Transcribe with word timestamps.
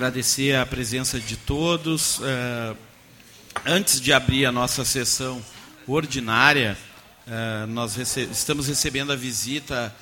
agradecer 0.00 0.56
a 0.56 0.64
presença 0.64 1.20
de 1.20 1.36
todos. 1.36 2.22
É, 2.22 2.74
antes 3.66 4.00
de 4.00 4.14
abrir 4.14 4.46
a 4.46 4.50
nossa 4.50 4.82
sessão 4.82 5.42
ordinária, 5.86 6.74
é, 7.26 7.66
nós 7.66 7.98
estamos 7.98 8.66
recebendo 8.66 9.12
a 9.12 9.16
visita 9.16 9.94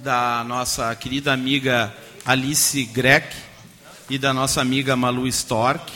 da 0.00 0.44
nossa 0.46 0.94
querida 0.94 1.32
amiga 1.32 1.96
Alice 2.26 2.84
Greck 2.84 3.34
e 4.10 4.18
da 4.18 4.34
nossa 4.34 4.60
amiga 4.60 4.94
Malu 4.94 5.26
Stork. 5.28 5.90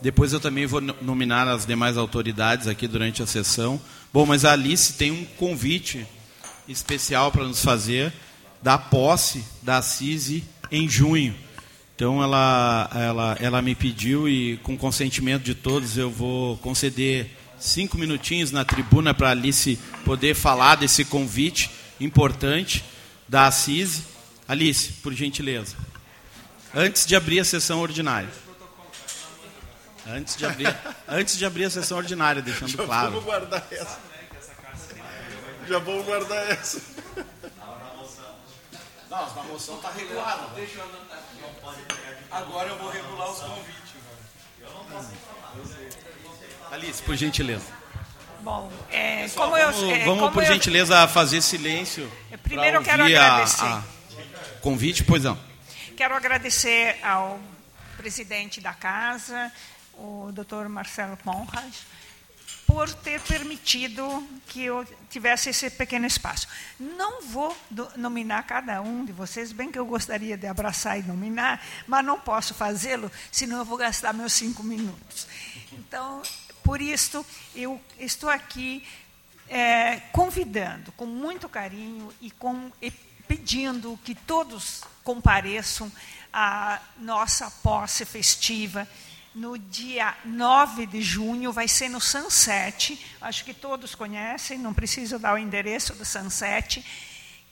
Depois 0.00 0.32
eu 0.32 0.38
também 0.38 0.64
vou 0.64 0.80
nominar 0.80 1.48
as 1.48 1.66
demais 1.66 1.96
autoridades 1.96 2.68
aqui 2.68 2.86
durante 2.86 3.20
a 3.20 3.26
sessão. 3.26 3.80
Bom, 4.12 4.24
mas 4.24 4.44
a 4.44 4.52
Alice 4.52 4.92
tem 4.92 5.10
um 5.10 5.24
convite 5.24 6.06
especial 6.68 7.32
para 7.32 7.42
nos 7.42 7.64
fazer 7.64 8.12
da 8.62 8.78
posse 8.78 9.44
da 9.60 9.82
CISI 9.82 10.44
em 10.70 10.88
junho. 10.88 11.47
Então 11.98 12.22
ela, 12.22 12.88
ela, 12.94 13.36
ela 13.40 13.60
me 13.60 13.74
pediu 13.74 14.28
e 14.28 14.56
com 14.58 14.78
consentimento 14.78 15.42
de 15.42 15.52
todos 15.52 15.98
eu 15.98 16.08
vou 16.08 16.56
conceder 16.58 17.28
cinco 17.58 17.98
minutinhos 17.98 18.52
na 18.52 18.64
tribuna 18.64 19.12
para 19.12 19.30
Alice 19.30 19.76
poder 20.04 20.36
falar 20.36 20.76
desse 20.76 21.04
convite 21.04 21.68
importante 21.98 22.84
da 23.26 23.50
CISI. 23.50 24.04
Alice, 24.46 24.92
por 25.02 25.12
gentileza. 25.12 25.74
Antes 26.72 27.04
de 27.04 27.16
abrir 27.16 27.40
a 27.40 27.44
sessão 27.44 27.80
ordinária. 27.80 28.30
Antes 30.06 30.36
de 30.36 30.46
abrir, 30.46 30.76
antes 31.08 31.36
de 31.36 31.44
abrir 31.44 31.64
a 31.64 31.70
sessão 31.70 31.98
ordinária, 31.98 32.40
deixando 32.40 32.76
Já 32.76 32.84
claro. 32.84 33.06
Já 33.06 33.10
vamos 33.10 33.24
guardar 33.24 33.66
essa. 33.72 33.98
Já 35.68 35.78
vamos 35.80 36.04
guardar 36.04 36.48
essa. 36.52 36.80
Não, 39.10 39.18
a 39.18 39.44
moção 39.44 39.76
está 39.76 39.90
regulada. 39.90 40.48
Deixa 40.54 40.78
eu 40.78 40.82
anotar 40.84 41.18
aqui. 41.18 41.88
Agora 42.30 42.68
eu 42.68 42.78
vou 42.78 42.90
regular 42.90 43.30
os 43.30 43.40
convites. 43.40 43.94
Eu 44.60 44.70
não 44.70 44.84
posso. 44.84 45.12
Alice, 46.70 47.02
por 47.02 47.16
gentileza. 47.16 47.64
Bom, 48.40 48.70
é, 48.90 49.22
Pessoal, 49.22 49.50
como 49.50 49.60
vamos, 49.60 49.82
eu. 49.82 49.90
É, 49.90 50.04
vamos 50.04 50.20
como 50.20 50.32
por 50.32 50.42
eu, 50.42 50.52
gentileza, 50.52 51.08
fazer 51.08 51.42
silêncio. 51.42 52.10
Primeiro 52.42 52.78
eu 52.78 52.82
quero 52.82 53.04
agradecer. 53.04 53.64
A, 53.64 53.78
a 53.78 54.60
convite, 54.60 55.04
pois 55.04 55.24
não. 55.24 55.38
Quero 55.96 56.14
agradecer 56.14 56.98
ao 57.02 57.40
presidente 57.96 58.60
da 58.60 58.72
casa, 58.72 59.50
o 59.94 60.30
Dr. 60.32 60.68
Marcelo 60.68 61.16
Conrad, 61.16 61.74
por 62.68 62.92
ter 62.92 63.18
permitido 63.22 64.28
que 64.46 64.62
eu 64.62 64.86
tivesse 65.08 65.48
esse 65.48 65.70
pequeno 65.70 66.06
espaço. 66.06 66.46
Não 66.78 67.22
vou 67.22 67.56
nominar 67.96 68.42
cada 68.42 68.82
um 68.82 69.06
de 69.06 69.10
vocês, 69.10 69.52
bem 69.52 69.72
que 69.72 69.78
eu 69.78 69.86
gostaria 69.86 70.36
de 70.36 70.46
abraçar 70.46 71.00
e 71.00 71.02
nominar, 71.02 71.64
mas 71.86 72.04
não 72.04 72.20
posso 72.20 72.52
fazê-lo, 72.52 73.10
senão 73.32 73.56
eu 73.60 73.64
vou 73.64 73.78
gastar 73.78 74.12
meus 74.12 74.34
cinco 74.34 74.62
minutos. 74.62 75.26
Então, 75.72 76.22
por 76.62 76.82
isso, 76.82 77.24
eu 77.56 77.80
estou 77.98 78.28
aqui 78.28 78.86
é, 79.48 80.00
convidando 80.12 80.92
com 80.92 81.06
muito 81.06 81.48
carinho 81.48 82.12
e, 82.20 82.30
com, 82.30 82.70
e 82.82 82.90
pedindo 83.26 83.98
que 84.04 84.14
todos 84.14 84.82
compareçam 85.02 85.90
à 86.30 86.78
nossa 86.98 87.50
posse 87.50 88.04
festiva 88.04 88.86
no 89.34 89.58
dia 89.58 90.16
9 90.24 90.86
de 90.86 91.02
junho, 91.02 91.52
vai 91.52 91.68
ser 91.68 91.88
no 91.88 92.00
Sunset. 92.00 92.98
Acho 93.20 93.44
que 93.44 93.54
todos 93.54 93.94
conhecem, 93.94 94.58
não 94.58 94.74
preciso 94.74 95.18
dar 95.18 95.34
o 95.34 95.38
endereço 95.38 95.94
do 95.94 96.04
Sunset. 96.04 96.84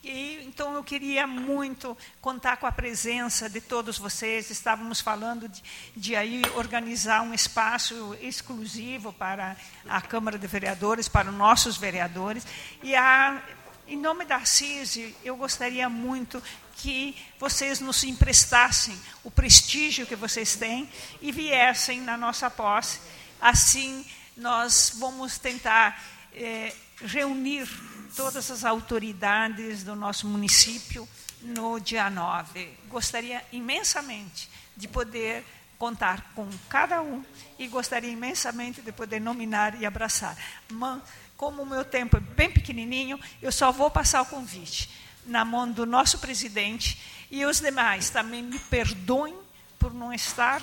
E, 0.03 0.43
então, 0.45 0.73
eu 0.73 0.83
queria 0.83 1.27
muito 1.27 1.97
contar 2.21 2.57
com 2.57 2.65
a 2.65 2.71
presença 2.71 3.49
de 3.49 3.59
todos 3.59 3.97
vocês. 3.97 4.49
Estávamos 4.49 5.01
falando 5.01 5.49
de, 5.49 5.61
de 5.95 6.15
aí 6.15 6.41
organizar 6.55 7.21
um 7.23 7.33
espaço 7.33 8.15
exclusivo 8.21 9.11
para 9.11 9.57
a 9.87 9.99
Câmara 9.99 10.39
de 10.39 10.47
Vereadores, 10.47 11.09
para 11.09 11.29
os 11.29 11.35
nossos 11.35 11.75
vereadores. 11.75 12.47
E 12.81 12.95
a, 12.95 13.41
em 13.87 13.97
nome 13.97 14.25
da 14.25 14.43
CISI, 14.43 15.15
eu 15.23 15.35
gostaria 15.37 15.87
muito 15.89 16.43
que 16.75 17.15
vocês 17.39 17.79
nos 17.79 18.03
emprestassem 18.03 18.97
o 19.23 19.31
prestígio 19.31 20.05
que 20.05 20.15
vocês 20.15 20.55
têm 20.55 20.89
e 21.21 21.31
viessem 21.31 22.01
na 22.01 22.17
nossa 22.17 22.49
posse. 22.49 22.99
Assim, 23.39 24.05
nós 24.35 24.93
vamos 24.97 25.37
tentar 25.37 26.03
é, 26.33 26.73
reunir 27.01 27.67
todas 28.15 28.51
as 28.51 28.65
autoridades 28.65 29.83
do 29.83 29.95
nosso 29.95 30.27
município 30.27 31.07
no 31.41 31.79
dia 31.79 32.09
9. 32.09 32.69
Gostaria 32.89 33.43
imensamente 33.51 34.49
de 34.75 34.87
poder 34.87 35.45
contar 35.77 36.33
com 36.33 36.47
cada 36.67 37.01
um 37.01 37.23
e 37.57 37.67
gostaria 37.67 38.11
imensamente 38.11 38.81
de 38.81 38.91
poder 38.91 39.21
nominar 39.21 39.79
e 39.79 39.85
abraçar. 39.85 40.35
Mas, 40.69 41.01
como 41.37 41.61
o 41.61 41.65
meu 41.65 41.85
tempo 41.85 42.17
é 42.17 42.19
bem 42.19 42.51
pequenininho, 42.51 43.19
eu 43.41 43.51
só 43.51 43.71
vou 43.71 43.91
passar 43.91 44.21
o 44.23 44.25
convite 44.25 44.89
na 45.25 45.45
mão 45.45 45.71
do 45.71 45.85
nosso 45.85 46.17
presidente 46.19 46.99
e 47.29 47.45
os 47.45 47.59
demais 47.59 48.09
também 48.09 48.41
me 48.41 48.57
perdoem 48.57 49.35
por 49.77 49.93
não 49.93 50.11
estar 50.11 50.61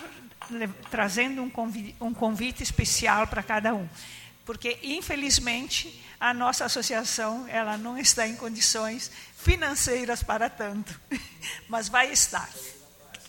trazendo 0.91 1.43
um 1.43 1.49
convite, 1.49 1.95
um 2.01 2.13
convite 2.13 2.63
especial 2.63 3.27
para 3.27 3.43
cada 3.43 3.75
um, 3.75 3.89
porque 4.45 4.79
infelizmente 4.83 6.03
a 6.19 6.35
nossa 6.35 6.65
associação 6.65 7.47
ela 7.49 7.79
não 7.79 7.97
está 7.97 8.27
em 8.27 8.37
condições 8.37 9.11
financeiras 9.37 10.23
para 10.23 10.51
tanto, 10.51 10.99
mas 11.69 11.89
vai 11.89 12.11
estar. 12.11 12.49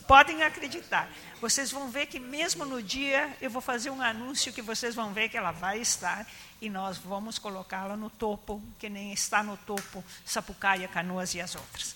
Podem 0.08 0.44
acreditar. 0.44 1.10
Vocês 1.42 1.72
vão 1.72 1.90
ver 1.90 2.06
que 2.06 2.20
mesmo 2.20 2.64
no 2.64 2.82
dia 2.82 3.36
eu 3.42 3.50
vou 3.50 3.62
fazer 3.62 3.90
um 3.90 4.02
anúncio 4.02 4.54
que 4.54 4.62
vocês 4.62 4.96
vão 4.96 5.14
ver 5.14 5.30
que 5.30 5.38
ela 5.38 5.52
vai 5.52 5.80
estar 5.80 6.26
e 6.66 6.70
nós 6.70 6.98
vamos 6.98 7.38
colocá-la 7.38 7.96
no 7.96 8.10
topo, 8.10 8.60
que 8.80 8.90
nem 8.90 9.14
está 9.14 9.44
no 9.44 9.56
topo 9.56 10.04
Sapucaia, 10.26 10.88
Canoas 10.88 11.36
e 11.36 11.42
as 11.42 11.56
outras. 11.56 11.96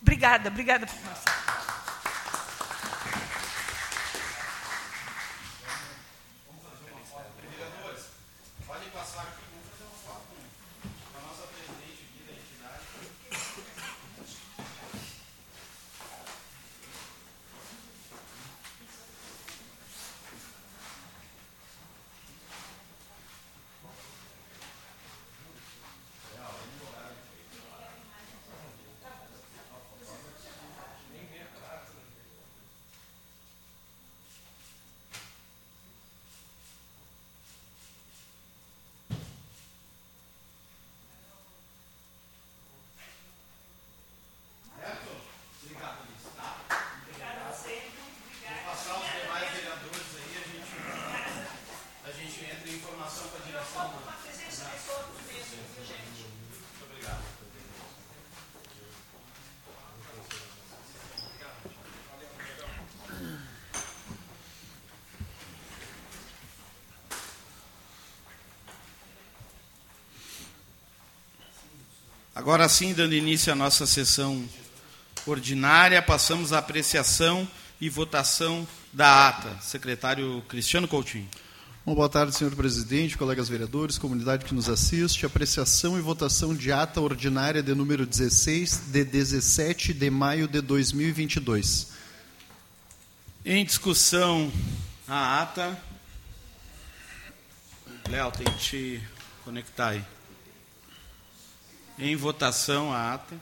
Obrigada, 0.00 0.48
obrigada 0.48 0.86
por 0.86 0.96
Agora 72.40 72.66
sim, 72.70 72.94
dando 72.94 73.14
início 73.14 73.52
à 73.52 73.54
nossa 73.54 73.86
sessão 73.86 74.42
ordinária, 75.26 76.00
passamos 76.00 76.54
à 76.54 76.58
apreciação 76.58 77.46
e 77.78 77.90
votação 77.90 78.66
da 78.90 79.28
ata. 79.28 79.60
Secretário 79.60 80.42
Cristiano 80.48 80.88
Coutinho. 80.88 81.28
Bom, 81.84 81.94
boa 81.94 82.08
tarde, 82.08 82.34
senhor 82.34 82.56
presidente, 82.56 83.18
colegas 83.18 83.46
vereadores, 83.46 83.98
comunidade 83.98 84.46
que 84.46 84.54
nos 84.54 84.70
assiste. 84.70 85.26
Apreciação 85.26 85.98
e 85.98 86.00
votação 86.00 86.54
de 86.54 86.72
ata 86.72 86.98
ordinária 86.98 87.62
de 87.62 87.74
número 87.74 88.06
16, 88.06 88.84
de 88.86 89.04
17 89.04 89.92
de 89.92 90.08
maio 90.08 90.48
de 90.48 90.62
2022. 90.62 91.88
Em 93.44 93.62
discussão 93.66 94.50
a 95.06 95.42
ata. 95.42 95.78
Léo, 98.08 98.32
tem 98.32 98.46
que 98.46 98.58
te 98.58 99.02
conectar 99.44 99.90
aí. 99.90 100.19
Em 102.00 102.16
votação 102.16 102.92
a 102.92 103.14
ata. 103.14 103.36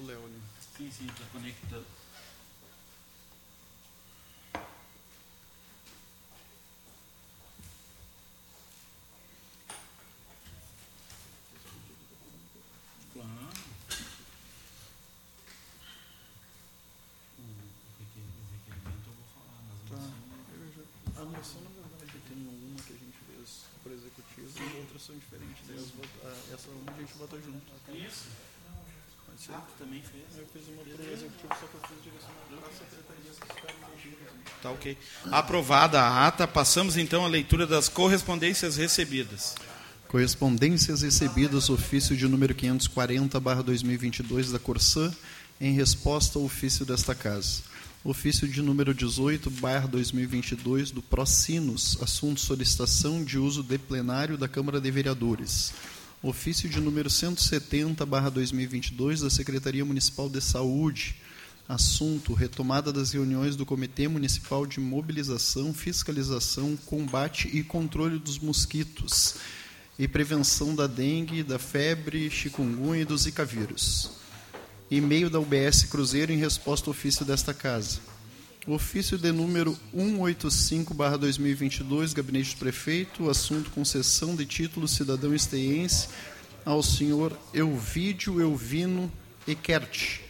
O 0.00 0.06
Léo 0.06 0.24
ali. 0.24 0.40
Sim, 0.76 0.90
sim, 0.90 1.06
está 1.06 1.24
conectando. 1.32 1.86
Claro. 13.12 13.28
O 17.38 17.42
requerimento 18.52 19.06
eu 19.06 19.14
vou 19.14 19.26
falar, 19.34 19.60
mas 19.68 19.78
Tá. 19.88 19.96
assim, 19.96 20.28
Eu 20.58 20.72
já- 20.74 21.20
A 21.20 21.24
moção, 21.24 21.60
na 21.62 21.70
verdade, 21.70 22.18
tem 22.28 22.36
uma 22.36 22.80
que 22.82 22.92
a 22.92 22.96
gente 22.96 23.18
fez 23.26 23.48
por 23.82 23.90
executivo 23.92 24.48
e 24.62 24.80
outras 24.80 25.02
são 25.02 25.16
diferentes. 25.18 25.66
Daí 25.66 25.76
as 25.78 25.90
vota- 25.90 26.28
a- 26.28 26.54
essa 26.54 26.70
uma 26.70 26.92
a 26.92 26.96
gente 26.98 27.12
vota 27.14 27.40
junto. 27.40 27.72
Isso. 27.92 28.28
Ah, 29.58 29.62
também 29.78 30.00
fez. 30.02 30.22
Eu 30.38 30.46
fiz 30.52 30.68
uma 30.68 30.84
por 30.84 30.88
executivo, 31.12 31.48
só 31.48 31.66
que 31.66 31.74
eu 31.74 31.80
fiz 31.88 31.98
direcionado 32.04 32.56
para 32.60 32.68
a 32.68 32.72
secretaria 32.72 33.32
que 33.32 33.54
ficaram 33.54 33.74
mexidos. 33.90 34.18
Tá 34.62 34.70
ok. 34.70 34.96
Aprovada 35.32 36.00
a 36.00 36.26
ata, 36.28 36.46
passamos 36.46 36.96
então 36.96 37.24
à 37.24 37.28
leitura 37.28 37.66
das 37.66 37.88
correspondências 37.88 38.76
recebidas. 38.76 39.56
Correspondências 40.06 41.02
recebidas, 41.02 41.68
ofício 41.68 42.16
de 42.16 42.28
número 42.28 42.54
540-2022 42.54 44.52
da 44.52 44.60
Corsã, 44.60 45.12
em 45.60 45.72
resposta 45.74 46.38
ao 46.38 46.44
ofício 46.44 46.86
desta 46.86 47.14
Casa. 47.14 47.62
Ofício 48.04 48.46
de 48.46 48.62
número 48.62 48.94
18-2022 48.94 50.92
do 50.92 51.02
Procinos, 51.02 51.98
assunto 52.00 52.40
solicitação 52.40 53.24
de 53.24 53.38
uso 53.38 53.62
de 53.62 53.76
plenário 53.76 54.38
da 54.38 54.46
Câmara 54.48 54.80
de 54.80 54.88
Vereadores. 54.90 55.74
Ofício 56.20 56.68
de 56.68 56.80
número 56.80 57.08
170-2022 57.08 59.22
da 59.22 59.30
Secretaria 59.30 59.84
Municipal 59.84 60.28
de 60.28 60.40
Saúde, 60.40 61.14
assunto 61.68 62.34
retomada 62.34 62.92
das 62.92 63.12
reuniões 63.12 63.54
do 63.54 63.64
Comitê 63.64 64.08
Municipal 64.08 64.66
de 64.66 64.80
Mobilização, 64.80 65.72
Fiscalização, 65.72 66.76
Combate 66.86 67.48
e 67.56 67.62
Controle 67.62 68.18
dos 68.18 68.40
Mosquitos 68.40 69.36
e 69.96 70.08
prevenção 70.08 70.74
da 70.74 70.88
dengue, 70.88 71.44
da 71.44 71.56
febre, 71.56 72.28
chikungunya 72.28 73.02
e 73.02 73.04
do 73.04 73.16
zika 73.16 73.44
vírus. 73.44 74.10
E-mail 74.90 75.30
da 75.30 75.38
UBS 75.38 75.84
Cruzeiro 75.84 76.32
em 76.32 76.38
resposta 76.38 76.90
ao 76.90 76.94
ofício 76.94 77.24
desta 77.24 77.54
casa. 77.54 78.00
Ofício 78.68 79.16
de 79.16 79.32
número 79.32 79.74
185/2022, 79.96 82.12
Gabinete 82.12 82.54
do 82.54 82.58
Prefeito, 82.58 83.30
assunto 83.30 83.70
concessão 83.70 84.36
de 84.36 84.44
título 84.44 84.86
cidadão 84.86 85.34
esteense 85.34 86.08
ao 86.66 86.82
senhor 86.82 87.34
Elvídio 87.54 88.42
Elvino 88.42 89.10
Eckert. 89.46 90.20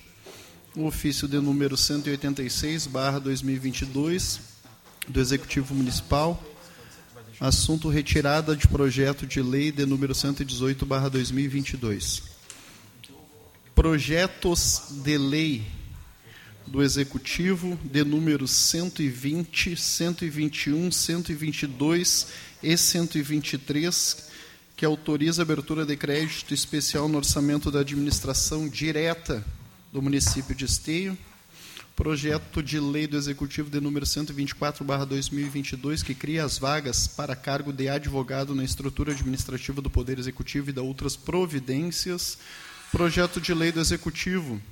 O 0.76 0.84
ofício 0.84 1.26
de 1.26 1.40
número 1.40 1.76
186/2022 1.76 4.38
do 5.08 5.20
Executivo 5.20 5.74
Municipal, 5.74 6.40
Assunto 7.40 7.88
retirada 7.88 8.54
de 8.54 8.68
projeto 8.68 9.26
de 9.26 9.42
lei 9.42 9.72
de 9.72 9.84
número 9.84 10.14
118/2022. 10.14 12.22
Projetos 13.74 14.82
de 15.02 15.18
lei 15.18 15.66
do 16.68 16.82
Executivo 16.82 17.78
de 17.82 18.04
número 18.04 18.46
120, 18.46 19.76
121, 19.76 20.92
122 20.92 22.26
e 22.62 22.76
123, 22.76 24.28
que 24.76 24.84
autoriza 24.84 25.42
a 25.42 25.44
abertura 25.44 25.84
de 25.84 25.96
crédito 25.96 26.54
especial 26.54 27.08
no 27.08 27.18
orçamento 27.18 27.70
da 27.70 27.80
administração 27.80 28.68
direta 28.68 29.44
do 29.92 30.00
município 30.00 30.54
de 30.54 30.64
Esteio 30.66 31.18
projeto 31.98 32.62
de 32.62 32.78
lei 32.78 33.08
do 33.08 33.16
Executivo 33.16 33.68
de 33.68 33.80
número 33.80 34.06
124/2022 34.06 36.04
que 36.04 36.14
cria 36.14 36.44
as 36.44 36.56
vagas 36.56 37.08
para 37.08 37.34
cargo 37.34 37.72
de 37.72 37.88
advogado 37.88 38.54
na 38.54 38.62
estrutura 38.62 39.10
administrativa 39.10 39.82
do 39.82 39.90
Poder 39.90 40.16
Executivo 40.16 40.70
e 40.70 40.72
da 40.72 40.80
outras 40.80 41.16
providências. 41.16 42.38
Projeto 42.92 43.40
de 43.40 43.52
lei 43.52 43.72
do 43.72 43.80
Executivo 43.80 44.62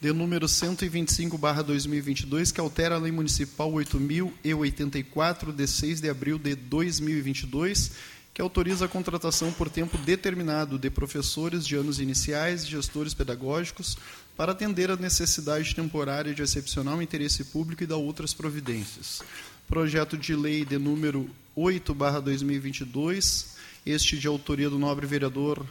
de 0.00 0.12
número 0.14 0.46
125/2022 0.46 2.52
que 2.52 2.60
altera 2.60 2.94
a 2.94 2.98
Lei 2.98 3.12
Municipal 3.12 3.70
8084 3.70 5.52
de 5.52 5.66
6 5.66 6.00
de 6.00 6.08
abril 6.08 6.38
de 6.38 6.54
2022 6.54 7.90
que 8.32 8.40
autoriza 8.40 8.86
a 8.86 8.88
contratação 8.88 9.52
por 9.52 9.68
tempo 9.68 9.98
determinado 9.98 10.78
de 10.78 10.88
professores 10.88 11.66
de 11.66 11.76
anos 11.76 12.00
iniciais 12.00 12.62
e 12.62 12.68
gestores 12.68 13.12
pedagógicos 13.12 13.98
para 14.36 14.52
atender 14.52 14.90
a 14.90 14.96
necessidade 14.96 15.74
temporária 15.74 16.32
de 16.32 16.40
excepcional 16.40 17.02
interesse 17.02 17.44
público 17.44 17.82
e 17.82 17.86
da 17.86 17.96
outras 17.96 18.32
providências. 18.32 19.20
Projeto 19.68 20.16
de 20.16 20.34
lei 20.34 20.64
de 20.64 20.78
número 20.78 21.28
8/2022, 21.54 23.48
este 23.84 24.16
de 24.16 24.26
autoria 24.26 24.70
do 24.70 24.78
nobre 24.78 25.06
vereador 25.06 25.66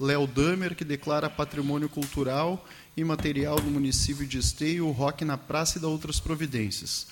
Léo 0.00 0.26
Damer, 0.26 0.74
que 0.74 0.84
declara 0.84 1.28
patrimônio 1.28 1.88
cultural 1.88 2.64
e 2.96 3.04
material 3.04 3.56
do 3.60 3.70
município 3.70 4.26
de 4.26 4.38
Esteio 4.38 4.86
o 4.86 4.90
Rock 4.90 5.24
na 5.24 5.36
Praça 5.36 5.78
e 5.78 5.80
da 5.80 5.88
outras 5.88 6.18
providências. 6.18 7.06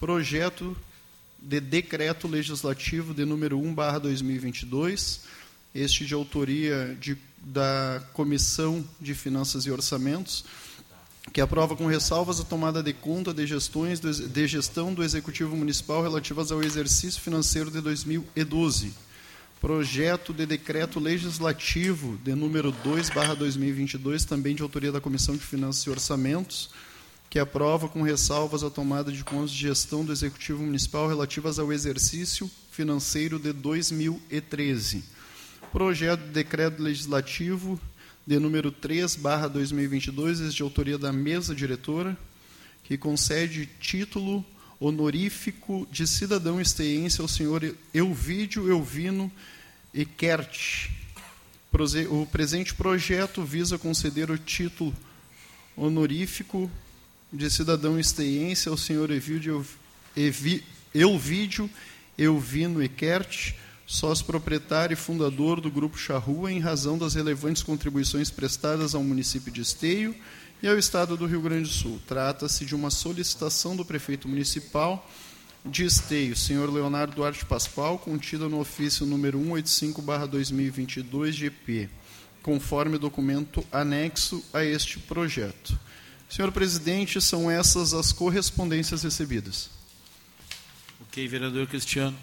Projeto 0.00 0.76
de 1.38 1.60
decreto 1.60 2.26
legislativo 2.26 3.14
de 3.14 3.24
número 3.24 3.58
1/2022, 3.58 5.20
este 5.72 6.04
de 6.04 6.14
autoria 6.14 6.96
de, 7.00 7.16
da 7.38 8.02
Comissão 8.12 8.84
de 9.00 9.14
Finanças 9.14 9.64
e 9.64 9.70
Orçamentos, 9.70 10.44
que 11.32 11.40
aprova 11.40 11.76
com 11.76 11.86
ressalvas 11.86 12.40
a 12.40 12.44
tomada 12.44 12.82
de 12.82 12.92
conta 12.92 13.32
de 13.32 13.46
gestões 13.46 14.00
de 14.00 14.46
gestão 14.48 14.92
do 14.92 15.04
Executivo 15.04 15.56
Municipal 15.56 16.02
relativas 16.02 16.50
ao 16.50 16.62
exercício 16.62 17.20
financeiro 17.20 17.70
de 17.70 17.80
2012. 17.80 18.92
Projeto 19.60 20.32
de 20.32 20.46
decreto 20.46 21.00
legislativo 21.00 22.16
de 22.22 22.32
número 22.32 22.72
2/2022, 22.84 24.24
também 24.24 24.54
de 24.54 24.62
autoria 24.62 24.92
da 24.92 25.00
Comissão 25.00 25.36
de 25.36 25.44
Finanças 25.44 25.82
e 25.82 25.90
Orçamentos, 25.90 26.70
que 27.28 27.40
aprova 27.40 27.88
com 27.88 28.02
ressalvas 28.02 28.62
a 28.62 28.70
tomada 28.70 29.10
de 29.10 29.24
contas 29.24 29.50
de 29.50 29.58
gestão 29.58 30.04
do 30.04 30.12
Executivo 30.12 30.62
Municipal 30.62 31.08
relativas 31.08 31.58
ao 31.58 31.72
exercício 31.72 32.48
financeiro 32.70 33.36
de 33.36 33.52
2013. 33.52 35.02
Projeto 35.72 36.20
de 36.20 36.30
decreto 36.30 36.80
legislativo 36.80 37.80
de 38.24 38.38
número 38.38 38.70
3/2022, 38.70 40.54
de 40.54 40.62
autoria 40.62 40.96
da 40.96 41.12
mesa 41.12 41.52
diretora, 41.52 42.16
que 42.84 42.96
concede 42.96 43.68
título 43.80 44.44
honorífico 44.80 45.88
de 45.90 46.06
cidadão 46.06 46.60
esteense 46.60 47.20
ao 47.20 47.26
senhor 47.26 47.74
Elvídio 47.92 48.70
Elvino 48.70 49.30
Eckert. 49.94 50.90
O 52.10 52.26
presente 52.26 52.74
projeto 52.74 53.42
visa 53.44 53.78
conceder 53.78 54.30
o 54.30 54.38
título 54.38 54.94
honorífico 55.76 56.70
de 57.32 57.50
cidadão 57.50 57.98
esteense 57.98 58.68
ao 58.68 58.76
senhor 58.76 59.10
Elvídio, 59.10 59.64
Evi, 60.16 60.64
Elvídio 60.94 61.70
Elvino 62.18 62.82
Eckert, 62.82 63.54
sócio 63.86 64.26
proprietário 64.26 64.94
e 64.94 64.96
fundador 64.96 65.60
do 65.60 65.70
Grupo 65.70 65.96
Charrua, 65.96 66.50
em 66.50 66.58
razão 66.58 66.98
das 66.98 67.14
relevantes 67.14 67.62
contribuições 67.62 68.28
prestadas 68.28 68.92
ao 68.94 69.04
município 69.04 69.52
de 69.52 69.60
Esteio 69.60 70.14
e 70.60 70.66
ao 70.66 70.76
Estado 70.76 71.16
do 71.16 71.26
Rio 71.26 71.40
Grande 71.40 71.68
do 71.68 71.74
Sul. 71.74 72.00
Trata-se 72.08 72.64
de 72.64 72.74
uma 72.74 72.90
solicitação 72.90 73.76
do 73.76 73.84
prefeito 73.84 74.26
municipal 74.26 75.08
de 75.68 75.84
Esteio, 75.84 76.34
senhor 76.34 76.72
Leonardo 76.72 77.14
Duarte 77.14 77.44
Pascoal, 77.44 77.98
contida 77.98 78.48
no 78.48 78.58
ofício 78.58 79.04
número 79.04 79.38
185/2022 79.38 81.32
GP, 81.32 81.88
conforme 82.42 82.96
documento 82.98 83.64
anexo 83.70 84.42
a 84.52 84.64
este 84.64 84.98
projeto. 84.98 85.78
Senhor 86.28 86.50
presidente, 86.52 87.20
são 87.20 87.50
essas 87.50 87.92
as 87.94 88.12
correspondências 88.12 89.02
recebidas. 89.02 89.70
Ok, 91.02 91.28
vereador 91.28 91.66
Cristiano. 91.66 92.16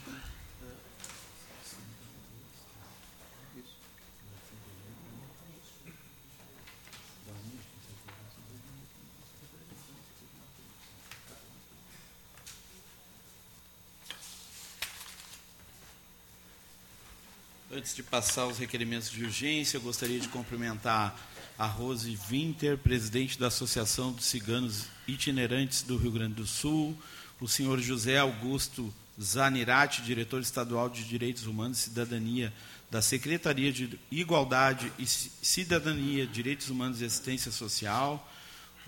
Antes 17.85 17.95
de 17.95 18.01
passar 18.01 18.47
os 18.47 18.57
requerimentos 18.57 19.11
de 19.11 19.23
urgência, 19.23 19.77
eu 19.77 19.81
gostaria 19.81 20.19
de 20.19 20.27
cumprimentar 20.27 21.15
a 21.55 21.67
Rose 21.67 22.17
Winter, 22.27 22.79
presidente 22.79 23.37
da 23.39 23.45
Associação 23.45 24.11
dos 24.11 24.25
Ciganos 24.25 24.87
Itinerantes 25.07 25.83
do 25.83 25.95
Rio 25.95 26.09
Grande 26.09 26.33
do 26.33 26.47
Sul, 26.47 26.97
o 27.39 27.47
senhor 27.47 27.79
José 27.79 28.17
Augusto 28.17 28.91
Zanirati, 29.21 30.01
diretor 30.01 30.41
estadual 30.41 30.89
de 30.89 31.03
Direitos 31.03 31.45
Humanos 31.45 31.77
e 31.77 31.81
Cidadania 31.81 32.51
da 32.89 33.03
Secretaria 33.03 33.71
de 33.71 33.99
Igualdade 34.09 34.91
e 34.97 35.05
Cidadania, 35.05 36.25
Direitos 36.25 36.71
Humanos 36.71 37.01
e 37.01 37.05
Assistência 37.05 37.51
Social, 37.51 38.27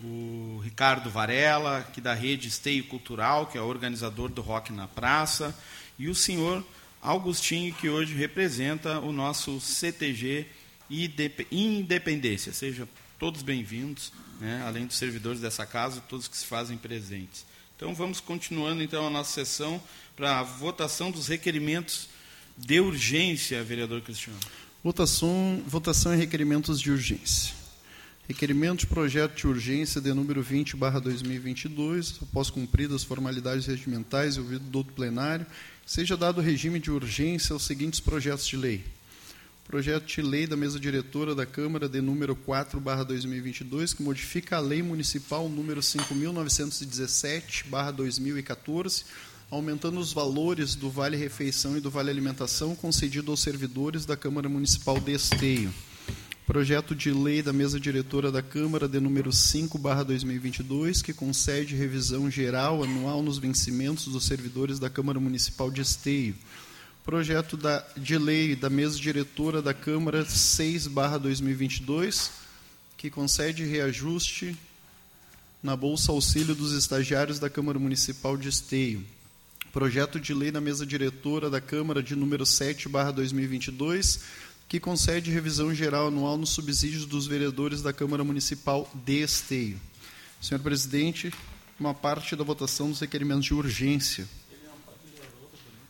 o 0.03 0.59
Ricardo 0.63 1.11
Varela, 1.11 1.83
que 1.93 2.01
da 2.01 2.15
Rede 2.15 2.47
Esteio 2.47 2.83
Cultural, 2.85 3.45
que 3.45 3.59
é 3.59 3.61
organizador 3.61 4.29
do 4.29 4.41
Rock 4.41 4.73
na 4.73 4.87
Praça, 4.87 5.55
e 5.99 6.09
o 6.09 6.15
senhor 6.15 6.65
Augustinho, 7.07 7.73
que 7.73 7.87
hoje 7.87 8.13
representa 8.13 8.99
o 8.99 9.13
nosso 9.13 9.61
CTG 9.61 10.45
Independência. 11.49 12.51
Sejam 12.51 12.85
todos 13.17 13.41
bem-vindos, 13.41 14.11
né, 14.41 14.61
além 14.67 14.85
dos 14.85 14.97
servidores 14.97 15.39
dessa 15.39 15.65
casa, 15.65 16.01
todos 16.01 16.27
que 16.27 16.35
se 16.35 16.45
fazem 16.45 16.77
presentes. 16.77 17.45
Então, 17.77 17.95
vamos 17.95 18.19
continuando 18.19 18.83
então 18.83 19.07
a 19.07 19.09
nossa 19.09 19.31
sessão 19.31 19.81
para 20.17 20.39
a 20.39 20.43
votação 20.43 21.09
dos 21.09 21.29
requerimentos 21.29 22.09
de 22.57 22.81
urgência, 22.81 23.63
vereador 23.63 24.01
Cristiano. 24.01 24.39
Votação, 24.83 25.63
votação 25.65 26.13
em 26.13 26.17
requerimentos 26.17 26.81
de 26.81 26.91
urgência. 26.91 27.55
Requerimento 28.27 28.81
de 28.81 28.87
projeto 28.87 29.33
de 29.33 29.47
urgência 29.47 30.01
de 30.01 30.11
número 30.11 30.41
20, 30.41 30.75
barra 30.75 30.99
2022, 30.99 32.19
após 32.21 32.49
cumpridas 32.49 32.97
as 32.97 33.03
formalidades 33.05 33.65
regimentais 33.65 34.35
e 34.35 34.41
ouvido 34.41 34.65
do 34.65 34.83
plenário, 34.83 35.45
seja 35.87 36.17
dado 36.17 36.41
regime 36.41 36.79
de 36.81 36.91
urgência 36.91 37.53
aos 37.53 37.63
seguintes 37.63 38.01
projetos 38.01 38.45
de 38.45 38.57
lei. 38.57 38.83
Projeto 39.65 40.05
de 40.05 40.21
lei 40.21 40.45
da 40.45 40.57
mesa 40.57 40.77
diretora 40.77 41.33
da 41.33 41.45
Câmara 41.45 41.87
de 41.87 42.01
número 42.01 42.35
4, 42.35 42.77
barra 42.77 43.03
2022, 43.03 43.93
que 43.93 44.03
modifica 44.03 44.57
a 44.57 44.59
lei 44.59 44.83
municipal 44.83 45.47
número 45.47 45.79
5.917, 45.79 47.67
barra 47.69 47.91
2014, 47.91 49.05
aumentando 49.49 49.97
os 49.97 50.11
valores 50.11 50.75
do 50.75 50.89
Vale 50.89 51.15
Refeição 51.15 51.77
e 51.77 51.81
do 51.81 51.89
Vale 51.89 52.11
Alimentação 52.11 52.75
concedido 52.75 53.31
aos 53.31 53.39
servidores 53.39 54.05
da 54.05 54.17
Câmara 54.17 54.49
Municipal 54.49 54.99
de 54.99 55.13
Esteio. 55.13 55.73
Projeto 56.47 56.95
de 56.95 57.11
lei 57.11 57.41
da 57.41 57.51
mesa 57.51 57.77
diretora 57.77 58.31
da 58.31 58.41
Câmara 58.41 58.87
de 58.87 59.01
número 59.01 59.33
5, 59.33 59.77
barra 59.77 60.03
2022, 60.03 61.01
que 61.01 61.11
concede 61.11 61.75
revisão 61.75 62.31
geral 62.31 62.81
anual 62.81 63.21
nos 63.21 63.37
vencimentos 63.37 64.05
dos 64.05 64.23
servidores 64.23 64.79
da 64.79 64.89
Câmara 64.89 65.19
Municipal 65.19 65.69
de 65.69 65.81
Esteio. 65.81 66.33
Projeto 67.03 67.57
da, 67.57 67.85
de 67.97 68.17
lei 68.17 68.55
da 68.55 68.69
mesa 68.69 68.97
diretora 68.97 69.61
da 69.61 69.73
Câmara 69.73 70.23
6, 70.23 70.87
barra 70.87 71.17
2022, 71.17 72.31
que 72.95 73.09
concede 73.09 73.65
reajuste 73.65 74.55
na 75.61 75.75
Bolsa 75.75 76.13
Auxílio 76.13 76.55
dos 76.55 76.71
Estagiários 76.71 77.39
da 77.39 77.49
Câmara 77.49 77.77
Municipal 77.77 78.37
de 78.37 78.47
Esteio. 78.47 79.03
Projeto 79.73 80.17
de 80.17 80.33
lei 80.33 80.49
da 80.49 80.61
mesa 80.61 80.85
diretora 80.85 81.49
da 81.49 81.59
Câmara 81.59 82.01
de 82.01 82.15
número 82.15 82.45
7, 82.45 82.87
barra 82.87 83.11
2022, 83.11 84.21
que 84.67 84.79
concede 84.79 85.31
revisão 85.31 85.73
geral 85.73 86.07
anual 86.07 86.37
nos 86.37 86.49
subsídios 86.49 87.05
dos 87.05 87.25
vereadores 87.25 87.81
da 87.81 87.93
Câmara 87.93 88.23
Municipal 88.23 88.89
de 88.93 89.23
Esteio. 89.23 89.79
Senhor 90.41 90.59
presidente, 90.59 91.33
uma 91.79 91.93
parte 91.93 92.35
da 92.35 92.43
votação 92.43 92.89
dos 92.89 92.99
requerimentos 92.99 93.45
de 93.45 93.53
urgência. 93.53 94.27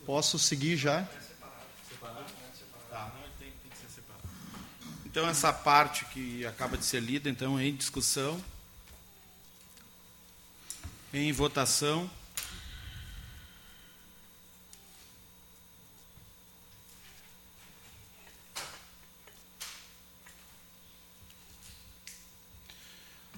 Posso 0.06 0.38
seguir 0.38 0.78
já? 0.78 1.08
Então, 5.06 5.28
essa 5.28 5.52
parte 5.52 6.06
que 6.06 6.46
acaba 6.46 6.78
de 6.78 6.86
ser 6.86 7.02
lida, 7.02 7.28
então, 7.28 7.58
é 7.58 7.66
em 7.66 7.76
discussão, 7.76 8.40
em 11.12 11.32
votação. 11.32 12.08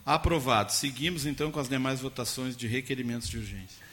Aprovado. 0.06 0.72
Seguimos 0.72 1.26
então 1.26 1.52
com 1.52 1.60
as 1.60 1.68
demais 1.70 2.00
votações 2.00 2.56
de 2.56 2.68
requerimentos 2.68 3.28
de 3.28 3.38
urgência. 3.38 3.90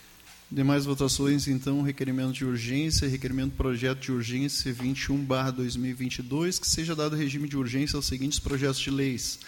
Demais 0.50 0.84
votações, 0.84 1.48
então, 1.48 1.80
requerimento 1.82 2.32
de 2.32 2.44
urgência, 2.44 3.08
requerimento 3.08 3.56
projeto 3.56 3.98
de 3.98 4.12
urgência 4.12 4.72
21/2022, 4.72 6.60
que 6.60 6.68
seja 6.68 6.94
dado 6.94 7.16
regime 7.16 7.48
de 7.48 7.56
urgência 7.56 7.96
aos 7.96 8.06
seguintes 8.06 8.38
projetos 8.38 8.78
de 8.78 8.90
leis. 8.90 9.40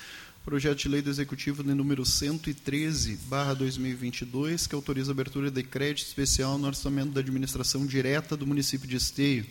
Projeto 0.45 0.79
de 0.79 0.89
lei 0.89 1.01
do 1.01 1.09
Executivo 1.09 1.63
de 1.63 1.73
número 1.73 2.05
113/2022, 2.05 4.67
que 4.67 4.75
autoriza 4.75 5.11
a 5.11 5.15
abertura 5.15 5.53
de 5.53 5.63
crédito 5.63 6.09
especial 6.09 6.59
no 6.59 6.67
orçamento 6.67 7.13
da 7.13 7.21
administração 7.21 7.87
direta 7.87 8.37
do 8.37 8.45
município 8.47 8.89
de 8.89 8.97
Esteio 8.97 9.47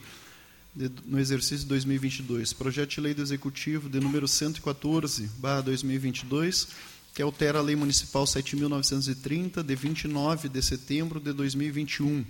no 1.05 1.19
exercício 1.19 1.67
2022. 1.67 2.53
Projeto 2.53 2.91
de 2.91 3.01
lei 3.01 3.13
do 3.13 3.21
Executivo 3.21 3.89
de 3.89 3.99
número 3.99 4.25
114/2022 4.27 6.67
que 7.17 7.23
altera 7.23 7.57
a 7.57 7.63
Lei 7.63 7.75
Municipal 7.75 8.25
7.930, 8.25 9.63
de 9.63 9.75
29 9.75 10.49
de 10.49 10.61
setembro 10.61 11.19
de 11.19 11.33
2021. 11.33 12.23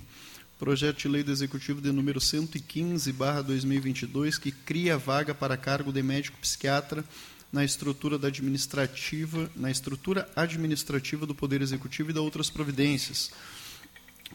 Projeto 0.58 1.00
de 1.00 1.10
Lei 1.10 1.24
do 1.24 1.32
Executivo 1.34 1.82
de 1.82 1.92
número 1.92 2.22
115, 2.22 3.12
barra 3.12 3.42
2022, 3.42 4.38
que 4.38 4.50
cria 4.50 4.98
vaga 4.98 5.36
para 5.36 5.58
cargo 5.58 5.92
de 5.92 6.02
médico 6.02 6.38
psiquiatra 6.40 7.04
na 7.52 7.66
estrutura 7.66 8.18
da 8.18 8.30
administrativa, 8.30 9.52
na 9.58 9.70
estrutura 9.70 10.26
administrativa 10.38 11.26
do 11.26 11.36
Poder 11.36 11.62
Executivo 11.62 12.12
e 12.12 12.14
da 12.14 12.22
outras 12.22 12.50
providências. 12.50 13.30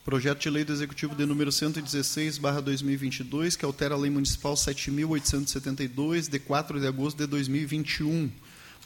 Projeto 0.05 0.43
de 0.43 0.51
Lei 0.51 0.67
do 0.67 0.73
Executivo 0.75 1.15
de 1.15 1.25
número 1.25 1.51
116, 1.51 2.37
barra 2.37 2.61
2022, 2.61 3.57
que 3.57 3.65
altera 3.65 3.95
a 3.95 3.99
Lei 3.99 4.11
Municipal 4.11 4.53
7.872, 4.53 6.29
de 6.29 6.39
4 6.39 6.79
de 6.79 6.87
agosto 6.87 7.17
de 7.17 7.27
2021 7.27 8.31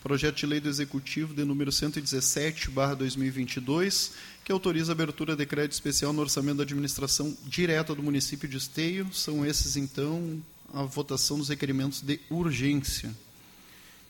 projeto 0.02 0.36
de 0.36 0.46
lei 0.46 0.60
do 0.60 0.68
Executivo 0.68 1.34
de 1.34 1.44
número 1.44 1.72
117, 1.72 2.70
barra 2.70 2.94
2022, 2.94 4.12
que 4.44 4.52
autoriza 4.52 4.92
a 4.92 4.94
abertura 4.94 5.34
de 5.34 5.44
crédito 5.44 5.72
especial 5.72 6.12
no 6.12 6.22
orçamento 6.22 6.58
da 6.58 6.62
administração 6.62 7.36
direta 7.44 7.94
do 7.94 8.02
município 8.02 8.48
de 8.48 8.56
Esteio. 8.56 9.12
São 9.12 9.44
esses, 9.44 9.76
então, 9.76 10.42
a 10.72 10.82
votação 10.82 11.38
dos 11.38 11.48
requerimentos 11.48 12.00
de 12.00 12.20
urgência. 12.30 13.14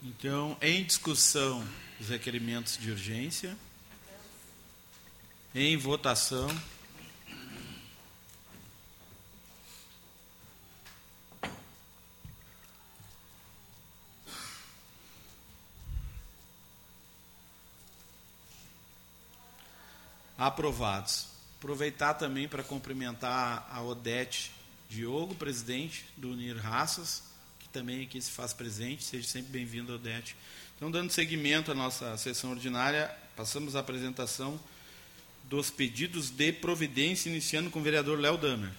Então, 0.03 0.57
em 0.61 0.85
discussão, 0.85 1.67
os 2.01 2.09
requerimentos 2.09 2.77
de 2.77 2.91
urgência. 2.91 3.57
Em 5.55 5.77
votação. 5.77 6.49
Aprovados. 20.39 21.29
Aproveitar 21.59 22.15
também 22.15 22.47
para 22.47 22.63
cumprimentar 22.63 23.67
a 23.71 23.83
Odete 23.83 24.53
Diogo, 24.89 25.35
presidente 25.35 26.05
do 26.17 26.31
Unir 26.31 26.57
Raças, 26.57 27.23
que 27.59 27.69
também 27.69 28.05
aqui 28.05 28.21
se 28.21 28.31
faz 28.31 28.53
presente. 28.53 29.03
Seja 29.03 29.27
sempre 29.27 29.53
bem-vindo, 29.53 29.95
Odete. 29.95 30.37
Então, 30.77 30.91
dando 30.91 31.11
seguimento 31.11 31.73
à 31.73 31.75
nossa 31.75 32.17
sessão 32.19 32.51
ordinária, 32.51 33.11
passamos 33.35 33.75
à 33.75 33.81
apresentação 33.81 34.61
dos 35.45 35.71
pedidos 35.71 36.31
de 36.31 36.53
providência, 36.53 37.31
iniciando 37.31 37.71
com 37.71 37.81
o 37.81 37.83
vereador 37.83 38.19
Léo 38.19 38.37
Damer. 38.37 38.71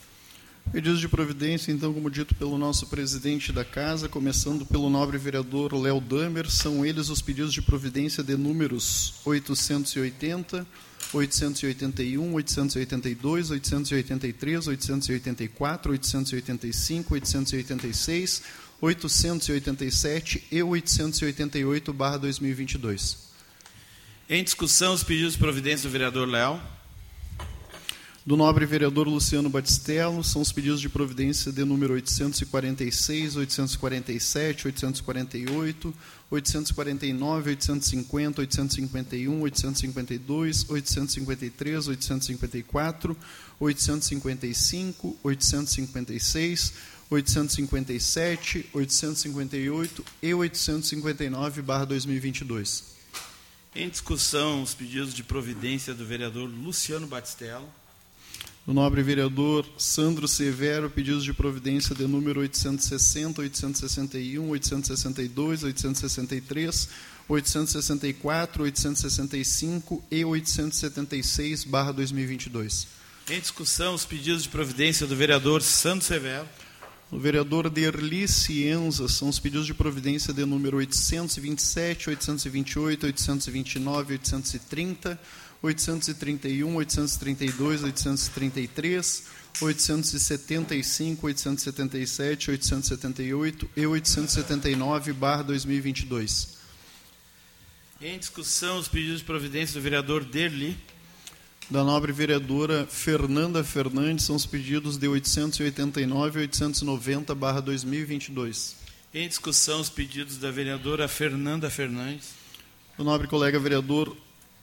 Pedidos 0.71 0.99
de 0.99 1.07
providência, 1.07 1.71
então, 1.71 1.93
como 1.93 2.11
dito 2.11 2.35
pelo 2.35 2.57
nosso 2.57 2.87
presidente 2.87 3.53
da 3.53 3.63
casa, 3.63 4.09
começando 4.09 4.65
pelo 4.65 4.89
nobre 4.89 5.17
vereador 5.17 5.73
Léo 5.73 6.01
Damer, 6.01 6.51
são 6.51 6.85
eles 6.85 7.09
os 7.09 7.21
pedidos 7.21 7.53
de 7.53 7.61
providência 7.61 8.21
de 8.21 8.35
números 8.35 9.13
880, 9.23 10.67
881, 11.13 12.33
882, 12.33 13.51
883, 13.51 14.67
884, 14.67 15.91
885, 15.93 17.13
886, 17.13 18.43
887 18.81 20.43
e 20.51 20.61
888, 20.61 21.93
barra 21.93 22.17
2022. 22.17 23.27
Em 24.29 24.43
discussão, 24.43 24.93
os 24.93 25.01
pedidos 25.01 25.33
de 25.33 25.39
providência 25.39 25.87
do 25.87 25.91
vereador 25.91 26.27
Léo 26.27 26.61
do 28.27 28.35
nobre 28.35 28.65
vereador 28.65 29.07
Luciano 29.07 29.49
Batistello, 29.49 30.21
são 30.21 30.41
os 30.41 30.51
pedidos 30.51 30.81
de 30.81 30.89
providência 30.89 31.49
de 31.49 31.63
número 31.63 31.93
846, 31.93 33.37
847, 33.37 34.67
848, 34.67 35.93
849, 36.29 37.51
850, 37.51 38.41
851, 38.41 39.41
852, 39.41 40.69
853, 40.69 41.87
854, 41.87 43.17
855, 43.61 45.17
856, 45.23 46.73
857, 47.09 48.69
858 48.73 50.05
e 50.21 50.33
859, 50.33 51.61
barra 51.61 51.85
2022. 51.85 52.83
Em 53.73 53.87
discussão, 53.87 54.63
os 54.63 54.73
pedidos 54.73 55.13
de 55.13 55.23
providência 55.23 55.93
do 55.93 56.05
vereador 56.05 56.49
Luciano 56.49 57.07
Batistello 57.07 57.69
do 58.67 58.73
nobre 58.73 59.01
vereador 59.01 59.65
Sandro 59.77 60.27
Severo, 60.27 60.89
pedidos 60.89 61.23
de 61.23 61.31
providência 61.31 61.95
de 61.95 62.05
número 62.05 62.41
860, 62.41 63.41
861, 63.41 64.49
862, 64.49 65.63
863, 65.63 66.89
864, 67.29 68.63
865 68.63 70.03
e 70.11 70.25
876, 70.25 71.63
barra 71.63 71.93
2022. 71.93 72.87
Em 73.29 73.39
discussão, 73.39 73.93
os 73.93 74.03
pedidos 74.03 74.43
de 74.43 74.49
providência 74.49 75.07
do 75.07 75.15
vereador 75.15 75.61
Sandro 75.61 76.05
Severo. 76.05 76.47
O 77.09 77.17
vereador 77.17 77.69
Derli 77.69 78.27
Cienza 78.27 79.07
são 79.07 79.29
os 79.29 79.39
pedidos 79.39 79.65
de 79.65 79.73
providência 79.73 80.33
de 80.33 80.43
número 80.43 80.75
827, 80.75 82.09
828, 82.09 83.05
829, 83.05 84.13
830, 84.15 85.17
831, 85.61 86.75
832, 86.75 87.83
833, 87.83 89.23
875, 89.61 91.25
877, 91.25 92.51
878 92.51 93.69
e 93.75 93.87
879, 93.87 95.13
barra 95.13 95.43
2022. 95.43 96.57
Em 97.99 98.19
discussão, 98.19 98.77
os 98.77 98.87
pedidos 98.87 99.19
de 99.19 99.25
providência 99.25 99.73
do 99.73 99.81
vereador 99.81 100.23
Derli. 100.23 100.77
Da 101.69 101.83
nobre 101.83 102.13
vereadora 102.13 102.85
Fernanda 102.85 103.63
Fernandes, 103.63 104.25
são 104.25 104.35
os 104.35 104.45
pedidos 104.45 104.97
de 104.97 105.07
889 105.07 106.39
e 106.39 106.41
890, 106.43 107.35
barra 107.35 107.59
2022. 107.59 108.75
Em 109.13 109.27
discussão, 109.27 109.81
os 109.81 109.89
pedidos 109.89 110.37
da 110.37 110.51
vereadora 110.51 111.07
Fernanda 111.07 111.69
Fernandes. 111.69 112.29
Do 112.97 113.03
nobre 113.03 113.27
colega 113.27 113.59
vereador 113.59 114.15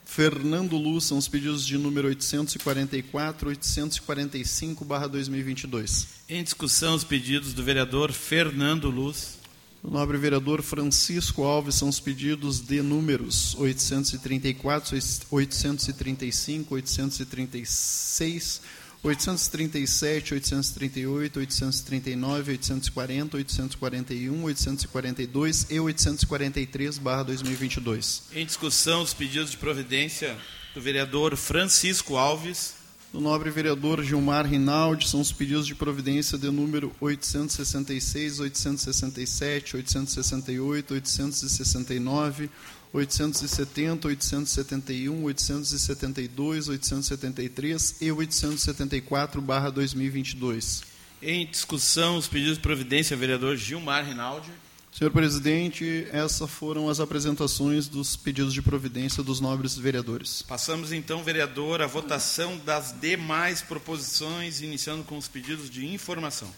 Fernando 0.04 0.76
Luz, 0.76 1.04
são 1.04 1.18
os 1.18 1.26
pedidos 1.26 1.66
de 1.66 1.76
número 1.78 2.08
844, 2.08 3.48
845, 3.48 4.84
barra 4.84 5.06
2022. 5.06 6.06
Em 6.28 6.42
discussão, 6.42 6.94
os 6.94 7.04
pedidos 7.04 7.52
do 7.52 7.64
vereador 7.64 8.12
Fernando 8.12 8.90
Luz. 8.90 9.38
Do 9.82 9.90
nobre 9.90 10.16
vereador 10.16 10.62
Francisco 10.62 11.42
Alves, 11.42 11.74
são 11.74 11.88
os 11.88 12.00
pedidos 12.00 12.60
de 12.60 12.80
números 12.80 13.54
834, 13.56 14.96
835, 15.30 16.74
836, 16.74 18.62
837, 19.04 20.32
838, 20.32 21.38
839, 21.38 22.52
840, 22.52 23.36
841, 23.36 24.44
842 24.44 25.66
e 25.68 25.78
843, 25.78 26.96
barra 26.96 27.24
2022. 27.24 28.22
Em 28.34 28.46
discussão, 28.46 29.02
os 29.02 29.12
pedidos 29.12 29.50
de 29.50 29.58
providência 29.58 30.34
do 30.74 30.80
vereador 30.80 31.36
Francisco 31.36 32.16
Alves. 32.16 32.82
Do 33.12 33.20
nobre 33.20 33.50
vereador 33.50 34.02
Gilmar 34.02 34.46
Rinaldi, 34.46 35.06
são 35.06 35.20
os 35.20 35.30
pedidos 35.30 35.66
de 35.66 35.74
providência 35.74 36.38
de 36.38 36.50
número 36.50 36.90
866, 36.98 38.40
867, 38.40 39.76
868, 39.76 40.94
869, 40.94 42.50
870, 42.94 44.06
871, 44.06 45.24
872, 45.24 46.68
873 46.68 47.96
e 48.00 48.12
874, 48.12 49.42
barra 49.42 49.68
2022. 49.68 50.84
Em 51.20 51.44
discussão, 51.44 52.16
os 52.16 52.28
pedidos 52.28 52.54
de 52.54 52.60
providência, 52.60 53.16
vereador 53.16 53.56
Gilmar 53.56 54.06
Rinaldi. 54.06 54.48
Senhor 54.92 55.10
presidente, 55.10 56.06
essas 56.12 56.48
foram 56.48 56.88
as 56.88 57.00
apresentações 57.00 57.88
dos 57.88 58.14
pedidos 58.14 58.54
de 58.54 58.62
providência 58.62 59.24
dos 59.24 59.40
nobres 59.40 59.76
vereadores. 59.76 60.42
Passamos 60.42 60.92
então, 60.92 61.24
vereador, 61.24 61.82
à 61.82 61.88
votação 61.88 62.56
das 62.58 62.94
demais 63.00 63.60
proposições, 63.60 64.60
iniciando 64.60 65.02
com 65.02 65.18
os 65.18 65.26
pedidos 65.26 65.68
de 65.68 65.84
informação. 65.84 66.48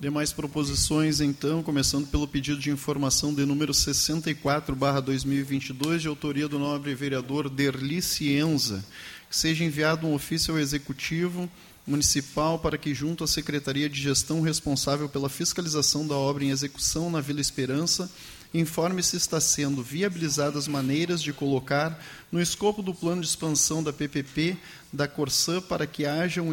Demais 0.00 0.32
proposições, 0.32 1.20
então, 1.20 1.62
começando 1.62 2.06
pelo 2.06 2.26
pedido 2.26 2.58
de 2.58 2.70
informação 2.70 3.34
de 3.34 3.44
número 3.44 3.74
64, 3.74 4.74
barra 4.74 4.98
2022, 4.98 6.00
de 6.00 6.08
autoria 6.08 6.48
do 6.48 6.58
nobre 6.58 6.94
vereador 6.94 7.50
Derli 7.50 8.00
Cienza, 8.00 8.82
que 9.28 9.36
seja 9.36 9.62
enviado 9.62 10.06
um 10.06 10.14
ofício 10.14 10.54
ao 10.54 10.58
Executivo 10.58 11.50
Municipal 11.86 12.58
para 12.58 12.78
que, 12.78 12.94
junto 12.94 13.24
à 13.24 13.26
Secretaria 13.26 13.90
de 13.90 14.00
Gestão 14.00 14.40
responsável 14.40 15.06
pela 15.06 15.28
fiscalização 15.28 16.06
da 16.06 16.14
obra 16.14 16.44
em 16.44 16.50
execução 16.50 17.10
na 17.10 17.20
Vila 17.20 17.42
Esperança, 17.42 18.10
informe 18.54 19.02
se 19.02 19.18
está 19.18 19.38
sendo 19.38 19.82
viabilizadas 19.82 20.66
maneiras 20.66 21.22
de 21.22 21.30
colocar 21.30 22.02
no 22.32 22.40
escopo 22.40 22.80
do 22.80 22.94
plano 22.94 23.20
de 23.20 23.28
expansão 23.28 23.82
da 23.82 23.92
PPP 23.92 24.56
da 24.90 25.06
Corsã 25.06 25.60
para 25.60 25.86
que 25.86 26.06
haja 26.06 26.40
um, 26.40 26.52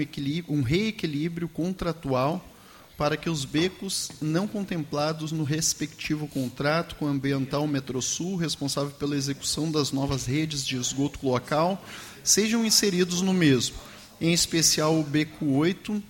um 0.50 0.62
reequilíbrio 0.62 1.48
contratual 1.48 2.46
para 2.98 3.16
que 3.16 3.30
os 3.30 3.46
becos 3.46 4.10
não 4.20 4.48
contemplados 4.48 5.32
no 5.32 5.44
respectivo 5.44 6.28
contrato 6.28 6.96
com 6.96 7.08
a 7.08 7.12
Ambiental 7.12 7.68
Metrosul, 7.68 8.36
responsável 8.36 8.92
pela 8.92 9.16
execução 9.16 9.72
das 9.72 9.92
novas 9.92 10.26
redes 10.26 10.66
de 10.66 10.76
esgoto 10.76 11.20
local, 11.26 11.84
sejam 12.24 12.66
inseridos 12.66 13.22
no 13.22 13.34
mesmo, 13.34 13.76
em 14.20 14.34
especial 14.34 15.00
o 15.00 15.04
beco 15.04 15.46
8, 15.46 16.02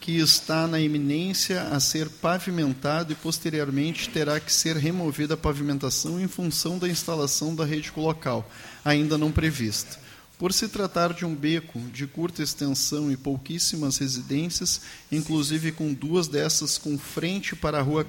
que 0.00 0.12
está 0.12 0.66
na 0.66 0.80
iminência 0.80 1.64
a 1.64 1.80
ser 1.80 2.08
pavimentado 2.08 3.12
e 3.12 3.16
posteriormente 3.16 4.08
terá 4.08 4.38
que 4.38 4.52
ser 4.52 4.76
removida 4.76 5.34
a 5.34 5.36
pavimentação 5.36 6.20
em 6.20 6.28
função 6.28 6.78
da 6.78 6.88
instalação 6.88 7.54
da 7.54 7.64
rede 7.64 7.92
local, 7.96 8.48
ainda 8.84 9.18
não 9.18 9.32
prevista. 9.32 9.98
Por 10.38 10.52
se 10.52 10.68
tratar 10.68 11.12
de 11.12 11.24
um 11.26 11.34
beco 11.34 11.80
de 11.90 12.06
curta 12.06 12.42
extensão 12.42 13.10
e 13.10 13.16
pouquíssimas 13.16 13.98
residências, 13.98 14.80
inclusive 15.10 15.72
com 15.72 15.92
duas 15.92 16.28
dessas 16.28 16.78
com 16.78 16.96
frente 16.96 17.56
para 17.56 17.78
a 17.78 17.82
rua 17.82 18.06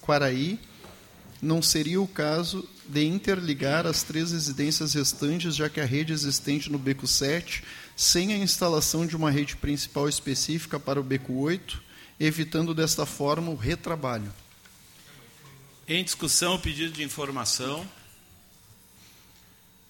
Quaraí, 0.00 0.58
não 1.42 1.60
seria 1.60 2.00
o 2.00 2.08
caso 2.08 2.66
de 2.88 3.04
interligar 3.04 3.86
as 3.86 4.02
três 4.02 4.32
residências 4.32 4.94
restantes, 4.94 5.54
já 5.54 5.68
que 5.68 5.80
a 5.80 5.84
rede 5.84 6.14
existente 6.14 6.70
no 6.70 6.78
beco 6.78 7.06
7, 7.06 7.62
sem 7.94 8.32
a 8.32 8.38
instalação 8.38 9.06
de 9.06 9.14
uma 9.14 9.30
rede 9.30 9.56
principal 9.56 10.08
específica 10.08 10.80
para 10.80 10.98
o 10.98 11.04
beco 11.04 11.34
8, 11.34 11.82
evitando 12.18 12.74
desta 12.74 13.04
forma 13.04 13.50
o 13.50 13.56
retrabalho. 13.56 14.32
Em 15.86 16.02
discussão, 16.02 16.58
pedido 16.58 16.92
de 16.92 17.02
informação. 17.02 17.86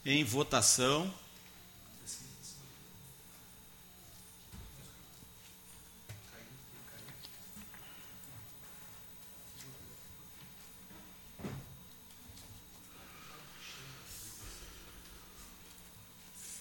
Em 0.04 0.24
votação. 0.24 1.12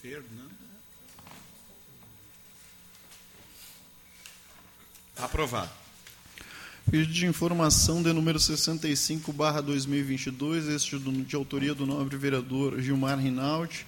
Fernanda. 0.00 0.66
Aprovado. 5.16 5.70
Pedido 6.90 7.12
de 7.12 7.26
informação 7.26 8.02
de 8.02 8.12
número 8.12 8.38
65, 8.38 9.32
barra 9.32 9.62
2022, 9.62 10.68
este 10.68 10.98
de 10.98 11.34
autoria 11.34 11.74
do 11.74 11.86
nobre 11.86 12.16
vereador 12.16 12.80
Gilmar 12.80 13.18
Rinaldi, 13.18 13.86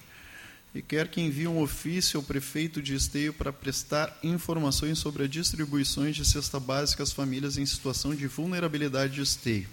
e 0.73 0.81
quer 0.81 1.07
que 1.07 1.21
envie 1.21 1.47
um 1.47 1.61
ofício 1.61 2.19
ao 2.19 2.23
prefeito 2.23 2.81
de 2.81 2.95
Esteio 2.95 3.31
para 3.31 3.53
prestar 3.53 4.17
informações 4.23 4.97
sobre 4.97 5.23
a 5.23 5.27
distribuição 5.27 6.09
de 6.09 6.25
cesta 6.25 6.59
básica 6.59 7.03
às 7.03 7.13
famílias 7.13 7.57
em 7.57 7.65
situação 7.65 8.13
de 8.13 8.27
vulnerabilidade 8.27 9.13
de 9.13 9.21
Esteio. 9.21 9.67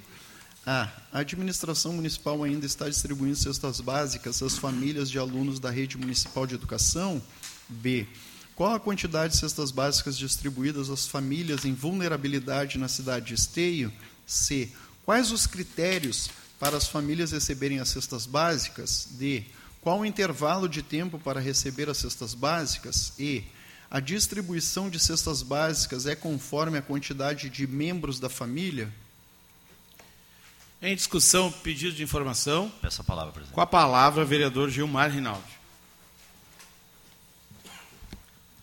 A. 0.64 0.90
A 1.12 1.20
administração 1.20 1.94
municipal 1.94 2.44
ainda 2.44 2.66
está 2.66 2.88
distribuindo 2.88 3.36
cestas 3.36 3.80
básicas 3.80 4.42
às 4.42 4.58
famílias 4.58 5.10
de 5.10 5.18
alunos 5.18 5.58
da 5.58 5.70
rede 5.70 5.96
municipal 5.96 6.46
de 6.46 6.54
educação? 6.54 7.22
B. 7.68 8.06
Qual 8.56 8.74
a 8.74 8.80
quantidade 8.80 9.34
de 9.34 9.38
cestas 9.38 9.70
básicas 9.70 10.16
distribuídas 10.16 10.88
às 10.88 11.06
famílias 11.06 11.66
em 11.66 11.74
vulnerabilidade 11.74 12.78
na 12.78 12.88
cidade 12.88 13.26
de 13.26 13.34
Esteio? 13.34 13.92
C. 14.26 14.72
Quais 15.04 15.30
os 15.30 15.46
critérios 15.46 16.30
para 16.58 16.74
as 16.74 16.88
famílias 16.88 17.32
receberem 17.32 17.80
as 17.80 17.90
cestas 17.90 18.24
básicas? 18.24 19.08
D. 19.10 19.44
Qual 19.82 20.00
o 20.00 20.06
intervalo 20.06 20.70
de 20.70 20.82
tempo 20.82 21.18
para 21.18 21.38
receber 21.38 21.90
as 21.90 21.98
cestas 21.98 22.32
básicas? 22.32 23.12
E. 23.18 23.44
A 23.90 24.00
distribuição 24.00 24.88
de 24.88 24.98
cestas 24.98 25.42
básicas 25.42 26.06
é 26.06 26.16
conforme 26.16 26.78
a 26.78 26.82
quantidade 26.82 27.50
de 27.50 27.66
membros 27.66 28.18
da 28.18 28.30
família? 28.30 28.90
Em 30.80 30.96
discussão, 30.96 31.52
pedido 31.52 31.94
de 31.94 32.02
informação. 32.02 32.72
Peço 32.80 33.02
a 33.02 33.04
palavra, 33.04 33.32
presidente. 33.32 33.54
Com 33.54 33.60
a 33.60 33.66
palavra, 33.66 34.24
vereador 34.24 34.70
Gilmar 34.70 35.10
Rinaldi. 35.10 35.55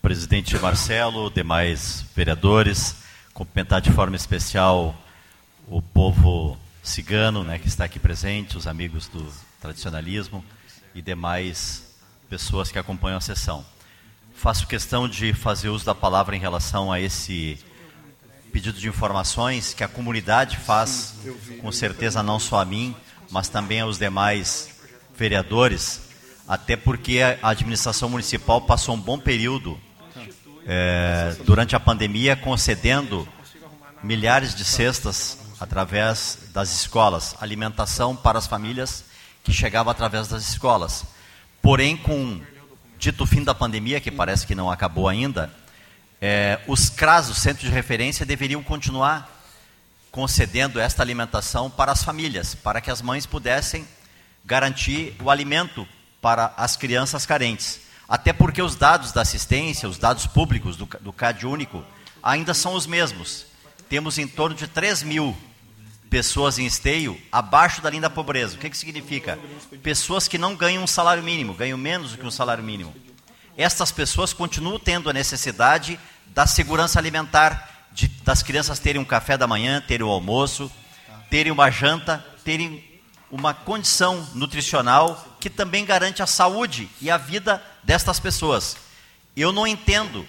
Presidente 0.04 0.58
Marcelo, 0.58 1.30
demais 1.30 2.04
vereadores, 2.14 2.94
cumprimentar 3.32 3.80
de 3.80 3.90
forma 3.90 4.14
especial 4.14 4.94
o 5.66 5.80
povo 5.80 6.58
cigano, 6.82 7.42
né, 7.42 7.58
que 7.58 7.68
está 7.68 7.86
aqui 7.86 7.98
presente, 7.98 8.58
os 8.58 8.66
amigos 8.66 9.08
do 9.08 9.26
tradicionalismo 9.62 10.44
e 10.94 11.00
demais 11.00 11.96
pessoas 12.28 12.70
que 12.70 12.78
acompanham 12.78 13.16
a 13.16 13.20
sessão. 13.22 13.64
faço 14.34 14.66
questão 14.66 15.08
de 15.08 15.32
fazer 15.32 15.70
uso 15.70 15.86
da 15.86 15.94
palavra 15.94 16.36
em 16.36 16.38
relação 16.38 16.92
a 16.92 17.00
esse 17.00 17.58
pedido 18.52 18.78
de 18.78 18.86
informações 18.86 19.72
que 19.72 19.82
a 19.82 19.88
comunidade 19.88 20.58
faz, 20.58 21.14
com 21.62 21.72
certeza 21.72 22.22
não 22.22 22.38
só 22.38 22.60
a 22.60 22.64
mim, 22.66 22.94
mas 23.30 23.48
também 23.48 23.80
aos 23.80 23.98
demais 23.98 24.68
vereadores, 25.16 26.02
até 26.46 26.76
porque 26.76 27.20
a 27.40 27.48
administração 27.48 28.10
municipal 28.10 28.60
passou 28.60 28.94
um 28.94 29.00
bom 29.00 29.18
período 29.18 29.80
é, 30.66 31.36
durante 31.44 31.76
a 31.76 31.80
pandemia 31.80 32.36
concedendo 32.36 33.28
milhares 34.02 34.54
de 34.54 34.64
cestas 34.64 35.38
através 35.60 36.38
das 36.52 36.70
escolas, 36.72 37.34
alimentação 37.40 38.14
para 38.14 38.38
as 38.38 38.46
famílias 38.46 39.04
que 39.42 39.52
chegava 39.52 39.90
através 39.90 40.28
das 40.28 40.48
escolas. 40.48 41.04
Porém, 41.62 41.96
com 41.96 42.40
dito 42.98 43.26
fim 43.26 43.42
da 43.42 43.54
pandemia, 43.54 44.00
que 44.00 44.10
parece 44.10 44.46
que 44.46 44.54
não 44.54 44.70
acabou 44.70 45.08
ainda, 45.08 45.52
é, 46.20 46.60
os 46.66 46.88
CRAS, 46.88 47.28
os 47.28 47.38
centros 47.38 47.68
de 47.68 47.74
referência, 47.74 48.24
deveriam 48.24 48.62
continuar 48.62 49.30
concedendo 50.10 50.78
esta 50.78 51.02
alimentação 51.02 51.68
para 51.68 51.92
as 51.92 52.02
famílias, 52.04 52.54
para 52.54 52.80
que 52.80 52.90
as 52.90 53.02
mães 53.02 53.26
pudessem 53.26 53.86
garantir 54.44 55.16
o 55.22 55.30
alimento 55.30 55.86
para 56.20 56.54
as 56.56 56.76
crianças 56.76 57.26
carentes. 57.26 57.80
Até 58.08 58.32
porque 58.32 58.60
os 58.60 58.76
dados 58.76 59.12
da 59.12 59.22
assistência, 59.22 59.88
os 59.88 59.98
dados 59.98 60.26
públicos 60.26 60.76
do, 60.76 60.86
do 61.00 61.12
CAD 61.12 61.46
único, 61.46 61.84
ainda 62.22 62.54
são 62.54 62.74
os 62.74 62.86
mesmos. 62.86 63.46
Temos 63.88 64.18
em 64.18 64.26
torno 64.26 64.56
de 64.56 64.66
3 64.66 65.02
mil 65.02 65.36
pessoas 66.10 66.58
em 66.58 66.66
esteio 66.66 67.20
abaixo 67.32 67.82
da 67.82 67.90
linha 67.90 68.02
da 68.02 68.10
pobreza. 68.10 68.56
O 68.56 68.58
que, 68.58 68.70
que 68.70 68.78
significa? 68.78 69.38
Pessoas 69.82 70.28
que 70.28 70.38
não 70.38 70.54
ganham 70.54 70.84
um 70.84 70.86
salário 70.86 71.22
mínimo, 71.22 71.54
ganham 71.54 71.76
menos 71.76 72.12
do 72.12 72.18
que 72.18 72.26
um 72.26 72.30
salário 72.30 72.62
mínimo. 72.62 72.94
Estas 73.56 73.90
pessoas 73.90 74.32
continuam 74.32 74.78
tendo 74.78 75.08
a 75.10 75.12
necessidade 75.12 75.98
da 76.26 76.46
segurança 76.46 76.98
alimentar, 76.98 77.88
de, 77.92 78.08
das 78.24 78.42
crianças 78.42 78.78
terem 78.78 79.00
um 79.00 79.04
café 79.04 79.36
da 79.36 79.46
manhã, 79.46 79.80
terem 79.80 80.06
o 80.06 80.08
um 80.08 80.12
almoço, 80.12 80.70
terem 81.30 81.52
uma 81.52 81.70
janta, 81.70 82.24
terem 82.44 82.84
uma 83.30 83.54
condição 83.54 84.26
nutricional 84.34 85.36
que 85.40 85.50
também 85.50 85.84
garante 85.84 86.22
a 86.22 86.26
saúde 86.26 86.88
e 87.00 87.10
a 87.10 87.16
vida 87.16 87.62
destas 87.84 88.18
pessoas. 88.18 88.76
Eu 89.36 89.52
não 89.52 89.66
entendo, 89.66 90.26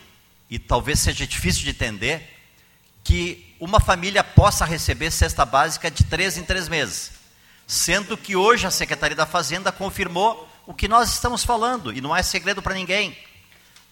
e 0.50 0.60
talvez 0.60 1.00
seja 1.00 1.26
difícil 1.26 1.63
de 1.63 1.70
entender, 1.70 2.32
que 3.04 3.56
uma 3.60 3.80
família 3.80 4.24
possa 4.24 4.65
receber 4.65 5.12
cesta 5.12 5.46
básica 5.46 5.89
de 5.89 6.04
três 6.04 6.38
em 6.38 6.44
três 6.44 6.68
meses, 6.68 7.12
sendo 7.68 8.18
que 8.18 8.36
hoje 8.36 8.65
a 8.65 8.72
Secretaria 8.72 9.15
da 9.15 9.26
Fazenda 9.26 9.72
confirmou 9.72 10.50
o 10.65 10.74
que 10.74 10.88
nós 10.88 11.12
estamos 11.12 11.44
falando, 11.44 11.94
e 11.94 12.02
não 12.02 12.15
é 12.15 12.24
segredo 12.24 12.62
para 12.62 12.74
ninguém. 12.74 13.15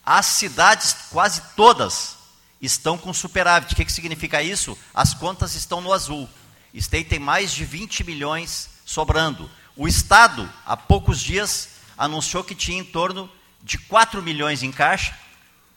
As 0.05 0.25
cidades, 0.25 0.95
quase 1.11 1.41
todas, 1.55 2.17
estão 2.59 2.97
com 2.97 3.13
superávit. 3.13 3.73
O 3.73 3.75
que, 3.75 3.85
que 3.85 3.91
significa 3.91 4.41
isso? 4.41 4.77
As 4.93 5.13
contas 5.13 5.55
estão 5.55 5.79
no 5.79 5.93
azul. 5.93 6.27
State 6.73 7.09
tem 7.09 7.19
mais 7.19 7.53
de 7.53 7.63
20 7.63 8.03
milhões 8.03 8.69
sobrando. 8.85 9.49
O 9.75 9.87
Estado, 9.87 10.51
há 10.65 10.75
poucos 10.75 11.21
dias, 11.21 11.69
anunciou 11.97 12.43
que 12.43 12.55
tinha 12.55 12.79
em 12.79 12.83
torno 12.83 13.29
de 13.63 13.77
4 13.77 14.21
milhões 14.21 14.61
em 14.61 14.71
caixa, 14.71 15.17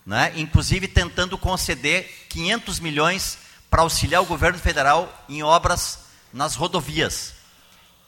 né? 0.04 0.32
inclusive 0.36 0.88
tentando 0.88 1.38
conceder 1.38 2.26
500 2.28 2.80
milhões 2.80 3.38
para 3.70 3.82
auxiliar 3.82 4.20
o 4.22 4.26
governo 4.26 4.58
federal 4.58 5.24
em 5.28 5.42
obras 5.42 6.00
nas 6.32 6.56
rodovias. 6.56 7.34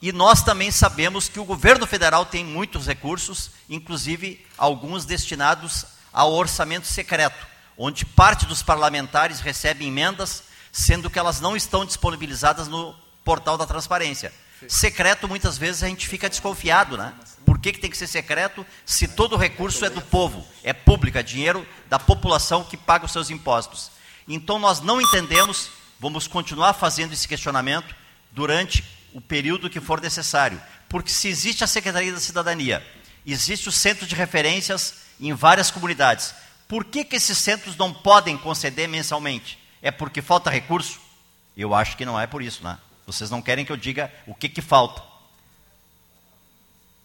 E 0.01 0.11
nós 0.11 0.43
também 0.43 0.71
sabemos 0.71 1.27
que 1.27 1.39
o 1.39 1.45
governo 1.45 1.87
federal 1.87 2.25
tem 2.25 2.43
muitos 2.43 2.85
recursos, 2.85 3.51
inclusive 3.69 4.45
alguns 4.57 5.05
destinados 5.05 5.85
ao 6.11 6.31
orçamento 6.33 6.87
secreto, 6.87 7.47
onde 7.77 8.05
parte 8.05 8.45
dos 8.45 8.61
parlamentares 8.61 9.39
recebe 9.39 9.85
emendas, 9.85 10.43
sendo 10.71 11.09
que 11.09 11.19
elas 11.19 11.41
não 11.41 11.55
estão 11.55 11.85
disponibilizadas 11.85 12.67
no 12.67 12.95
portal 13.23 13.57
da 13.57 13.65
transparência. 13.65 14.33
Secreto, 14.67 15.27
muitas 15.27 15.57
vezes, 15.57 15.83
a 15.83 15.87
gente 15.87 16.07
fica 16.07 16.29
desconfiado, 16.29 16.97
né? 16.97 17.13
Por 17.49 17.57
que, 17.57 17.73
que 17.73 17.79
tem 17.79 17.89
que 17.89 17.97
ser 17.97 18.05
secreto 18.05 18.63
se 18.85 19.07
todo 19.07 19.33
o 19.33 19.35
recurso 19.35 19.83
é 19.83 19.89
do 19.89 20.03
povo, 20.03 20.45
é 20.63 20.71
público, 20.71 21.17
é 21.17 21.23
dinheiro 21.23 21.67
da 21.89 21.97
população 21.97 22.63
que 22.63 22.77
paga 22.77 23.07
os 23.07 23.11
seus 23.11 23.31
impostos? 23.31 23.89
Então, 24.27 24.59
nós 24.59 24.81
não 24.81 25.01
entendemos, 25.01 25.71
vamos 25.99 26.27
continuar 26.27 26.73
fazendo 26.73 27.11
esse 27.11 27.27
questionamento 27.27 27.95
durante 28.31 28.83
o 29.15 29.19
período 29.19 29.67
que 29.67 29.81
for 29.81 29.99
necessário. 29.99 30.61
Porque 30.87 31.09
se 31.09 31.27
existe 31.27 31.63
a 31.63 31.67
Secretaria 31.67 32.13
da 32.13 32.19
Cidadania, 32.19 32.85
existe 33.25 33.67
o 33.67 33.71
centro 33.71 34.05
de 34.05 34.13
referências 34.13 34.97
em 35.19 35.33
várias 35.33 35.71
comunidades, 35.71 36.35
por 36.67 36.85
que, 36.85 37.03
que 37.03 37.15
esses 37.15 37.39
centros 37.39 37.75
não 37.75 37.91
podem 37.91 38.37
conceder 38.37 38.87
mensalmente? 38.87 39.57
É 39.81 39.89
porque 39.89 40.21
falta 40.21 40.51
recurso? 40.51 41.01
Eu 41.57 41.73
acho 41.73 41.97
que 41.97 42.05
não 42.05 42.19
é 42.19 42.27
por 42.27 42.43
isso, 42.43 42.63
né? 42.63 42.77
Vocês 43.07 43.31
não 43.31 43.41
querem 43.41 43.65
que 43.65 43.71
eu 43.71 43.77
diga 43.77 44.13
o 44.27 44.35
que, 44.35 44.47
que 44.47 44.61
falta. 44.61 45.09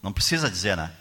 Não 0.05 0.13
precisa 0.13 0.51
dizer, 0.51 0.77
né? 0.77 0.91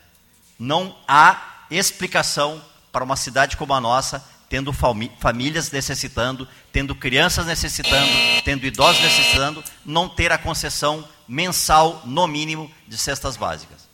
Não 0.58 0.96
há 1.06 1.66
explicação 1.70 2.64
para 2.90 3.04
uma 3.04 3.16
cidade 3.16 3.54
como 3.54 3.74
a 3.74 3.80
nossa, 3.80 4.26
tendo 4.48 4.72
famílias 4.72 5.70
necessitando, 5.70 6.48
tendo 6.72 6.94
crianças 6.94 7.44
necessitando, 7.44 8.10
tendo 8.46 8.64
idosos 8.64 9.02
necessitando, 9.02 9.62
não 9.84 10.08
ter 10.08 10.32
a 10.32 10.38
concessão 10.38 11.06
mensal, 11.28 12.00
no 12.06 12.26
mínimo, 12.26 12.72
de 12.88 12.96
cestas 12.96 13.36
básicas. 13.36 13.86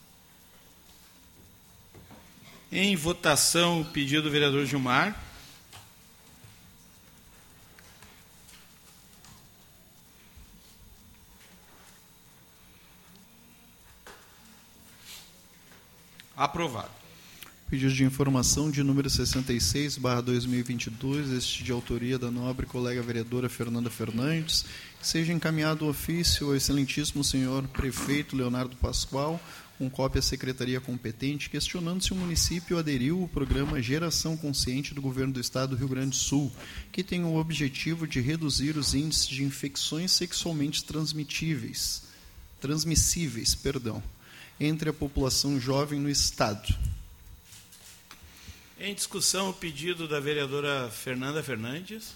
Em 2.71 2.95
votação, 2.95 3.81
o 3.81 3.85
pedido 3.85 4.21
do 4.21 4.31
vereador 4.31 4.65
Gilmar. 4.65 5.13
Aprovado. 16.41 16.89
Pedido 17.69 17.93
de 17.93 18.03
informação 18.03 18.71
de 18.71 18.81
número 18.81 19.07
66, 19.07 19.99
barra 19.99 20.21
2022, 20.21 21.29
este 21.33 21.63
de 21.63 21.71
autoria 21.71 22.17
da 22.17 22.31
nobre 22.31 22.65
colega 22.65 22.99
vereadora 22.99 23.47
Fernanda 23.47 23.91
Fernandes, 23.91 24.65
seja 24.99 25.31
encaminhado 25.31 25.85
o 25.85 25.89
ofício 25.89 26.47
ao 26.47 26.55
excelentíssimo 26.55 27.23
senhor 27.23 27.67
prefeito 27.67 28.35
Leonardo 28.35 28.75
Pascoal, 28.75 29.39
com 29.77 29.87
cópia 29.87 30.17
à 30.17 30.23
secretaria 30.23 30.81
competente, 30.81 31.47
questionando 31.47 32.03
se 32.03 32.11
o 32.11 32.15
município 32.15 32.79
aderiu 32.79 33.21
ao 33.21 33.27
programa 33.27 33.79
Geração 33.79 34.35
Consciente 34.35 34.95
do 34.95 35.01
Governo 35.01 35.33
do 35.33 35.39
Estado 35.39 35.75
do 35.75 35.75
Rio 35.75 35.89
Grande 35.89 36.09
do 36.09 36.15
Sul, 36.15 36.51
que 36.91 37.03
tem 37.03 37.23
o 37.23 37.35
objetivo 37.35 38.07
de 38.07 38.19
reduzir 38.19 38.77
os 38.77 38.95
índices 38.95 39.27
de 39.27 39.43
infecções 39.43 40.11
sexualmente 40.11 40.83
transmitíveis, 40.83 42.01
transmissíveis, 42.59 43.53
perdão, 43.53 44.01
entre 44.63 44.91
a 44.91 44.93
população 44.93 45.59
jovem 45.59 45.99
no 45.99 46.07
Estado. 46.07 46.77
Em 48.79 48.93
discussão, 48.93 49.49
o 49.49 49.53
pedido 49.53 50.07
da 50.07 50.19
vereadora 50.19 50.87
Fernanda 50.91 51.41
Fernandes. 51.41 52.15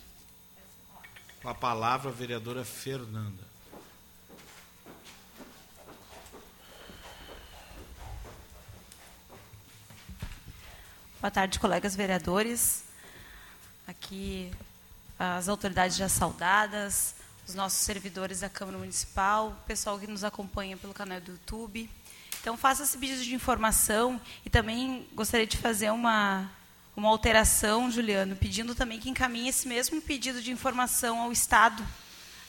Com 1.42 1.50
a 1.50 1.56
palavra, 1.56 2.12
a 2.12 2.14
vereadora 2.14 2.64
Fernanda. 2.64 3.44
Boa 11.20 11.32
tarde, 11.32 11.58
colegas 11.58 11.96
vereadores. 11.96 12.84
Aqui 13.88 14.52
as 15.18 15.50
autoridades 15.50 15.98
já 15.98 16.08
saudadas, 16.08 17.16
os 17.48 17.56
nossos 17.56 17.80
servidores 17.80 18.42
da 18.42 18.50
Câmara 18.50 18.78
Municipal, 18.78 19.50
o 19.50 19.68
pessoal 19.68 19.98
que 19.98 20.06
nos 20.06 20.24
acompanha 20.24 20.78
pelo 20.78 20.94
canal 20.94 21.20
do 21.20 21.32
YouTube. 21.32 21.90
Então, 22.46 22.56
faça 22.56 22.84
esse 22.84 22.96
pedido 22.96 23.24
de 23.24 23.34
informação 23.34 24.22
e 24.46 24.52
também 24.52 25.04
gostaria 25.16 25.48
de 25.48 25.58
fazer 25.58 25.90
uma, 25.90 26.48
uma 26.96 27.10
alteração, 27.10 27.90
Juliano, 27.90 28.36
pedindo 28.36 28.76
também 28.76 29.00
que 29.00 29.10
encaminhe 29.10 29.50
esse 29.50 29.68
mesmo 29.68 30.00
pedido 30.00 30.40
de 30.40 30.52
informação 30.52 31.20
ao 31.20 31.32
Estado, 31.32 31.84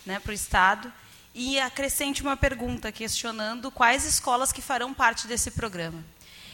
né, 0.04 0.20
para 0.20 0.32
o 0.32 0.34
Estado, 0.34 0.92
e 1.34 1.58
acrescente 1.58 2.20
uma 2.20 2.36
pergunta 2.36 2.92
questionando 2.92 3.70
quais 3.70 4.04
escolas 4.04 4.52
que 4.52 4.60
farão 4.60 4.92
parte 4.92 5.26
desse 5.26 5.52
programa. 5.52 6.04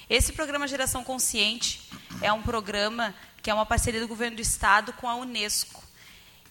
Esse 0.08 0.32
programa 0.32 0.68
Geração 0.68 1.02
Consciente 1.02 1.90
é 2.20 2.32
um 2.32 2.42
programa 2.42 3.12
que 3.42 3.50
é 3.50 3.54
uma 3.54 3.66
parceria 3.66 4.00
do 4.00 4.06
governo 4.06 4.36
do 4.36 4.42
Estado 4.42 4.92
com 4.92 5.08
a 5.08 5.16
Unesco. 5.16 5.82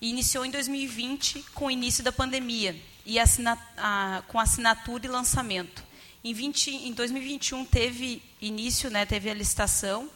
E 0.02 0.10
iniciou 0.10 0.44
em 0.44 0.52
2020 0.52 1.42
com 1.54 1.68
o 1.68 1.72
início 1.72 2.04
da 2.04 2.12
pandemia 2.12 2.76
e 3.06 3.18
assina, 3.18 3.58
a, 3.78 4.24
com 4.28 4.38
assinatura 4.38 5.06
e 5.06 5.10
lançamento. 5.10 5.90
Em, 6.24 6.34
20, 6.34 6.70
em 6.70 6.94
2021 6.94 7.66
teve 7.66 8.22
início, 8.40 8.90
né, 8.90 9.06
teve 9.06 9.30
a 9.30 9.34
licitação, 9.34 10.10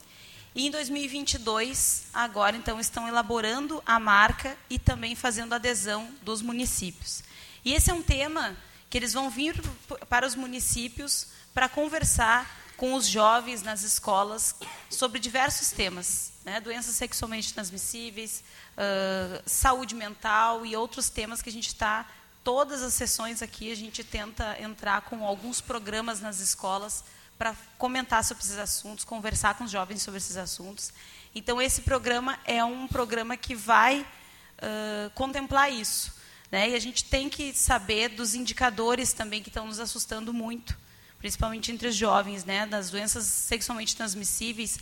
e 0.54 0.68
em 0.68 0.72
2022, 0.72 2.06
agora 2.13 2.56
então 2.56 2.80
estão 2.80 3.08
elaborando 3.08 3.84
a 3.86 4.00
marca 4.00 4.58
e 4.70 4.80
também 4.80 5.13
fazendo 5.13 5.54
adesão 5.54 6.10
dos 6.22 6.41
municípios. 6.41 7.24
E 7.65 7.74
esse 7.74 7.91
é 7.91 7.94
um 7.94 8.02
tema 8.02 8.56
que 8.89 8.98
eles 8.98 9.12
vão 9.12 9.30
vir 9.30 9.60
para 10.08 10.26
os 10.26 10.36
municípios 10.36 11.28
para 11.54 11.68
conversar 11.68 12.50
com 12.78 12.94
os 12.94 13.08
jovens 13.08 13.62
nas 13.63 13.84
escolas 13.84 14.56
sobre 14.89 15.20
diversos 15.20 15.72
temas, 15.72 16.32
né? 16.46 16.62
doenças 16.62 16.96
sexualmente 16.96 17.54
transmissíveis, 17.54 18.44
uh, 18.78 19.41
saúde 19.46 19.96
mental 19.96 20.65
e 20.65 20.76
outros 20.76 21.10
temas 21.10 21.41
que 21.41 21.50
a 21.50 21.52
gente 21.52 21.68
está 21.68 22.08
todas 22.46 22.82
as 22.82 22.94
sessões 22.94 23.42
aqui 23.42 23.70
a 23.72 23.76
gente 23.76 24.02
tenta 24.06 24.56
entrar 24.62 25.02
com 25.02 25.26
alguns 25.26 25.60
programas 25.60 26.22
nas 26.22 26.40
escolas 26.40 27.04
para 27.38 27.54
comentar 27.78 28.24
sobre 28.24 28.42
esses 28.42 28.58
assuntos, 28.58 29.04
conversar 29.04 29.56
com 29.56 29.66
os 29.66 29.72
jovens 29.72 30.02
sobre 30.02 30.20
esses 30.20 30.38
assuntos. 30.38 30.94
Então 31.34 31.62
esse 31.62 31.82
programa 31.82 32.40
é 32.46 32.64
um 32.64 32.88
programa 32.88 33.36
que 33.36 33.54
vai 33.54 34.00
uh, 34.02 35.10
contemplar 35.14 35.70
isso, 35.70 36.14
né? 36.50 36.70
E 36.70 36.76
a 36.76 36.80
gente 36.80 37.04
tem 37.04 37.28
que 37.28 37.54
saber 37.54 38.08
dos 38.08 38.34
indicadores 38.36 39.12
também 39.12 39.44
que 39.44 39.50
estão 39.50 39.66
nos 39.66 39.82
assustando 39.82 40.34
muito 40.34 40.86
principalmente 41.26 41.72
entre 41.72 41.88
os 41.88 41.96
jovens, 41.96 42.46
né, 42.46 42.68
das 42.68 42.92
doenças 42.92 43.26
sexualmente 43.26 43.96
transmissíveis, 43.96 44.78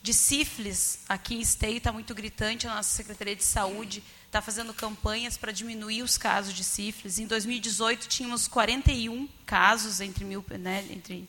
de 0.00 0.14
sífilis, 0.14 1.00
aqui 1.08 1.34
em 1.34 1.40
Esteio 1.40 1.78
está 1.78 1.92
muito 1.92 2.14
gritante, 2.14 2.68
a 2.68 2.74
nossa 2.76 2.88
Secretaria 2.88 3.34
de 3.34 3.42
Saúde 3.42 4.00
está 4.28 4.42
fazendo 4.42 4.74
campanhas 4.74 5.38
para 5.38 5.50
diminuir 5.50 6.02
os 6.02 6.18
casos 6.18 6.52
de 6.52 6.62
sífilis. 6.62 7.18
Em 7.18 7.26
2018, 7.26 8.08
tínhamos 8.08 8.46
41 8.46 9.26
casos 9.46 10.02
entre 10.02 10.22
mil, 10.22 10.44
né, 10.50 10.86
entre, 10.90 11.26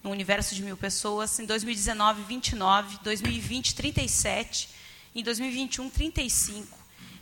no 0.00 0.10
universo 0.10 0.54
de 0.54 0.62
mil 0.62 0.76
pessoas. 0.76 1.40
Em 1.40 1.44
2019, 1.44 2.22
29. 2.22 2.98
2020, 3.02 3.74
37. 3.74 4.68
Em 5.12 5.24
2021, 5.24 5.90
35. 5.90 6.78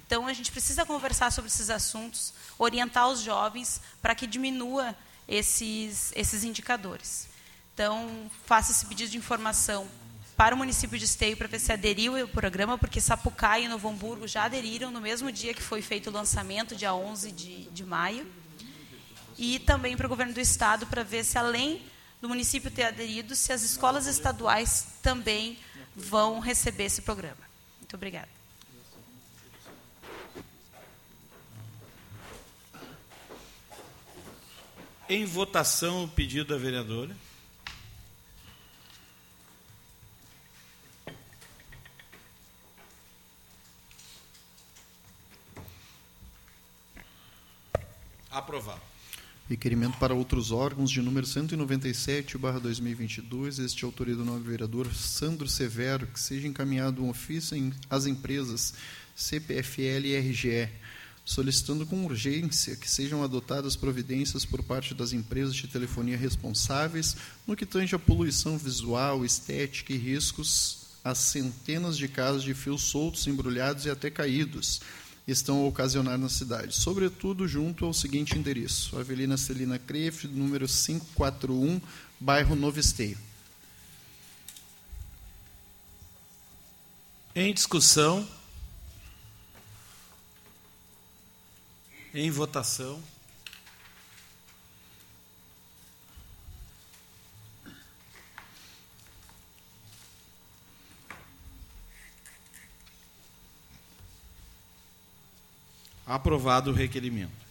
Então, 0.06 0.26
a 0.26 0.32
gente 0.34 0.52
precisa 0.52 0.84
conversar 0.84 1.32
sobre 1.32 1.48
esses 1.48 1.70
assuntos, 1.70 2.34
orientar 2.58 3.08
os 3.08 3.20
jovens 3.20 3.80
para 4.02 4.14
que 4.14 4.26
diminua 4.26 4.94
esses, 5.26 6.12
esses 6.14 6.44
indicadores. 6.44 7.28
Então, 7.72 8.30
faça 8.44 8.72
esse 8.72 8.84
pedido 8.84 9.10
de 9.10 9.16
informação 9.16 9.88
para 10.36 10.54
o 10.54 10.58
município 10.58 10.98
de 10.98 11.04
Esteio 11.04 11.36
para 11.36 11.46
ver 11.46 11.60
se 11.60 11.72
aderiu 11.72 12.16
ao 12.20 12.26
programa, 12.26 12.76
porque 12.76 13.00
Sapucaí 13.00 13.64
e 13.64 13.68
Novo 13.68 13.88
Hamburgo 13.88 14.26
já 14.26 14.44
aderiram 14.44 14.90
no 14.90 15.00
mesmo 15.00 15.30
dia 15.30 15.54
que 15.54 15.62
foi 15.62 15.80
feito 15.80 16.10
o 16.10 16.12
lançamento, 16.12 16.74
dia 16.74 16.94
11 16.94 17.30
de, 17.32 17.64
de 17.70 17.84
maio. 17.84 18.26
E 19.38 19.58
também 19.60 19.96
para 19.96 20.06
o 20.06 20.08
governo 20.08 20.32
do 20.32 20.40
estado 20.40 20.86
para 20.86 21.02
ver 21.02 21.24
se, 21.24 21.38
além 21.38 21.82
do 22.20 22.28
município 22.28 22.70
ter 22.70 22.84
aderido, 22.84 23.34
se 23.34 23.52
as 23.52 23.62
escolas 23.62 24.06
estaduais 24.06 24.86
também 25.02 25.58
vão 25.94 26.40
receber 26.40 26.84
esse 26.84 27.02
programa. 27.02 27.36
Muito 27.78 27.94
obrigada. 27.94 28.28
Em 35.08 35.24
votação, 35.26 36.04
o 36.04 36.08
pedido 36.08 36.54
da 36.54 36.56
vereadora. 36.56 37.14
Aprovado. 48.34 48.80
Requerimento 49.48 49.96
para 49.98 50.12
outros 50.12 50.50
órgãos 50.50 50.90
de 50.90 51.00
número 51.00 51.24
197, 51.24 52.36
barra 52.36 52.58
2022, 52.58 53.60
este 53.60 53.84
autoria 53.84 54.16
do 54.16 54.24
novo 54.24 54.40
vereador 54.40 54.92
Sandro 54.92 55.46
Severo, 55.46 56.08
que 56.08 56.18
seja 56.18 56.48
encaminhado 56.48 57.04
um 57.04 57.10
ofício 57.10 57.56
às 57.88 58.06
empresas 58.06 58.74
CPFL 59.14 60.06
e 60.06 60.18
RGE, 60.18 60.68
solicitando 61.24 61.86
com 61.86 62.04
urgência 62.04 62.74
que 62.74 62.90
sejam 62.90 63.22
adotadas 63.22 63.76
providências 63.76 64.44
por 64.44 64.64
parte 64.64 64.94
das 64.94 65.12
empresas 65.12 65.54
de 65.54 65.68
telefonia 65.68 66.16
responsáveis 66.16 67.16
no 67.46 67.54
que 67.54 67.64
tange 67.64 67.94
a 67.94 68.00
poluição 68.00 68.58
visual, 68.58 69.24
estética 69.24 69.92
e 69.92 69.96
riscos 69.96 70.84
a 71.04 71.14
centenas 71.14 71.96
de 71.96 72.08
casos 72.08 72.42
de 72.42 72.54
fios 72.54 72.82
soltos, 72.82 73.26
embrulhados 73.28 73.84
e 73.84 73.90
até 73.90 74.10
caídos 74.10 74.80
estão 75.26 75.64
a 75.64 75.68
ocasionar 75.68 76.18
na 76.18 76.28
cidade, 76.28 76.74
sobretudo 76.74 77.48
junto 77.48 77.84
ao 77.84 77.94
seguinte 77.94 78.38
endereço: 78.38 78.98
Avelina 78.98 79.36
Celina 79.36 79.78
Crefe, 79.78 80.26
número 80.28 80.66
541, 80.66 81.80
bairro 82.20 82.54
Novo 82.54 82.78
Esteio. 82.78 83.18
Em 87.34 87.52
discussão, 87.52 88.28
Em 92.14 92.30
votação. 92.30 93.02
Aprovado 106.06 106.70
o 106.70 106.74
requerimento. 106.74 107.44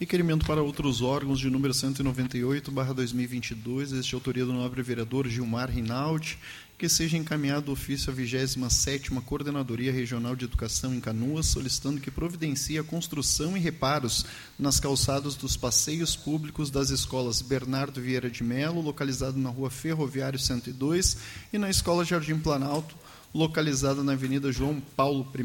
Requerimento 0.00 0.44
para 0.44 0.60
outros 0.60 1.00
órgãos 1.02 1.38
de 1.38 1.48
número 1.48 1.72
198, 1.72 2.72
barra 2.72 2.92
2022, 2.92 3.92
este 3.92 4.16
autoria 4.16 4.44
do 4.44 4.52
nobre 4.52 4.82
vereador 4.82 5.28
Gilmar 5.28 5.70
Rinaldi, 5.70 6.36
que 6.76 6.88
seja 6.88 7.16
encaminhado 7.16 7.70
ofício 7.70 8.12
à 8.12 8.16
27ª 8.16 9.22
Coordenadoria 9.22 9.92
Regional 9.92 10.34
de 10.34 10.46
Educação 10.46 10.92
em 10.92 11.00
Canoas, 11.00 11.46
solicitando 11.46 12.00
que 12.00 12.10
providencie 12.10 12.76
a 12.76 12.82
construção 12.82 13.56
e 13.56 13.60
reparos 13.60 14.26
nas 14.58 14.80
calçadas 14.80 15.36
dos 15.36 15.56
passeios 15.56 16.16
públicos 16.16 16.70
das 16.70 16.90
escolas 16.90 17.40
Bernardo 17.40 18.00
Vieira 18.00 18.28
de 18.28 18.42
Melo, 18.42 18.80
localizado 18.80 19.38
na 19.38 19.48
Rua 19.48 19.70
Ferroviário 19.70 20.40
102, 20.40 21.18
e 21.52 21.58
na 21.58 21.70
Escola 21.70 22.04
Jardim 22.04 22.40
Planalto, 22.40 22.96
localizada 23.32 24.02
na 24.02 24.14
Avenida 24.14 24.50
João 24.50 24.82
Paulo 24.96 25.24
I, 25.32 25.42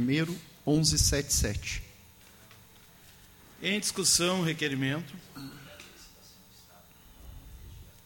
1177. 0.65 1.88
Em 3.61 3.77
discussão, 3.77 4.41
requerimento. 4.41 5.13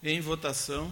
Em 0.02 0.20
votação. 0.20 0.92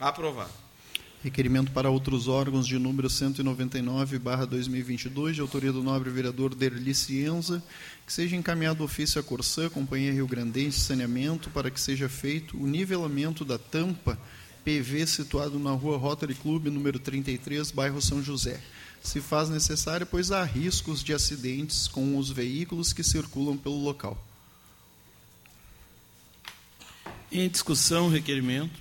Aprovado. 0.00 0.50
Requerimento 1.22 1.70
para 1.70 1.90
outros 1.90 2.26
órgãos 2.26 2.66
de 2.66 2.78
número 2.78 3.10
199, 3.10 4.18
barra 4.18 4.46
2022, 4.46 5.36
de 5.36 5.42
autoria 5.42 5.70
do 5.70 5.82
nobre 5.82 6.08
vereador 6.10 6.54
Derli 6.54 6.94
Cienza, 6.94 7.62
que 8.06 8.12
seja 8.12 8.34
encaminhado 8.34 8.82
ofício 8.82 9.20
à 9.20 9.22
Corsã, 9.22 9.68
Companhia 9.68 10.12
Rio 10.12 10.26
Grandense 10.26 10.80
Saneamento, 10.80 11.50
para 11.50 11.70
que 11.70 11.80
seja 11.80 12.08
feito 12.08 12.56
o 12.56 12.66
nivelamento 12.66 13.44
da 13.44 13.58
tampa 13.58 14.18
PV 14.64 15.06
situado 15.06 15.58
na 15.58 15.72
rua 15.72 15.96
Rotary 15.96 16.34
Club, 16.34 16.66
número 16.66 16.98
33, 16.98 17.70
bairro 17.70 18.00
São 18.00 18.22
José. 18.22 18.60
Se 19.02 19.20
faz 19.20 19.48
necessário, 19.48 20.06
pois 20.06 20.30
há 20.30 20.44
riscos 20.44 21.02
de 21.02 21.12
acidentes 21.12 21.88
com 21.88 22.16
os 22.16 22.30
veículos 22.30 22.92
que 22.92 23.02
circulam 23.02 23.56
pelo 23.56 23.82
local. 23.82 24.16
Em 27.30 27.48
discussão, 27.48 28.08
requerimento. 28.08 28.78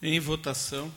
Em 0.00 0.18
votação. 0.18 0.92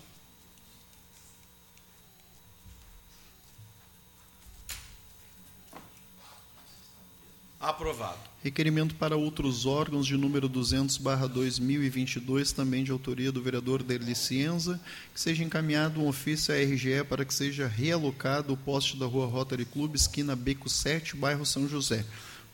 Aprovado. 7.60 8.35
Requerimento 8.46 8.94
para 8.94 9.18
outros 9.18 9.66
órgãos 9.66 10.06
de 10.06 10.16
número 10.16 10.48
200, 10.48 11.00
barra 11.00 11.26
2022, 11.26 12.52
também 12.52 12.84
de 12.84 12.92
autoria 12.92 13.32
do 13.32 13.42
vereador 13.42 13.82
Derli 13.82 14.14
Cienza, 14.14 14.80
que 15.12 15.20
seja 15.20 15.44
encaminhado 15.44 16.00
um 16.00 16.08
ofício 16.08 16.54
à 16.54 16.58
RGE 16.60 17.04
para 17.10 17.26
que 17.26 17.34
seja 17.34 17.66
realocado 17.68 18.54
o 18.54 18.58
poste 18.58 18.98
da 18.98 19.08
rua 19.08 19.26
Rotary 19.26 19.66
Club, 19.66 19.96
esquina 19.96 20.36
Beco 20.36 20.70
7, 20.70 21.16
bairro 21.16 21.44
São 21.44 21.68
José 21.68 22.06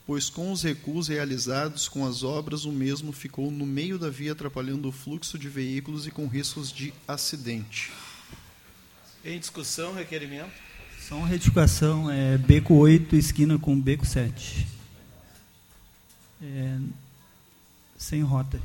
pois 0.07 0.29
com 0.29 0.51
os 0.51 0.63
recuos 0.63 1.09
realizados 1.09 1.87
com 1.89 2.05
as 2.05 2.23
obras, 2.23 2.63
o 2.63 2.71
mesmo 2.71 3.11
ficou 3.11 3.51
no 3.51 3.65
meio 3.65 3.99
da 3.99 4.09
via, 4.09 4.31
atrapalhando 4.31 4.87
o 4.87 4.91
fluxo 4.91 5.37
de 5.37 5.49
veículos 5.49 6.07
e 6.07 6.11
com 6.11 6.25
riscos 6.25 6.71
de 6.71 6.93
acidente. 7.05 7.91
Em 9.23 9.37
discussão, 9.37 9.93
requerimento? 9.93 10.51
Só 11.07 11.15
uma 11.15 11.27
retificação, 11.27 12.09
é 12.09 12.37
beco 12.37 12.75
8, 12.75 13.15
esquina 13.15 13.59
com 13.59 13.79
beco 13.79 14.05
7 14.05 14.80
é, 16.41 16.79
sem 17.97 18.21
rota. 18.23 18.59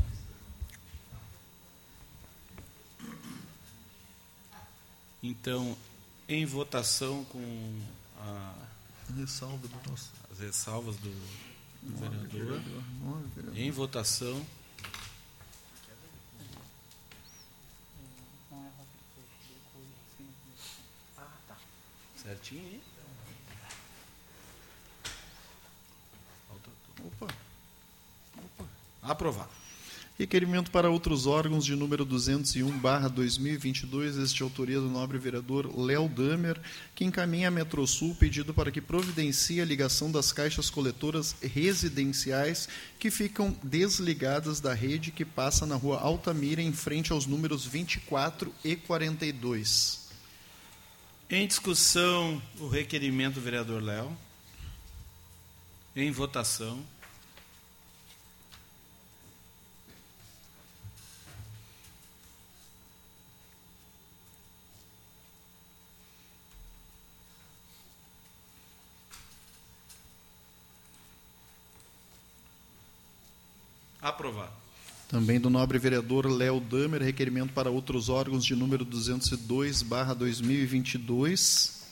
Então, 5.23 5.77
em 6.29 6.47
votação 6.47 7.25
com 7.25 7.81
a, 8.19 8.55
ressalva 9.17 9.69
do 9.69 9.91
nosso... 9.91 10.13
as 10.31 10.39
ressalvas 10.39 10.97
do 10.97 11.11
Nove, 11.83 12.29
vereador, 12.29 12.61
vereador. 13.35 13.57
Em 13.57 13.71
votação. 13.71 14.45
Certinho, 22.17 22.67
hein? 22.67 22.81
Opa! 27.05 27.46
Aprovado. 29.07 29.51
Requerimento 30.19 30.71
para 30.71 30.89
outros 30.89 31.27
órgãos 31.27 31.63
de 31.63 31.77
número 31.77 32.03
201, 32.03 32.79
barra 32.79 33.07
2022, 33.07 34.17
este 34.17 34.43
autoria 34.43 34.81
do 34.81 34.89
nobre 34.89 35.19
vereador 35.19 35.79
Léo 35.79 36.09
Damer, 36.09 36.59
que 36.95 37.05
encaminha 37.05 37.49
a 37.49 37.51
Metrosul 37.51 38.15
pedido 38.15 38.55
para 38.55 38.71
que 38.71 38.81
providencie 38.81 39.61
a 39.61 39.65
ligação 39.65 40.11
das 40.11 40.33
caixas 40.33 40.71
coletoras 40.71 41.37
residenciais 41.43 42.67
que 42.99 43.11
ficam 43.11 43.55
desligadas 43.63 44.59
da 44.59 44.73
rede 44.73 45.11
que 45.11 45.23
passa 45.25 45.67
na 45.67 45.77
rua 45.77 46.01
Altamira, 46.01 46.63
em 46.63 46.73
frente 46.73 47.13
aos 47.13 47.27
números 47.27 47.67
24 47.67 48.51
e 48.65 48.75
42. 48.75 50.09
Em 51.29 51.47
discussão, 51.47 52.41
o 52.59 52.69
requerimento 52.69 53.35
do 53.35 53.43
vereador 53.43 53.83
Léo. 53.83 54.17
Em 55.95 56.11
votação. 56.11 56.83
Aprovado. 74.07 74.53
Também 75.09 75.41
do 75.41 75.51
nobre 75.51 75.81
vereador 75.81 76.27
Léo 76.31 76.61
Damer, 76.61 77.03
requerimento 77.03 77.53
para 77.53 77.71
outros 77.71 78.09
órgãos 78.09 78.45
de 78.45 78.55
número 78.55 78.85
202, 78.85 79.83
barra 79.83 80.15
2022. 80.15 81.83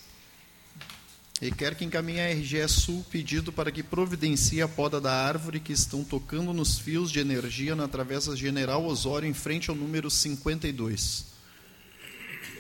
Requer 1.41 1.75
que 1.75 1.85
encaminhe 1.85 2.21
a 2.21 2.31
RGE 2.33 2.69
Sul 2.69 3.05
pedido 3.11 3.53
para 3.53 3.73
que 3.73 3.83
providencie 3.83 4.63
a 4.63 4.69
poda 4.69 5.01
da 5.01 5.13
árvore 5.13 5.59
que 5.59 5.73
estão 5.73 6.05
tocando 6.05 6.53
nos 6.53 6.79
fios 6.79 7.11
de 7.11 7.19
energia 7.19 7.75
na 7.75 7.89
Travessa 7.89 8.37
General 8.37 8.85
Osório, 8.87 9.29
em 9.29 9.35
frente 9.35 9.69
ao 9.69 9.75
número 9.75 10.09
52. 10.09 11.27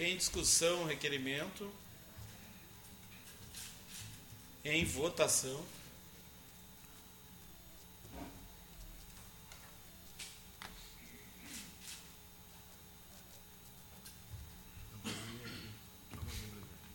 Em 0.00 0.16
discussão, 0.16 0.84
requerimento. 0.84 1.70
Em 4.64 4.84
votação. 4.84 5.60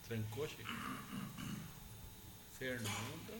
Trancou, 0.10 0.48
Chico? 0.50 0.64
Fernanda. 2.58 3.34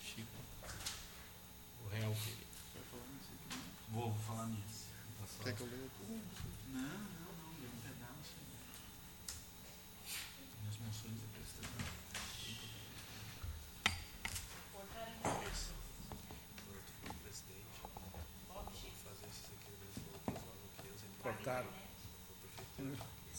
Chico. 0.00 0.28
O 1.84 1.88
Real 1.88 2.14
querido. 2.14 2.46
Vou, 3.88 4.12
vou 4.12 4.22
falar 4.22 4.46
nisso. 4.46 4.86
Quer 5.42 5.56
que 5.56 5.60
eu 5.60 5.66
leia 5.66 5.90
Não, 6.68 6.82
não, 6.82 6.86
não. 6.86 7.54
Deu 7.58 7.68
um 7.68 7.80
pedaço. 7.82 8.36
Minhas 10.62 10.78
moções 10.78 11.18
é 11.18 11.26
prestando. 11.36 11.74
Cortaram. 21.20 21.84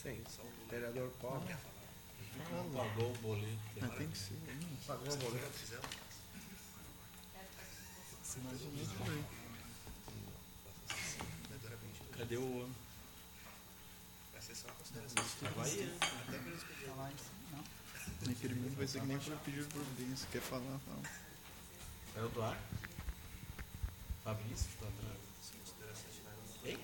Sim, 0.06 0.22
vereador 0.70 1.10
pobre. 1.20 1.56
Pagou 2.76 3.10
o 3.10 3.18
boleto. 3.18 3.58
Ah, 3.82 3.88
tem 3.88 4.08
que 4.08 4.16
ser. 4.16 4.36
Pagou 4.86 5.12
o 5.12 5.16
boleto. 5.16 5.50
Por 8.98 9.10
aí. 9.10 9.24
Cadê 12.16 12.36
o 12.36 12.56
homem? 12.56 12.74
Vai, 15.56 17.12
Requerimento 18.28 18.76
vai 18.76 18.86
ser 18.86 19.00
que 19.00 19.06
nem 19.06 19.18
para 19.18 19.36
pedir 19.38 19.66
providência. 19.66 20.28
Quer 20.30 20.40
falar? 20.40 20.78
Fala. 20.86 21.02
É 22.14 22.22
o 22.22 22.28
Duarte? 22.28 22.62
Fabrício, 24.22 24.68
tá 24.78 24.86
atrás. 24.86 25.18
Ei? 26.64 26.78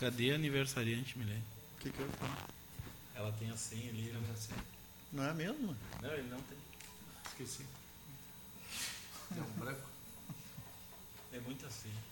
Cadê 0.00 0.32
a 0.32 0.36
aniversariante, 0.36 1.18
Milene? 1.18 1.44
O 1.76 1.80
que, 1.82 1.90
que 1.90 2.00
eu 2.00 2.08
falo? 2.12 2.32
Ela 3.14 3.30
tem 3.32 3.50
a 3.50 3.56
senha 3.58 3.90
ali. 3.90 4.10
Não, 4.10 4.22
Não 5.12 5.24
é 5.24 5.28
a 5.28 5.34
mesma? 5.34 5.76
não 6.00 6.10
ele 6.10 6.30
não 6.30 6.40
tem. 6.40 6.56
Esqueci. 7.26 7.66
É 9.36 9.40
um 9.42 9.60
branco. 9.60 9.86
É 11.34 11.40
muita 11.40 11.70
senha. 11.70 12.02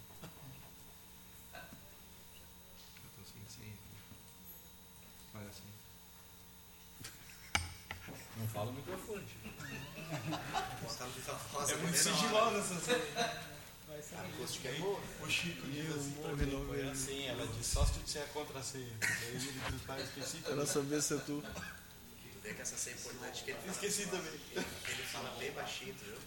Eu 1.54 1.60
tô 3.16 3.24
sem 3.24 3.40
senha. 3.48 3.74
Olha 5.34 5.48
assim. 5.48 5.62
Não 8.36 8.48
fala 8.48 8.66
no 8.66 8.72
microfone. 8.74 9.26
Chico. 9.26 9.48
É 11.72 11.76
muito 11.76 11.96
sigilosa 11.96 12.58
essa 12.58 12.80
senha. 12.80 13.57
O 15.20 15.28
Chico 15.28 15.66
diz 15.66 15.90
assim 15.90 16.12
pra 16.22 16.32
mim, 16.34 16.64
qual 16.66 16.78
é 16.78 16.90
a 16.90 16.94
senha? 16.94 17.32
Ela 17.32 17.46
diz 17.48 17.66
só 17.66 17.84
se 17.84 17.94
tu 17.94 18.00
disser 18.00 18.22
a 18.22 18.26
contrassenha. 18.28 18.92
Aí 19.02 19.28
ele 19.28 19.38
diz, 19.38 19.82
pai, 19.86 20.00
esqueci 20.02 20.36
Ela 20.44 20.50
também. 20.50 20.66
sabia 20.66 21.00
se 21.00 21.14
é 21.14 21.18
tu. 21.18 21.42
Vê 22.42 22.54
que 22.54 22.62
essa 22.62 22.76
senha 22.76 22.94
é 22.96 22.98
importante, 23.00 23.44
que 23.44 23.50
ele 23.50 23.58
fala, 23.60 23.72
Esqueci 23.72 24.06
também. 24.06 24.40
ele 24.54 25.02
fala 25.12 25.30
bem 25.38 25.50
baixinho, 25.52 25.94
tu 25.94 26.04
viu? 26.04 26.18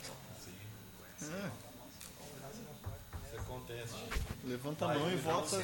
É, 1.22 1.52
Isso 3.28 3.40
acontece. 3.40 3.94
levanta 4.44 4.86
a 4.86 4.88
mão 5.00 5.12
e 5.12 5.16
vota. 5.16 5.56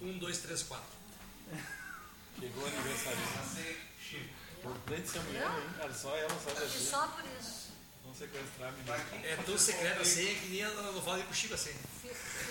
Um, 0.00 0.18
dois, 0.18 0.38
três, 0.38 0.62
quatro. 0.62 0.86
Chegou 2.38 2.62
o 2.62 2.66
aniversário. 2.66 3.18
Importante 4.58 5.02
essa 5.02 5.20
mulher, 5.20 5.42
hein, 5.46 5.70
cara? 5.76 5.92
Só 5.94 6.16
ela 6.16 6.28
sabe. 6.40 6.68
Só 6.68 7.06
por 7.08 7.24
isso. 7.40 7.67
Sequestrar. 8.18 8.74
É 9.22 9.36
tão 9.46 9.56
secreta 9.56 10.02
a 10.02 10.04
senha 10.04 10.34
que 10.34 10.48
nem 10.48 10.58
eu 10.62 10.92
não 10.92 11.00
falo 11.00 11.22
pro 11.22 11.32
Chico 11.32 11.54
a 11.54 11.56
senha. 11.56 11.76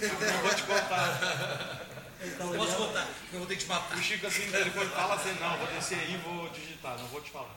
Não 0.02 0.42
vou 0.42 0.56
te 0.56 0.64
contar. 0.64 1.20
Não 2.40 2.56
posso 2.56 2.78
contar, 2.78 3.06
eu 3.34 3.40
vou 3.40 3.48
ter 3.48 3.58
que 3.58 3.64
te 3.64 3.68
matar. 3.68 3.98
O 3.98 4.02
Chico 4.02 4.28
assim, 4.28 4.44
ele 4.44 4.72
foi 4.72 4.88
fala 4.88 5.16
assim, 5.16 5.34
não, 5.34 5.58
vou 5.58 5.68
descer 5.68 6.00
aí 6.00 6.14
e 6.14 6.18
vou 6.20 6.48
digitar, 6.52 6.98
não 6.98 7.08
vou 7.10 7.22
te 7.22 7.32
falar. 7.32 7.54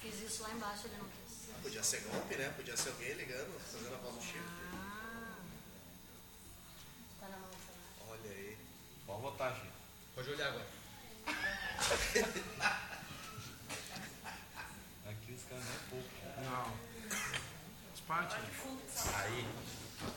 Fiz 0.00 0.14
isso 0.22 0.44
lá 0.44 0.52
embaixo, 0.52 0.86
ele 0.86 0.96
não 0.98 1.08
quis. 1.08 1.50
Podia 1.60 1.82
ser 1.82 2.02
golpe, 2.02 2.36
né? 2.36 2.52
Podia 2.56 2.76
ser 2.76 2.90
alguém 2.90 3.14
ligando, 3.14 3.60
fazendo 3.60 3.94
a 3.94 3.98
voz 3.98 4.14
do 4.14 4.22
Chico. 4.22 4.44
Ah. 4.72 5.38
Tá 7.20 7.28
na 7.28 7.36
mão, 7.36 7.50
tá. 7.50 7.72
Olha 8.10 8.30
aí. 8.30 8.56
Pode 9.04 9.22
votar, 9.22 9.54
Chico. 9.56 9.72
Pode 10.14 10.30
olhar 10.30 10.48
agora. 10.50 10.66
Aqui 15.10 15.32
os 15.32 15.42
caras 15.48 15.64
não 15.64 15.72
é 15.72 15.78
pouco. 15.90 16.08
Não. 16.42 16.92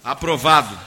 Aprovado. 0.03 0.77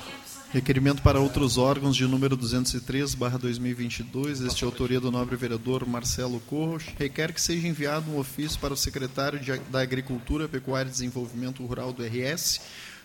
Requerimento 0.51 1.03
para 1.03 1.21
outros 1.21 1.59
órgãos 1.59 1.94
de 1.94 2.07
número 2.07 2.35
203, 2.35 3.14
barra 3.14 3.37
2022, 3.37 4.40
este 4.40 4.64
é 4.64 4.66
autoria 4.66 4.99
do 4.99 5.11
nobre 5.11 5.37
vereador 5.37 5.87
Marcelo 5.87 6.40
Corros, 6.40 6.85
requer 6.99 7.35
que 7.35 7.40
seja 7.40 7.68
enviado 7.68 8.11
um 8.11 8.18
ofício 8.18 8.59
para 8.59 8.73
o 8.73 8.77
secretário 8.77 9.38
de- 9.38 9.59
da 9.71 9.83
Agricultura, 9.83 10.49
Pecuária 10.49 10.88
e 10.88 10.92
Desenvolvimento 10.92 11.64
Rural 11.66 11.92
do 11.92 12.03
RS, 12.03 12.61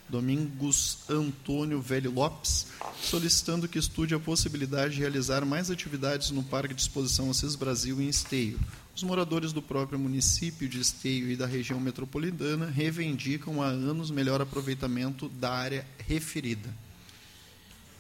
Domingos 0.10 1.00
Antônio 1.10 1.82
Velho 1.82 2.12
Lopes, 2.12 2.68
solicitando 3.02 3.68
que 3.68 3.80
estude 3.80 4.14
a 4.14 4.20
possibilidade 4.20 4.96
de 4.96 5.02
realizar 5.02 5.46
mais 5.46 5.72
atividades 5.72 6.32
no 6.32 6.44
Parque 6.44 6.74
de 6.74 6.82
Exposição 6.82 7.32
Assis 7.32 7.56
Brasil 7.56 8.02
em 8.02 8.08
Esteio. 8.08 8.60
Os 8.96 9.02
moradores 9.02 9.52
do 9.52 9.62
próprio 9.62 9.98
município 9.98 10.70
de 10.70 10.80
Esteio 10.80 11.32
e 11.32 11.36
da 11.36 11.48
região 11.48 11.80
metropolitana 11.80 12.68
reivindicam 12.68 13.62
há 13.62 13.68
anos 13.68 14.12
melhor 14.12 14.40
aproveitamento 14.40 15.28
da 15.30 15.52
área 15.52 15.86
referida. 16.08 16.70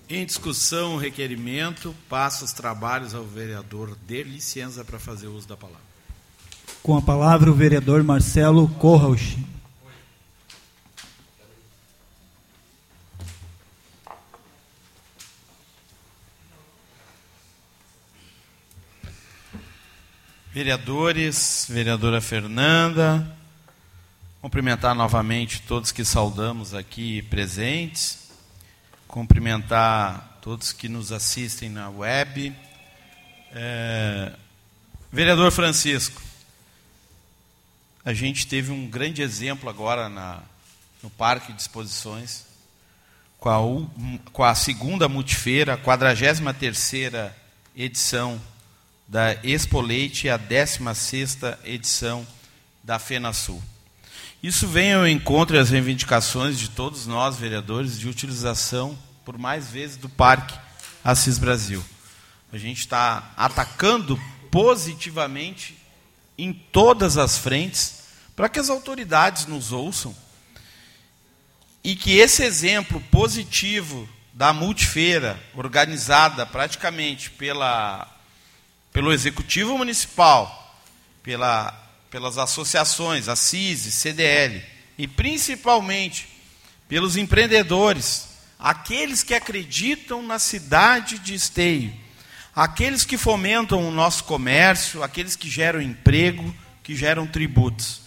Em 0.07 0.25
discussão, 0.25 0.95
o 0.95 0.99
requerimento, 0.99 1.95
passa 2.07 2.45
os 2.45 2.53
trabalhos 2.53 3.15
ao 3.15 3.25
vereador 3.25 3.97
de 4.05 4.23
licença 4.23 4.83
para 4.83 4.99
fazer 4.99 5.27
uso 5.27 5.47
da 5.47 5.57
palavra. 5.57 5.81
Com 6.83 6.97
a 6.97 7.01
palavra 7.01 7.49
o 7.49 7.53
vereador 7.53 8.03
Marcelo 8.03 8.67
Corrauch. 8.67 9.37
Vereadores, 20.53 21.65
vereadora 21.67 22.21
Fernanda, 22.21 23.27
cumprimentar 24.39 24.93
novamente 24.93 25.63
todos 25.63 25.91
que 25.91 26.05
saudamos 26.05 26.75
aqui 26.75 27.23
presentes, 27.23 28.29
cumprimentar 29.07 30.37
todos 30.43 30.71
que 30.71 30.87
nos 30.87 31.11
assistem 31.11 31.69
na 31.71 31.89
web. 31.89 32.55
É, 33.51 34.31
vereador 35.11 35.51
Francisco, 35.51 36.21
A 38.05 38.13
gente 38.13 38.45
teve 38.45 38.71
um 38.71 38.87
grande 38.87 39.23
exemplo 39.23 39.67
agora 39.67 40.07
na, 40.07 40.39
no 41.01 41.09
Parque 41.09 41.51
de 41.51 41.63
Exposições, 41.63 42.45
com 43.39 43.49
a, 43.49 44.21
com 44.31 44.43
a 44.43 44.53
segunda 44.53 45.09
multifeira, 45.09 45.73
a 45.73 45.77
43 45.77 46.93
edição 47.75 48.39
da 49.13 49.37
Expo 49.43 49.79
Leite 49.79 50.27
a 50.27 50.37
16 50.37 51.37
edição 51.65 52.25
da 52.83 52.97
FenaSul. 52.97 53.61
Isso 54.41 54.67
vem 54.67 54.91
ao 54.91 55.07
encontro 55.07 55.55
das 55.55 55.69
reivindicações 55.69 56.57
de 56.57 56.71
todos 56.71 57.05
nós, 57.05 57.37
vereadores, 57.37 57.99
de 57.99 58.09
utilização 58.09 58.97
por 59.23 59.37
mais 59.37 59.67
vezes 59.67 59.97
do 59.97 60.09
Parque 60.09 60.57
Assis 61.03 61.37
Brasil. 61.37 61.85
A 62.51 62.57
gente 62.57 62.79
está 62.79 63.31
atacando 63.37 64.19
positivamente 64.49 65.77
em 66.35 66.51
todas 66.51 67.15
as 67.15 67.37
frentes 67.37 68.05
para 68.35 68.49
que 68.49 68.59
as 68.59 68.71
autoridades 68.71 69.45
nos 69.45 69.71
ouçam 69.71 70.15
e 71.83 71.95
que 71.95 72.17
esse 72.17 72.43
exemplo 72.43 72.99
positivo 73.11 74.09
da 74.33 74.51
multifeira, 74.51 75.39
organizada 75.53 76.47
praticamente 76.47 77.29
pela, 77.29 78.12
pelo 78.93 79.11
Executivo 79.11 79.77
Municipal, 79.77 80.79
pela, 81.23 81.71
pelas 82.11 82.37
associações, 82.37 83.27
a 83.27 83.35
CISI, 83.35 83.91
CDL, 83.91 84.63
e 84.97 85.07
principalmente 85.07 86.29
pelos 86.87 87.17
empreendedores, 87.17 88.29
aqueles 88.59 89.23
que 89.23 89.33
acreditam 89.33 90.21
na 90.21 90.37
cidade 90.37 91.17
de 91.17 91.33
Esteio, 91.33 91.91
aqueles 92.55 93.03
que 93.03 93.17
fomentam 93.17 93.85
o 93.85 93.91
nosso 93.91 94.25
comércio, 94.25 95.01
aqueles 95.01 95.35
que 95.35 95.49
geram 95.49 95.81
emprego, 95.81 96.55
que 96.83 96.95
geram 96.95 97.25
tributos. 97.25 98.01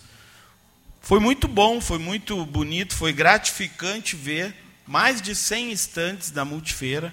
Foi 1.00 1.18
muito 1.18 1.48
bom, 1.48 1.80
foi 1.80 1.98
muito 1.98 2.44
bonito, 2.46 2.94
foi 2.94 3.12
gratificante 3.12 4.14
ver 4.14 4.54
mais 4.86 5.20
de 5.20 5.34
100 5.34 5.72
estantes 5.72 6.30
da 6.30 6.44
multifeira. 6.44 7.12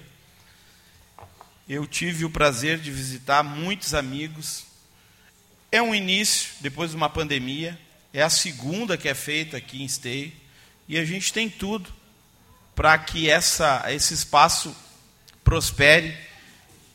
Eu 1.68 1.88
tive 1.88 2.26
o 2.26 2.30
prazer 2.30 2.80
de 2.80 2.92
visitar 2.92 3.42
muitos 3.42 3.94
amigos. 3.94 4.66
É 5.72 5.82
um 5.82 5.96
início, 5.96 6.52
depois 6.60 6.92
de 6.92 6.98
uma 6.98 7.10
pandemia, 7.10 7.80
é 8.14 8.22
a 8.22 8.30
segunda 8.30 8.98
que 8.98 9.08
é 9.08 9.14
feita 9.14 9.58
aqui 9.58 9.82
em 9.82 9.86
Esteio, 9.86 10.32
e 10.88 10.98
a 10.98 11.06
gente 11.06 11.32
tem 11.32 11.50
tudo 11.50 11.90
para 12.76 12.98
que 12.98 13.30
essa, 13.30 13.84
esse 13.88 14.14
espaço 14.14 14.76
prospere, 15.44 16.18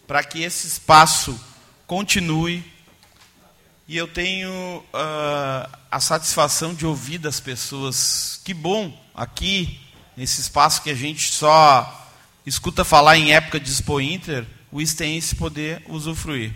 para 0.06 0.22
que 0.22 0.42
esse 0.42 0.66
espaço 0.66 1.38
continue 1.86 2.64
e 3.88 3.96
eu 3.96 4.06
tenho 4.06 4.50
uh, 4.52 5.78
a 5.90 5.98
satisfação 5.98 6.74
de 6.74 6.84
ouvir 6.84 7.16
das 7.16 7.40
pessoas. 7.40 8.38
Que 8.44 8.52
bom, 8.52 8.92
aqui, 9.14 9.80
nesse 10.14 10.42
espaço 10.42 10.82
que 10.82 10.90
a 10.90 10.94
gente 10.94 11.32
só 11.32 12.12
escuta 12.44 12.84
falar 12.84 13.16
em 13.16 13.32
época 13.32 13.58
de 13.58 13.70
Expo 13.70 13.98
Inter, 13.98 14.46
o 14.70 14.80
Istense 14.80 15.34
poder 15.34 15.82
usufruir. 15.88 16.52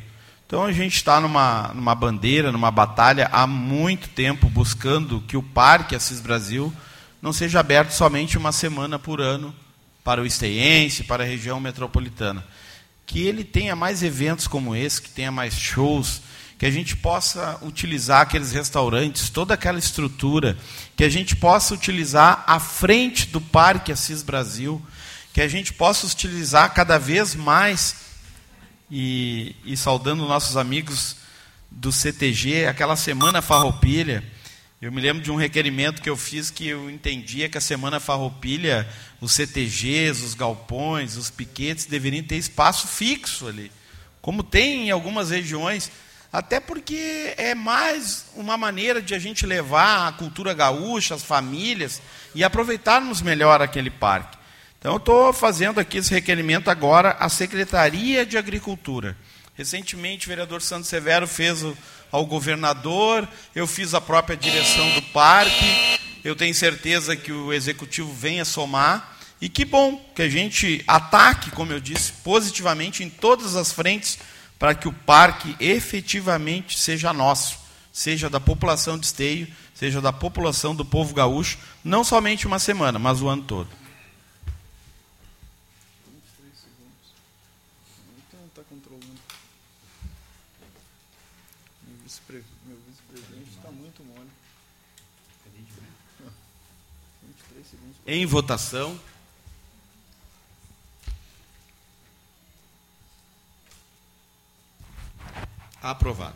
Então 0.46 0.64
a 0.64 0.72
gente 0.72 0.96
está 0.96 1.20
numa, 1.20 1.72
numa 1.74 1.94
bandeira, 1.94 2.52
numa 2.52 2.70
batalha 2.70 3.28
há 3.32 3.46
muito 3.46 4.08
tempo 4.08 4.50
buscando 4.50 5.22
que 5.26 5.36
o 5.36 5.42
Parque 5.42 5.94
Assis 5.94 6.20
Brasil 6.20 6.72
não 7.22 7.32
seja 7.32 7.60
aberto 7.60 7.92
somente 7.92 8.36
uma 8.36 8.52
semana 8.52 8.98
por 8.98 9.20
ano 9.20 9.54
para 10.04 10.20
o 10.20 10.26
Esteense, 10.26 11.04
para 11.04 11.22
a 11.22 11.26
região 11.26 11.60
metropolitana. 11.60 12.44
Que 13.06 13.22
ele 13.22 13.44
tenha 13.44 13.76
mais 13.76 14.02
eventos 14.02 14.46
como 14.46 14.74
esse, 14.74 15.00
que 15.00 15.10
tenha 15.10 15.30
mais 15.30 15.54
shows, 15.54 16.20
que 16.58 16.66
a 16.66 16.70
gente 16.70 16.96
possa 16.96 17.58
utilizar 17.62 18.20
aqueles 18.20 18.52
restaurantes, 18.52 19.30
toda 19.30 19.54
aquela 19.54 19.78
estrutura, 19.78 20.56
que 20.96 21.04
a 21.04 21.08
gente 21.08 21.34
possa 21.34 21.74
utilizar 21.74 22.44
à 22.46 22.60
frente 22.60 23.26
do 23.26 23.40
Parque 23.40 23.90
Assis 23.90 24.22
Brasil, 24.22 24.80
que 25.32 25.40
a 25.40 25.48
gente 25.48 25.72
possa 25.72 26.06
utilizar 26.06 26.72
cada 26.74 26.98
vez 26.98 27.34
mais, 27.34 27.96
e, 28.94 29.56
e 29.64 29.74
saudando 29.74 30.28
nossos 30.28 30.54
amigos 30.54 31.16
do 31.70 31.90
CTG, 31.90 32.66
aquela 32.66 32.94
semana 32.94 33.40
farroupilha, 33.40 34.22
eu 34.82 34.92
me 34.92 35.00
lembro 35.00 35.22
de 35.22 35.30
um 35.30 35.36
requerimento 35.36 36.02
que 36.02 36.10
eu 36.10 36.16
fiz 36.16 36.50
que 36.50 36.68
eu 36.68 36.90
entendia 36.90 37.48
que 37.48 37.56
a 37.56 37.60
Semana 37.60 38.00
Farroupilha, 38.00 38.86
os 39.20 39.30
CTGs, 39.30 40.24
os 40.24 40.34
galpões, 40.34 41.16
os 41.16 41.30
piquetes 41.30 41.86
deveriam 41.86 42.24
ter 42.24 42.34
espaço 42.34 42.88
fixo 42.88 43.46
ali. 43.46 43.70
Como 44.20 44.42
tem 44.42 44.88
em 44.88 44.90
algumas 44.90 45.30
regiões, 45.30 45.88
até 46.32 46.58
porque 46.58 47.32
é 47.36 47.54
mais 47.54 48.26
uma 48.34 48.56
maneira 48.56 49.00
de 49.00 49.14
a 49.14 49.20
gente 49.20 49.46
levar 49.46 50.08
a 50.08 50.12
cultura 50.12 50.52
gaúcha, 50.52 51.14
as 51.14 51.22
famílias, 51.22 52.02
e 52.34 52.42
aproveitarmos 52.42 53.22
melhor 53.22 53.62
aquele 53.62 53.90
parque. 53.90 54.41
Então, 54.82 54.96
estou 54.96 55.32
fazendo 55.32 55.78
aqui 55.78 55.98
esse 55.98 56.12
requerimento 56.12 56.68
agora 56.68 57.12
à 57.20 57.28
Secretaria 57.28 58.26
de 58.26 58.36
Agricultura. 58.36 59.16
Recentemente, 59.54 60.26
o 60.26 60.28
vereador 60.28 60.60
Santos 60.60 60.88
Severo 60.88 61.28
fez 61.28 61.64
ao 62.10 62.26
governador, 62.26 63.28
eu 63.54 63.64
fiz 63.68 63.94
a 63.94 64.00
própria 64.00 64.36
direção 64.36 64.90
do 64.94 65.02
parque. 65.02 66.00
Eu 66.24 66.34
tenho 66.34 66.52
certeza 66.52 67.14
que 67.14 67.30
o 67.30 67.52
executivo 67.52 68.12
venha 68.12 68.44
somar. 68.44 69.16
E 69.40 69.48
que 69.48 69.64
bom 69.64 70.04
que 70.16 70.22
a 70.22 70.28
gente 70.28 70.82
ataque, 70.88 71.52
como 71.52 71.72
eu 71.72 71.78
disse, 71.78 72.10
positivamente 72.24 73.04
em 73.04 73.08
todas 73.08 73.54
as 73.54 73.72
frentes 73.72 74.18
para 74.58 74.74
que 74.74 74.88
o 74.88 74.92
parque 74.92 75.54
efetivamente 75.60 76.76
seja 76.76 77.12
nosso, 77.12 77.56
seja 77.92 78.28
da 78.28 78.40
população 78.40 78.98
de 78.98 79.06
Esteio, 79.06 79.46
seja 79.74 80.00
da 80.00 80.12
população 80.12 80.74
do 80.74 80.84
povo 80.84 81.14
gaúcho, 81.14 81.56
não 81.84 82.02
somente 82.02 82.48
uma 82.48 82.58
semana, 82.58 82.98
mas 82.98 83.22
o 83.22 83.28
ano 83.28 83.44
todo. 83.44 83.68
Então 88.28 88.46
está 88.46 88.62
controlando. 88.62 89.18
Meu 91.84 92.78
vice-presidente 92.86 93.50
está 93.56 93.72
muito 93.72 94.04
mole. 94.04 94.30
Em 98.04 98.26
votação. 98.26 98.98
Aprovado. 105.80 106.34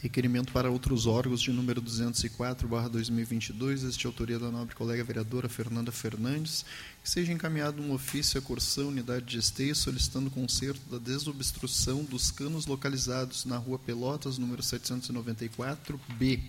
Requerimento 0.00 0.52
para 0.52 0.70
outros 0.70 1.06
órgãos 1.06 1.40
de 1.40 1.50
número 1.50 1.82
204/2022, 1.82 3.82
este 3.82 4.06
autoria 4.06 4.38
da 4.38 4.48
nobre 4.48 4.76
colega 4.76 5.02
vereadora 5.02 5.48
Fernanda 5.48 5.90
Fernandes, 5.90 6.64
que 7.02 7.10
seja 7.10 7.32
encaminhado 7.32 7.82
um 7.82 7.92
ofício 7.92 8.38
à 8.38 8.42
Corsã 8.42 8.84
Unidade 8.84 9.24
de 9.24 9.38
Esteio 9.38 9.74
solicitando 9.74 10.30
conserto 10.30 10.88
da 10.88 10.98
desobstrução 10.98 12.04
dos 12.04 12.30
canos 12.30 12.66
localizados 12.66 13.44
na 13.44 13.56
Rua 13.56 13.80
Pelotas, 13.80 14.38
número 14.38 14.62
794B, 14.62 16.44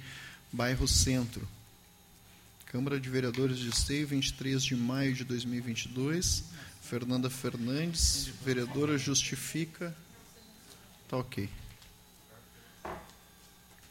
bairro 0.54 0.88
Centro. 0.88 1.57
Câmara 2.68 3.00
de 3.00 3.10
Vereadores 3.10 3.58
de 3.60 3.70
Esteio, 3.70 4.06
23 4.08 4.62
de 4.62 4.76
maio 4.76 5.14
de 5.14 5.24
2022. 5.24 6.44
Fernanda 6.82 7.30
Fernandes, 7.30 8.28
vereadora, 8.44 8.98
justifica. 8.98 9.96
Tá 11.08 11.16
ok. 11.16 11.50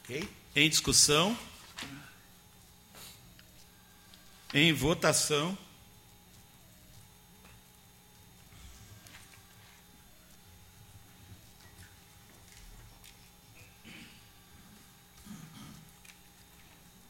Ok? 0.04 0.28
Em 0.54 0.68
discussão. 0.68 1.36
Em 4.52 4.74
votação. 4.74 5.56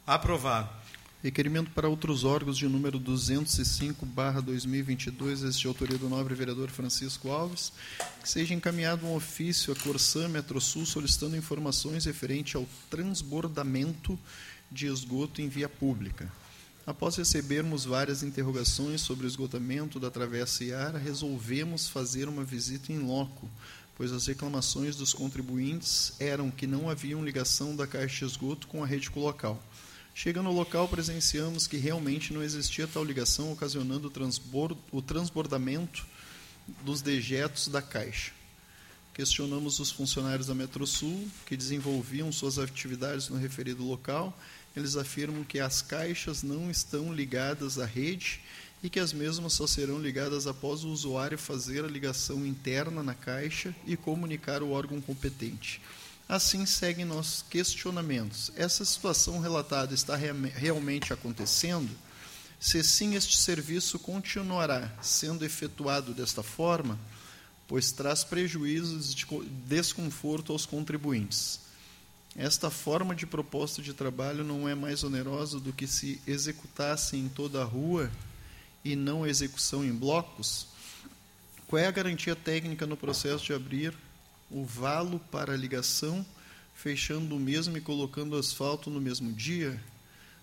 Aprovado. 0.07 0.76
Requerimento 1.27 1.73
para 1.73 1.89
outros 1.89 2.23
órgãos 2.23 2.57
de 2.57 2.69
número 2.69 3.01
205/2022, 3.01 5.43
este 5.43 5.63
de 5.63 5.67
autoria 5.67 5.99
do 5.99 6.09
nobre 6.09 6.37
vereador 6.37 6.71
Francisco 6.71 7.33
Alves, 7.33 7.73
que 8.23 8.29
seja 8.29 8.55
encaminhado 8.55 9.05
um 9.05 9.17
ofício 9.17 9.73
à 9.73 9.77
Corsã 9.77 10.29
Metrosul 10.29 10.87
solicitando 10.87 11.37
informações 11.37 12.05
referente 12.05 12.57
ao 12.57 12.65
transbordamento 12.89 14.17
de 14.71 14.87
esgoto 14.87 15.43
em 15.43 15.49
via 15.49 15.69
pública. 15.69 16.33
Após 16.87 17.17
recebermos 17.17 17.85
várias 17.85 18.23
interrogações 18.23 19.01
sobre 19.01 19.27
o 19.27 19.29
esgotamento 19.29 19.99
da 19.99 20.13
Travessa 20.13 20.63
Iara, 20.63 20.97
resolvemos 20.97 21.89
fazer 21.89 22.29
uma 22.29 22.45
visita 22.45 22.93
em 22.93 23.01
loco, 23.01 23.51
pois 23.97 24.13
as 24.13 24.29
reclamações 24.29 24.95
dos 24.95 25.13
contribuintes 25.13 26.13
eram 26.21 26.53
que 26.53 26.69
não 26.69 26.89
haviam 26.89 27.25
ligação 27.25 27.75
da 27.75 27.85
caixa 27.85 28.25
de 28.25 28.31
esgoto 28.31 28.69
com 28.69 28.85
a 28.85 28.87
rede 28.87 29.11
local. 29.17 29.61
Chegando 30.19 30.49
ao 30.49 30.55
local, 30.55 30.89
presenciamos 30.89 31.67
que 31.67 31.77
realmente 31.77 32.33
não 32.33 32.43
existia 32.43 32.87
tal 32.87 33.05
ligação, 33.05 33.53
ocasionando 33.53 34.11
o, 34.91 35.03
transbordamento 35.03 36.07
dos 36.83 37.03
dejetos 37.03 37.69
da 37.69 37.83
caixa. 37.83 38.33
questionamos 39.13 39.79
os 39.79 39.91
funcionários 39.91 40.47
da 40.47 40.55
Metrosul 40.55 41.29
que 41.45 41.55
desenvolviam 41.55 42.33
suas 42.33 42.59
atividades 42.59 43.29
no 43.29 43.37
referido 43.37 43.85
local. 43.85 44.35
Eles 44.75 44.97
afirmam 44.97 45.45
que 45.45 45.61
as 45.61 45.83
caixas 45.83 46.43
não 46.43 46.71
estão 46.71 47.13
ligadas 47.13 47.79
à 47.79 47.85
rede 47.85 48.41
e 48.83 48.89
que 48.89 48.99
as 48.99 49.13
mesmas 49.13 49.53
só 49.53 49.67
serão 49.67 50.01
ligadas 50.01 50.47
após 50.47 50.83
o 50.83 50.89
usuário 50.89 51.37
fazer 51.37 51.85
a 51.85 51.89
ligação 51.89 52.47
interna 52.47 53.03
na 53.03 53.15
caixa 53.15 53.77
e 53.87 53.99
comunicar 53.99 54.63
o 54.63 54.71
órgão 54.71 54.99
competente. 54.99 55.79
Assim 56.29 56.67
seguem 56.67 57.05
nossos 57.05 57.43
questionamentos. 57.43 58.51
Essa 58.57 58.85
situação 58.85 59.39
relatada 59.39 59.95
está 59.95 60.17
realmente 60.17 61.13
acontecendo? 61.13 61.91
Se 62.59 62.83
sim, 62.83 63.15
este 63.15 63.37
serviço 63.37 63.99
continuará 63.99 64.93
sendo 65.01 65.45
efetuado 65.45 66.13
desta 66.13 66.43
forma? 66.43 66.99
pois 67.69 67.91
traz 67.91 68.23
prejuízos 68.23 69.15
de 69.15 69.27
desconforto 69.67 70.53
aos 70.53 70.65
contribuintes. 70.65 71.61
Esta 72.37 72.71
forma 72.71 73.15
de 73.15 73.27
proposta 73.27 73.83
de 73.83 73.93
trabalho 73.93 74.45
não 74.45 74.69
é 74.69 74.75
mais 74.75 75.03
onerosa 75.03 75.59
do 75.59 75.73
que 75.73 75.87
se 75.87 76.21
executasse 76.27 77.17
em 77.17 77.29
toda 77.29 77.63
a 77.63 77.65
rua 77.65 78.11
e 78.85 78.95
não 78.95 79.27
execução 79.27 79.85
em 79.85 79.93
blocos? 79.93 80.69
Qual 81.67 81.81
é 81.81 81.87
a 81.87 81.91
garantia 81.91 82.37
técnica 82.37 82.87
no 82.87 82.97
processo 82.97 83.45
de 83.45 83.55
abrir 83.55 83.97
o 84.51 84.65
valo 84.65 85.19
para 85.31 85.53
a 85.53 85.57
ligação, 85.57 86.25
fechando 86.75 87.37
o 87.37 87.41
mesmo 87.41 87.77
e 87.77 87.81
colocando 87.81 88.37
asfalto 88.37 88.91
no 88.91 89.01
mesmo 89.01 89.33
dia? 89.33 89.83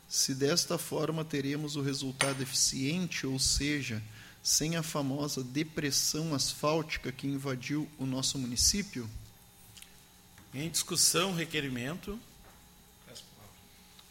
Se 0.07 0.35
desta 0.35 0.77
forma 0.77 1.23
teremos 1.23 1.75
o 1.75 1.81
resultado 1.81 2.41
eficiente, 2.41 3.25
ou 3.25 3.39
seja, 3.39 4.01
sem 4.43 4.75
a 4.75 4.83
famosa 4.83 5.43
depressão 5.43 6.35
asfáltica 6.35 7.11
que 7.11 7.27
invadiu 7.27 7.89
o 7.97 8.05
nosso 8.05 8.37
município? 8.37 9.09
Em 10.53 10.69
discussão, 10.69 11.33
requerimento. 11.33 12.19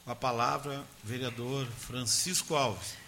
A 0.04 0.14
palavra, 0.14 0.84
vereador 1.04 1.66
Francisco 1.66 2.56
Alves. 2.56 3.01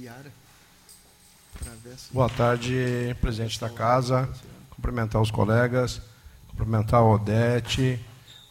Iara. 0.00 0.30
Boa 2.12 2.28
tarde, 2.28 3.16
presidente 3.20 3.58
da 3.58 3.70
casa. 3.70 4.28
Cumprimentar 4.70 5.20
os 5.22 5.30
colegas. 5.30 6.02
Cumprimentar 6.48 7.00
a 7.00 7.04
Odete, 7.04 7.98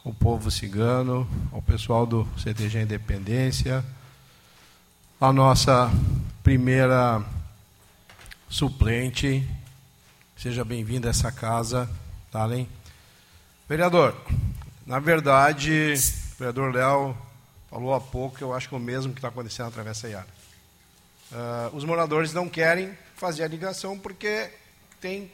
o 0.03 0.13
povo 0.13 0.49
cigano, 0.51 1.27
o 1.51 1.61
pessoal 1.61 2.05
do 2.05 2.27
CTG 2.37 2.81
Independência, 2.81 3.83
a 5.19 5.33
nossa 5.33 5.91
primeira 6.43 7.23
suplente. 8.49 9.47
Seja 10.37 10.63
bem-vindo 10.63 11.07
a 11.07 11.09
essa 11.09 11.31
casa, 11.31 11.89
tá, 12.31 12.41
além. 12.41 12.69
Vereador, 13.67 14.15
na 14.85 14.99
verdade, 14.99 15.93
o 15.95 16.37
vereador 16.37 16.73
Léo 16.73 17.17
falou 17.69 17.93
há 17.95 17.99
pouco, 17.99 18.37
eu 18.41 18.53
acho 18.53 18.69
que 18.69 18.75
é 18.75 18.77
o 18.77 18.81
mesmo 18.81 19.13
que 19.13 19.17
está 19.17 19.29
acontecendo 19.29 19.65
na 19.65 19.71
Travessa 19.71 20.07
Iara. 20.07 20.34
Uh, 21.31 21.75
os 21.75 21.83
moradores 21.83 22.33
não 22.33 22.47
querem 22.47 22.97
fazer 23.15 23.43
a 23.43 23.47
ligação 23.47 23.97
porque 23.97 24.49
tem 25.01 25.31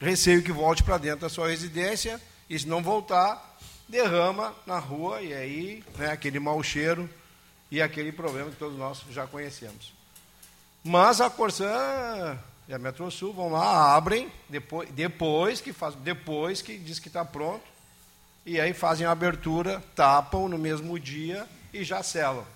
receio 0.00 0.42
que 0.42 0.52
volte 0.52 0.82
para 0.82 0.98
dentro 0.98 1.20
da 1.20 1.28
sua 1.28 1.48
residência, 1.48 2.20
e 2.48 2.58
se 2.58 2.66
não 2.66 2.82
voltar, 2.82 3.58
derrama 3.88 4.54
na 4.66 4.78
rua, 4.78 5.20
e 5.22 5.34
aí 5.34 5.84
né, 5.96 6.10
aquele 6.10 6.38
mau 6.38 6.62
cheiro 6.62 7.08
e 7.70 7.82
aquele 7.82 8.12
problema 8.12 8.50
que 8.50 8.56
todos 8.56 8.78
nós 8.78 9.02
já 9.10 9.26
conhecemos. 9.26 9.92
Mas 10.84 11.20
a 11.20 11.28
Corsã 11.28 12.38
e 12.68 12.72
a 12.72 12.78
Metrosul 12.78 13.32
vão 13.32 13.50
lá, 13.50 13.94
abrem, 13.94 14.30
depois, 14.48 14.88
depois, 14.90 15.60
que, 15.60 15.72
faz, 15.72 15.94
depois 15.96 16.62
que 16.62 16.78
diz 16.78 16.98
que 16.98 17.08
está 17.08 17.24
pronto, 17.24 17.64
e 18.46 18.60
aí 18.60 18.72
fazem 18.72 19.06
a 19.06 19.10
abertura, 19.10 19.82
tapam 19.94 20.48
no 20.48 20.56
mesmo 20.56 20.98
dia 20.98 21.46
e 21.72 21.84
já 21.84 22.02
selam. 22.02 22.46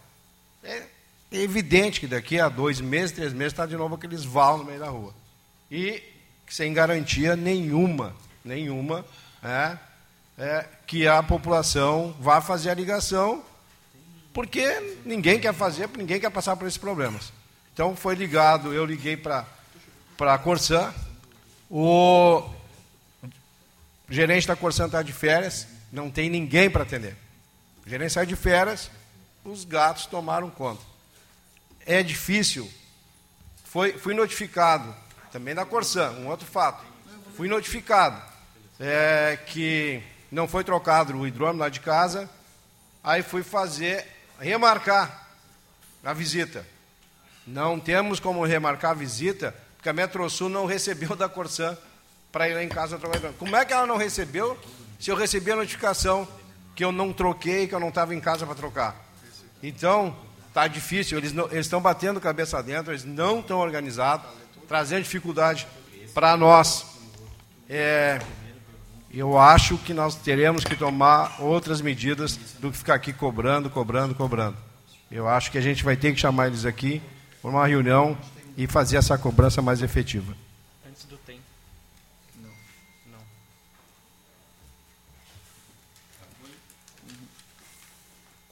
É 0.63 0.87
evidente 1.41 2.01
que 2.01 2.07
daqui 2.07 2.39
a 2.39 2.49
dois 2.49 2.81
meses, 2.81 3.13
três 3.13 3.33
meses, 3.33 3.53
está 3.53 3.65
de 3.67 3.77
novo 3.77 3.95
aqueles 3.95 4.25
val 4.25 4.59
no 4.59 4.65
meio 4.65 4.81
da 4.81 4.89
rua. 4.89 5.15
E 5.71 6.03
sem 6.49 6.73
garantia 6.73 7.35
nenhuma, 7.35 8.15
nenhuma, 8.45 9.05
é, 9.43 9.79
é, 10.37 10.67
que 10.87 11.07
a 11.07 11.23
população 11.23 12.15
vá 12.21 12.41
fazer 12.41 12.71
a 12.71 12.75
ligação, 12.75 13.43
porque 14.35 14.99
ninguém 15.05 15.41
quer 15.41 15.55
fazer, 15.55 15.89
ninguém 15.97 16.21
quer 16.21 16.31
passar 16.31 16.57
por 16.57 16.67
esses 16.67 16.79
problemas. 16.79 17.33
Então 17.73 17.97
foi 17.97 18.15
ligado, 18.15 18.73
eu 18.75 18.85
liguei 18.85 19.17
para 19.17 19.47
a 20.21 20.39
Corsã, 20.39 20.93
o 21.71 22.43
gerente 24.09 24.47
da 24.47 24.55
Corsã 24.55 24.87
está 24.87 25.03
de 25.03 25.13
férias, 25.13 25.67
não 25.91 26.11
tem 26.11 26.29
ninguém 26.29 26.69
para 26.69 26.83
atender. 26.83 27.17
O 27.87 27.89
gerente 27.89 28.13
sai 28.13 28.27
de 28.27 28.37
férias, 28.37 28.91
os 29.43 29.65
gatos 29.65 30.05
tomaram 30.07 30.51
conta. 30.51 30.92
É 31.87 32.03
difícil. 32.03 32.71
Foi, 33.65 33.93
fui 33.99 34.15
notificado 34.15 34.95
também 35.31 35.55
da 35.55 35.65
Corsã, 35.65 36.11
um 36.13 36.29
outro 36.29 36.47
fato. 36.47 36.85
Fui 37.37 37.49
notificado 37.49 38.21
é, 38.79 39.39
que 39.47 40.03
não 40.31 40.47
foi 40.47 40.65
trocado 40.65 41.17
o 41.17 41.27
hidrômetro 41.27 41.61
lá 41.61 41.69
de 41.69 41.81
casa, 41.81 42.29
aí 43.03 43.23
fui 43.23 43.43
fazer, 43.43 44.07
remarcar 44.39 45.29
a 46.05 46.13
visita. 46.13 46.67
Não 47.47 47.79
temos 47.79 48.21
como 48.21 48.45
remarcar 48.45 48.93
a 48.93 48.95
visita, 48.95 49.55
porque 49.77 49.89
a 49.89 49.93
Metrosul 49.93 50.49
não 50.49 50.67
recebeu 50.67 51.17
da 51.17 51.29
Corsã 51.29 51.77
para 52.31 52.49
ir 52.49 52.55
lá 52.55 52.63
em 52.63 52.69
casa 52.69 52.99
trocar. 52.99 53.33
Como 53.35 53.57
é 53.57 53.65
que 53.65 53.73
ela 53.73 53.87
não 53.87 53.97
recebeu 53.97 54.59
se 54.99 55.11
eu 55.11 55.17
recebi 55.17 55.51
a 55.51 55.57
notificação 55.57 56.27
que 56.75 56.85
eu 56.85 56.93
não 56.93 57.13
troquei, 57.13 57.67
que 57.67 57.75
eu 57.75 57.81
não 57.81 57.89
estava 57.89 58.15
em 58.15 58.21
casa 58.21 58.47
para 58.47 58.55
trocar? 58.55 58.97
Então, 59.63 60.17
está 60.53 60.67
difícil, 60.67 61.17
eles 61.17 61.35
estão 61.53 61.81
batendo 61.81 62.21
cabeça 62.21 62.63
dentro, 62.63 62.93
eles 62.93 63.05
não 63.05 63.41
estão 63.41 63.59
organizados 63.59 64.27
trazendo 64.69 65.03
dificuldade 65.03 65.67
para 66.13 66.37
nós. 66.37 66.87
É, 67.69 68.21
eu 69.13 69.39
acho 69.39 69.79
que 69.79 69.95
nós 69.95 70.15
teremos 70.15 70.63
que 70.63 70.77
tomar 70.77 71.41
outras 71.41 71.81
medidas 71.81 72.39
do 72.59 72.71
que 72.71 72.79
ficar 72.79 72.95
aqui 72.95 73.13
cobrando, 73.13 73.69
cobrando, 73.71 74.15
cobrando. 74.15 74.57
Eu 75.11 75.29
acho 75.29 75.51
que 75.51 75.59
a 75.59 75.61
gente 75.61 75.85
vai 75.85 75.97
ter 75.97 76.15
que 76.15 76.21
chamar 76.21 76.47
eles 76.47 76.65
aqui 76.65 77.03
para 77.41 77.51
uma 77.51 77.67
reunião 77.67 78.17
e 78.57 78.67
fazer 78.67 78.97
essa 78.97 79.19
cobrança 79.19 79.61
mais 79.61 79.83
efetiva. 79.83 80.35
Antes 80.89 81.05
do 81.05 81.19
tempo. 81.19 81.43
Não. 82.41 82.51
Não. 83.11 83.19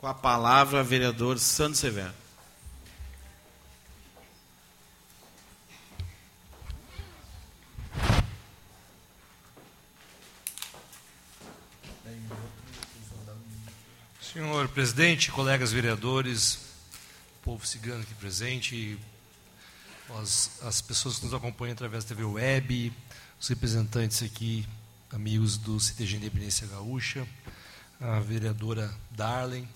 Com 0.00 0.06
a 0.06 0.14
palavra, 0.14 0.82
vereador 0.82 1.38
Santos 1.38 1.78
Severo. 1.78 2.14
Senhor 14.22 14.66
presidente, 14.68 15.30
colegas 15.30 15.70
vereadores, 15.70 16.60
povo 17.42 17.66
cigano 17.66 18.00
aqui 18.00 18.14
presente, 18.14 18.98
as, 20.18 20.62
as 20.62 20.80
pessoas 20.80 21.18
que 21.18 21.26
nos 21.26 21.34
acompanham 21.34 21.74
através 21.74 22.04
da 22.04 22.16
TV 22.16 22.24
Web, 22.24 22.90
os 23.38 23.48
representantes 23.48 24.22
aqui, 24.22 24.66
amigos 25.12 25.58
do 25.58 25.78
CTG 25.78 26.16
Independência 26.16 26.66
Gaúcha, 26.68 27.28
a 28.00 28.18
vereadora 28.20 28.90
Darlen, 29.10 29.68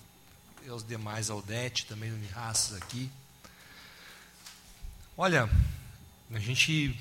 e 0.65 0.69
os 0.69 0.83
demais 0.83 1.29
Aldete, 1.29 1.85
também 1.85 2.11
Uniraças 2.11 2.75
aqui. 2.75 3.09
Olha, 5.15 5.47
a 6.33 6.39
gente 6.39 6.99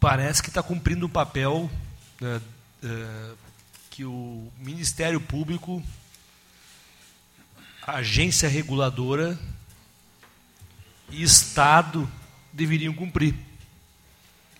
parece 0.00 0.42
que 0.42 0.48
está 0.48 0.62
cumprindo 0.62 1.06
um 1.06 1.10
papel 1.10 1.70
né, 2.18 2.40
é, 2.82 3.34
que 3.90 4.04
o 4.04 4.50
Ministério 4.58 5.20
Público 5.20 5.82
agência 7.86 8.48
reguladora 8.48 9.38
e 11.10 11.22
Estado 11.22 12.10
deveriam 12.52 12.94
cumprir. 12.94 13.34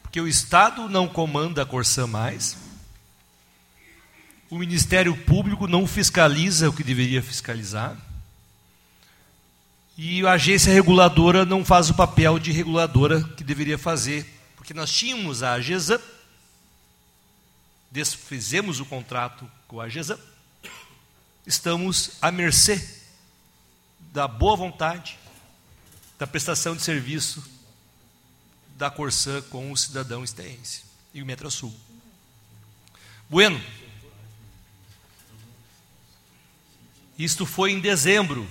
Porque 0.02 0.20
o 0.20 0.28
Estado 0.28 0.88
não 0.88 1.08
comanda 1.08 1.62
a 1.62 1.66
Corsã 1.66 2.06
mais, 2.06 2.58
o 4.50 4.58
Ministério 4.58 5.16
Público 5.16 5.68
não 5.68 5.86
fiscaliza 5.86 6.68
o 6.68 6.72
que 6.72 6.82
deveria 6.82 7.22
fiscalizar, 7.22 7.96
e 9.96 10.26
a 10.26 10.32
agência 10.32 10.72
reguladora 10.72 11.44
não 11.44 11.64
faz 11.64 11.90
o 11.90 11.94
papel 11.94 12.38
de 12.38 12.50
reguladora 12.50 13.22
que 13.36 13.44
deveria 13.44 13.76
fazer. 13.76 14.26
Porque 14.56 14.72
nós 14.72 14.90
tínhamos 14.90 15.42
a 15.42 15.52
AGESA, 15.52 16.02
desfizemos 17.90 18.80
o 18.80 18.86
contrato 18.86 19.48
com 19.68 19.78
a 19.78 19.84
AGESA, 19.84 20.18
estamos 21.46 22.12
à 22.22 22.30
mercê 22.30 22.82
da 24.10 24.26
boa 24.26 24.56
vontade, 24.56 25.18
da 26.18 26.26
prestação 26.26 26.74
de 26.74 26.82
serviço 26.82 27.44
da 28.78 28.90
Corsã 28.90 29.42
com 29.50 29.70
o 29.70 29.76
cidadão 29.76 30.24
esteense 30.24 30.82
e 31.12 31.22
o 31.22 31.26
Metrosul. 31.26 31.74
Bueno, 33.28 33.62
isto 37.24 37.44
foi 37.44 37.72
em 37.72 37.80
dezembro. 37.80 38.48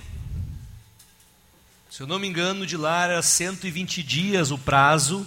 Se 1.90 2.02
eu 2.02 2.06
não 2.06 2.20
me 2.20 2.28
engano, 2.28 2.64
de 2.64 2.76
lá 2.76 3.02
era 3.02 3.20
120 3.20 4.00
dias 4.00 4.52
o 4.52 4.58
prazo. 4.58 5.26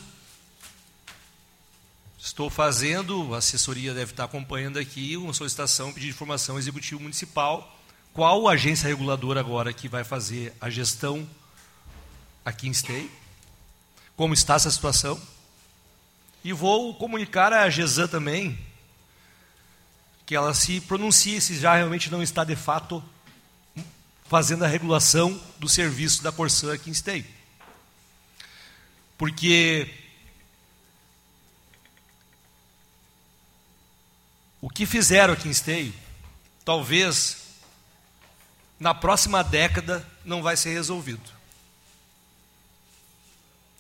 Estou 2.18 2.50
fazendo, 2.50 3.36
a 3.36 3.40
assessoria 3.40 3.94
deve 3.94 4.12
estar 4.12 4.24
acompanhando 4.24 4.80
aqui, 4.80 5.18
uma 5.18 5.34
solicitação, 5.34 5.92
pedido 5.92 6.12
de 6.12 6.16
informação 6.16 6.58
executivo 6.58 7.02
municipal. 7.02 7.78
Qual 8.14 8.48
agência 8.48 8.88
reguladora 8.88 9.42
agora 9.42 9.74
que 9.74 9.90
vai 9.90 10.06
fazer 10.06 10.54
a 10.62 10.70
gestão 10.70 11.28
aqui 12.46 12.70
em 12.70 12.72
Esteio? 12.72 13.12
Como 14.16 14.34
está 14.34 14.56
essa 14.56 14.72
situação? 14.72 15.20
E 16.46 16.54
vou 16.54 16.96
comunicar 16.96 17.52
à 17.52 17.70
GESAN 17.70 18.08
também 18.08 18.58
que 20.26 20.34
ela 20.34 20.54
se 20.54 20.80
pronuncie 20.80 21.42
se 21.42 21.60
já 21.60 21.76
realmente 21.76 22.10
não 22.10 22.24
está 22.24 22.46
de 22.46 22.56
fato 22.56 23.04
fazendo 24.34 24.66
a 24.66 24.68
regulação 24.68 25.40
do 25.60 25.70
serviço 25.70 26.24
da 26.24 26.32
Corsã 26.32 26.74
aqui 26.74 26.90
em 26.90 26.92
Esteio. 26.92 27.24
Porque 29.16 29.88
o 34.60 34.68
que 34.72 34.88
fizeram 34.88 35.36
aqui 35.36 35.48
em 35.48 35.52
Esteio, 35.52 35.94
talvez 36.66 37.44
na 38.80 38.96
próxima 38.96 39.44
década 39.44 40.04
não 40.26 40.42
vai 40.42 40.58
ser 40.58 40.74
resolvido. 40.74 41.30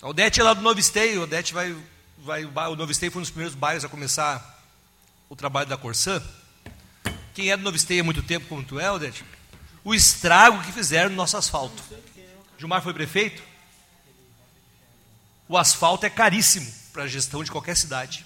A 0.03 0.09
Odete 0.09 0.39
é 0.39 0.43
lá 0.43 0.53
do 0.53 0.61
Novo 0.61 0.79
Esteio, 0.79 1.21
a 1.21 1.23
Odete 1.23 1.51
vai, 1.51 1.75
vai, 2.19 2.45
o 2.45 2.75
Novo 2.75 2.91
Esteio 2.91 3.11
foi 3.11 3.21
um 3.21 3.23
dos 3.23 3.31
primeiros 3.31 3.55
bairros 3.55 3.83
a 3.83 3.89
começar 3.89 4.63
o 5.27 5.35
trabalho 5.35 5.67
da 5.67 5.77
Corsã. 5.77 6.21
Quem 7.33 7.49
é 7.49 7.57
do 7.57 7.63
Novo 7.63 7.75
Esteio 7.75 8.01
há 8.01 8.03
muito 8.03 8.21
tempo, 8.21 8.45
como 8.45 8.63
tu 8.63 8.79
é, 8.79 8.91
Odete, 8.91 9.25
o 9.83 9.93
estrago 9.93 10.61
que 10.63 10.71
fizeram 10.71 11.09
no 11.09 11.15
nosso 11.15 11.35
asfalto. 11.35 11.83
Gilmar 12.57 12.81
foi 12.81 12.93
prefeito? 12.93 13.43
O 15.47 15.57
asfalto 15.57 16.05
é 16.05 16.09
caríssimo 16.09 16.71
para 16.93 17.03
a 17.03 17.07
gestão 17.07 17.43
de 17.43 17.51
qualquer 17.51 17.75
cidade. 17.75 18.25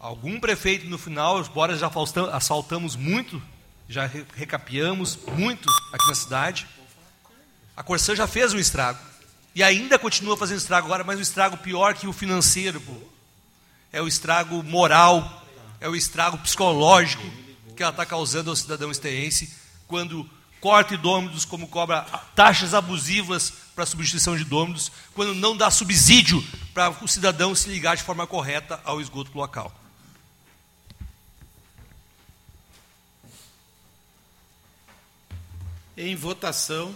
Algum 0.00 0.40
prefeito 0.40 0.86
no 0.88 0.98
final, 0.98 1.40
embora 1.40 1.76
já 1.76 1.90
asfaltamos 2.32 2.96
muito, 2.96 3.40
já 3.88 4.06
recapeamos 4.34 5.16
muito 5.36 5.68
aqui 5.92 6.08
na 6.08 6.14
cidade, 6.14 6.66
a 7.76 7.82
Corsã 7.82 8.16
já 8.16 8.26
fez 8.26 8.52
um 8.52 8.58
estrago. 8.58 8.98
E 9.54 9.62
ainda 9.62 9.98
continua 9.98 10.36
fazendo 10.36 10.58
estrago 10.58 10.86
agora, 10.86 11.04
mas 11.04 11.18
um 11.18 11.22
estrago 11.22 11.58
pior 11.58 11.94
que 11.94 12.06
o 12.06 12.12
financeiro. 12.12 12.80
Pô. 12.80 12.94
É 13.92 14.00
o 14.00 14.08
estrago 14.08 14.62
moral, 14.62 15.46
é 15.78 15.88
o 15.88 15.94
estrago 15.94 16.38
psicológico 16.38 17.41
que 17.72 17.82
ela 17.82 17.90
está 17.90 18.04
causando 18.06 18.50
ao 18.50 18.56
cidadão 18.56 18.90
esteense 18.90 19.52
quando 19.86 20.28
corta 20.60 20.94
idômidos, 20.94 21.44
como 21.44 21.66
cobra 21.66 22.02
taxas 22.36 22.72
abusivas 22.72 23.52
para 23.74 23.84
substituição 23.84 24.36
de 24.36 24.42
idômidos, 24.42 24.92
quando 25.12 25.34
não 25.34 25.56
dá 25.56 25.70
subsídio 25.70 26.42
para 26.72 26.90
o 27.02 27.08
cidadão 27.08 27.54
se 27.54 27.68
ligar 27.68 27.96
de 27.96 28.02
forma 28.04 28.26
correta 28.26 28.80
ao 28.84 29.00
esgoto 29.00 29.36
local. 29.36 29.74
Em 35.96 36.14
votação. 36.14 36.94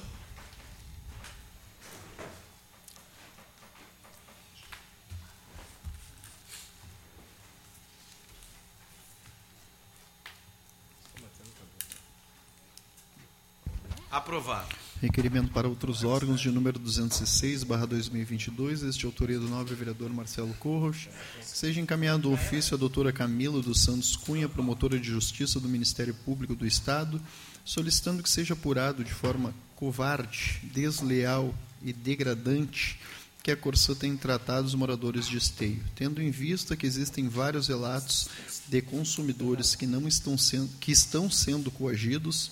Aprovado. 14.11 14.75
Requerimento 15.03 15.53
para 15.53 15.69
outros 15.69 16.05
órgãos 16.05 16.41
de 16.41 16.51
número 16.51 16.79
206, 16.79 17.65
barra 17.65 17.87
2022, 17.87 18.83
este 18.83 19.05
autoria 19.05 19.39
do 19.39 19.49
nobre 19.49 19.75
vereador 19.75 20.11
Marcelo 20.11 20.55
Corros. 20.55 21.09
Seja 21.43 21.81
encaminhado 21.81 22.31
o 22.31 22.33
ofício 22.33 22.75
à 22.75 22.79
doutora 22.79 23.13
Camila 23.13 23.61
dos 23.61 23.83
Santos 23.83 24.17
Cunha, 24.17 24.49
promotora 24.49 24.99
de 24.99 25.09
justiça 25.11 25.61
do 25.61 25.69
Ministério 25.69 26.15
Público 26.15 26.55
do 26.55 26.67
Estado, 26.67 27.21
solicitando 27.65 28.23
que 28.23 28.31
seja 28.31 28.55
apurado 28.55 29.05
de 29.05 29.13
forma 29.13 29.53
covarde, 29.75 30.61
desleal 30.73 31.55
e 31.83 31.93
degradante 31.93 32.99
que 33.43 33.51
a 33.51 33.57
Corsã 33.57 33.95
tem 33.95 34.17
tratado 34.17 34.67
os 34.67 34.75
moradores 34.75 35.29
de 35.29 35.37
esteio, 35.37 35.85
tendo 35.95 36.21
em 36.21 36.31
vista 36.31 36.77
que 36.77 36.87
existem 36.87 37.29
vários 37.29 37.69
relatos 37.69 38.29
de 38.67 38.83
consumidores 38.83 39.77
que 39.77 39.87
não 39.87 40.09
estão 40.09 40.37
sendo, 40.37 40.69
que 40.81 40.91
estão 40.91 41.31
sendo 41.31 41.71
coagidos 41.71 42.51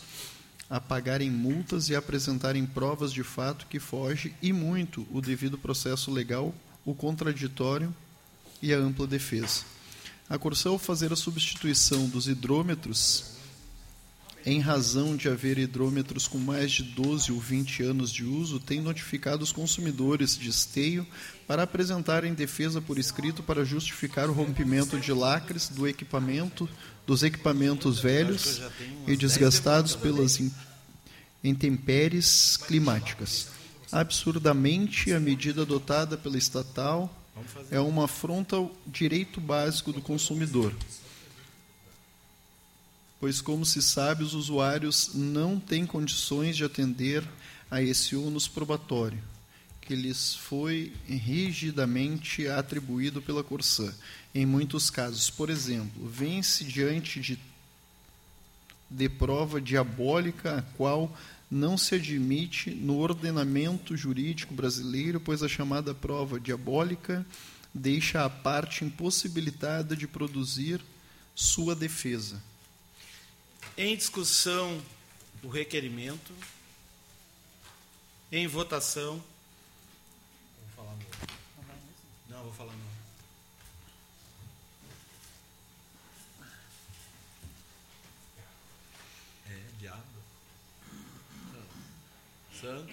a 0.69 0.81
pagarem 0.81 1.31
multas 1.31 1.89
e 1.89 1.97
apresentarem 1.97 2.67
provas 2.67 3.13
de 3.13 3.23
fato 3.23 3.67
que 3.67 3.79
foge 3.79 4.35
e 4.41 4.53
muito 4.53 5.07
o 5.11 5.21
devido 5.21 5.59
processo 5.59 6.11
legal, 6.11 6.55
o 6.85 6.95
contraditório 6.95 7.95
e 8.63 8.73
a 8.73 8.79
ampla 8.79 9.07
defesa. 9.07 9.63
A 10.29 10.39
Corsã, 10.39 10.71
ao 10.71 10.79
fazer 10.79 11.13
a 11.13 11.17
substituição 11.17 12.09
dos 12.09 12.29
hidrômetros, 12.29 13.35
em 14.47 14.61
razão 14.61 15.17
de 15.17 15.29
haver 15.29 15.59
hidrômetros 15.59 16.29
com 16.29 16.39
mais 16.39 16.73
de 16.73 16.83
12 16.83 17.33
ou 17.33 17.39
20 17.39 17.83
anos 17.83 18.13
de 18.13 18.25
uso, 18.25 18.61
tem 18.61 18.81
notificado 18.81 19.43
os 19.43 19.53
consumidores 19.53 20.37
de 20.37 20.49
esteio 20.49 21.07
para 21.47 21.63
apresentarem 21.63 22.33
defesa 22.33 22.81
por 22.81 22.99
escrito 22.99 23.43
para 23.43 23.65
justificar 23.65 24.29
o 24.29 24.33
rompimento 24.33 24.99
de 24.99 25.13
lacres 25.13 25.69
do 25.69 25.87
equipamento 25.87 26.69
dos 27.07 27.23
equipamentos 27.23 28.01
velhos 28.01 28.63
e 29.07 29.17
desgastados 29.17 29.95
pelas 29.95 30.41
intempéries 31.43 32.57
climáticas. 32.57 33.49
Absurdamente, 33.93 35.13
a 35.13 35.21
medida 35.21 35.63
adotada 35.63 36.17
pela 36.17 36.39
estatal 36.39 37.15
é 37.71 37.79
uma 37.79 38.07
afronta 38.07 38.57
ao 38.57 38.75
direito 38.87 39.41
básico 39.41 39.93
do 39.93 40.01
consumidor, 40.01 40.73
pois, 43.21 43.41
como 43.41 43.67
se 43.67 43.83
sabe, 43.83 44.25
os 44.25 44.35
usuários 44.35 45.11
não 45.15 45.61
têm 45.61 45.85
condições 45.85 46.57
de 46.57 46.65
atender 46.65 47.23
a 47.71 47.83
esse 47.83 48.17
ônus 48.17 48.49
probatório 48.49 49.34
que 49.85 49.95
lhes 49.95 50.35
foi 50.35 50.93
rigidamente 51.07 52.47
atribuído 52.49 53.21
pela 53.21 53.45
Corsã. 53.45 53.95
Em 54.35 54.47
muitos 54.47 54.91
casos, 54.91 55.31
por 55.31 55.51
exemplo, 55.51 56.09
vence 56.09 56.65
diante 56.65 57.21
de, 57.21 57.39
de 58.91 59.09
prova 59.09 59.61
diabólica 59.61 60.59
a 60.59 60.63
qual 60.77 61.15
não 61.51 61.77
se 61.77 61.95
admite 61.95 62.71
no 62.71 62.99
ordenamento 62.99 63.97
jurídico 63.97 64.55
brasileiro, 64.55 65.21
pois 65.21 65.43
a 65.43 65.49
chamada 65.49 65.95
prova 65.95 66.41
diabólica 66.41 67.25
deixa 67.73 68.25
a 68.25 68.31
parte 68.31 68.85
impossibilitada 68.85 69.95
de 69.95 70.07
produzir 70.07 70.81
sua 71.35 71.75
defesa. 71.75 72.43
Em 73.77 73.97
discussão, 73.97 74.81
o 75.43 75.49
requerimento. 75.49 76.33
Em 78.33 78.47
votação. 78.47 79.23
Vou 82.45 82.53
falar 82.53 82.73
não. 82.73 82.79
É, 89.51 89.61
diabo. 89.81 90.03
Santo. 92.61 92.93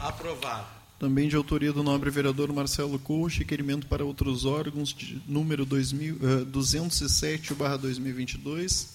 Aprovado. 0.00 0.76
Também 0.98 1.28
de 1.28 1.36
autoria 1.36 1.72
do 1.72 1.82
nobre 1.82 2.08
vereador 2.10 2.52
Marcelo 2.52 2.98
Couche, 2.98 3.40
requerimento 3.40 3.86
para 3.86 4.02
outros 4.04 4.44
órgãos, 4.46 4.94
de 4.94 5.20
número 5.26 5.66
2000, 5.66 6.14
uh, 6.14 6.46
207-2022, 6.46 8.86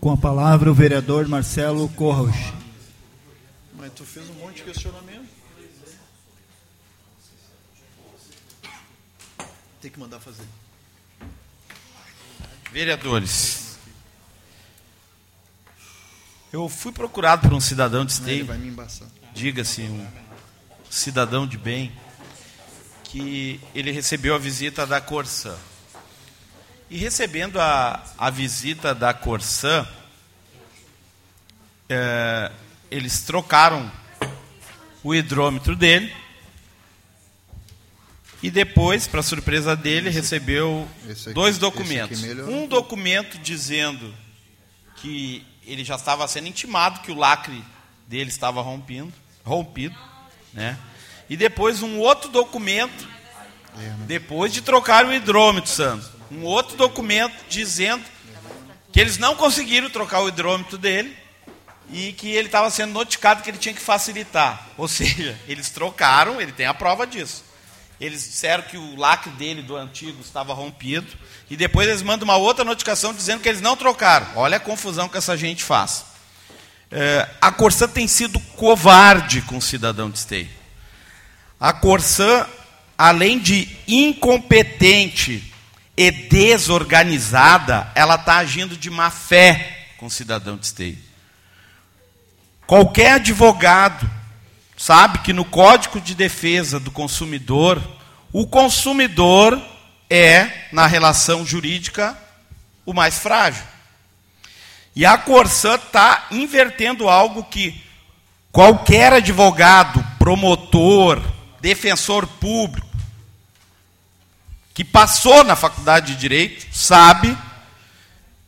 Com 0.00 0.12
a 0.12 0.16
palavra 0.16 0.70
o 0.70 0.74
vereador 0.74 1.28
Marcelo 1.28 1.86
Corros. 1.90 2.34
Mas 3.76 3.92
tu 3.92 4.02
fez 4.02 4.30
um 4.30 4.34
monte 4.34 4.56
de 4.56 4.62
questionamento. 4.62 5.28
Tem 9.82 9.90
que 9.90 10.00
mandar 10.00 10.18
fazer. 10.18 10.46
Vereadores, 12.72 13.78
eu 16.50 16.66
fui 16.66 16.92
procurado 16.92 17.48
por 17.48 17.54
um 17.54 17.60
cidadão 17.60 18.04
de 18.04 18.12
esteio, 18.12 18.46
diga-se 19.34 19.82
um 19.82 20.06
cidadão 20.88 21.46
de 21.46 21.58
bem, 21.58 21.92
que 23.04 23.60
ele 23.74 23.90
recebeu 23.90 24.34
a 24.34 24.38
visita 24.38 24.86
da 24.86 24.98
Corsã. 25.00 25.58
E 26.90 26.98
recebendo 26.98 27.60
a, 27.60 28.04
a 28.18 28.30
visita 28.30 28.92
da 28.92 29.14
Corsã, 29.14 29.86
é, 31.88 32.50
eles 32.90 33.22
trocaram 33.22 33.88
o 35.00 35.14
hidrômetro 35.14 35.76
dele 35.76 36.12
e 38.42 38.50
depois, 38.50 39.06
para 39.06 39.22
surpresa 39.22 39.76
dele, 39.76 40.10
recebeu 40.10 40.88
aqui, 41.08 41.32
dois 41.32 41.58
documentos. 41.58 42.24
Um 42.48 42.66
documento 42.66 43.38
dizendo 43.38 44.12
que 44.96 45.46
ele 45.64 45.84
já 45.84 45.94
estava 45.94 46.26
sendo 46.26 46.48
intimado 46.48 47.02
que 47.02 47.12
o 47.12 47.14
lacre 47.14 47.64
dele 48.08 48.30
estava 48.30 48.60
rompido, 48.62 49.12
rompido, 49.44 49.96
né? 50.52 50.76
E 51.28 51.36
depois 51.36 51.84
um 51.84 51.98
outro 51.98 52.28
documento, 52.30 53.08
né? 53.76 53.96
depois 54.08 54.52
de 54.52 54.60
trocar 54.60 55.06
o 55.06 55.14
hidrômetro, 55.14 55.70
Santos 55.70 56.19
um 56.30 56.44
outro 56.44 56.76
documento 56.76 57.34
dizendo 57.48 58.04
que 58.92 59.00
eles 59.00 59.18
não 59.18 59.34
conseguiram 59.34 59.90
trocar 59.90 60.20
o 60.20 60.28
hidrômetro 60.28 60.78
dele 60.78 61.16
e 61.92 62.12
que 62.12 62.30
ele 62.30 62.46
estava 62.46 62.70
sendo 62.70 62.92
notificado 62.92 63.42
que 63.42 63.50
ele 63.50 63.58
tinha 63.58 63.74
que 63.74 63.80
facilitar. 63.80 64.68
Ou 64.76 64.86
seja, 64.88 65.38
eles 65.48 65.70
trocaram, 65.70 66.40
ele 66.40 66.52
tem 66.52 66.66
a 66.66 66.74
prova 66.74 67.06
disso. 67.06 67.44
Eles 68.00 68.22
disseram 68.22 68.62
que 68.62 68.78
o 68.78 68.96
lacre 68.96 69.30
dele 69.32 69.62
do 69.62 69.76
antigo 69.76 70.22
estava 70.22 70.54
rompido 70.54 71.06
e 71.50 71.56
depois 71.56 71.86
eles 71.86 72.02
mandam 72.02 72.24
uma 72.24 72.36
outra 72.36 72.64
notificação 72.64 73.12
dizendo 73.12 73.42
que 73.42 73.48
eles 73.48 73.60
não 73.60 73.76
trocaram. 73.76 74.26
Olha 74.36 74.56
a 74.56 74.60
confusão 74.60 75.08
que 75.08 75.18
essa 75.18 75.36
gente 75.36 75.62
faz. 75.62 76.06
É, 76.90 77.28
a 77.40 77.52
Corsã 77.52 77.86
tem 77.86 78.08
sido 78.08 78.40
covarde 78.56 79.42
com 79.42 79.58
o 79.58 79.62
cidadão 79.62 80.10
de 80.10 80.18
esteio. 80.18 80.48
A 81.58 81.74
Corsã, 81.74 82.46
além 82.96 83.38
de 83.38 83.68
incompetente 83.86 85.49
e 85.96 86.10
desorganizada, 86.10 87.90
ela 87.94 88.14
está 88.14 88.36
agindo 88.38 88.76
de 88.76 88.88
má 88.90 89.10
fé 89.10 89.88
com 89.98 90.06
o 90.06 90.10
cidadão 90.10 90.56
de 90.56 90.66
esteio. 90.66 90.98
Qualquer 92.66 93.12
advogado 93.12 94.08
sabe 94.76 95.18
que 95.18 95.32
no 95.32 95.44
Código 95.44 96.00
de 96.00 96.14
Defesa 96.14 96.80
do 96.80 96.90
Consumidor, 96.90 97.82
o 98.32 98.46
consumidor 98.46 99.60
é, 100.08 100.68
na 100.72 100.86
relação 100.86 101.44
jurídica, 101.44 102.16
o 102.86 102.94
mais 102.94 103.18
frágil. 103.18 103.64
E 104.94 105.04
a 105.06 105.18
Corsã 105.18 105.74
está 105.74 106.26
invertendo 106.30 107.08
algo 107.08 107.44
que 107.44 107.84
qualquer 108.50 109.12
advogado, 109.12 110.04
promotor, 110.18 111.22
defensor 111.60 112.26
público, 112.26 112.89
que 114.74 114.84
passou 114.84 115.44
na 115.44 115.56
faculdade 115.56 116.14
de 116.14 116.20
Direito, 116.20 116.66
sabe 116.72 117.36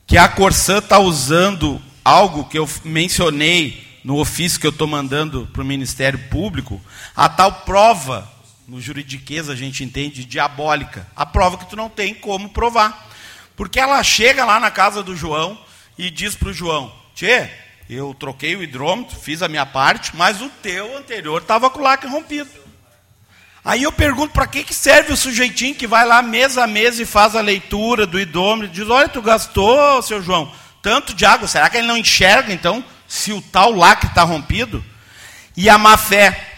que 0.07 0.19
a 0.19 0.29
Corsã 0.29 0.79
está 0.79 0.99
usando 0.99 1.81
algo 2.05 2.45
que 2.45 2.59
eu 2.59 2.69
mencionei 2.85 4.01
no 4.05 4.19
ofício 4.19 4.61
que 4.61 4.67
eu 4.67 4.71
estou 4.71 4.87
mandando 4.87 5.49
para 5.53 5.63
o 5.63 5.65
Ministério 5.65 6.19
Público, 6.29 6.81
a 7.15 7.29
tal 7.29 7.53
prova, 7.63 8.31
no 8.67 8.81
juridiquês 8.81 9.49
a 9.49 9.55
gente 9.55 9.85
entende, 9.85 10.25
diabólica. 10.25 11.07
A 11.15 11.25
prova 11.25 11.59
que 11.59 11.69
tu 11.69 11.77
não 11.77 11.89
tem 11.89 12.15
como 12.15 12.49
provar. 12.49 13.11
Porque 13.57 13.79
ela 13.79 14.03
chega 14.03 14.45
lá 14.45 14.59
na 14.59 14.71
casa 14.71 15.03
do 15.03 15.15
João 15.15 15.59
e 15.97 16.11
diz 16.11 16.35
para 16.35 16.49
o 16.49 16.55
João, 16.55 16.93
Tchê, 17.15 17.51
eu 17.89 18.15
troquei 18.15 18.57
o 18.57 18.63
hidrômetro, 18.63 19.17
fiz 19.17 19.43
a 19.43 19.49
minha 19.49 19.67
parte, 19.67 20.17
mas 20.17 20.41
o 20.41 20.49
teu 20.49 20.97
anterior 20.97 21.43
estava 21.43 21.69
com 21.69 21.81
o 21.81 21.83
lacre 21.83 22.09
rompido. 22.11 22.51
Aí 23.65 23.85
eu 23.85 23.93
pergunto 23.93 24.33
para 24.33 24.47
que, 24.47 24.65
que 24.65 24.75
serve 24.75 25.13
o 25.13 25.17
sujeitinho 25.17 25.75
que 25.75 25.87
vai 25.87 26.05
lá 26.05 26.21
mês 26.21 26.59
a 26.59 26.67
mês 26.67 26.99
e 26.99 27.07
faz 27.07 27.37
a 27.37 27.41
leitura 27.41 28.07
do 28.07 28.19
idômetro, 28.19 28.75
diz, 28.75 28.89
olha, 28.89 29.09
tu 29.09 29.23
gastou, 29.23 30.03
seu 30.03 30.21
João, 30.21 30.53
tanto 30.83 31.15
de 31.15 31.25
água, 31.25 31.47
será 31.47 31.71
que 31.71 31.77
ele 31.77 31.87
não 31.87 31.97
enxerga, 31.97 32.53
então, 32.53 32.85
se 33.07 33.33
o 33.33 33.41
tal 33.41 33.71
lacre 33.73 34.09
está 34.09 34.23
rompido? 34.23 34.85
E 35.57 35.71
a 35.71 35.79
má 35.79 35.97
fé. 35.97 36.49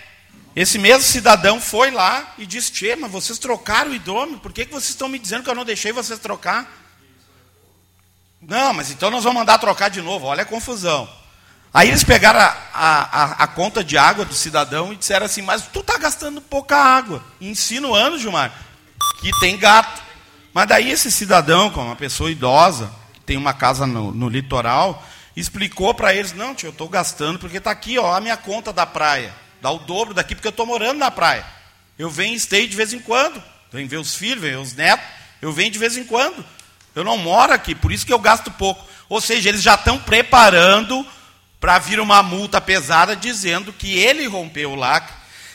Esse 0.57 0.79
mesmo 0.79 1.03
cidadão 1.03 1.61
foi 1.61 1.91
lá 1.91 2.33
e 2.39 2.47
disse, 2.47 2.73
Tchê, 2.73 2.97
mas 2.97 3.11
vocês 3.11 3.39
trocaram 3.39 3.91
o 3.91 3.95
idômetro, 3.95 4.41
por 4.41 4.53
que, 4.53 4.65
que 4.65 4.73
vocês 4.73 4.91
estão 4.91 5.09
me 5.09 5.19
dizendo 5.19 5.43
que 5.43 5.51
eu 5.51 5.55
não 5.55 5.65
deixei 5.65 5.93
vocês 5.93 6.19
trocar? 6.19 6.73
Não, 8.41 8.73
mas 8.73 8.91
então 8.91 9.11
nós 9.11 9.25
vamos 9.25 9.41
mandar 9.41 9.59
trocar 9.59 9.91
de 9.91 10.01
novo, 10.01 10.27
olha 10.27 10.43
a 10.43 10.47
confusão. 10.47 11.09
Aí 11.75 11.89
eles 11.89 12.05
pegaram 12.05 12.39
a, 12.39 12.57
a, 12.73 13.25
a, 13.43 13.47
conta 13.49 13.83
de 13.83 13.99
água 13.99 14.25
do 14.25 14.33
cidadão 14.33 14.93
e 14.93 14.97
disseram 14.97 15.27
assim, 15.27 15.43
mas 15.43 15.67
tu 15.67 15.81
está 15.81 15.99
gastando 15.99 16.41
pouca 16.41 16.77
água. 16.77 17.21
Insinuando, 17.41 18.17
Gilmar, 18.17 18.53
que 19.21 19.33
tem 19.41 19.59
gato. 19.59 20.01
Mas 20.53 20.69
daí 20.69 20.89
esse 20.89 21.11
cidadão, 21.11 21.71
como 21.71 21.87
uma 21.87 21.97
pessoa 21.97 22.31
idosa, 22.31 22.93
que 23.13 23.19
tem 23.19 23.37
uma 23.37 23.53
casa 23.53 23.89
no, 23.89 24.13
no 24.13 24.29
litoral, 24.29 25.05
explicou 25.35 25.93
para 25.93 26.15
eles, 26.15 26.33
não, 26.33 26.55
tio, 26.55 26.69
eu 26.69 26.71
estou 26.71 26.89
gastando 26.89 27.41
porque 27.41 27.57
está 27.57 27.73
aqui 27.73 27.99
ó, 27.99 28.15
a 28.15 28.21
minha 28.21 28.37
conta 28.37 28.73
da 28.73 28.87
praia. 28.87 29.35
Dá 29.61 29.69
o 29.73 29.81
dobro 29.81 30.15
daqui 30.15 30.37
porque 30.37 30.47
eu 30.47 30.51
estou 30.51 30.67
morando 30.67 30.99
na 30.99 31.11
praia. 31.11 31.45
Eu 31.99 32.09
venho 32.09 32.37
e 32.37 32.41
stay 32.41 32.69
de 32.69 32.77
vez 32.77 32.93
em 32.93 33.01
quando. 33.01 33.43
Venho 33.73 33.89
ver 33.89 33.97
os 33.97 34.15
filhos, 34.15 34.41
venho 34.41 34.59
ver 34.59 34.63
os 34.63 34.75
netos. 34.75 35.05
Eu 35.43 35.53
venho 35.53 35.73
de 35.73 35.79
vez 35.81 35.97
em 35.97 36.05
quando. 36.05 36.45
Eu 36.95 37.03
não 37.03 37.19
moro 37.19 37.53
aqui, 37.53 37.75
por 37.75 37.91
isso 37.91 38.07
que 38.07 38.13
eu 38.13 38.19
gasto 38.21 38.49
pouco. 38.53 38.87
Ou 39.09 39.21
seja, 39.21 39.49
eles 39.49 39.61
já 39.61 39.75
estão 39.75 39.99
preparando 39.99 41.05
para 41.65 41.79
vir 41.79 41.99
uma 41.99 42.23
multa 42.23 42.61
pesada 42.61 43.17
dizendo 43.17 43.73
que 43.73 43.97
ele 43.97 44.27
rompeu 44.27 44.73
o 44.73 44.75
lacre, 44.75 45.15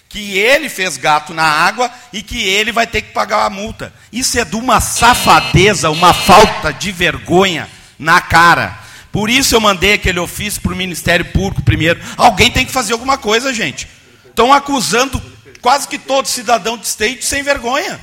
que 0.10 0.40
ele 0.40 0.68
fez 0.68 0.98
gato 0.98 1.36
na 1.36 1.44
água 1.44 1.88
e 2.12 2.24
que 2.24 2.42
ele 2.48 2.72
vai 2.72 2.88
ter 2.88 3.04
que 3.04 3.14
pagar 3.14 3.46
a 3.46 3.50
multa. 3.52 3.94
Isso 4.12 4.40
é 4.40 4.44
de 4.44 4.56
uma 4.56 4.82
safadeza, 4.82 5.92
uma 5.92 6.12
falta 6.12 6.74
de 6.74 6.92
vergonha 6.92 7.70
na 8.00 8.20
cara. 8.20 8.76
Por 9.12 9.30
isso 9.30 9.54
eu 9.54 9.62
mandei 9.62 9.94
aquele 9.94 10.18
ofício 10.18 10.60
para 10.62 10.74
o 10.74 10.76
Ministério 10.76 11.26
Público 11.26 11.62
primeiro. 11.62 12.02
Alguém 12.18 12.50
tem 12.50 12.66
que 12.66 12.72
fazer 12.72 12.94
alguma 12.94 13.20
coisa, 13.20 13.54
gente. 13.54 13.88
Estão 14.26 14.52
acusando 14.52 15.22
quase 15.62 15.88
que 15.88 16.00
todo 16.00 16.28
cidadão 16.28 16.76
de 16.76 16.88
state 16.88 17.24
sem 17.24 17.44
vergonha. 17.44 18.02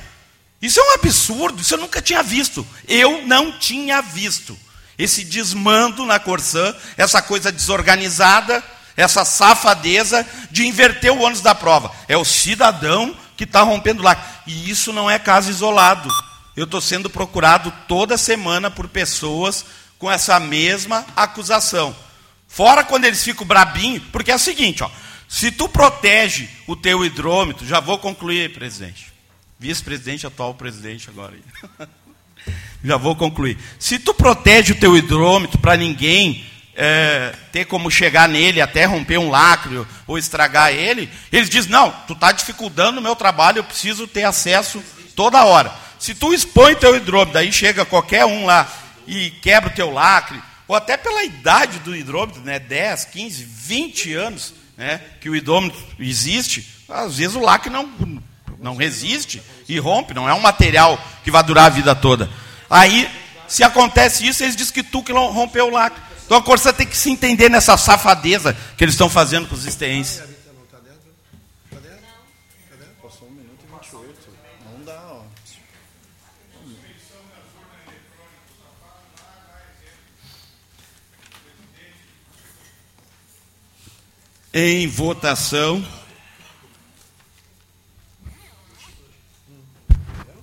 Isso 0.61 0.79
é 0.79 0.83
um 0.83 0.93
absurdo, 0.93 1.61
isso 1.61 1.73
eu 1.73 1.79
nunca 1.79 2.01
tinha 2.01 2.23
visto. 2.23 2.65
Eu 2.87 3.27
não 3.27 3.59
tinha 3.59 4.01
visto. 4.01 4.57
Esse 4.97 5.23
desmando 5.23 6.05
na 6.05 6.19
Corsã, 6.19 6.75
essa 6.97 7.21
coisa 7.21 7.51
desorganizada, 7.51 8.63
essa 8.95 9.23
safadeza 9.23 10.25
de 10.49 10.65
inverter 10.65 11.13
o 11.13 11.21
ônus 11.21 11.41
da 11.41 11.53
prova. 11.53 11.91
É 12.07 12.17
o 12.17 12.25
cidadão 12.25 13.15
que 13.35 13.43
está 13.43 13.61
rompendo 13.61 14.01
lá. 14.01 14.41
E 14.47 14.69
isso 14.69 14.91
não 14.91 15.09
é 15.09 15.19
caso 15.19 15.51
isolado. 15.51 16.09
Eu 16.55 16.63
estou 16.63 16.81
sendo 16.81 17.09
procurado 17.09 17.71
toda 17.87 18.17
semana 18.17 18.71
por 18.71 18.87
pessoas 18.87 19.63
com 19.99 20.11
essa 20.11 20.39
mesma 20.39 21.05
acusação. 21.15 21.95
Fora 22.47 22.83
quando 22.83 23.05
eles 23.05 23.23
ficam 23.23 23.45
brabinhos, 23.45 24.03
porque 24.11 24.31
é 24.31 24.35
o 24.35 24.39
seguinte, 24.39 24.83
ó, 24.83 24.89
se 25.27 25.51
tu 25.51 25.69
protege 25.69 26.49
o 26.65 26.75
teu 26.75 27.05
hidrômetro, 27.05 27.67
já 27.67 27.79
vou 27.79 27.99
concluir, 27.99 28.53
presidente. 28.53 29.13
Vice-presidente, 29.59 30.25
atual 30.25 30.53
presidente 30.53 31.09
agora. 31.09 31.35
já 32.83 32.97
vou 32.97 33.15
concluir. 33.15 33.57
Se 33.79 33.99
tu 33.99 34.13
protege 34.13 34.73
o 34.73 34.79
teu 34.79 34.95
hidrômetro 34.95 35.57
para 35.57 35.75
ninguém 35.75 36.45
é, 36.75 37.33
ter 37.51 37.65
como 37.65 37.89
chegar 37.89 38.29
nele 38.29 38.61
até 38.61 38.85
romper 38.85 39.17
um 39.17 39.29
lacre 39.29 39.83
ou 40.05 40.17
estragar 40.17 40.71
ele, 40.71 41.09
eles 41.31 41.49
dizem, 41.49 41.71
não, 41.71 41.91
tu 42.05 42.13
está 42.13 42.31
dificultando 42.31 42.99
o 42.99 43.03
meu 43.03 43.15
trabalho, 43.15 43.59
eu 43.59 43.63
preciso 43.63 44.07
ter 44.07 44.23
acesso 44.23 44.83
toda 45.15 45.43
hora. 45.43 45.73
Se 45.97 46.13
tu 46.13 46.33
expõe 46.33 46.75
teu 46.75 46.95
hidrômetro, 46.95 47.33
daí 47.33 47.51
chega 47.51 47.83
qualquer 47.83 48.25
um 48.25 48.45
lá 48.45 48.71
e 49.07 49.31
quebra 49.31 49.71
o 49.71 49.73
teu 49.73 49.91
lacre, 49.91 50.39
ou 50.67 50.75
até 50.75 50.95
pela 50.95 51.23
idade 51.23 51.79
do 51.79 51.95
hidrômetro, 51.95 52.41
né, 52.41 52.59
10, 52.59 53.05
15, 53.05 53.43
20 53.43 54.13
anos 54.13 54.53
né, 54.77 55.01
que 55.19 55.29
o 55.29 55.35
hidrômetro 55.35 55.79
existe, 55.99 56.67
às 56.87 57.17
vezes 57.17 57.35
o 57.35 57.41
lacre 57.41 57.71
não, 57.71 57.89
não 58.59 58.75
resiste 58.75 59.41
e 59.67 59.79
rompe, 59.79 60.13
não 60.13 60.29
é 60.29 60.33
um 60.33 60.39
material 60.39 61.01
que 61.23 61.31
vai 61.31 61.41
durar 61.41 61.65
a 61.65 61.69
vida 61.69 61.95
toda. 61.95 62.29
Aí, 62.69 63.09
se 63.47 63.63
acontece 63.63 64.27
isso, 64.27 64.43
eles 64.43 64.55
dizem 64.55 64.73
que 64.73 64.83
tu 64.83 65.01
que 65.01 65.11
rompeu 65.11 65.67
o 65.67 65.71
lacre. 65.71 66.01
Então 66.25 66.37
a 66.37 66.43
Corsa 66.43 66.73
tem 66.73 66.85
que 66.85 66.97
se 66.97 67.09
entender 67.09 67.49
nessa 67.49 67.77
safadeza 67.77 68.53
que 68.75 68.83
eles 68.83 68.95
estão 68.95 69.09
fazendo 69.09 69.47
com 69.47 69.55
os 69.55 69.65
esteenses. 69.65 70.21
Passou 73.01 73.29
minuto 73.31 73.63
28. 73.81 74.29
Não 74.69 74.83
dá, 74.83 75.01
ó. 75.05 75.23
Em 84.53 84.85
votação. 84.87 85.87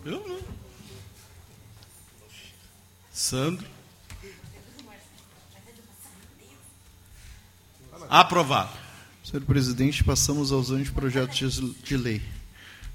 Eu 0.06 0.26
não. 0.26 0.40
Sandro. 3.24 3.66
Aprovado. 8.10 8.76
Senhor 9.24 9.42
presidente, 9.46 10.04
passamos 10.04 10.52
aos 10.52 10.70
anteprojetos 10.70 11.58
de 11.82 11.96
lei. 11.96 12.20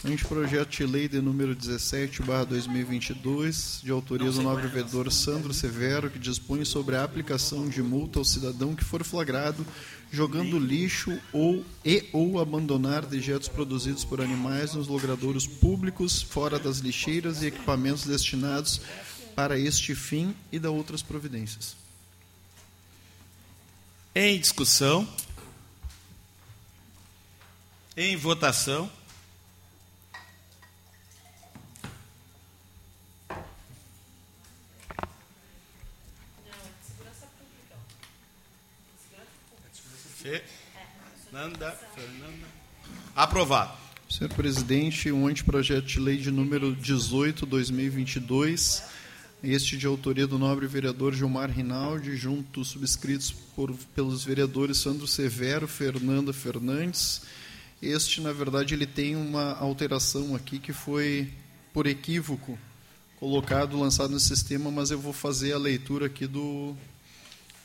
Anteprojeto 0.06 0.70
de 0.70 0.86
lei 0.86 1.08
de 1.08 1.20
número 1.20 1.56
17, 1.56 2.22
barra 2.22 2.46
2022, 2.46 3.82
de 3.84 3.90
autoria 3.90 4.32
do 4.32 4.44
nobre 4.44 4.68
vereador 4.68 5.12
Sandro 5.12 5.52
Severo, 5.52 6.12
que 6.12 6.20
dispõe 6.20 6.64
sobre 6.64 6.96
a 6.96 7.04
aplicação 7.04 7.68
de 7.68 7.82
multa 7.82 8.20
ao 8.20 8.24
cidadão 8.24 8.76
que 8.76 8.84
for 8.84 9.04
flagrado 9.04 9.66
jogando 10.12 10.60
lixo 10.60 11.20
ou 11.34 11.66
e 11.84 12.08
ou 12.14 12.40
abandonar 12.40 13.04
dejetos 13.04 13.48
produzidos 13.48 14.06
por 14.06 14.22
animais 14.22 14.76
nos 14.76 14.88
logradouros 14.88 15.48
públicos, 15.48 16.22
fora 16.22 16.60
das 16.60 16.78
lixeiras 16.78 17.42
e 17.42 17.48
equipamentos 17.48 18.06
destinados 18.06 18.80
para 19.40 19.58
este 19.58 19.96
fim 19.96 20.36
e 20.52 20.60
da 20.60 20.70
outras 20.70 21.02
providências. 21.02 21.74
Em 24.14 24.38
discussão. 24.38 25.08
Em 27.96 28.18
votação. 28.18 28.92
Fernanda, 40.20 41.72
Fernanda. 41.96 42.48
Aprovado. 43.16 43.78
Senhor 44.10 44.34
presidente, 44.34 45.10
um 45.14 45.28
anteprojeto 45.28 45.88
de 45.88 45.98
lei 45.98 46.18
de 46.18 46.30
número 46.30 46.76
18, 46.76 47.46
2022, 47.46 48.99
este 49.44 49.78
de 49.78 49.88
autoria 49.88 50.28
do 50.28 50.38
nobre 50.38 50.68
vereador 50.68 51.14
Gilmar 51.14 51.50
Rinaldi, 51.50 52.16
junto 52.16 52.66
subscritos 52.66 53.32
por, 53.32 53.74
pelos 53.96 54.24
vereadores 54.24 54.78
Sandro 54.78 55.08
Severo, 55.08 55.68
Fernanda 55.68 56.34
Fernandes. 56.34 57.22
Este, 57.82 58.20
na 58.20 58.34
verdade, 58.34 58.74
ele 58.74 58.86
tem 58.86 59.16
uma 59.16 59.54
alteração 59.54 60.36
aqui 60.36 60.60
que 60.60 60.74
foi 60.74 61.30
por 61.74 61.88
equívoco 61.88 62.60
colocado, 63.20 63.80
lançado 63.80 64.12
no 64.12 64.20
sistema, 64.20 64.70
mas 64.72 64.92
eu 64.92 65.00
vou 65.00 65.14
fazer 65.14 65.54
a 65.54 65.58
leitura 65.58 66.08
aqui 66.08 66.28
do, 66.28 66.76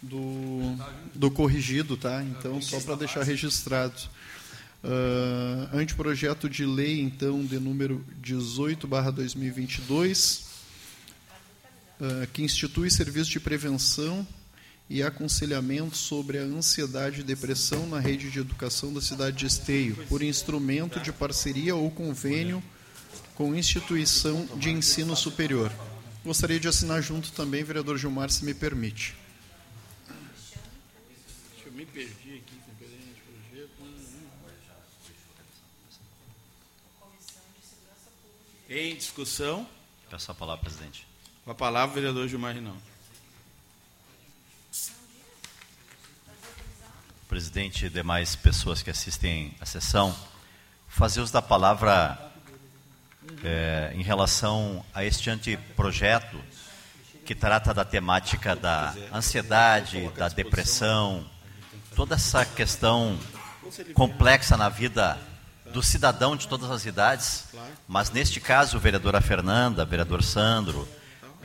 do, 0.02 0.76
do 1.14 1.30
corrigido, 1.30 1.96
tá? 1.96 2.22
Então, 2.22 2.60
só 2.60 2.80
para 2.80 2.96
deixar 2.96 3.22
registrado. 3.22 3.94
Uh, 4.84 5.76
anteprojeto 5.76 6.48
de 6.48 6.66
lei, 6.66 7.00
então, 7.00 7.42
de 7.44 7.58
número 7.58 8.04
18, 8.20 8.86
barra 8.86 9.10
2022, 9.10 10.40
uh, 10.40 10.53
que 12.32 12.42
institui 12.42 12.90
serviço 12.90 13.30
de 13.30 13.40
prevenção 13.40 14.26
e 14.88 15.02
aconselhamento 15.02 15.96
sobre 15.96 16.38
a 16.38 16.42
ansiedade 16.42 17.20
e 17.20 17.24
depressão 17.24 17.86
na 17.86 17.98
rede 17.98 18.30
de 18.30 18.38
educação 18.38 18.92
da 18.92 19.00
cidade 19.00 19.36
de 19.36 19.46
Esteio, 19.46 19.96
por 20.08 20.22
instrumento 20.22 21.00
de 21.00 21.12
parceria 21.12 21.74
ou 21.74 21.90
convênio 21.90 22.62
com 23.34 23.54
instituição 23.54 24.46
de 24.56 24.70
ensino 24.70 25.16
superior. 25.16 25.72
Gostaria 26.24 26.60
de 26.60 26.68
assinar 26.68 27.02
junto 27.02 27.32
também, 27.32 27.64
vereador 27.64 27.98
Gilmar, 27.98 28.30
se 28.30 28.44
me 28.44 28.54
permite. 28.54 29.14
Eu 31.66 31.72
me 31.72 31.84
perdi 31.84 32.36
aqui, 32.36 32.58
projeto. 32.78 33.70
Em 38.68 38.96
discussão. 38.96 39.68
Peço 40.08 40.30
a 40.30 40.34
palavra, 40.34 40.64
presidente. 40.64 41.06
Com 41.44 41.50
a 41.50 41.54
palavra, 41.54 41.94
vereador 41.94 42.26
Gilmar 42.26 42.54
Rinaldi. 42.54 42.80
Presidente 47.28 47.84
e 47.84 47.90
demais 47.90 48.34
pessoas 48.34 48.82
que 48.82 48.88
assistem 48.88 49.54
à 49.60 49.66
sessão, 49.66 50.16
fazer 50.88 51.20
uso 51.20 51.34
da 51.34 51.42
palavra 51.42 52.18
é, 53.44 53.92
em 53.94 54.02
relação 54.02 54.82
a 54.94 55.04
este 55.04 55.28
anteprojeto 55.28 56.42
que 57.26 57.34
trata 57.34 57.74
da 57.74 57.84
temática 57.84 58.56
da 58.56 58.94
ansiedade, 59.12 60.08
da 60.16 60.30
depressão, 60.30 61.28
toda 61.94 62.14
essa 62.14 62.46
questão 62.46 63.18
complexa 63.92 64.56
na 64.56 64.70
vida 64.70 65.18
do 65.66 65.82
cidadão 65.82 66.36
de 66.36 66.48
todas 66.48 66.70
as 66.70 66.86
idades, 66.86 67.48
mas 67.86 68.10
neste 68.10 68.40
caso, 68.40 68.78
vereadora 68.78 69.20
Fernanda, 69.20 69.84
vereador 69.84 70.22
Sandro, 70.22 70.88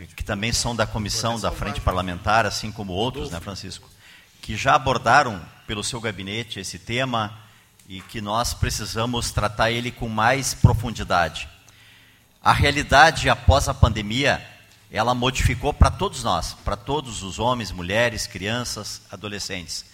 que 0.07 0.23
também 0.23 0.51
são 0.51 0.75
da 0.75 0.87
comissão 0.87 1.39
da 1.39 1.51
frente 1.51 1.81
parlamentar, 1.81 2.45
assim 2.45 2.71
como 2.71 2.93
outros, 2.93 3.31
né, 3.31 3.39
Francisco, 3.39 3.89
que 4.41 4.55
já 4.55 4.75
abordaram 4.75 5.41
pelo 5.67 5.83
seu 5.83 5.99
gabinete 5.99 6.59
esse 6.59 6.79
tema 6.79 7.37
e 7.87 8.01
que 8.01 8.21
nós 8.21 8.53
precisamos 8.53 9.31
tratar 9.31 9.71
ele 9.71 9.91
com 9.91 10.07
mais 10.07 10.53
profundidade. 10.53 11.49
A 12.41 12.53
realidade 12.53 13.29
após 13.29 13.67
a 13.67 13.73
pandemia, 13.73 14.45
ela 14.91 15.13
modificou 15.13 15.73
para 15.73 15.91
todos 15.91 16.23
nós, 16.23 16.53
para 16.63 16.77
todos 16.77 17.21
os 17.21 17.37
homens, 17.37 17.71
mulheres, 17.71 18.25
crianças, 18.25 19.01
adolescentes, 19.11 19.85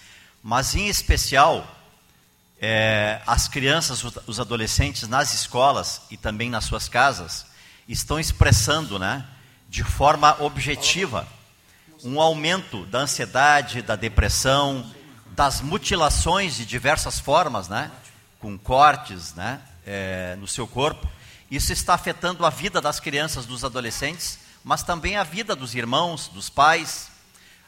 mas 0.44 0.76
em 0.76 0.88
especial 0.88 1.68
é, 2.62 3.22
as 3.26 3.48
crianças, 3.48 4.04
os 4.28 4.40
adolescentes 4.40 5.08
nas 5.08 5.34
escolas 5.34 6.02
e 6.12 6.18
também 6.18 6.50
nas 6.50 6.66
suas 6.66 6.88
casas 6.88 7.46
estão 7.88 8.20
expressando, 8.20 8.98
né, 9.00 9.26
de 9.70 9.84
forma 9.84 10.36
objetiva 10.42 11.28
um 12.04 12.22
aumento 12.22 12.86
da 12.86 13.00
ansiedade, 13.00 13.82
da 13.82 13.96
depressão, 13.96 14.86
das 15.28 15.62
mutilações 15.62 16.56
de 16.56 16.66
diversas 16.66 17.20
formas, 17.20 17.68
né? 17.68 17.92
com 18.40 18.58
cortes 18.58 19.34
né? 19.34 19.60
É, 19.86 20.36
no 20.40 20.48
seu 20.48 20.68
corpo. 20.68 21.08
Isso 21.50 21.74
está 21.74 21.94
afetando 21.94 22.46
a 22.46 22.50
vida 22.50 22.80
das 22.80 23.00
crianças, 23.00 23.46
dos 23.46 23.64
adolescentes, 23.64 24.40
mas 24.64 24.84
também 24.84 25.16
a 25.18 25.24
vida 25.24 25.56
dos 25.56 25.74
irmãos, 25.74 26.28
dos 26.28 26.50
pais, 26.50 27.10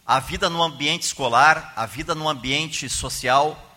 a 0.05 0.19
vida 0.19 0.49
no 0.49 0.61
ambiente 0.61 1.03
escolar, 1.03 1.73
a 1.75 1.85
vida 1.85 2.13
no 2.13 2.29
ambiente 2.29 2.89
social. 2.89 3.75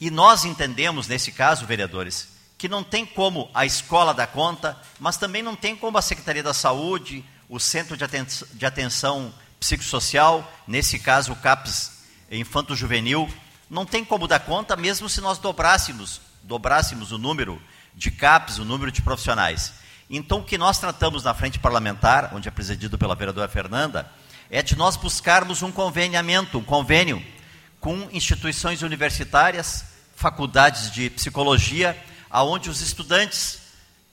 E 0.00 0.10
nós 0.10 0.44
entendemos, 0.44 1.08
nesse 1.08 1.32
caso, 1.32 1.66
vereadores, 1.66 2.28
que 2.58 2.68
não 2.68 2.82
tem 2.82 3.04
como 3.04 3.50
a 3.54 3.66
escola 3.66 4.14
dar 4.14 4.28
conta, 4.28 4.78
mas 4.98 5.16
também 5.16 5.42
não 5.42 5.56
tem 5.56 5.76
como 5.76 5.98
a 5.98 6.02
Secretaria 6.02 6.42
da 6.42 6.54
Saúde, 6.54 7.24
o 7.48 7.58
Centro 7.60 7.96
de 7.96 8.66
Atenção, 8.66 9.32
Psicossocial, 9.60 10.50
nesse 10.66 10.98
caso 10.98 11.32
o 11.32 11.36
CAPS 11.36 11.92
Infanto 12.30 12.74
Juvenil, 12.74 13.32
não 13.70 13.86
tem 13.86 14.04
como 14.04 14.28
dar 14.28 14.40
conta, 14.40 14.76
mesmo 14.76 15.08
se 15.08 15.20
nós 15.20 15.38
dobrássemos, 15.38 16.20
dobrássemos 16.42 17.12
o 17.12 17.18
número 17.18 17.60
de 17.94 18.10
CAPs, 18.10 18.58
o 18.58 18.64
número 18.64 18.90
de 18.90 19.02
profissionais. 19.02 19.72
Então, 20.08 20.40
o 20.40 20.44
que 20.44 20.58
nós 20.58 20.78
tratamos 20.78 21.24
na 21.24 21.32
frente 21.32 21.58
parlamentar, 21.58 22.30
onde 22.34 22.48
é 22.48 22.50
presidido 22.50 22.98
pela 22.98 23.14
vereadora 23.14 23.48
Fernanda, 23.48 24.10
é 24.50 24.62
de 24.62 24.76
nós 24.76 24.96
buscarmos 24.96 25.62
um 25.62 25.72
conveniamento, 25.72 26.58
um 26.58 26.64
convênio 26.64 27.24
com 27.80 28.08
instituições 28.12 28.82
universitárias, 28.82 29.84
faculdades 30.14 30.90
de 30.90 31.10
psicologia, 31.10 31.96
aonde 32.30 32.68
os 32.68 32.80
estudantes, 32.80 33.60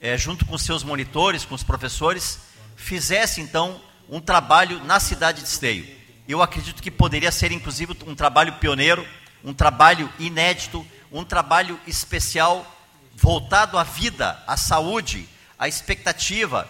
é, 0.00 0.16
junto 0.16 0.44
com 0.44 0.56
seus 0.58 0.82
monitores, 0.82 1.44
com 1.44 1.54
os 1.54 1.62
professores, 1.62 2.38
fizessem 2.82 3.44
então 3.44 3.80
um 4.08 4.20
trabalho 4.20 4.84
na 4.84 5.00
cidade 5.00 5.40
de 5.40 5.48
Esteio. 5.48 5.86
Eu 6.28 6.42
acredito 6.42 6.82
que 6.82 6.90
poderia 6.90 7.32
ser 7.32 7.52
inclusive 7.52 7.96
um 8.06 8.14
trabalho 8.14 8.54
pioneiro, 8.54 9.06
um 9.42 9.54
trabalho 9.54 10.12
inédito, 10.18 10.86
um 11.10 11.24
trabalho 11.24 11.78
especial 11.86 12.66
voltado 13.14 13.78
à 13.78 13.84
vida, 13.84 14.42
à 14.46 14.56
saúde, 14.56 15.28
à 15.58 15.68
expectativa 15.68 16.68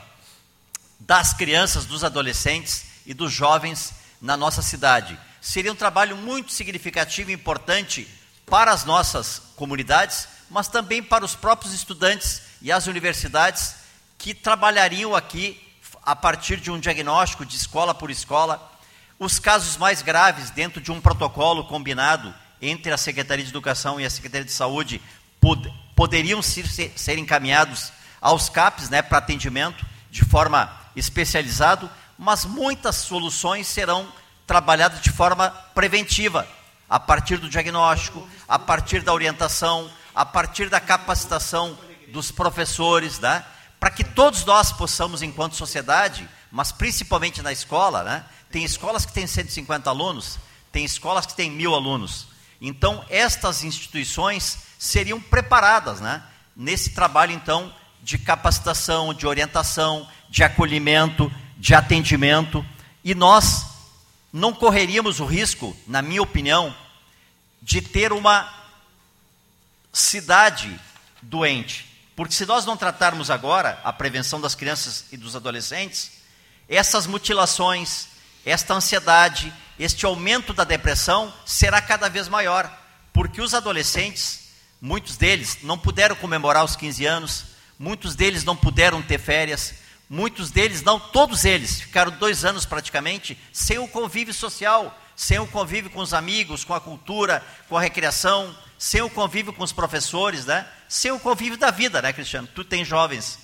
das 1.01 1.33
crianças, 1.33 1.87
dos 1.87 2.05
adolescentes 2.05 2.85
e 3.07 3.15
dos 3.15 3.33
jovens 3.33 3.93
na 4.21 4.37
nossa 4.37 4.63
cidade. 4.63 5.19
Seria 5.41 5.73
um 5.73 5.77
trabalho 5.77 6.17
muito 6.17 6.53
significativo 6.53 7.31
e 7.31 7.35
importante 7.35 8.09
para 8.47 8.71
as 8.71 8.85
nossas 8.85 9.43
comunidades, 9.57 10.29
mas 10.51 10.69
também 10.69 11.03
para 11.03 11.25
os 11.25 11.35
próprios 11.35 11.73
estudantes 11.73 12.43
e 12.61 12.71
as 12.71 12.87
universidades 12.87 13.77
que 14.19 14.35
trabalhariam 14.35 15.15
aqui 15.15 15.61
a 16.05 16.17
partir 16.17 16.57
de 16.57 16.71
um 16.71 16.81
diagnóstico 16.81 17.47
de 17.47 17.57
escola 17.57 17.95
por 17.95 18.11
escola, 18.11 18.71
os 19.19 19.39
casos 19.39 19.77
mais 19.77 20.03
graves 20.03 20.51
dentro 20.51 20.81
de 20.81 20.91
um 20.91 21.01
protocolo 21.01 21.65
combinado 21.65 22.35
entre 22.61 22.93
a 22.93 22.97
Secretaria 22.97 23.45
de 23.45 23.51
Educação 23.51 24.01
e 24.01 24.05
a 24.05 24.11
Secretaria 24.11 24.45
de 24.45 24.53
Saúde 24.53 25.01
pod 25.41 25.73
poderiam 25.95 26.43
ser, 26.43 26.67
ser 26.97 27.19
encaminhados 27.19 27.93
aos 28.21 28.49
CAPs 28.49 28.89
né, 28.89 29.03
para 29.03 29.19
atendimento 29.19 29.85
de 30.11 30.25
forma 30.25 30.73
especializada, 30.97 31.91
mas 32.19 32.45
muitas 32.45 32.97
soluções 32.97 33.67
serão 33.67 34.11
trabalhadas 34.47 35.01
de 35.01 35.11
forma 35.11 35.51
preventiva, 35.75 36.47
a 36.89 36.99
partir 37.01 37.39
do 37.39 37.49
diagnóstico, 37.49 38.27
a 38.49 38.59
partir 38.59 39.03
da 39.03 39.13
orientação, 39.13 39.91
a 40.15 40.27
partir 40.27 40.69
da 40.69 40.81
capacitação 40.81 41.77
dos 42.09 42.31
professores, 42.31 43.19
né, 43.19 43.45
para 43.83 43.91
que 43.91 44.05
todos 44.05 44.45
nós 44.45 44.71
possamos, 44.71 45.23
enquanto 45.23 45.57
sociedade, 45.57 46.29
mas 46.53 46.71
principalmente 46.71 47.43
na 47.43 47.51
escola, 47.51 48.05
né, 48.05 48.25
tem 48.49 48.63
escolas 48.63 49.05
que 49.05 49.13
têm 49.13 49.27
150 49.27 49.91
alunos, 49.91 50.39
tem 50.71 50.85
escolas 50.85 51.27
que 51.27 51.35
têm 51.35 51.51
mil 51.51 51.75
alunos. 51.75 52.29
Então, 52.61 53.05
estas 53.11 53.65
instituições 53.65 54.59
seriam 54.79 55.21
preparadas 55.21 56.01
né, 56.01 56.23
nesse 56.55 56.91
trabalho, 56.91 57.33
então, 57.33 57.75
de 58.01 58.19
capacitação, 58.19 59.13
de 59.13 59.27
orientação, 59.27 60.09
de 60.31 60.45
acolhimento, 60.45 61.29
de 61.59 61.75
atendimento, 61.75 62.65
e 63.03 63.17
nós 63.17 63.67
não 64.33 64.53
correríamos 64.53 65.19
o 65.19 65.25
risco, 65.25 65.77
na 65.89 66.01
minha 66.01 66.23
opinião, 66.23 66.73
de 67.61 67.83
ter 67.83 68.13
uma 68.13 68.49
cidade 69.93 70.73
doente. 71.21 71.92
Porque 72.23 72.37
se 72.37 72.47
nós 72.47 72.65
não 72.65 72.77
tratarmos 72.77 73.33
agora 73.33 73.81
a 73.83 73.93
prevenção 73.93 74.41
das 74.41 74.55
crianças 74.55 75.07
e 75.11 75.17
dos 75.17 75.35
adolescentes, 75.35 76.13
essas 76.69 77.05
mutilações, 77.05 78.07
esta 78.47 78.75
ansiedade, 78.75 79.53
este 79.77 80.07
aumento 80.07 80.53
da 80.53 80.63
depressão 80.63 81.35
será 81.45 81.83
cada 81.83 82.09
vez 82.09 82.29
maior, 82.29 82.73
porque 83.13 83.43
os 83.43 83.55
adolescentes, 83.55 84.51
muitos 84.81 85.17
deles 85.17 85.59
não 85.65 85.77
puderam 85.77 86.15
comemorar 86.15 86.65
os 86.65 86.77
15 86.77 87.05
anos, 87.05 87.45
muitos 87.77 88.15
deles 88.15 88.45
não 88.45 88.55
puderam 88.55 89.03
ter 89.03 89.19
férias, 89.19 89.75
muitos 90.09 90.53
deles, 90.53 90.81
não 90.81 91.01
todos 91.01 91.45
eles, 91.45 91.81
ficaram 91.81 92.13
dois 92.13 92.45
anos 92.45 92.65
praticamente 92.65 93.37
sem 93.53 93.81
o 93.81 93.89
convívio 93.89 94.33
social, 94.33 94.97
sem 95.17 95.41
o 95.41 95.47
convívio 95.49 95.91
com 95.91 95.99
os 95.99 96.15
amigos, 96.15 96.63
com 96.63 96.73
a 96.73 96.81
cultura, 96.81 97.45
com 97.69 97.77
a 97.77 97.81
recreação, 97.81 98.57
sem 98.83 99.01
o 99.01 99.09
convívio 99.09 99.53
com 99.53 99.63
os 99.63 99.71
professores, 99.71 100.45
né? 100.45 100.67
sem 100.89 101.13
o 101.13 101.21
convívio 101.21 101.57
da 101.57 101.71
vida, 101.71 102.03
né, 102.03 102.13
Cristiano? 102.13 102.49
Tu 102.53 102.65
tem 102.65 102.85
jovens, 102.85 103.39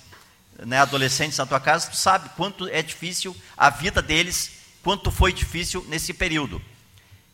né, 0.65 0.79
adolescentes 0.79 1.37
na 1.37 1.45
tua 1.45 1.61
casa, 1.61 1.89
tu 1.89 1.95
sabe 1.95 2.27
quanto 2.35 2.67
é 2.67 2.81
difícil 2.81 3.33
a 3.55 3.69
vida 3.69 4.01
deles 4.01 4.51
quanto 4.83 5.09
foi 5.09 5.31
difícil 5.31 5.85
nesse 5.87 6.13
período. 6.13 6.61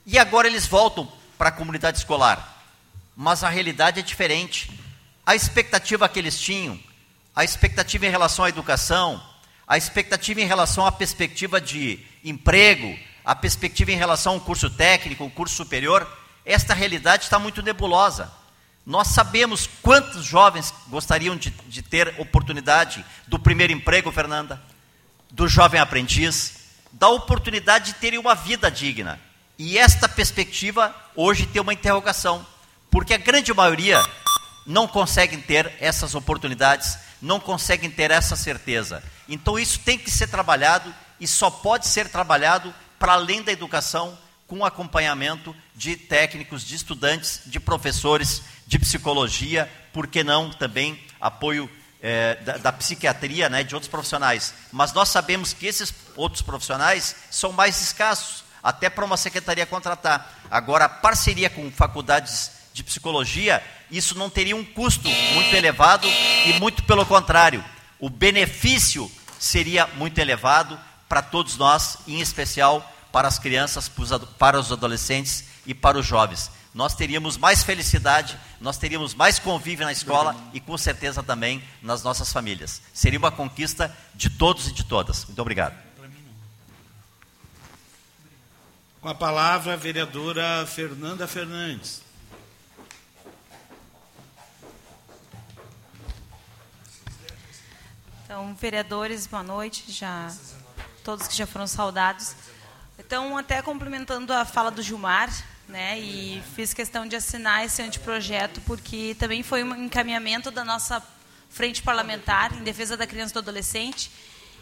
E 0.05 0.19
agora 0.19 0.47
eles 0.47 0.67
voltam 0.67 1.11
para 1.35 1.49
a 1.49 1.51
comunidade 1.51 1.97
escolar. 1.97 2.63
Mas 3.15 3.43
a 3.43 3.49
realidade 3.49 3.99
é 3.99 4.03
diferente. 4.03 4.69
A 5.25 5.33
expectativa 5.33 6.07
que 6.07 6.19
eles 6.19 6.39
tinham, 6.39 6.79
a 7.35 7.43
expectativa 7.43 8.05
em 8.05 8.11
relação 8.11 8.45
à 8.45 8.49
educação, 8.49 9.19
a 9.67 9.79
expectativa 9.79 10.39
em 10.39 10.45
relação 10.45 10.85
à 10.85 10.91
perspectiva 10.91 11.59
de 11.59 12.05
emprego, 12.23 12.99
a 13.25 13.33
perspectiva 13.33 13.91
em 13.91 13.97
relação 13.97 14.33
a 14.33 14.35
um 14.35 14.39
curso 14.39 14.69
técnico, 14.69 15.23
um 15.23 15.29
curso 15.29 15.55
superior, 15.55 16.07
esta 16.45 16.73
realidade 16.73 17.23
está 17.23 17.39
muito 17.39 17.61
nebulosa. 17.61 18.31
Nós 18.85 19.07
sabemos 19.07 19.67
quantos 19.81 20.23
jovens 20.23 20.71
gostariam 20.87 21.35
de, 21.35 21.49
de 21.49 21.81
ter 21.81 22.13
oportunidade 22.19 23.03
do 23.27 23.39
primeiro 23.39 23.73
emprego, 23.73 24.11
Fernanda, 24.11 24.61
do 25.31 25.47
jovem 25.47 25.79
aprendiz, 25.79 26.65
da 26.91 27.09
oportunidade 27.09 27.85
de 27.85 27.93
terem 27.95 28.19
uma 28.19 28.35
vida 28.35 28.69
digna. 28.69 29.19
E 29.57 29.77
esta 29.77 30.07
perspectiva 30.07 30.95
hoje 31.15 31.47
tem 31.47 31.61
uma 31.61 31.73
interrogação, 31.73 32.45
porque 32.91 33.13
a 33.13 33.17
grande 33.17 33.51
maioria 33.53 34.05
não 34.67 34.87
conseguem 34.87 35.41
ter 35.41 35.73
essas 35.79 36.13
oportunidades, 36.13 36.97
não 37.21 37.39
conseguem 37.39 37.89
ter 37.89 38.11
essa 38.11 38.35
certeza. 38.35 39.03
Então 39.27 39.57
isso 39.57 39.79
tem 39.79 39.97
que 39.97 40.11
ser 40.11 40.27
trabalhado 40.27 40.93
e 41.19 41.27
só 41.27 41.49
pode 41.49 41.87
ser 41.87 42.09
trabalhado 42.09 42.73
para 42.99 43.13
além 43.13 43.41
da 43.41 43.51
educação 43.51 44.17
com 44.47 44.63
acompanhamento 44.63 45.55
de 45.75 45.95
técnicos, 45.95 46.63
de 46.63 46.75
estudantes, 46.75 47.41
de 47.45 47.59
professores, 47.59 48.43
de 48.67 48.77
psicologia, 48.77 49.69
por 49.91 50.07
que 50.07 50.23
não 50.23 50.51
também 50.51 50.99
apoio 51.19 51.69
é, 52.01 52.35
da, 52.35 52.57
da, 52.57 52.71
psiquiatria, 52.71 53.49
né, 53.49 53.63
de 53.63 53.73
outros 53.73 53.89
profissionais. 53.89 54.53
Mas 54.71 54.93
nós 54.93 55.09
sabemos 55.09 55.53
que 55.53 55.65
esses 55.65 55.93
outros 56.15 56.41
profissionais 56.41 57.15
são 57.31 57.51
mais 57.51 57.81
escassos, 57.81 58.43
até 58.61 58.89
para 58.89 59.05
uma 59.05 59.17
secretaria 59.17 59.65
contratar. 59.65 60.39
Agora, 60.49 60.87
parceria 60.87 61.49
com 61.49 61.71
faculdades 61.71 62.51
de 62.73 62.83
psicologia, 62.83 63.63
isso 63.89 64.17
não 64.17 64.29
teria 64.29 64.55
um 64.55 64.63
custo 64.63 65.07
muito 65.33 65.55
elevado 65.55 66.07
e 66.45 66.53
muito 66.59 66.83
pelo 66.83 67.05
contrário, 67.05 67.63
o 67.99 68.09
benefício 68.09 69.09
seria 69.39 69.87
muito 69.87 70.19
elevado 70.19 70.77
para 71.07 71.21
todos 71.21 71.57
nós, 71.57 71.99
em 72.07 72.19
especial 72.19 72.91
para 73.15 73.29
as 73.29 73.39
crianças, 73.39 73.89
para 74.37 74.59
os 74.59 74.73
adolescentes 74.73 75.45
e 75.65 75.73
para 75.73 75.97
os 75.97 76.05
jovens 76.05 76.51
nós 76.73 76.93
teríamos 76.93 77.37
mais 77.37 77.63
felicidade, 77.63 78.37
nós 78.59 78.77
teríamos 78.77 79.13
mais 79.13 79.39
convívio 79.39 79.85
na 79.85 79.93
escola 79.93 80.35
e 80.53 80.59
com 80.59 80.77
certeza 80.77 81.23
também 81.23 81.63
nas 81.81 82.03
nossas 82.03 82.33
famílias. 82.33 82.81
Seria 82.93 83.17
uma 83.17 83.31
conquista 83.31 83.95
de 84.13 84.29
todos 84.29 84.67
e 84.67 84.73
de 84.73 84.83
todas. 84.83 85.23
Muito 85.23 85.41
obrigado. 85.41 85.73
Com 88.99 89.07
a 89.07 89.15
palavra, 89.15 89.71
a 89.71 89.77
vereadora 89.77 90.67
Fernanda 90.67 91.25
Fernandes. 91.25 92.01
Então, 98.25 98.53
vereadores, 98.55 99.25
boa 99.25 99.43
noite, 99.43 99.89
já 99.89 100.29
todos 101.05 101.25
que 101.25 101.35
já 101.35 101.47
foram 101.47 101.67
saudados. 101.67 102.35
Então, 102.97 103.37
até 103.37 103.61
complementando 103.61 104.31
a 104.31 104.45
fala 104.45 104.71
do 104.71 104.81
Gilmar, 104.81 105.29
né? 105.67 105.99
E 105.99 106.41
fiz 106.55 106.73
questão 106.73 107.07
de 107.07 107.15
assinar 107.15 107.65
esse 107.65 107.81
anteprojeto 107.81 108.61
porque 108.61 109.15
também 109.19 109.43
foi 109.43 109.63
um 109.63 109.75
encaminhamento 109.75 110.49
da 110.51 110.63
nossa 110.63 111.03
frente 111.49 111.81
parlamentar 111.81 112.53
em 112.53 112.63
defesa 112.63 112.95
da 112.95 113.05
criança 113.05 113.31
e 113.31 113.35
do 113.35 113.39
adolescente. 113.39 114.11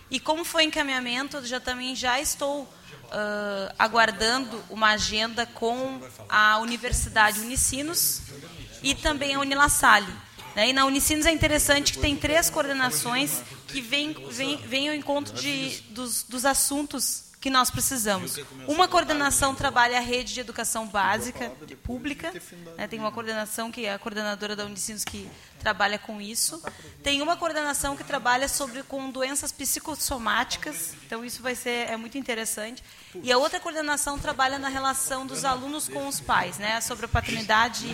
E 0.09 0.19
como 0.19 0.45
foi 0.45 0.63
encaminhamento, 0.63 1.45
já 1.45 1.59
também 1.59 1.95
já 1.95 2.19
estou 2.19 2.63
uh, 2.63 3.73
aguardando 3.77 4.63
uma 4.69 4.89
agenda 4.89 5.45
com 5.45 6.01
a 6.29 6.57
Universidade 6.59 7.39
Unicinos 7.39 8.21
e 8.81 8.93
também 8.93 9.35
a 9.35 9.39
Unilassalle. 9.39 10.13
Né? 10.55 10.69
E 10.69 10.73
na 10.73 10.85
Unicinos 10.85 11.25
é 11.25 11.31
interessante 11.31 11.93
que 11.93 11.99
tem 11.99 12.15
três 12.15 12.49
coordenações 12.49 13.41
que 13.67 13.81
vêm, 13.81 14.13
vêm, 14.29 14.57
vêm 14.57 14.89
ao 14.89 14.95
encontro 14.95 15.33
de, 15.33 15.81
dos, 15.89 16.23
dos 16.23 16.45
assuntos 16.45 17.32
que 17.43 17.49
nós 17.49 17.69
precisamos. 17.69 18.39
Uma 18.69 18.87
coordenação 18.87 19.53
trabalha 19.53 19.97
a 19.97 19.99
rede 19.99 20.33
de 20.33 20.39
educação 20.39 20.87
básica 20.87 21.51
pública, 21.83 22.31
né, 22.77 22.87
tem 22.87 22.97
uma 22.97 23.11
coordenação 23.11 23.69
que 23.69 23.85
é 23.85 23.93
a 23.93 23.99
coordenadora 23.99 24.55
da 24.55 24.63
Unicinos 24.63 25.03
que 25.03 25.29
trabalha 25.59 25.99
com 25.99 26.21
isso. 26.21 26.63
Tem 27.03 27.21
uma 27.21 27.35
coordenação 27.35 27.97
que 27.97 28.03
trabalha 28.05 28.47
sobre 28.47 28.81
com 28.83 29.11
doenças 29.11 29.51
psicossomáticas, 29.51 30.95
então 31.05 31.25
isso 31.25 31.41
vai 31.41 31.53
ser 31.53 31.89
é 31.89 31.97
muito 31.97 32.17
interessante. 32.17 32.81
E 33.21 33.29
a 33.29 33.37
outra 33.37 33.59
coordenação 33.59 34.17
trabalha 34.17 34.57
na 34.57 34.69
relação 34.69 35.27
dos 35.27 35.43
alunos 35.43 35.89
com 35.89 36.07
os 36.07 36.21
pais, 36.21 36.57
né, 36.57 36.79
sobre 36.79 37.07
a 37.07 37.09
paternidade 37.09 37.93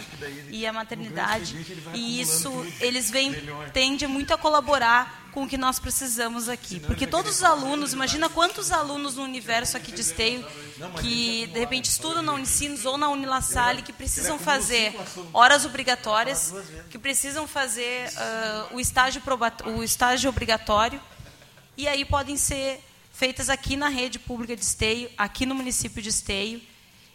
e 0.51 0.67
a 0.67 0.71
maternidade. 0.71 1.55
E 1.95 2.21
isso 2.21 2.51
eles 2.79 3.09
vêm 3.09 3.33
tende 3.73 4.05
muito 4.05 4.31
a 4.31 4.37
colaborar 4.37 5.18
com 5.31 5.43
o 5.43 5.47
que 5.47 5.57
nós 5.57 5.79
precisamos 5.79 6.49
aqui, 6.49 6.79
porque 6.79 7.05
todos 7.05 7.37
os 7.37 7.43
alunos, 7.43 7.93
imagina 7.93 8.29
quantos 8.29 8.71
alunos 8.71 9.15
no 9.15 9.23
universo 9.23 9.77
aqui 9.77 9.91
de 9.91 10.01
Esteio 10.01 10.45
que 11.01 11.47
de 11.47 11.59
repente 11.59 11.85
estudam 11.85 12.21
na 12.21 12.33
Unicinos 12.33 12.85
ou 12.85 12.97
na 12.97 13.09
Unilassalle 13.09 13.81
que 13.81 13.93
precisam 13.93 14.39
fazer 14.39 14.95
horas 15.33 15.65
obrigatórias, 15.65 16.53
que 16.89 16.97
precisam 16.97 17.47
fazer 17.47 18.09
uh, 18.09 18.75
o 18.75 18.79
estágio 18.79 19.21
o 19.77 19.83
estágio 19.83 20.29
obrigatório 20.29 21.01
e 21.77 21.87
aí 21.87 22.03
podem 22.03 22.35
ser 22.35 22.83
feitas 23.11 23.49
aqui 23.49 23.75
na 23.75 23.89
rede 23.89 24.17
pública 24.17 24.55
de 24.55 24.63
Esteio, 24.63 25.09
aqui 25.17 25.45
no 25.45 25.53
município 25.53 26.01
de 26.01 26.09
Esteio 26.09 26.61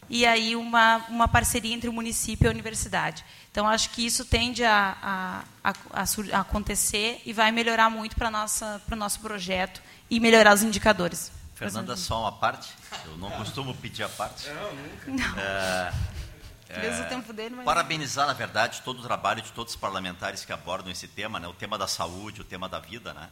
e 0.08 0.26
aí 0.26 0.54
uma, 0.54 0.98
uma 1.08 1.28
parceria 1.28 1.74
entre 1.74 1.88
o 1.88 1.92
município 1.92 2.46
e 2.46 2.48
a 2.48 2.50
universidade. 2.50 3.24
Então, 3.54 3.68
acho 3.68 3.90
que 3.90 4.04
isso 4.04 4.24
tende 4.24 4.64
a, 4.64 5.44
a, 5.62 5.70
a, 5.92 6.04
a 6.32 6.40
acontecer 6.40 7.22
e 7.24 7.32
vai 7.32 7.52
melhorar 7.52 7.88
muito 7.88 8.16
para 8.16 8.28
o 8.28 8.96
nosso 8.96 9.20
projeto 9.20 9.80
e 10.10 10.18
melhorar 10.18 10.54
os 10.54 10.64
indicadores. 10.64 11.30
Fernanda, 11.54 11.96
só 11.96 12.22
uma 12.22 12.32
parte. 12.32 12.74
Eu 13.04 13.16
não 13.16 13.30
costumo 13.30 13.72
pedir 13.76 14.02
a 14.02 14.08
parte. 14.08 14.48
Não, 14.48 14.74
nunca. 14.74 15.40
É, 15.40 16.84
é, 16.84 17.00
o 17.00 17.08
tempo 17.08 17.32
dele, 17.32 17.54
mas... 17.54 17.64
Parabenizar, 17.64 18.26
na 18.26 18.32
verdade, 18.32 18.82
todo 18.84 18.98
o 18.98 19.02
trabalho 19.04 19.40
de 19.40 19.52
todos 19.52 19.74
os 19.74 19.78
parlamentares 19.78 20.44
que 20.44 20.52
abordam 20.52 20.90
esse 20.90 21.06
tema, 21.06 21.38
né? 21.38 21.46
o 21.46 21.54
tema 21.54 21.78
da 21.78 21.86
saúde, 21.86 22.40
o 22.40 22.44
tema 22.44 22.68
da 22.68 22.80
vida. 22.80 23.14
Né? 23.14 23.28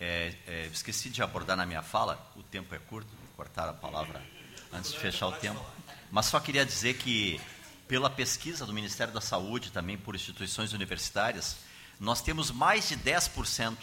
É, 0.00 0.34
é, 0.48 0.66
esqueci 0.72 1.10
de 1.10 1.22
abordar 1.22 1.56
na 1.56 1.64
minha 1.64 1.80
fala, 1.80 2.18
o 2.34 2.42
tempo 2.42 2.74
é 2.74 2.78
curto, 2.80 3.08
vou 3.08 3.36
cortar 3.36 3.68
a 3.68 3.72
palavra 3.72 4.20
antes 4.72 4.90
de 4.90 4.98
fechar 4.98 5.28
o 5.28 5.32
tempo. 5.32 5.64
Mas 6.10 6.26
só 6.26 6.40
queria 6.40 6.66
dizer 6.66 6.94
que, 6.94 7.40
pela 7.90 8.08
pesquisa 8.08 8.64
do 8.64 8.72
Ministério 8.72 9.12
da 9.12 9.20
Saúde, 9.20 9.72
também 9.72 9.98
por 9.98 10.14
instituições 10.14 10.72
universitárias, 10.72 11.56
nós 11.98 12.22
temos 12.22 12.52
mais 12.52 12.88
de 12.88 12.96
10% 12.96 13.76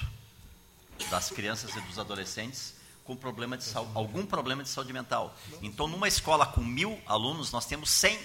das 1.12 1.30
crianças 1.30 1.76
e 1.76 1.82
dos 1.82 1.99
adolescentes 1.99 2.74
com 3.03 3.18
problema 3.18 3.58
de 3.58 3.66
saúde, 3.66 3.91
algum 3.93 4.26
problema 4.26 4.64
de 4.64 4.70
saúde 4.70 4.93
mental. 4.93 5.36
Então, 5.62 5.89
numa 5.89 6.08
escola 6.08 6.45
com 6.45 6.62
mil 6.62 6.97
alunos, 7.05 7.51
nós 7.51 7.66
temos 7.66 7.89
100, 7.89 8.18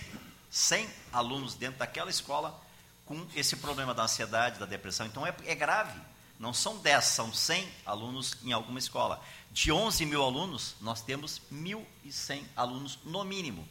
100 0.49 0.89
alunos 1.13 1.57
dentro 1.57 1.81
daquela 1.81 2.11
escola 2.11 2.57
com 3.05 3.27
esse 3.35 3.57
problema 3.57 3.93
da 3.93 4.05
ansiedade, 4.05 4.61
da 4.61 4.67
depressão. 4.67 5.05
Então, 5.05 5.27
é, 5.27 5.35
é 5.47 5.55
grave. 5.57 6.01
Não 6.39 6.55
são 6.55 6.79
10, 6.79 7.05
são 7.05 7.35
100 7.35 7.69
alunos 7.85 8.37
em 8.45 8.53
alguma 8.53 8.79
escola. 8.79 9.21
De 9.51 9.73
11 9.73 10.07
mil 10.07 10.23
alunos, 10.23 10.77
nós 10.81 11.03
temos 11.03 11.43
1.100 11.53 12.45
alunos 12.55 13.01
no 13.05 13.25
mínimo. 13.25 13.67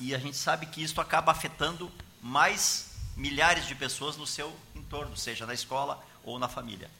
E 0.00 0.14
a 0.14 0.18
gente 0.18 0.36
sabe 0.36 0.66
que 0.66 0.82
isso 0.82 1.00
acaba 1.00 1.32
afetando 1.32 1.90
mais 2.22 2.90
milhares 3.16 3.66
de 3.66 3.74
pessoas 3.74 4.16
no 4.16 4.26
seu 4.26 4.54
entorno, 4.74 5.16
seja 5.16 5.44
na 5.44 5.54
escola 5.54 6.02
ou 6.22 6.38
na 6.38 6.48
família. 6.48 6.90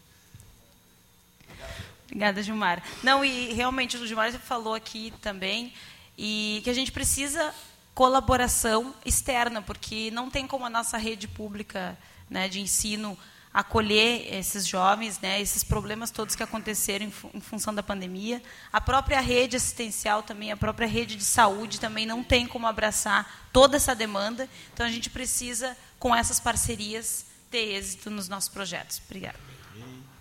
Obrigada, 2.06 2.42
Gilmar. 2.42 2.82
Não, 3.02 3.24
e 3.24 3.52
realmente 3.52 3.96
o 3.96 4.06
Gilmar 4.06 4.32
falou 4.32 4.74
aqui 4.74 5.12
também, 5.22 5.72
e 6.16 6.60
que 6.64 6.70
a 6.70 6.74
gente 6.74 6.90
precisa 6.90 7.54
colaboração 7.94 8.94
externa, 9.04 9.60
porque 9.60 10.10
não 10.10 10.30
tem 10.30 10.46
como 10.46 10.64
a 10.64 10.70
nossa 10.70 10.96
rede 10.96 11.28
pública 11.28 11.98
né, 12.30 12.48
de 12.48 12.60
ensino 12.60 13.18
acolher 13.52 14.34
esses 14.34 14.66
jovens, 14.66 15.18
né, 15.20 15.40
esses 15.40 15.64
problemas 15.64 16.10
todos 16.10 16.34
que 16.34 16.42
aconteceram 16.42 17.06
em, 17.06 17.12
em, 17.34 17.40
função 17.40 17.74
da 17.74 17.82
pandemia. 17.82 18.42
A 18.72 18.80
própria 18.80 19.20
rede 19.20 19.56
assistencial 19.56 20.22
também, 20.22 20.52
a 20.52 20.56
própria 20.56 20.86
rede 20.86 21.16
de 21.16 21.24
saúde 21.24 21.80
também 21.80 22.06
não 22.06 22.22
tem 22.22 22.46
como 22.46 22.66
abraçar 22.66 23.48
toda 23.52 23.76
essa 23.76 23.94
demanda. 23.94 24.48
Então 24.72 24.84
a 24.86 24.90
gente 24.90 25.10
precisa, 25.10 25.76
com 25.98 26.14
essas 26.14 26.38
parcerias, 26.38 27.26
ter 27.50 27.74
êxito 27.76 28.10
nos 28.10 28.28
nossos 28.28 28.48
projetos. 28.48 29.00
Obrigada. 29.06 29.38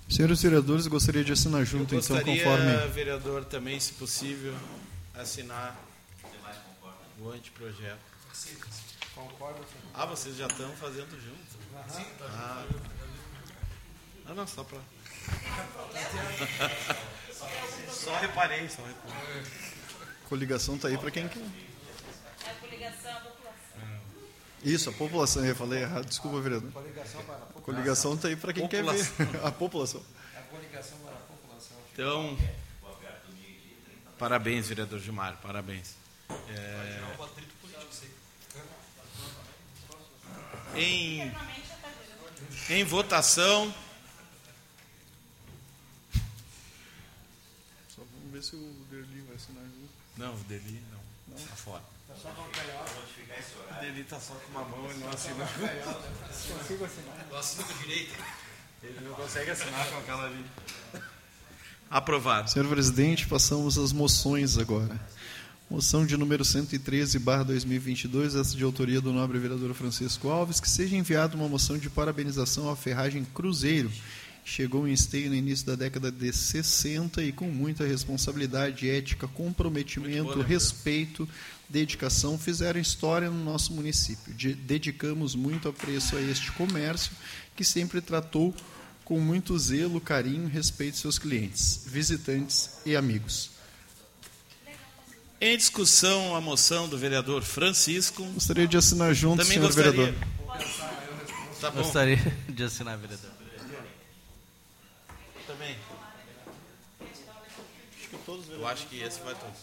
Senhores 0.10 0.42
vereadores, 0.42 0.88
gostaria 0.88 1.22
de 1.22 1.34
assinar 1.34 1.66
junto, 1.66 1.94
Eu 1.94 2.00
então, 2.00 2.16
conforme. 2.22 2.88
vereador, 2.94 3.44
também, 3.44 3.78
se 3.78 3.92
possível, 3.94 4.56
assinar 5.14 5.76
o 7.20 7.30
anteprojeto. 7.30 8.00
Concordo. 9.14 9.66
Ah, 9.94 10.06
vocês 10.06 10.38
já 10.38 10.46
estão 10.46 10.72
fazendo 10.78 11.10
junto? 11.20 11.58
Ah, 11.76 11.86
ah, 12.22 12.66
não, 14.36 14.48
só 14.48 14.64
para. 14.64 14.80
só 17.90 18.18
reparei, 18.20 18.68
só 18.70 18.82
reparei. 18.84 19.44
Coligação 20.28 20.76
está 20.76 20.90
aí 20.90 20.98
para 20.98 21.12
quem 21.12 21.28
quer. 21.28 21.40
É 21.40 22.50
a 22.50 22.54
coligação, 22.56 23.12
a 23.12 23.20
população. 23.22 24.02
Isso, 24.64 24.90
a 24.90 24.94
população, 24.94 25.46
eu 25.46 25.56
falei 25.56 25.84
errado, 25.84 26.06
desculpa, 26.06 26.42
vereador. 26.42 26.72
Coligação 27.64 28.16
está 28.16 28.28
aí 28.28 28.36
para 28.36 28.52
quem 28.52 28.68
população. 28.68 29.16
quer 29.16 29.26
ver. 29.26 29.40
a 29.48 29.52
população. 29.52 30.02
A 30.36 30.42
coligação 30.42 30.98
para 31.00 31.14
a 31.14 31.20
população. 31.20 31.78
Então, 31.94 32.38
parabéns, 34.20 34.68
vereador 34.68 35.00
Gilmar, 35.00 35.38
parabéns. 35.42 35.96
É... 36.50 37.02
Em, 40.76 41.32
em 42.70 42.84
votação. 42.84 43.74
Ver 48.38 48.44
se 48.44 48.56
o 48.56 48.86
Derli 48.92 49.22
vai 49.28 49.36
assinar 49.36 49.64
junto. 49.64 49.90
Não, 50.16 50.34
o 50.34 50.44
Derli 50.48 50.82
não. 50.92 51.36
Não? 51.36 51.46
Tá 51.46 51.56
fora. 51.56 51.84
Tá 52.08 52.16
só 52.22 52.30
com 52.30 52.42
O 52.42 53.82
Derli 53.82 54.04
tá 54.04 54.20
só 54.20 54.34
com 54.36 54.52
uma 54.52 54.64
mão 54.64 54.92
e 54.92 54.98
não 55.00 55.10
assina. 55.10 55.46
Consigo 55.46 56.86
assinar. 56.86 57.28
Eu 57.30 57.38
assino 57.38 57.64
com 57.64 57.78
direito. 57.80 58.14
Ele 58.84 59.00
não 59.02 59.14
consegue 59.16 59.52
assinar 59.52 59.90
com 59.90 59.98
aquela 59.98 60.26
ali. 60.26 60.46
Aprovado. 61.90 62.50
Senhor 62.52 62.68
presidente, 62.68 63.28
passamos 63.28 63.78
às 63.78 63.92
moções 63.92 64.58
agora. 64.58 65.00
Moção 65.70 66.06
de 66.06 66.16
número 66.16 66.46
113, 66.46 67.20
barra 67.20 67.44
2022, 67.44 68.36
essa 68.36 68.56
de 68.56 68.64
autoria 68.64 69.02
do 69.02 69.12
nobre 69.12 69.38
vereador 69.38 69.74
Francisco 69.74 70.30
Alves, 70.30 70.62
que 70.62 70.70
seja 70.70 70.96
enviada 70.96 71.36
uma 71.36 71.50
moção 71.50 71.78
de 71.78 71.90
parabenização 71.90 72.70
à 72.70 72.76
Ferragem 72.76 73.26
Cruzeiro, 73.26 73.92
chegou 74.48 74.88
em 74.88 74.94
esteio 74.94 75.30
no 75.30 75.36
início 75.36 75.66
da 75.66 75.76
década 75.76 76.10
de 76.10 76.32
60 76.32 77.22
e 77.22 77.34
com 77.34 77.50
muita 77.50 77.86
responsabilidade, 77.86 78.90
ética, 78.90 79.28
comprometimento, 79.28 80.40
respeito, 80.42 81.28
dedicação, 81.68 82.40
fizeram 82.40 82.80
história 82.80 83.30
no 83.30 83.44
nosso 83.44 83.74
município. 83.74 84.34
De 84.34 84.54
dedicamos 84.54 85.36
muito 85.36 85.68
apreço 85.68 86.16
a 86.16 86.22
este 86.22 86.50
comércio 86.54 87.12
que 87.58 87.66
sempre 87.66 88.00
tratou 88.00 88.56
com 89.04 89.20
muito 89.20 89.58
zelo, 89.60 90.00
carinho 90.00 90.48
respeito 90.48 90.98
seus 90.98 91.20
clientes, 91.20 91.84
visitantes 91.86 92.70
e 92.86 92.96
amigos. 92.96 93.52
Em 95.42 95.58
discussão, 95.58 96.38
a 96.38 96.42
moção 96.42 96.88
do 96.88 96.98
vereador 96.98 97.44
Francisco. 97.44 98.24
Gostaria 98.24 98.66
de 98.66 98.78
assinar 98.78 99.14
junto, 99.14 99.44
Também 99.44 99.58
senhor 99.58 99.68
gostaria. 99.68 99.92
vereador. 99.92 100.28
Tá 101.60 101.70
gostaria 101.70 102.34
de 102.48 102.64
assinar, 102.64 102.98
vereador. 102.98 103.37
Também. 105.48 105.80
Acho 107.00 108.10
que 108.10 108.18
todos 108.26 108.50
Eu 108.50 108.68
acho 108.68 108.86
que 108.88 109.02
esse 109.02 109.22
vai 109.22 109.34
todos. 109.34 109.60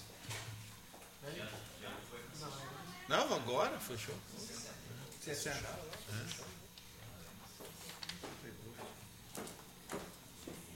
Não, 3.06 3.34
agora, 3.34 3.78
fechou. 3.78 4.14
É. 5.26 5.44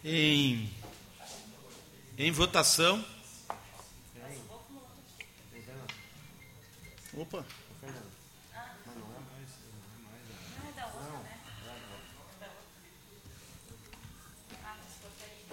Em, 0.04 0.70
em 2.18 2.30
votação. 2.30 3.02
Opa. 7.14 7.44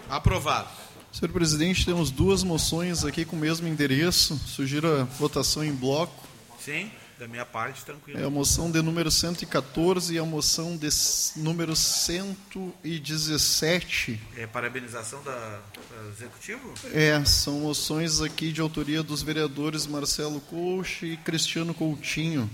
Aprovado. 0.09 0.67
Senhor 1.11 1.31
presidente, 1.31 1.85
temos 1.85 2.09
duas 2.11 2.43
moções 2.43 3.05
aqui 3.05 3.23
com 3.23 3.35
o 3.35 3.39
mesmo 3.39 3.67
endereço. 3.67 4.37
Sugiro 4.45 5.01
a 5.01 5.03
votação 5.03 5.63
em 5.63 5.73
bloco. 5.73 6.27
Sim. 6.59 6.91
da 7.17 7.25
minha 7.27 7.45
parte, 7.45 7.85
tranquilo. 7.85 8.19
É 8.19 8.25
a 8.25 8.29
moção 8.29 8.69
de 8.69 8.81
número 8.81 9.09
114 9.09 10.13
e 10.13 10.19
a 10.19 10.25
moção 10.25 10.75
de 10.75 10.89
número 11.37 11.73
117. 11.75 14.19
É 14.35 14.45
parabenização 14.45 15.23
da, 15.23 15.31
da 15.31 16.09
executivo? 16.11 16.73
É, 16.93 17.23
são 17.23 17.61
moções 17.61 18.19
aqui 18.19 18.51
de 18.51 18.59
autoria 18.59 19.01
dos 19.01 19.21
vereadores 19.21 19.87
Marcelo 19.87 20.41
Coach 20.41 21.05
e 21.05 21.15
Cristiano 21.17 21.73
Coutinho. 21.73 22.49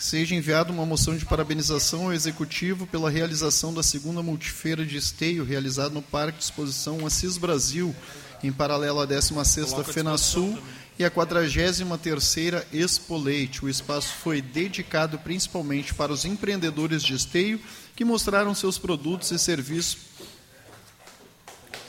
Seja 0.00 0.34
enviada 0.34 0.72
uma 0.72 0.86
moção 0.86 1.14
de 1.14 1.26
parabenização 1.26 2.04
ao 2.04 2.12
executivo 2.14 2.86
pela 2.86 3.10
realização 3.10 3.74
da 3.74 3.82
segunda 3.82 4.22
multifeira 4.22 4.84
de 4.84 4.96
esteio 4.96 5.44
realizada 5.44 5.90
no 5.90 6.00
Parque 6.00 6.38
de 6.38 6.44
Exposição 6.44 7.04
Assis 7.04 7.36
Brasil, 7.36 7.94
em 8.42 8.50
paralelo 8.50 8.98
à 8.98 9.06
16ª 9.06 9.84
FenaSul 9.84 10.58
e 10.98 11.04
a 11.04 11.10
43ª 11.10 12.64
Expo 12.72 13.18
Leite. 13.18 13.62
O 13.62 13.68
espaço 13.68 14.14
foi 14.22 14.40
dedicado 14.40 15.18
principalmente 15.18 15.92
para 15.92 16.10
os 16.10 16.24
empreendedores 16.24 17.02
de 17.02 17.12
esteio 17.12 17.60
que 17.94 18.02
mostraram 18.02 18.54
seus 18.54 18.78
produtos 18.78 19.30
e 19.32 19.38
serviços 19.38 19.98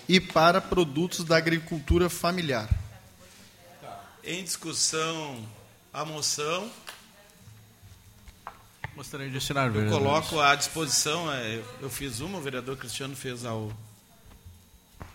e 0.09 0.19
para 0.19 0.59
produtos 0.59 1.23
da 1.23 1.37
agricultura 1.37 2.09
familiar. 2.09 2.69
Em 4.21 4.43
discussão, 4.43 5.47
a 5.93 6.03
moção. 6.03 6.69
Gostaria 9.01 9.31
de 9.31 9.37
assinar, 9.37 9.65
Eu 9.65 9.73
vereador. 9.73 9.97
coloco 9.99 10.39
à 10.39 10.53
disposição, 10.53 11.33
é, 11.33 11.63
eu 11.81 11.89
fiz 11.89 12.19
uma, 12.19 12.37
o 12.37 12.41
vereador 12.41 12.77
Cristiano 12.77 13.15
fez 13.15 13.43
ao, 13.43 13.75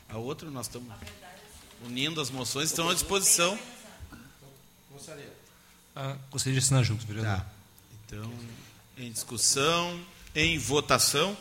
a 0.09 0.17
outra, 0.17 0.51
nós 0.51 0.67
estamos 0.67 0.93
unindo 1.85 2.21
as 2.21 2.29
moções, 2.29 2.71
estão 2.71 2.91
à 2.91 2.95
disposição. 2.95 3.57
Ah, 5.95 6.17
gostaria 6.33 6.59
de 6.59 6.65
assinar 6.65 6.83
junto, 6.83 7.07
vereador. 7.07 7.39
Tá. 7.39 7.47
Então, 8.05 8.35
em 8.99 9.13
discussão, 9.13 10.05
em 10.35 10.59
votação. 10.59 11.37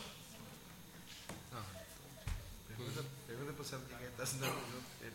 Pergunta, 2.68 3.04
pergunta 3.26 3.52
pro 3.54 3.64
Sandro 3.64 3.86
quem 3.88 4.06
está 4.06 4.22
assinando 4.22 4.54
junto. 4.54 5.12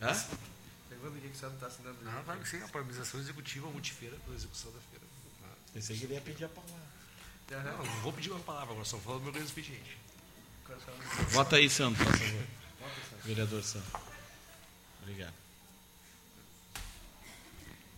Pergunta 0.90 1.18
quem 1.18 1.30
o 1.30 1.54
está 1.54 1.66
assinando 1.66 1.96
junto. 1.98 2.14
Não, 2.14 2.22
vai 2.24 2.36
a 2.62 2.68
parabenização 2.68 3.18
executiva 3.18 3.70
multifeira 3.70 4.18
pela 4.18 4.36
execução 4.36 4.70
da 4.70 4.80
feira. 4.90 5.06
Pensei 5.72 5.96
que 5.96 6.04
ele 6.04 6.12
ia 6.12 6.20
pedir 6.20 6.44
a 6.44 6.48
palavra. 6.50 6.91
Não, 7.52 7.62
não, 7.84 7.84
vou 8.02 8.12
pedir 8.12 8.30
uma 8.30 8.40
palavra 8.40 8.70
agora, 8.72 8.84
só 8.84 8.96
falo 8.98 9.18
do 9.18 9.24
meu 9.24 9.32
grande 9.32 9.48
expediente. 9.48 9.98
Vota 11.30 11.56
aí, 11.56 11.68
Santo, 11.68 11.98
por 12.02 12.06
favor. 12.16 12.40
Vereador 13.24 13.62
Santo. 13.62 13.84
Obrigado. 15.02 15.34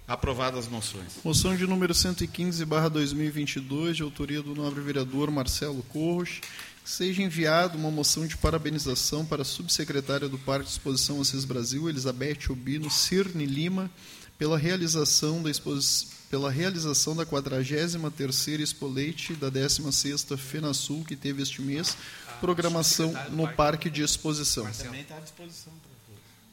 Aprovadas 0.07 0.67
as 0.67 0.69
moções. 0.71 1.13
Moção 1.25 1.57
de 1.57 1.67
número 1.67 1.95
115, 1.95 2.63
barra 2.67 2.89
2022, 2.91 3.97
de 3.97 4.03
autoria 4.03 4.43
do 4.43 4.55
nobre 4.55 4.83
vereador 4.83 5.31
Marcelo 5.31 5.83
Corros, 5.85 6.41
que 6.85 6.91
seja 6.91 7.23
enviada 7.23 7.79
uma 7.79 7.91
moção 7.91 8.27
de 8.27 8.37
parabenização 8.37 9.25
para 9.25 9.41
a 9.43 9.45
subsecretária 9.47 10.29
do 10.29 10.39
Parque 10.39 10.67
de 10.67 10.73
Exposição 10.73 11.21
Assis 11.23 11.47
Brasil, 11.47 11.89
Elizabeth 11.89 12.51
Obino 12.51 12.91
Cirne 12.91 13.47
Lima, 13.47 13.91
pela 14.37 14.59
realização 14.59 15.43
da 15.43 15.51
exposi- 15.51 16.09
pela 16.31 16.51
realização 16.51 17.15
da 17.15 17.25
43ª 17.25 18.61
Expo 18.61 18.87
Leite 18.87 19.35
da 19.35 19.51
16ª 19.51 20.37
FenaSul, 20.37 21.05
que 21.05 21.17
teve 21.17 21.43
este 21.43 21.63
mês, 21.63 21.97
programação 22.41 23.13
no 23.31 23.49
Parque 23.49 23.89
de 23.89 24.03
Exposição. 24.03 24.71
Também 24.71 25.03
está 25.03 25.17
à 25.17 25.21
disposição. 25.21 25.73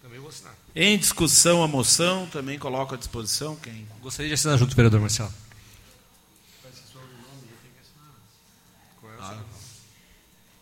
Também 0.01 0.19
vou 0.19 0.29
assinar. 0.29 0.55
Em 0.75 0.97
discussão 0.97 1.63
a 1.63 1.67
moção, 1.67 2.27
também 2.27 2.59
coloco 2.59 2.93
à 2.93 2.97
disposição. 2.97 3.55
Quem? 3.55 3.87
Gostaria 4.01 4.27
de 4.29 4.33
assinar 4.33 4.57
junto, 4.57 4.75
vereador 4.75 4.99
Marcelo. 4.99 5.33
Ah, 9.19 9.37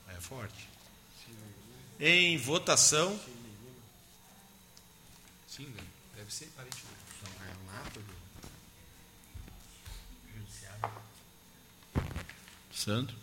é 0.10 0.22
forte. 0.22 0.68
Em 1.99 2.38
votação. 2.38 3.19
Sim, 5.48 5.65
né? 5.65 5.84
deve 6.15 6.34
ser 6.34 6.45
parente. 6.56 6.77
né? 6.77 6.99
Santo. 12.80 13.14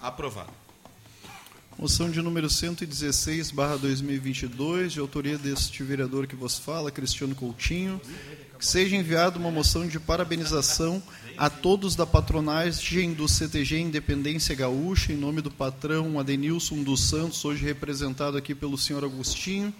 Aprovado. 0.00 0.50
Moção 1.78 2.10
de 2.10 2.20
número 2.20 2.50
116, 2.50 3.52
barra 3.52 3.76
2022, 3.76 4.94
de 4.94 5.00
autoria 5.00 5.38
deste 5.38 5.84
vereador 5.84 6.26
que 6.26 6.34
vos 6.34 6.58
fala, 6.58 6.90
Cristiano 6.90 7.36
Coutinho, 7.36 8.00
que 8.58 8.66
seja 8.66 8.96
enviada 8.96 9.38
uma 9.38 9.50
moção 9.50 9.86
de 9.86 10.00
parabenização 10.00 11.00
a 11.38 11.48
todos 11.48 11.94
da 11.94 12.04
patronagem 12.04 13.12
do 13.12 13.28
CTG 13.28 13.78
Independência 13.78 14.56
Gaúcha, 14.56 15.12
em 15.12 15.16
nome 15.16 15.40
do 15.40 15.52
patrão 15.52 16.18
Adenilson 16.18 16.82
dos 16.82 17.00
Santos, 17.08 17.44
hoje 17.44 17.64
representado 17.64 18.36
aqui 18.36 18.56
pelo 18.56 18.76
senhor 18.76 19.04
Agostinho, 19.04 19.72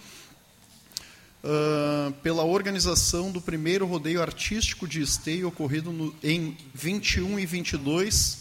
ah, 1.46 2.10
pela 2.22 2.42
organização 2.42 3.30
do 3.30 3.38
primeiro 3.38 3.84
rodeio 3.84 4.22
artístico 4.22 4.88
de 4.88 5.02
esteio 5.02 5.48
ocorrido 5.48 5.92
no, 5.92 6.14
em 6.22 6.56
21 6.72 7.38
e 7.38 7.44
22 7.44 8.38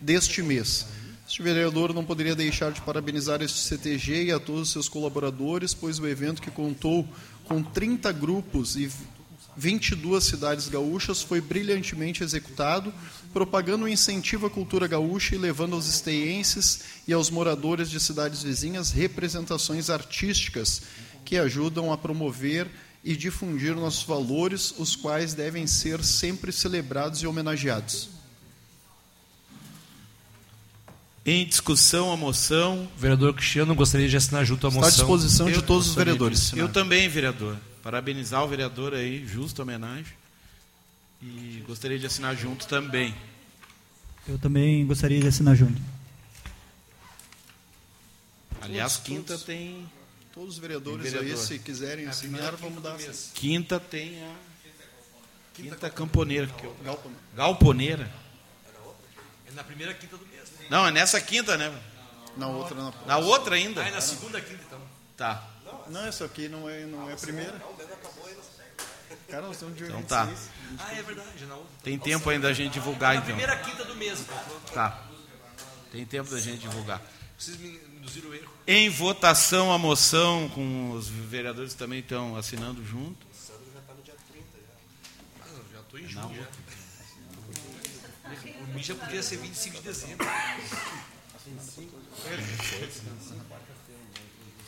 deste 0.00 0.42
mês. 0.42 0.86
Este 1.26 1.42
vereador 1.42 1.92
não 1.92 2.04
poderia 2.04 2.36
deixar 2.36 2.70
de 2.70 2.80
parabenizar 2.82 3.42
este 3.42 3.58
CTG 3.58 4.26
e 4.26 4.32
a 4.32 4.38
todos 4.38 4.62
os 4.62 4.70
seus 4.70 4.88
colaboradores, 4.88 5.74
pois 5.74 5.98
o 5.98 6.06
evento 6.06 6.40
que 6.40 6.52
contou 6.52 7.04
com 7.46 7.64
30 7.64 8.12
grupos 8.12 8.76
e 8.76 8.88
22 9.56 10.22
cidades 10.22 10.68
gaúchas 10.68 11.22
foi 11.22 11.40
brilhantemente 11.40 12.22
executado, 12.22 12.94
propagando 13.32 13.86
o 13.86 13.88
incentivo 13.88 14.46
à 14.46 14.50
cultura 14.50 14.86
gaúcha 14.86 15.34
e 15.34 15.38
levando 15.38 15.74
aos 15.74 15.88
esteienses 15.88 16.80
e 17.08 17.12
aos 17.12 17.28
moradores 17.28 17.90
de 17.90 17.98
cidades 17.98 18.44
vizinhas 18.44 18.92
representações 18.92 19.90
artísticas 19.90 20.82
que 21.26 21.36
ajudam 21.36 21.92
a 21.92 21.98
promover 21.98 22.70
e 23.04 23.16
difundir 23.16 23.74
nossos 23.74 24.04
valores, 24.04 24.72
os 24.78 24.94
quais 24.94 25.34
devem 25.34 25.66
ser 25.66 26.02
sempre 26.04 26.52
celebrados 26.52 27.20
e 27.20 27.26
homenageados. 27.26 28.08
Em 31.24 31.44
discussão 31.44 32.12
a 32.12 32.16
moção. 32.16 32.88
O 32.96 33.00
vereador 33.00 33.34
Cristiano 33.34 33.74
gostaria 33.74 34.08
de 34.08 34.16
assinar 34.16 34.44
junto 34.44 34.66
a 34.66 34.70
Está 34.70 34.78
à 34.78 34.84
moção. 34.84 34.98
disposição 35.04 35.46
de 35.46 35.54
Eu 35.54 35.62
todos 35.62 35.88
os 35.88 35.94
vereadores. 35.96 36.52
Eu 36.52 36.68
também, 36.68 37.08
vereador. 37.08 37.58
Parabenizar 37.82 38.44
o 38.44 38.48
vereador 38.48 38.94
aí, 38.94 39.26
justa 39.26 39.62
homenagem. 39.62 40.12
E 41.20 41.64
gostaria 41.66 41.98
de 41.98 42.06
assinar 42.06 42.36
junto 42.36 42.68
também. 42.68 43.12
Eu 44.28 44.38
também 44.38 44.86
gostaria 44.86 45.20
de 45.20 45.26
assinar 45.26 45.56
junto. 45.56 45.80
Aliás, 48.60 48.96
quinta 48.96 49.36
tem. 49.36 49.88
Todos 50.36 50.50
os 50.54 50.58
vereadores 50.58 51.02
Tem 51.10 51.14
aí, 51.14 51.18
vereador. 51.24 51.44
se 51.46 51.58
quiserem 51.58 52.06
assinar, 52.06 52.54
vamos 52.56 52.82
dar. 52.82 52.98
Quinta 53.34 53.80
tem 53.80 54.22
a. 54.22 54.34
Quinta 55.54 55.88
camponeira. 55.88 56.46
que 56.46 56.64
eu- 56.64 56.76
Galponeira. 56.84 57.22
Galponeira. 57.34 58.12
É 59.48 59.50
na 59.52 59.64
primeira 59.64 59.94
quinta 59.94 60.18
do 60.18 60.26
mês. 60.26 60.42
né? 60.60 60.66
Não, 60.68 60.86
é 60.86 60.90
nessa 60.90 61.18
quinta, 61.22 61.56
né? 61.56 61.74
Na 62.36 62.48
outra, 62.48 62.76
na 62.76 62.92
Na 63.06 63.16
outra 63.16 63.56
ainda? 63.56 63.82
Ah, 63.82 63.88
é 63.88 63.90
na 63.90 64.00
segunda 64.02 64.38
quinta, 64.38 64.62
então. 64.66 64.80
Tá. 65.16 65.42
Não, 65.88 66.04
essa 66.04 66.26
aqui 66.26 66.48
não 66.48 66.68
é, 66.68 66.84
não 66.84 67.08
é 67.08 67.14
a 67.14 67.16
primeira. 67.16 67.58
Cara, 69.30 69.42
nós 69.46 69.52
estamos 69.56 69.76
dia 69.78 69.86
Então 69.86 70.00
26. 70.00 70.08
tá. 70.08 70.84
Ah, 70.84 70.94
é 70.94 71.02
verdade, 71.02 71.46
na 71.46 71.54
outra. 71.54 71.70
Tem 71.82 71.98
tempo 71.98 72.28
ainda 72.28 72.48
a 72.48 72.52
gente 72.52 72.74
divulgar, 72.74 73.14
Na 73.14 73.20
então. 73.20 73.26
primeira 73.34 73.56
quinta 73.56 73.84
do 73.86 73.94
mês. 73.96 74.20
então. 74.20 74.60
Tá. 74.74 75.02
Tem 75.90 76.04
tempo 76.04 76.30
da 76.30 76.38
gente 76.38 76.58
divulgar. 76.58 77.00
Vocês 77.38 77.56
me 77.56 77.78
induziram 78.06 78.30
o 78.30 78.34
erro. 78.34 78.50
Em 78.66 78.88
votação 78.88 79.72
a 79.72 79.78
moção, 79.78 80.48
com 80.50 80.92
os 80.92 81.08
vereadores 81.08 81.74
também 81.74 81.98
estão 81.98 82.36
assinando 82.36 82.84
junto. 82.84 83.26
Ah, 85.40 85.48
eu 85.48 85.64
já 85.72 85.80
estou 85.80 85.98
em 85.98 86.08
junho 86.08 86.36
já. 86.36 86.46
O 88.62 88.74
mim 88.74 88.82
já 88.82 88.94
podia 88.94 89.22
ser 89.22 89.36
25 89.38 89.76
de 89.76 89.82
dezembro. 89.82 90.26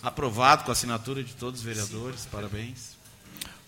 Aprovado 0.03 0.65
com 0.65 0.71
a 0.71 0.73
assinatura 0.73 1.25
de 1.25 1.35
todos 1.35 1.61
os 1.61 1.67
vereadores. 1.67 2.27
Parabéns. 2.27 2.97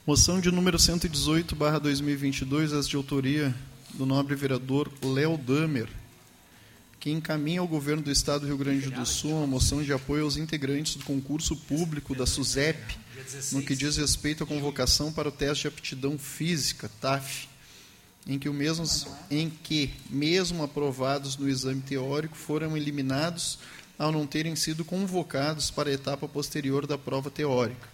Moção 0.07 0.41
de 0.41 0.51
número 0.51 0.79
118, 0.79 1.55
barra 1.55 1.79
2022, 1.79 2.73
as 2.73 2.89
de 2.89 2.97
autoria 2.97 3.55
do 3.95 4.07
nobre 4.07 4.35
vereador 4.35 4.91
Léo 5.03 5.37
Damer, 5.37 5.89
que 7.01 7.11
encaminha 7.11 7.61
ao 7.61 7.67
governo 7.67 8.03
do 8.03 8.13
Estado 8.13 8.43
do 8.43 8.47
Rio 8.47 8.59
Grande 8.59 8.91
do 8.91 9.07
Sul 9.07 9.33
uma 9.33 9.47
moção 9.47 9.83
de 9.83 9.91
apoio 9.91 10.25
aos 10.25 10.37
integrantes 10.37 10.97
do 10.97 11.05
concurso 11.05 11.57
público 11.57 12.15
da 12.15 12.27
SUSEP, 12.27 12.99
no 13.53 13.63
que 13.63 13.75
diz 13.75 13.97
respeito 13.97 14.45
à 14.45 14.47
convocação 14.47 15.11
para 15.11 15.31
o 15.31 15.33
teste 15.33 15.63
de 15.63 15.69
aptidão 15.69 16.19
física, 16.19 16.91
TAF, 17.01 17.49
em 18.27 18.39
que, 18.39 18.51
o 18.51 18.55
mesmo, 18.55 18.85
em 19.31 19.49
que, 19.49 19.95
mesmo 20.11 20.63
aprovados 20.63 21.39
no 21.39 21.49
exame 21.49 21.81
teórico, 21.81 22.37
foram 22.37 22.77
eliminados 22.77 23.59
ao 23.99 24.13
não 24.13 24.27
terem 24.27 24.55
sido 24.55 24.85
convocados 24.85 25.71
para 25.71 25.89
a 25.89 25.93
etapa 25.95 26.29
posterior 26.29 26.87
da 26.87 26.99
prova 26.99 27.31
teórica. 27.31 27.89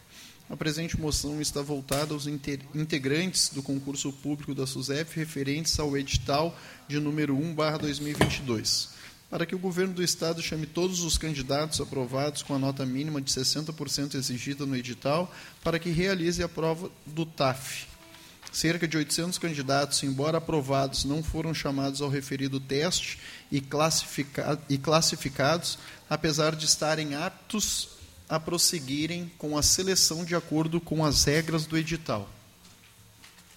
A 0.50 0.56
presente 0.56 0.98
moção 1.00 1.40
está 1.40 1.62
voltada 1.62 2.12
aos 2.12 2.26
integrantes 2.26 3.50
do 3.50 3.62
concurso 3.62 4.12
público 4.12 4.54
da 4.54 4.66
SUSEP 4.66 5.16
referentes 5.16 5.78
ao 5.78 5.96
edital 5.96 6.56
de 6.88 7.00
número 7.00 7.36
1/2022, 7.36 8.95
para 9.30 9.44
que 9.44 9.54
o 9.54 9.58
governo 9.58 9.94
do 9.94 10.02
estado 10.02 10.42
chame 10.42 10.66
todos 10.66 11.02
os 11.02 11.18
candidatos 11.18 11.80
aprovados 11.80 12.42
com 12.42 12.54
a 12.54 12.58
nota 12.58 12.86
mínima 12.86 13.20
de 13.20 13.32
60% 13.32 14.14
exigida 14.14 14.64
no 14.64 14.76
edital 14.76 15.32
para 15.62 15.78
que 15.78 15.90
realize 15.90 16.42
a 16.42 16.48
prova 16.48 16.90
do 17.04 17.26
TAF. 17.26 17.86
Cerca 18.52 18.88
de 18.88 18.96
800 18.96 19.38
candidatos, 19.38 20.02
embora 20.02 20.38
aprovados, 20.38 21.04
não 21.04 21.22
foram 21.22 21.52
chamados 21.52 22.00
ao 22.00 22.08
referido 22.08 22.58
teste 22.58 23.18
e, 23.52 23.60
classifica 23.60 24.58
e 24.68 24.78
classificados, 24.78 25.78
apesar 26.08 26.56
de 26.56 26.64
estarem 26.64 27.14
aptos 27.14 27.90
a 28.28 28.40
prosseguirem 28.40 29.30
com 29.36 29.58
a 29.58 29.62
seleção 29.62 30.24
de 30.24 30.34
acordo 30.34 30.80
com 30.80 31.04
as 31.04 31.24
regras 31.24 31.66
do 31.66 31.76
edital. 31.76 32.28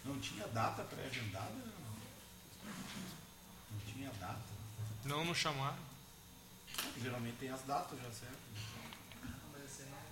Não 0.04 0.18
tinha 0.20 0.46
data 0.48 0.84
pré-agendada? 0.84 1.48
Não 3.72 3.94
tinha 3.94 4.12
data? 4.20 4.40
Não 5.20 5.26
nos 5.26 5.38
chamaram. 5.38 5.76
Geralmente 7.04 7.36
tem 7.42 7.50
as 7.50 7.60
datas 7.64 7.98
já, 8.00 8.06
certo? 8.06 8.40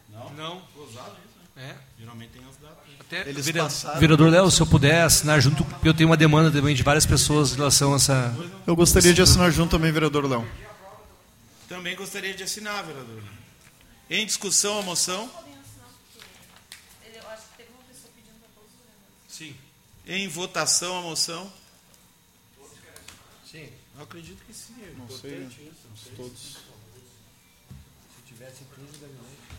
Não? 0.10 0.34
Não. 0.34 0.58
Isso, 0.58 1.00
né? 1.56 1.70
É. 1.70 1.76
Geralmente 1.98 2.32
tem 2.32 2.42
as 2.44 2.58
datas. 2.58 2.78
Até 3.00 3.22
Eles 3.30 3.46
vereador, 3.46 3.72
passaram- 3.72 4.00
vereador 4.02 4.30
Léo, 4.30 4.52
se 4.52 4.60
eu 4.62 4.68
puder 4.68 5.04
assinar 5.04 5.40
junto, 5.40 5.64
porque 5.64 5.88
eu 5.88 5.94
tenho 5.94 6.10
uma 6.10 6.18
demanda 6.18 6.52
também 6.52 6.76
de 6.76 6.84
várias 6.84 7.06
pessoas 7.06 7.54
em 7.54 7.56
relação 7.56 7.94
a 7.94 7.96
essa. 7.96 8.36
Eu 8.68 8.76
gostaria 8.76 9.14
de 9.14 9.22
assinar 9.22 9.50
junto 9.50 9.72
também, 9.72 9.94
vereador 9.94 10.26
Léo. 10.30 10.46
Também 11.70 11.96
gostaria 11.96 12.34
de 12.34 12.44
assinar, 12.44 12.84
vereador. 12.84 13.24
Em 14.10 14.26
discussão 14.26 14.78
a 14.80 14.82
moção? 14.82 15.32
Sim. 19.30 19.56
Em 20.06 20.28
votação 20.28 20.98
a 21.00 21.02
moção? 21.02 21.50
Eu 23.98 24.03
acredito 24.03 24.44
que 24.45 24.53
sim. 24.53 24.76
É 24.84 24.94
Não 24.95 25.10
sei, 25.10 25.32
importante 25.32 25.61
isso. 25.61 25.88
Não 25.90 25.98
sei 25.98 26.11
todos. 26.15 26.57
Se 28.15 28.22
tivesse 28.28 28.64
15 28.76 28.99
gabinete. 28.99 29.57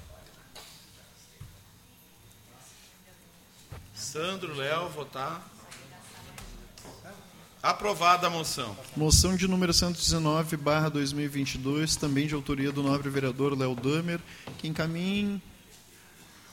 Sandro, 3.94 4.55
Léo, 4.55 4.89
votar. 4.90 5.47
Aprovada 7.60 8.28
a 8.28 8.31
moção. 8.31 8.77
Moção 8.97 9.35
de 9.35 9.48
número 9.48 9.74
119, 9.74 10.56
barra 10.56 10.89
2022, 10.89 11.97
também 11.97 12.28
de 12.28 12.35
autoria 12.35 12.70
do 12.70 12.85
nobre 12.85 13.10
vereador 13.10 13.59
Léo 13.59 13.74
Damer, 13.74 14.20
que 14.59 14.69
encaminha 14.69 15.43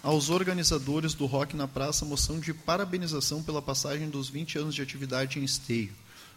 aos 0.01 0.31
organizadores 0.31 1.13
do 1.13 1.27
Rock 1.27 1.55
na 1.55 1.67
Praça 1.67 2.03
moção 2.03 2.39
de 2.39 2.51
parabenização 2.51 3.43
pela 3.43 3.61
passagem 3.61 4.09
dos 4.09 4.27
20 4.27 4.57
anos 4.57 4.73
de 4.73 4.81
atividade 4.81 5.39
em 5.39 5.43
Esteio. 5.43 5.93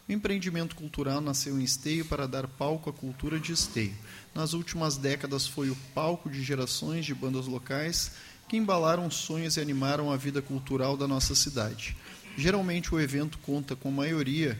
O 0.08 0.12
empreendimento 0.12 0.74
cultural 0.74 1.20
nasceu 1.20 1.60
em 1.60 1.64
Esteio 1.64 2.02
para 2.02 2.26
dar 2.26 2.48
palco 2.48 2.88
à 2.88 2.92
cultura 2.92 3.38
de 3.38 3.52
Esteio. 3.52 3.94
Nas 4.34 4.54
últimas 4.54 4.96
décadas 4.96 5.46
foi 5.46 5.68
o 5.68 5.76
palco 5.94 6.30
de 6.30 6.42
gerações 6.42 7.04
de 7.04 7.14
bandas 7.14 7.46
locais 7.46 8.12
que 8.48 8.56
embalaram 8.56 9.10
sonhos 9.10 9.58
e 9.58 9.60
animaram 9.60 10.10
a 10.10 10.16
vida 10.16 10.40
cultural 10.40 10.96
da 10.96 11.06
nossa 11.06 11.34
cidade. 11.34 11.94
Geralmente 12.38 12.94
o 12.94 12.98
evento 12.98 13.36
conta 13.38 13.76
com 13.76 13.90
a 13.90 13.92
maioria 13.92 14.58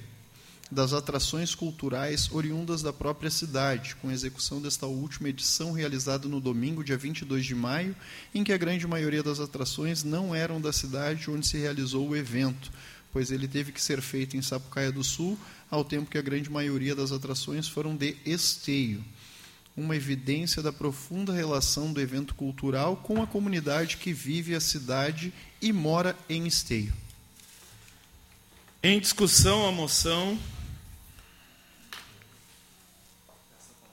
das 0.71 0.93
atrações 0.93 1.55
culturais 1.55 2.29
oriundas 2.31 2.83
da 2.83 2.93
própria 2.93 3.31
cidade, 3.31 3.97
com 3.97 4.11
execução 4.11 4.61
desta 4.61 4.87
última 4.87 5.31
edição 5.31 5.73
realizada 5.73 6.29
no 6.29 6.41
domingo, 6.41 6.85
dia 6.85 6.99
22 6.99 7.47
de 7.47 7.55
maio, 7.55 7.97
em 8.35 8.45
que 8.45 8.53
a 8.53 8.59
grande 8.59 8.87
maioria 8.87 9.23
das 9.23 9.41
atrações 9.41 10.05
não 10.05 10.35
eram 10.35 10.61
da 10.61 10.73
cidade 10.73 11.31
onde 11.31 11.47
se 11.47 11.57
realizou 11.57 12.07
o 12.07 12.15
evento, 12.15 12.71
pois 13.13 13.31
ele 13.31 13.49
teve 13.49 13.73
que 13.73 13.81
ser 13.81 14.01
feito 14.01 14.37
em 14.37 14.43
Sapucaia 14.43 14.93
do 14.93 15.03
Sul, 15.03 15.39
ao 15.71 15.85
tempo 15.85 16.11
que 16.11 16.19
a 16.19 16.23
grande 16.23 16.51
maioria 16.51 16.95
das 16.95 17.13
atrações 17.13 17.69
foram 17.69 17.97
de 17.97 18.17
Esteio. 18.25 19.05
Uma 19.77 19.95
evidência 19.95 20.63
da 20.63 20.73
profunda 20.73 21.33
relação 21.33 21.93
do 21.93 22.01
evento 22.01 22.35
cultural 22.35 22.97
com 22.97 23.23
a 23.23 23.27
comunidade 23.27 23.97
que 23.97 24.13
vive 24.13 24.55
a 24.55 24.61
cidade 24.61 25.33
e 25.63 25.73
mora 25.73 26.17
em 26.29 26.47
Esteio. 26.47 26.93
Em 28.83 28.99
discussão 28.99 29.67
a 29.67 29.73
moção. 29.73 30.39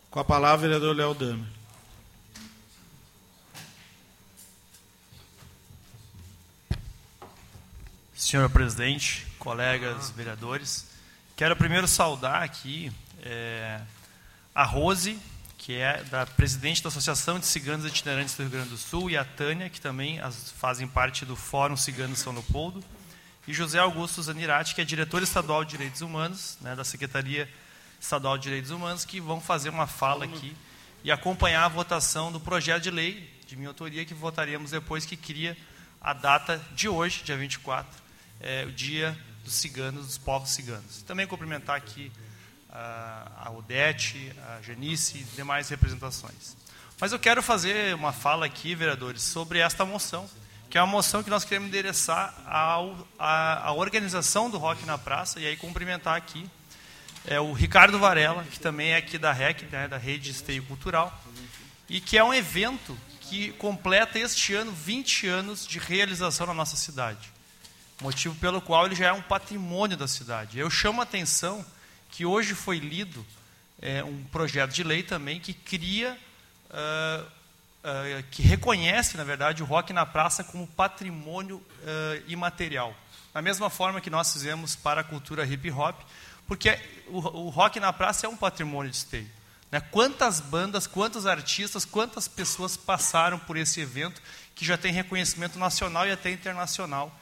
Com 0.10 0.20
a 0.20 0.24
palavra, 0.24 0.68
vereador 0.68 0.96
Léo 0.96 1.14
Damer. 1.14 1.55
Senhor 8.26 8.50
presidente, 8.50 9.24
colegas 9.38 10.10
vereadores, 10.10 10.88
quero 11.36 11.56
primeiro 11.56 11.88
saudar 11.88 12.42
aqui 12.42 12.92
é, 13.22 13.80
a 14.54 14.64
Rose, 14.64 15.20
que 15.60 15.76
é 15.76 16.04
da 16.06 16.26
presidente 16.26 16.82
da 16.82 16.88
Associação 16.88 17.38
de 17.38 17.46
Ciganos 17.46 17.86
Itinerantes 17.86 18.34
do 18.34 18.42
Rio 18.42 18.50
Grande 18.50 18.70
do 18.70 18.78
Sul, 18.78 19.12
e 19.12 19.16
a 19.16 19.24
Tânia, 19.24 19.70
que 19.70 19.80
também 19.80 20.20
as, 20.20 20.50
fazem 20.54 20.88
parte 20.88 21.24
do 21.24 21.36
Fórum 21.36 21.78
Cigano 21.78 22.16
São 22.16 22.34
Leopoldo, 22.34 22.84
e 23.48 23.54
José 23.54 23.78
Augusto 23.78 24.24
Zanirati, 24.24 24.74
que 24.74 24.82
é 24.82 24.84
diretor 24.84 25.22
estadual 25.22 25.64
de 25.64 25.78
Direitos 25.78 26.02
Humanos, 26.02 26.58
né, 26.62 26.76
da 26.76 26.84
Secretaria 26.84 27.48
Estadual 28.02 28.40
de 28.40 28.44
Direitos 28.46 28.72
Humanos, 28.72 29.06
que 29.06 29.22
vão 29.22 29.40
fazer 29.40 29.70
uma 29.70 29.86
fala 29.86 30.26
aqui 30.26 30.58
e 31.04 31.12
acompanhar 31.12 31.66
a 31.66 31.70
votação 31.70 32.32
do 32.32 32.40
projeto 32.40 32.82
de 32.82 32.90
lei 32.90 33.32
de 33.46 33.56
minha 33.56 33.70
autoria, 33.70 34.04
que 34.04 34.16
votaremos 34.16 34.72
depois, 34.72 35.06
que 35.06 35.16
cria 35.16 35.56
a 36.02 36.12
data 36.12 36.60
de 36.74 36.90
hoje, 36.90 37.22
dia 37.24 37.38
24, 37.38 38.05
é, 38.40 38.66
o 38.66 38.72
dia 38.72 39.18
dos 39.44 39.54
ciganos, 39.54 40.06
dos 40.06 40.18
povos 40.18 40.50
ciganos. 40.50 41.02
Também 41.04 41.28
cumprimentar 41.28 41.76
aqui 41.76 42.12
a, 42.70 43.52
Odete, 43.52 44.34
a 44.50 44.62
Janice 44.62 45.20
e 45.20 45.24
demais 45.36 45.70
representações. 45.70 46.58
Mas 47.00 47.12
eu 47.12 47.20
quero 47.20 47.42
fazer 47.42 47.96
uma 47.96 48.12
fala 48.12 48.46
aqui, 48.46 48.76
vereadores, 48.76 49.22
sobre 49.22 49.60
esta 49.60 49.86
moção, 49.86 50.30
que 50.70 50.78
é 50.78 50.82
uma 50.82 50.92
moção 50.92 51.24
que 51.24 51.30
nós 51.30 51.46
queremos 51.46 51.70
endereçar 51.70 52.34
a 52.48 53.72
organização 53.74 54.50
do 54.50 54.58
Rock 54.58 54.86
na 54.86 54.98
Praça, 54.98 55.40
e 55.40 55.46
aí 55.46 55.56
cumprimentar 55.56 56.16
aqui 56.16 56.50
é 57.28 57.40
o 57.40 57.54
Ricardo 57.54 57.98
Varela, 57.98 58.44
que 58.44 58.60
também 58.60 58.92
é 58.92 58.98
aqui 58.98 59.18
da 59.18 59.32
REC, 59.32 59.64
né, 59.72 59.88
da 59.88 59.98
Rede 59.98 60.30
Esteio 60.30 60.64
Cultural, 60.64 61.18
e 61.90 62.00
que 62.00 62.18
é 62.18 62.24
um 62.24 62.34
evento 62.34 62.98
que 63.22 63.52
completa 63.54 64.20
este 64.20 64.54
ano 64.54 64.72
20 64.72 65.28
anos 65.28 65.66
de 65.66 65.80
realização 65.80 66.46
na 66.46 66.54
nossa 66.54 66.76
cidade. 66.76 67.35
Motivo 68.02 68.36
pelo 68.36 68.62
qual 68.62 68.86
ele 68.86 68.96
já 68.96 69.08
é 69.08 69.14
um 69.14 69.22
patrimônio 69.22 69.96
da 69.96 70.08
cidade. 70.08 70.60
Eu 70.60 70.70
chamo 70.70 71.00
a 71.00 71.04
atenção 71.04 71.66
que 72.10 72.26
hoje 72.26 72.54
foi 72.54 72.78
lido 72.78 73.26
é, 73.82 74.04
um 74.04 74.24
projeto 74.26 74.72
de 74.72 74.84
lei 74.84 75.04
também 75.04 75.40
que 75.40 75.54
cria, 75.54 76.18
uh, 76.70 77.24
uh, 77.24 78.24
que 78.32 78.42
reconhece, 78.42 79.18
na 79.18 79.24
verdade, 79.24 79.64
o 79.64 79.66
rock 79.66 79.94
na 79.94 80.06
praça 80.06 80.44
como 80.44 80.68
patrimônio 80.68 81.58
uh, 81.58 82.24
imaterial. 82.28 82.96
Da 83.34 83.42
mesma 83.42 83.70
forma 83.70 84.02
que 84.02 84.10
nós 84.10 84.32
fizemos 84.32 84.76
para 84.76 85.02
a 85.02 85.04
cultura 85.04 85.46
hip 85.46 85.70
hop, 85.72 86.00
porque 86.48 86.80
o, 87.08 87.18
o 87.18 87.50
rock 87.50 87.80
na 87.80 87.92
praça 87.92 88.26
é 88.26 88.30
um 88.30 88.38
patrimônio 88.38 88.92
de 88.92 88.98
esteio. 88.98 89.30
Né? 89.72 89.80
Quantas 89.80 90.40
bandas, 90.40 90.88
quantos 90.88 91.26
artistas, 91.26 91.86
quantas 91.86 92.28
pessoas 92.28 92.78
passaram 92.78 93.40
por 93.40 93.58
esse 93.58 93.82
evento 93.82 94.22
que 94.54 94.66
já 94.66 94.78
tem 94.78 94.92
reconhecimento 94.92 95.60
nacional 95.60 96.08
e 96.08 96.12
até 96.12 96.32
internacional 96.32 97.14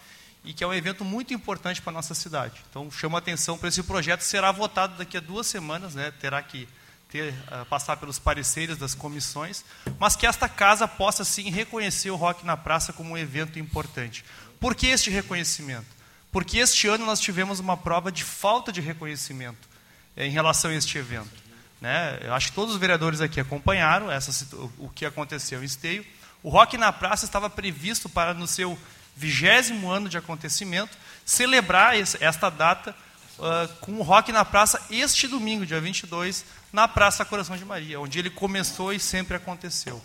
e 0.44 0.54
que 0.54 0.64
é 0.64 0.68
um 0.68 0.74
evento 0.74 1.06
muito 1.06 1.34
importante 1.34 1.82
para 1.82 1.92
a 1.92 1.94
nossa 1.94 2.14
cidade. 2.14 2.62
Então, 2.70 2.92
chamo 2.92 3.16
a 3.16 3.20
atenção 3.20 3.58
para 3.58 3.70
esse 3.70 3.82
projeto, 3.84 4.22
será 4.22 4.52
votado 4.52 4.98
daqui 4.98 5.18
a 5.18 5.20
duas 5.20 5.48
semanas, 5.48 5.96
né? 5.96 6.12
terá 6.20 6.42
que 6.42 6.68
ter, 7.10 7.32
uh, 7.32 7.66
passar 7.66 7.98
pelos 7.98 8.20
pareceres 8.20 8.78
das 8.78 8.96
comissões, 8.96 9.64
mas 10.00 10.16
que 10.16 10.26
esta 10.26 10.50
casa 10.50 10.88
possa, 10.88 11.24
sim, 11.24 11.50
reconhecer 11.50 12.10
o 12.10 12.16
Rock 12.16 12.46
na 12.46 12.58
Praça 12.58 12.92
como 12.92 13.14
um 13.14 13.18
evento 13.18 13.60
importante. 13.60 14.26
Por 14.60 14.76
que 14.76 14.88
este 14.88 15.10
reconhecimento? 15.10 15.86
Porque 16.32 16.58
este 16.58 16.88
ano 16.88 17.06
nós 17.06 17.20
tivemos 17.20 17.60
uma 17.60 17.78
prova 17.78 18.12
de 18.12 18.24
falta 18.24 18.72
de 18.72 18.82
reconhecimento 18.82 19.70
eh, 20.18 20.26
em 20.26 20.32
relação 20.32 20.72
a 20.72 20.74
este 20.74 20.98
evento. 20.98 21.32
Né? 21.80 22.18
Eu 22.24 22.34
acho 22.34 22.48
que 22.48 22.56
todos 22.56 22.74
os 22.74 22.80
vereadores 22.80 23.22
aqui 23.22 23.40
acompanharam 23.40 24.12
essa, 24.12 24.56
o 24.80 24.90
que 24.90 25.06
aconteceu 25.06 25.62
em 25.62 25.66
Esteio. 25.66 26.04
O 26.42 26.50
Rock 26.50 26.78
na 26.78 26.92
Praça 26.92 27.26
estava 27.26 27.50
previsto 27.50 28.10
para, 28.10 28.34
no 28.34 28.48
seu 28.48 28.78
vigésimo 29.16 29.90
ano 29.90 30.10
de 30.10 30.18
acontecimento, 30.18 30.98
celebrar 31.26 31.96
esta 31.96 32.50
data 32.50 32.96
uh, 33.38 33.74
com 33.80 33.94
o 33.94 34.02
Rock 34.02 34.32
na 34.32 34.44
Praça 34.44 34.82
este 34.90 35.28
domingo, 35.28 35.66
dia 35.66 35.80
22, 35.80 36.46
na 36.72 36.88
Praça 36.88 37.24
Coração 37.24 37.56
de 37.56 37.66
Maria, 37.66 38.00
onde 38.00 38.20
ele 38.20 38.30
começou 38.30 38.92
e 38.94 39.00
sempre 39.00 39.38
aconteceu. 39.38 40.04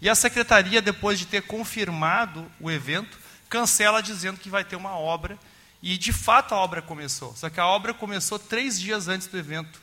E 0.00 0.08
a 0.08 0.14
secretaria, 0.14 0.80
depois 0.80 1.18
de 1.18 1.26
ter 1.26 1.42
confirmado 1.42 2.50
o 2.58 2.70
evento, 2.70 3.18
cancela 3.48 4.02
dizendo 4.02 4.38
que 4.38 4.48
vai 4.48 4.64
ter 4.64 4.76
uma 4.76 4.96
obra, 4.96 5.38
e 5.82 5.96
de 5.96 6.12
fato 6.12 6.54
a 6.54 6.58
obra 6.58 6.80
começou. 6.80 7.34
Só 7.36 7.48
que 7.50 7.60
a 7.60 7.66
obra 7.66 7.92
começou 7.92 8.38
três 8.38 8.78
dias 8.78 9.08
antes 9.08 9.26
do 9.26 9.38
evento. 9.38 9.80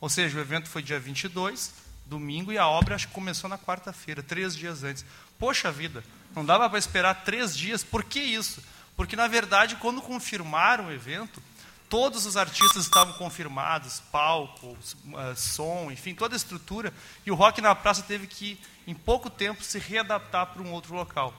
Ou 0.00 0.08
seja, 0.08 0.38
o 0.38 0.40
evento 0.40 0.68
foi 0.68 0.82
dia 0.82 1.00
22, 1.00 1.72
domingo, 2.06 2.52
e 2.52 2.58
a 2.58 2.66
obra 2.66 2.94
acho 2.94 3.08
que 3.08 3.14
começou 3.14 3.48
na 3.48 3.58
quarta-feira, 3.58 4.22
três 4.22 4.54
dias 4.54 4.82
antes. 4.84 5.04
Poxa 5.38 5.70
vida, 5.70 6.02
Não 6.34 6.44
dava 6.44 6.68
para 6.68 6.78
esperar 6.78 7.24
três 7.24 7.56
dias. 7.56 7.82
Por 7.82 8.04
que 8.04 8.20
isso? 8.20 8.62
Porque, 8.96 9.16
na 9.16 9.26
verdade, 9.26 9.76
quando 9.76 10.02
confirmaram 10.02 10.86
o 10.86 10.92
evento, 10.92 11.42
todos 11.88 12.26
os 12.26 12.36
artistas 12.36 12.82
estavam 12.82 13.14
confirmados, 13.14 14.00
palco, 14.12 14.76
eh, 15.16 15.34
som, 15.34 15.90
enfim, 15.90 16.14
toda 16.14 16.34
a 16.34 16.36
estrutura, 16.36 16.92
e 17.24 17.30
o 17.30 17.34
Rock 17.34 17.60
na 17.60 17.74
Praça 17.74 18.02
teve 18.02 18.26
que, 18.26 18.58
em 18.86 18.94
pouco 18.94 19.30
tempo, 19.30 19.64
se 19.64 19.78
readaptar 19.78 20.46
para 20.46 20.62
um 20.62 20.72
outro 20.72 20.94
local. 20.94 21.34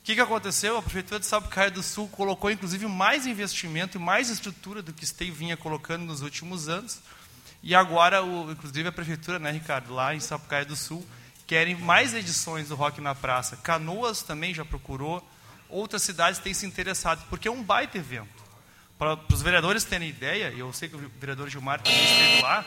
O 0.00 0.04
que, 0.04 0.14
que 0.14 0.20
aconteceu? 0.20 0.76
A 0.76 0.82
Prefeitura 0.82 1.20
de 1.20 1.26
Sapucaia 1.26 1.70
do 1.70 1.82
Sul 1.82 2.08
colocou, 2.08 2.50
inclusive, 2.50 2.86
mais 2.86 3.26
investimento 3.26 3.96
e 3.98 4.00
mais 4.00 4.30
estrutura 4.30 4.82
do 4.82 4.92
que 4.92 5.04
Esteio 5.04 5.34
vinha 5.34 5.56
colocando 5.56 6.04
nos 6.04 6.22
últimos 6.22 6.68
anos, 6.68 7.00
e 7.62 7.74
agora, 7.74 8.22
o, 8.22 8.50
inclusive, 8.50 8.88
a 8.88 8.92
Prefeitura, 8.92 9.38
né, 9.38 9.50
Ricardo, 9.50 9.94
lá 9.94 10.14
em 10.14 10.20
Sapucaia 10.20 10.64
do 10.64 10.76
Sul, 10.76 11.06
querem 11.46 11.76
mais 11.76 12.12
edições 12.12 12.68
do 12.68 12.74
Rock 12.74 13.00
na 13.00 13.14
Praça. 13.14 13.56
Canoas 13.56 14.22
também 14.22 14.52
já 14.52 14.64
procurou, 14.64 15.26
outras 15.68 16.02
cidades 16.02 16.40
têm 16.40 16.52
se 16.52 16.66
interessado, 16.66 17.24
porque 17.30 17.48
é 17.48 17.50
um 17.50 17.62
baita 17.62 17.96
evento. 17.96 18.46
Para 18.98 19.18
os 19.30 19.42
vereadores 19.42 19.84
terem 19.84 20.08
ideia, 20.08 20.54
eu 20.56 20.72
sei 20.72 20.88
que 20.88 20.96
o 20.96 21.10
vereador 21.20 21.50
Gilmar 21.50 21.82
também 21.82 22.02
esteve 22.02 22.40
lá, 22.40 22.64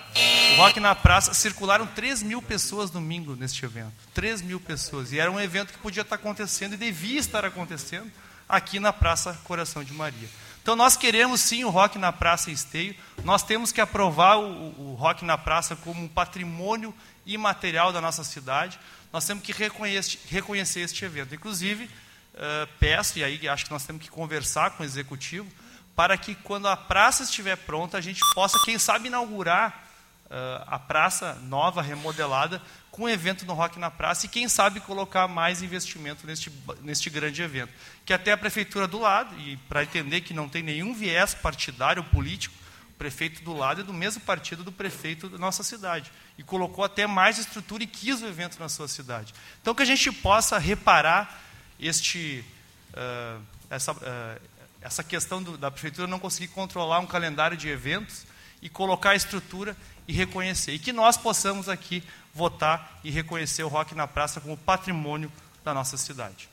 o 0.54 0.56
Rock 0.58 0.80
na 0.80 0.94
Praça 0.94 1.34
circularam 1.34 1.88
3 1.88 2.22
mil 2.22 2.40
pessoas 2.40 2.92
domingo 2.92 3.36
neste 3.36 3.66
evento. 3.66 3.94
3 4.14 4.44
mil 4.44 4.60
pessoas. 4.60 5.12
E 5.12 5.20
era 5.20 5.32
um 5.32 5.40
evento 5.40 5.74
que 5.74 5.80
podia 5.80 6.02
estar 6.02 6.16
acontecendo 6.16 6.74
e 6.74 6.78
devia 6.78 7.20
estar 7.20 7.44
acontecendo 7.44 8.12
aqui 8.48 8.80
na 8.80 8.94
Praça 8.94 9.40
Coração 9.44 9.84
de 9.84 9.92
Maria. 9.92 10.30
Então 10.62 10.76
nós 10.76 10.96
queremos 10.96 11.42
sim 11.42 11.64
o 11.64 11.70
Rock 11.72 11.98
na 11.98 12.12
Praça 12.12 12.52
Esteio, 12.52 12.96
nós 13.24 13.42
temos 13.42 13.72
que 13.72 13.82
aprovar 13.82 14.38
o, 14.38 14.92
o 14.92 14.96
Rock 15.00 15.26
na 15.26 15.36
Praça 15.36 15.76
como 15.76 16.04
um 16.04 16.08
patrimônio 16.08 16.94
imaterial 17.34 17.92
da 17.94 18.02
nossa 18.02 18.24
cidade, 18.24 18.80
nós 19.12 19.26
temos 19.26 19.44
que 19.44 19.52
reconhecer, 19.52 20.20
reconhecer 20.28 20.82
este 20.82 21.04
evento. 21.06 21.34
Inclusive, 21.34 21.86
uh, 21.86 22.68
peço, 22.80 23.20
e 23.20 23.24
aí 23.24 23.48
acho 23.48 23.66
que 23.66 23.72
nós 23.72 23.86
temos 23.86 24.02
que 24.02 24.10
conversar 24.10 24.72
com 24.72 24.84
o 24.84 24.86
Executivo, 24.86 25.48
para 25.96 26.18
que 26.18 26.36
quando 26.36 26.68
a 26.68 26.78
praça 26.78 27.24
estiver 27.24 27.58
pronta, 27.58 27.98
a 27.98 28.02
gente 28.02 28.22
possa, 28.34 28.58
quem 28.64 28.78
sabe, 28.80 29.08
inaugurar 29.08 29.86
uh, 30.26 30.64
a 30.68 30.80
praça 30.80 31.36
nova, 31.44 31.82
remodelada, 31.82 32.62
com 32.92 33.04
um 33.04 33.10
evento 33.10 33.46
no 33.46 33.54
Rock 33.54 33.80
na 33.80 33.90
Praça 33.90 34.26
e, 34.26 34.30
quem 34.30 34.48
sabe, 34.50 34.80
colocar 34.80 35.28
mais 35.28 35.62
investimento 35.62 36.26
neste, 36.26 36.52
neste 36.82 37.10
grande 37.10 37.42
evento. 37.42 37.72
Que 38.06 38.14
até 38.14 38.32
a 38.32 38.38
prefeitura 38.38 38.88
do 38.88 39.00
lado, 39.00 39.38
e 39.40 39.58
para 39.70 39.84
entender 39.84 40.22
que 40.22 40.34
não 40.34 40.50
tem 40.50 40.62
nenhum 40.62 40.94
viés 40.94 41.34
partidário 41.34 42.04
político, 42.04 42.56
prefeito 43.00 43.42
do 43.42 43.54
lado 43.54 43.80
é 43.80 43.84
do 43.84 43.94
mesmo 43.94 44.22
partido 44.22 44.62
do 44.62 44.74
prefeito 44.74 45.30
da 45.30 45.38
nossa 45.38 45.64
cidade. 45.64 46.12
E 46.38 46.44
colocou 46.44 46.84
até 46.84 47.08
mais 47.08 47.40
estrutura 47.40 47.82
e 47.82 47.88
quis 47.88 48.22
o 48.22 48.28
evento 48.28 48.60
na 48.60 48.68
sua 48.68 48.90
cidade. 48.90 49.34
Então, 49.62 49.74
que 49.74 49.82
a 49.82 49.86
gente 49.86 50.12
possa 50.12 50.60
reparar 50.60 51.42
este, 51.80 52.44
uh, 52.92 53.42
essa, 53.70 53.94
uh, 53.94 54.42
essa 54.82 55.02
questão 55.02 55.42
do, 55.42 55.58
da 55.58 55.72
prefeitura 55.72 56.08
não 56.08 56.20
conseguir 56.20 56.50
controlar 56.50 57.00
um 57.00 57.08
calendário 57.08 57.56
de 57.56 57.70
eventos 57.70 58.26
e 58.62 58.68
colocar 58.68 59.12
a 59.12 59.16
estrutura 59.16 59.78
e 60.06 60.12
reconhecer. 60.12 60.74
E 60.74 60.80
que 60.80 60.92
nós 60.92 61.16
possamos 61.16 61.70
aqui 61.70 62.04
votar 62.34 63.00
e 63.02 63.10
reconhecer 63.10 63.64
o 63.64 63.70
Rock 63.70 63.96
na 63.96 64.08
Praça 64.08 64.42
como 64.42 64.58
patrimônio 64.58 65.32
da 65.64 65.74
nossa 65.74 65.96
cidade. 65.96 66.50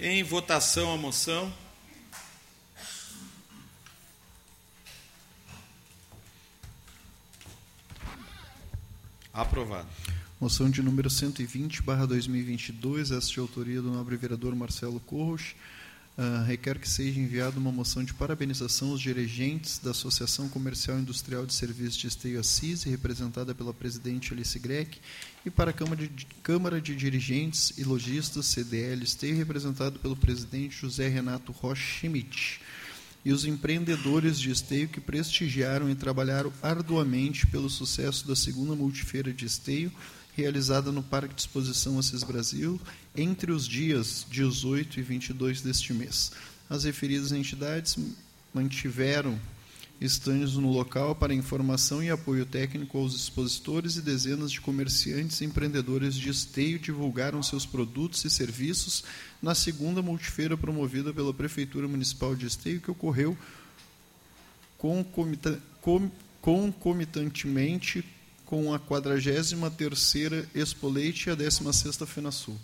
Em 0.00 0.22
votação 0.22 0.94
a 0.94 0.96
moção. 0.96 1.52
Aprovado. 9.32 9.88
Moção 10.40 10.70
de 10.70 10.82
número 10.84 11.10
120, 11.10 11.82
barra 11.82 12.06
2022, 12.06 13.10
esta 13.10 13.32
de 13.32 13.40
autoria 13.40 13.82
do 13.82 13.90
nobre 13.90 14.16
vereador 14.16 14.54
Marcelo 14.54 15.00
Corros. 15.00 15.56
Uh, 16.18 16.42
requer 16.44 16.80
que 16.80 16.88
seja 16.88 17.20
enviada 17.20 17.60
uma 17.60 17.70
moção 17.70 18.02
de 18.02 18.12
parabenização 18.12 18.90
aos 18.90 19.00
dirigentes 19.00 19.78
da 19.78 19.92
Associação 19.92 20.48
Comercial 20.48 20.98
e 20.98 21.02
Industrial 21.02 21.46
de 21.46 21.54
Serviços 21.54 21.96
de 21.96 22.08
Esteio 22.08 22.40
Assis, 22.40 22.82
representada 22.82 23.54
pela 23.54 23.72
presidente 23.72 24.32
Alice 24.32 24.58
Greck, 24.58 24.98
e 25.46 25.50
para 25.50 25.70
a 25.70 25.72
Câmara 25.72 26.08
de, 26.08 26.26
Câmara 26.42 26.80
de 26.80 26.96
Dirigentes 26.96 27.72
e 27.78 27.84
Lojistas, 27.84 28.46
CDL 28.46 29.04
Esteio, 29.04 29.36
representado 29.36 30.00
pelo 30.00 30.16
presidente 30.16 30.80
José 30.80 31.06
Renato 31.06 31.52
Rocha 31.52 31.80
Schmidt 31.80 32.60
e 33.24 33.32
os 33.32 33.44
empreendedores 33.44 34.40
de 34.40 34.50
esteio 34.50 34.88
que 34.88 35.00
prestigiaram 35.00 35.90
e 35.90 35.94
trabalharam 35.94 36.52
arduamente 36.62 37.46
pelo 37.46 37.68
sucesso 37.68 38.26
da 38.26 38.34
segunda 38.34 38.74
multifeira 38.74 39.32
de 39.32 39.44
esteio 39.44 39.92
realizada 40.38 40.92
no 40.92 41.02
Parque 41.02 41.34
de 41.34 41.40
Exposição 41.40 41.98
Assis 41.98 42.22
Brasil 42.22 42.80
entre 43.16 43.50
os 43.50 43.66
dias 43.66 44.24
18 44.30 45.00
e 45.00 45.02
22 45.02 45.62
deste 45.62 45.92
mês. 45.92 46.30
As 46.70 46.84
referidas 46.84 47.32
entidades 47.32 47.98
mantiveram 48.54 49.36
estandes 50.00 50.54
no 50.54 50.70
local 50.70 51.16
para 51.16 51.34
informação 51.34 52.00
e 52.00 52.08
apoio 52.08 52.46
técnico 52.46 52.98
aos 52.98 53.16
expositores 53.16 53.96
e 53.96 54.00
dezenas 54.00 54.52
de 54.52 54.60
comerciantes 54.60 55.40
e 55.40 55.44
empreendedores 55.44 56.14
de 56.14 56.30
esteio 56.30 56.78
divulgaram 56.78 57.42
seus 57.42 57.66
produtos 57.66 58.24
e 58.24 58.30
serviços 58.30 59.02
na 59.42 59.56
segunda 59.56 60.00
multifeira 60.00 60.56
promovida 60.56 61.12
pela 61.12 61.34
Prefeitura 61.34 61.88
Municipal 61.88 62.36
de 62.36 62.46
Esteio, 62.46 62.80
que 62.80 62.92
ocorreu 62.92 63.36
concomitantemente 66.40 68.04
com 68.48 68.72
a 68.72 68.80
43ª 68.80 70.46
Expo 70.54 70.88
Leite 70.88 71.28
e 71.28 71.32
a 71.32 71.36
16ª 71.36 72.06
FenaSul. 72.06 72.58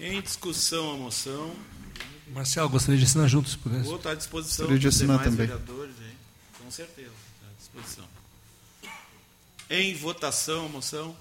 Em 0.00 0.22
discussão 0.22 0.94
a 0.94 0.96
moção. 0.96 1.54
Marcelo, 2.28 2.70
gostaria 2.70 2.98
de 2.98 3.04
assinar 3.04 3.28
juntos, 3.28 3.52
se 3.52 3.58
pudesse. 3.58 3.84
Vou 3.84 3.96
estar 3.96 4.12
à 4.12 4.14
disposição 4.14 4.64
gostaria 4.64 4.78
de 4.80 4.88
assinar 4.88 5.18
também. 5.18 5.46
vereadores, 5.46 5.94
hein? 6.00 6.16
com 6.58 6.70
certeza, 6.70 7.10
à 7.42 7.58
disposição. 7.58 8.04
Em 9.68 9.94
votação 9.94 10.64
a 10.64 10.68
moção. 10.70 11.14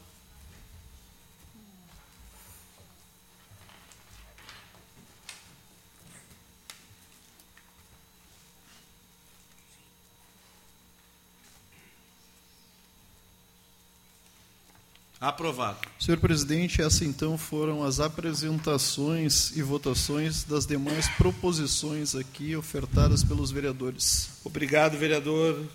Aprovado. 15.20 15.80
Senhor 16.00 16.20
presidente, 16.20 16.80
essas 16.80 17.02
então 17.02 17.40
foram 17.40 17.84
as 17.84 18.00
apresentações 18.00 19.56
e 19.56 19.64
votações 19.64 20.44
das 20.44 20.68
demais 20.68 21.08
proposições 21.10 22.16
aqui 22.16 22.56
ofertadas 22.56 23.24
pelos 23.24 23.50
vereadores. 23.50 24.30
Obrigado, 24.44 24.96
vereador 24.96 25.66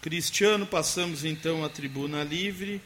Cristiano. 0.00 0.64
Passamos 0.64 1.26
então 1.26 1.62
à 1.62 1.68
tribuna 1.68 2.24
livre. 2.24 2.80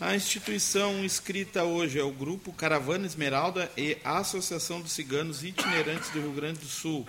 A 0.00 0.14
instituição 0.14 1.04
inscrita 1.04 1.64
hoje 1.64 1.98
é 1.98 2.02
o 2.04 2.12
Grupo 2.12 2.52
Caravana 2.52 3.06
Esmeralda 3.06 3.70
e 3.76 3.98
a 4.04 4.18
Associação 4.18 4.80
dos 4.80 4.92
Ciganos 4.92 5.42
Itinerantes 5.42 6.10
do 6.10 6.20
Rio 6.20 6.32
Grande 6.32 6.60
do 6.60 6.66
Sul. 6.66 7.04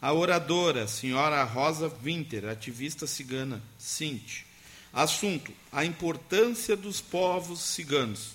A 0.00 0.12
oradora, 0.12 0.86
senhora 0.86 1.42
Rosa 1.42 1.88
Winter, 1.88 2.48
ativista 2.48 3.06
cigana, 3.06 3.60
Cinti. 3.78 4.46
Assunto: 4.94 5.52
a 5.72 5.84
importância 5.84 6.76
dos 6.76 7.00
povos 7.00 7.60
ciganos. 7.60 8.30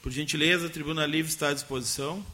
Por 0.00 0.12
gentileza, 0.12 0.68
a 0.68 0.70
Tribuna 0.70 1.04
Livre 1.04 1.32
está 1.32 1.48
à 1.48 1.54
disposição. 1.54 2.24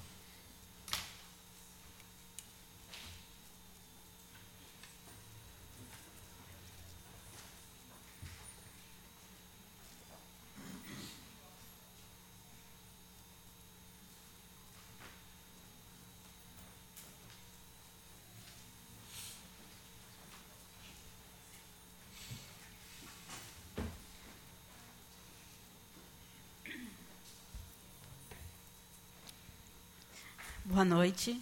Boa 30.73 30.87
noite. 31.23 31.41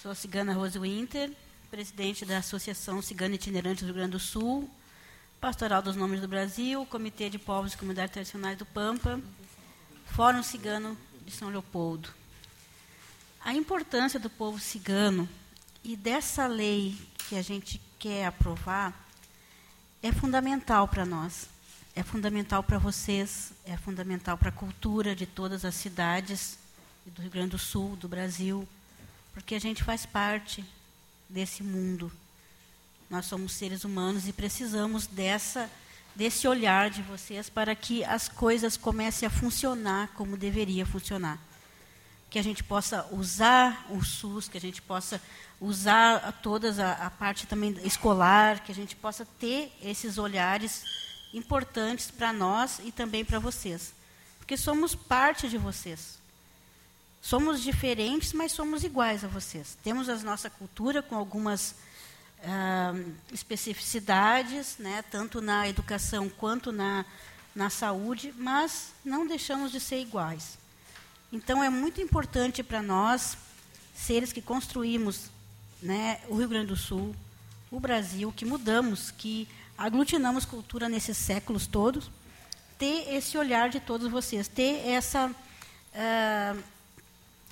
Sou 0.00 0.10
a 0.10 0.14
cigana 0.14 0.54
Rose 0.54 0.78
Winter, 0.78 1.30
presidente 1.70 2.24
da 2.24 2.38
Associação 2.38 3.02
Cigana 3.02 3.34
Itinerante 3.34 3.82
do 3.82 3.86
Rio 3.86 3.94
Grande 3.94 4.12
do 4.12 4.18
Sul, 4.18 4.70
Pastoral 5.38 5.82
dos 5.82 5.96
Nomes 5.96 6.20
do 6.20 6.28
Brasil, 6.28 6.86
Comitê 6.86 7.28
de 7.28 7.38
Povos 7.38 7.74
e 7.74 7.76
Comunidades 7.76 8.14
Tradicionais 8.14 8.56
do 8.56 8.64
Pampa, 8.64 9.20
Fórum 10.06 10.42
Cigano 10.42 10.96
de 11.26 11.30
São 11.30 11.50
Leopoldo. 11.50 12.08
A 13.44 13.52
importância 13.52 14.18
do 14.18 14.30
povo 14.30 14.58
cigano 14.58 15.28
e 15.84 15.94
dessa 15.94 16.46
lei 16.46 16.96
que 17.28 17.36
a 17.36 17.42
gente 17.42 17.80
quer 17.98 18.24
aprovar 18.26 18.94
é 20.02 20.10
fundamental 20.10 20.88
para 20.88 21.04
nós. 21.04 21.48
É 21.94 22.02
fundamental 22.02 22.62
para 22.62 22.78
vocês, 22.78 23.52
é 23.64 23.76
fundamental 23.76 24.38
para 24.38 24.48
a 24.48 24.52
cultura 24.52 25.14
de 25.14 25.26
todas 25.26 25.64
as 25.66 25.74
cidades 25.74 26.58
do 27.04 27.22
Rio 27.22 27.30
Grande 27.30 27.50
do 27.50 27.58
Sul, 27.58 27.94
do 27.96 28.08
Brasil, 28.08 28.66
porque 29.36 29.54
a 29.54 29.60
gente 29.60 29.84
faz 29.84 30.06
parte 30.06 30.64
desse 31.28 31.62
mundo. 31.62 32.10
Nós 33.10 33.26
somos 33.26 33.52
seres 33.52 33.84
humanos 33.84 34.26
e 34.26 34.32
precisamos 34.32 35.06
dessa 35.06 35.70
desse 36.14 36.48
olhar 36.48 36.88
de 36.88 37.02
vocês 37.02 37.50
para 37.50 37.74
que 37.74 38.02
as 38.02 38.30
coisas 38.30 38.78
comecem 38.78 39.26
a 39.26 39.30
funcionar 39.30 40.08
como 40.14 40.38
deveria 40.38 40.86
funcionar. 40.86 41.38
Que 42.30 42.38
a 42.38 42.42
gente 42.42 42.64
possa 42.64 43.06
usar 43.12 43.86
o 43.90 44.02
SUS, 44.02 44.48
que 44.48 44.56
a 44.56 44.60
gente 44.60 44.80
possa 44.80 45.20
usar 45.60 46.32
toda 46.42 46.72
a, 46.82 47.06
a 47.06 47.10
parte 47.10 47.46
também 47.46 47.76
escolar, 47.84 48.60
que 48.64 48.72
a 48.72 48.74
gente 48.74 48.96
possa 48.96 49.26
ter 49.38 49.70
esses 49.82 50.16
olhares 50.16 50.82
importantes 51.34 52.10
para 52.10 52.32
nós 52.32 52.80
e 52.82 52.90
também 52.90 53.22
para 53.22 53.38
vocês. 53.38 53.92
Porque 54.38 54.56
somos 54.56 54.94
parte 54.94 55.46
de 55.46 55.58
vocês. 55.58 56.24
Somos 57.26 57.60
diferentes, 57.60 58.32
mas 58.32 58.52
somos 58.52 58.84
iguais 58.84 59.24
a 59.24 59.26
vocês. 59.26 59.76
Temos 59.82 60.08
a 60.08 60.14
nossa 60.18 60.48
cultura 60.48 61.02
com 61.02 61.16
algumas 61.16 61.74
especificidades, 63.32 64.76
né, 64.78 65.02
tanto 65.10 65.40
na 65.40 65.68
educação 65.68 66.28
quanto 66.28 66.70
na, 66.70 67.04
na 67.52 67.68
saúde, 67.68 68.32
mas 68.38 68.92
não 69.04 69.26
deixamos 69.26 69.72
de 69.72 69.80
ser 69.80 70.00
iguais. 70.00 70.56
Então, 71.32 71.64
é 71.64 71.68
muito 71.68 72.00
importante 72.00 72.62
para 72.62 72.80
nós, 72.80 73.36
seres 73.92 74.32
que 74.32 74.40
construímos 74.40 75.28
né, 75.82 76.20
o 76.28 76.36
Rio 76.36 76.48
Grande 76.48 76.68
do 76.68 76.76
Sul, 76.76 77.12
o 77.72 77.80
Brasil, 77.80 78.32
que 78.36 78.44
mudamos, 78.44 79.10
que 79.10 79.48
aglutinamos 79.76 80.44
cultura 80.44 80.88
nesses 80.88 81.16
séculos 81.16 81.66
todos, 81.66 82.08
ter 82.78 83.12
esse 83.12 83.36
olhar 83.36 83.68
de 83.68 83.80
todos 83.80 84.08
vocês, 84.08 84.46
ter 84.46 84.86
essa, 84.86 85.26
uh, 85.26 86.75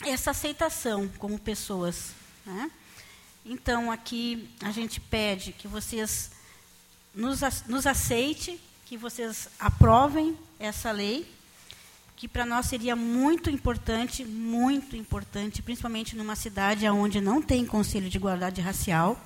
essa 0.02 0.30
aceitação 0.30 1.08
como 1.18 1.38
pessoas. 1.38 2.12
Né? 2.44 2.70
Então, 3.44 3.90
aqui 3.90 4.48
a 4.62 4.70
gente 4.70 5.00
pede 5.00 5.52
que 5.52 5.68
vocês 5.68 6.30
nos, 7.14 7.40
nos 7.66 7.86
aceite, 7.86 8.60
que 8.86 8.96
vocês 8.96 9.48
aprovem 9.58 10.36
essa 10.58 10.90
lei, 10.90 11.30
que 12.16 12.28
para 12.28 12.46
nós 12.46 12.66
seria 12.66 12.96
muito 12.96 13.50
importante, 13.50 14.24
muito 14.24 14.96
importante, 14.96 15.62
principalmente 15.62 16.16
numa 16.16 16.36
cidade 16.36 16.88
onde 16.88 17.20
não 17.20 17.42
tem 17.42 17.66
conselho 17.66 18.08
de 18.08 18.16
igualdade 18.16 18.60
racial, 18.60 19.20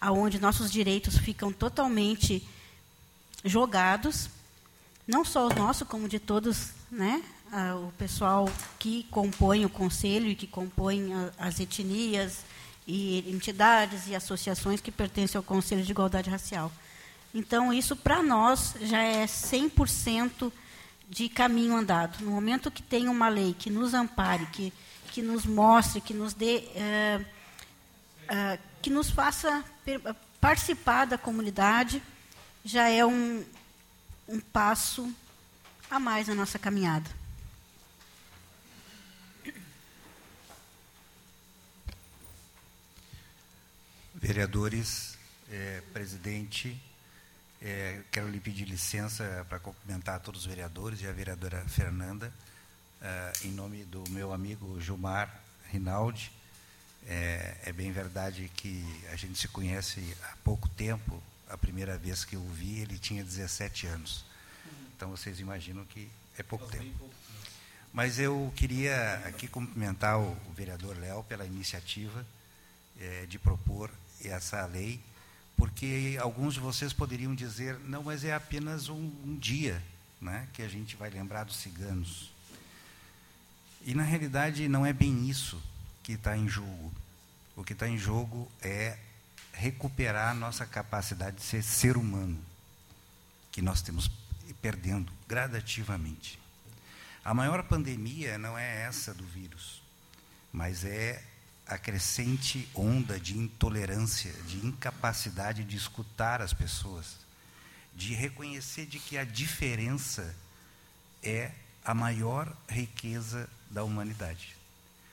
aonde 0.00 0.38
nossos 0.38 0.70
direitos 0.70 1.18
ficam 1.18 1.52
totalmente 1.52 2.46
jogados, 3.44 4.28
não 5.06 5.24
só 5.24 5.48
o 5.48 5.54
nosso, 5.54 5.86
como 5.86 6.08
de 6.08 6.18
todos, 6.18 6.70
né, 6.90 7.22
o 7.84 7.92
pessoal 7.92 8.48
que 8.78 9.04
compõe 9.10 9.64
o 9.64 9.70
conselho 9.70 10.26
e 10.28 10.34
que 10.34 10.46
compõe 10.46 11.12
as 11.38 11.60
etnias, 11.60 12.44
e 12.86 13.28
entidades 13.30 14.06
e 14.06 14.14
associações 14.14 14.80
que 14.80 14.92
pertencem 14.92 15.36
ao 15.36 15.42
Conselho 15.42 15.82
de 15.82 15.90
Igualdade 15.90 16.30
Racial. 16.30 16.70
Então, 17.34 17.72
isso 17.72 17.96
para 17.96 18.22
nós 18.22 18.74
já 18.80 19.02
é 19.02 19.26
100% 19.26 20.52
de 21.08 21.28
caminho 21.28 21.76
andado. 21.76 22.24
No 22.24 22.30
momento 22.30 22.70
que 22.70 22.82
tem 22.82 23.08
uma 23.08 23.28
lei 23.28 23.54
que 23.58 23.68
nos 23.68 23.92
ampare, 23.92 24.46
que, 24.46 24.72
que 25.10 25.20
nos 25.20 25.44
mostre, 25.44 26.00
que 26.00 26.14
nos 26.14 26.32
dê, 26.32 26.58
é, 26.74 27.20
é, 28.28 28.58
que 28.80 28.88
nos 28.88 29.10
faça 29.10 29.64
participar 30.40 31.06
da 31.06 31.18
comunidade, 31.18 32.00
já 32.64 32.88
é 32.88 33.04
um, 33.04 33.44
um 34.28 34.40
passo 34.40 35.12
a 35.90 35.98
mais 35.98 36.28
na 36.28 36.34
nossa 36.34 36.58
caminhada. 36.58 37.25
Vereadores, 44.26 45.16
é, 45.52 45.80
presidente, 45.92 46.76
é, 47.62 48.02
quero 48.10 48.28
lhe 48.28 48.40
pedir 48.40 48.64
licença 48.64 49.46
para 49.48 49.60
cumprimentar 49.60 50.18
todos 50.18 50.40
os 50.40 50.46
vereadores 50.48 51.00
e 51.00 51.06
a 51.06 51.12
vereadora 51.12 51.64
Fernanda, 51.68 52.32
é, 53.00 53.32
em 53.44 53.52
nome 53.52 53.84
do 53.84 54.02
meu 54.10 54.32
amigo 54.32 54.80
Gilmar 54.80 55.32
Rinaldi. 55.70 56.32
É, 57.06 57.56
é, 57.66 57.72
bem 57.72 57.92
verdade 57.92 58.50
que 58.56 58.84
a 59.12 59.14
gente 59.14 59.38
se 59.38 59.46
conhece 59.46 60.16
há 60.24 60.36
pouco 60.42 60.68
tempo. 60.70 61.22
A 61.48 61.56
primeira 61.56 61.96
vez 61.96 62.24
que 62.24 62.34
eu 62.34 62.42
o 62.42 62.48
vi, 62.48 62.80
ele 62.80 62.98
tinha 62.98 63.22
17 63.22 63.86
anos. 63.86 64.24
Então 64.96 65.08
vocês 65.08 65.38
imaginam 65.38 65.84
que 65.84 66.10
é 66.36 66.42
pouco 66.42 66.66
tempo. 66.66 67.08
Mas 67.92 68.18
eu 68.18 68.52
queria 68.56 69.22
aqui 69.24 69.46
cumprimentar 69.46 70.18
o, 70.18 70.32
o 70.48 70.52
vereador 70.52 70.98
Léo 70.98 71.22
pela 71.22 71.46
iniciativa 71.46 72.26
é, 72.98 73.24
de 73.26 73.38
propor 73.38 73.88
essa 74.22 74.64
lei, 74.66 75.00
porque 75.56 76.18
alguns 76.20 76.54
de 76.54 76.60
vocês 76.60 76.92
poderiam 76.92 77.34
dizer, 77.34 77.78
não, 77.80 78.02
mas 78.02 78.24
é 78.24 78.34
apenas 78.34 78.88
um, 78.88 79.10
um 79.24 79.36
dia 79.36 79.82
né, 80.20 80.48
que 80.52 80.62
a 80.62 80.68
gente 80.68 80.96
vai 80.96 81.10
lembrar 81.10 81.44
dos 81.44 81.56
ciganos. 81.56 82.30
E, 83.84 83.94
na 83.94 84.02
realidade, 84.02 84.68
não 84.68 84.84
é 84.84 84.92
bem 84.92 85.28
isso 85.28 85.62
que 86.02 86.12
está 86.12 86.36
em 86.36 86.48
jogo. 86.48 86.92
O 87.54 87.64
que 87.64 87.72
está 87.72 87.88
em 87.88 87.96
jogo 87.96 88.50
é 88.60 88.98
recuperar 89.52 90.30
a 90.30 90.34
nossa 90.34 90.66
capacidade 90.66 91.36
de 91.36 91.42
ser 91.42 91.62
ser 91.62 91.96
humano, 91.96 92.38
que 93.50 93.62
nós 93.62 93.80
temos 93.80 94.10
perdendo 94.60 95.10
gradativamente. 95.26 96.38
A 97.24 97.32
maior 97.32 97.62
pandemia 97.62 98.38
não 98.38 98.58
é 98.58 98.82
essa 98.82 99.14
do 99.14 99.24
vírus, 99.24 99.82
mas 100.52 100.84
é 100.84 101.22
a 101.66 101.76
crescente 101.76 102.68
onda 102.74 103.18
de 103.18 103.36
intolerância, 103.36 104.32
de 104.46 104.64
incapacidade 104.64 105.64
de 105.64 105.76
escutar 105.76 106.40
as 106.40 106.52
pessoas, 106.52 107.16
de 107.94 108.14
reconhecer 108.14 108.86
de 108.86 108.98
que 108.98 109.18
a 109.18 109.24
diferença 109.24 110.34
é 111.22 111.50
a 111.84 111.94
maior 111.94 112.54
riqueza 112.68 113.48
da 113.70 113.82
humanidade. 113.82 114.56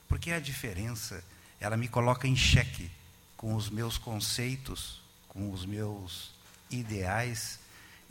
Porque 0.07 0.31
a 0.31 0.39
diferença, 0.39 1.23
ela 1.59 1.75
me 1.75 1.88
coloca 1.88 2.27
em 2.27 2.35
xeque 2.35 2.91
com 3.35 3.55
os 3.55 3.69
meus 3.69 3.97
conceitos, 3.97 5.01
com 5.27 5.51
os 5.51 5.65
meus 5.65 6.31
ideais 6.69 7.59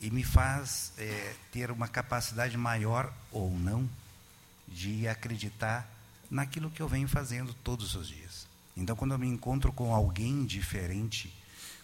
e 0.01 0.11
me 0.11 0.25
faz 0.25 0.93
é, 0.99 1.35
ter 1.53 1.71
uma 1.71 1.87
capacidade 1.87 2.57
maior 2.57 3.13
ou 3.31 3.51
não 3.57 3.89
de 4.67 5.07
acreditar 5.07 5.89
naquilo 6.31 6.71
que 6.71 6.81
eu 6.81 6.89
venho 6.89 7.07
fazendo 7.07 7.55
todos 7.55 7.95
os 7.95 8.09
dias. 8.09 8.32
Então, 8.77 8.97
quando 8.97 9.13
eu 9.13 9.19
me 9.19 9.27
encontro 9.27 9.73
com 9.73 9.95
alguém 9.95 10.45
diferente, 10.45 11.33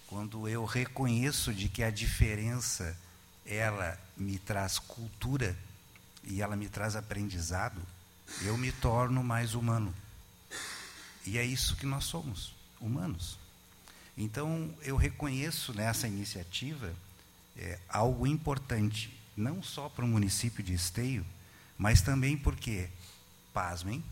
quando 0.06 0.48
eu 0.48 0.65
reconheço 0.65 1.52
de 1.52 1.69
que 1.69 1.82
a 1.82 1.90
diferença 1.90 2.97
ela 3.44 3.98
me 4.16 4.39
traz 4.39 4.78
cultura 4.78 5.56
e 6.24 6.40
ela 6.40 6.56
me 6.56 6.69
traz 6.69 6.97
aprendizado, 6.97 7.81
eu 8.43 8.56
me 8.56 8.73
torno 8.73 9.23
mais 9.23 9.55
humano. 9.55 9.94
E 11.27 11.36
é 11.39 11.44
isso 11.44 11.77
que 11.77 11.86
nós 11.86 12.05
somos, 12.05 12.55
humanos. 12.81 13.39
Então, 14.16 14.74
eu 14.82 14.97
reconheço 14.97 15.73
nessa 15.73 16.09
iniciativa 16.09 16.93
é, 17.56 17.78
algo 17.89 18.27
importante, 18.27 19.15
não 19.36 19.62
só 19.62 19.89
para 19.89 20.05
o 20.05 20.09
município 20.09 20.62
de 20.62 20.74
Esteio, 20.74 21.24
mas 21.77 22.01
também 22.01 22.36
porque, 22.36 22.89
pasmem, 23.52 24.02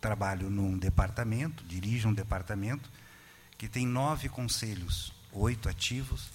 trabalho 0.00 0.48
num 0.48 0.78
departamento, 0.78 1.62
dirijo 1.64 2.08
um 2.08 2.14
departamento 2.14 2.90
que 3.58 3.68
tem 3.68 3.86
nove 3.86 4.28
conselhos, 4.28 5.12
oito 5.32 5.68
ativos. 5.68 6.30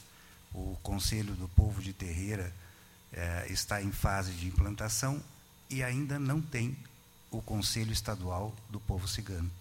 O 0.54 0.78
Conselho 0.84 1.34
do 1.34 1.50
Povo 1.50 1.82
de 1.82 1.92
Terreira 1.92 2.54
eh, 3.12 3.48
está 3.50 3.82
em 3.82 3.92
fase 3.92 4.32
de 4.34 4.48
implantação 4.48 5.22
e 5.70 5.84
ainda 5.84 6.18
não 6.20 6.42
tem 6.42 6.78
o 7.32 7.42
Conselho 7.42 7.92
Estadual 7.92 8.56
do 8.70 8.80
Povo 8.80 9.08
Cigano. 9.08 9.52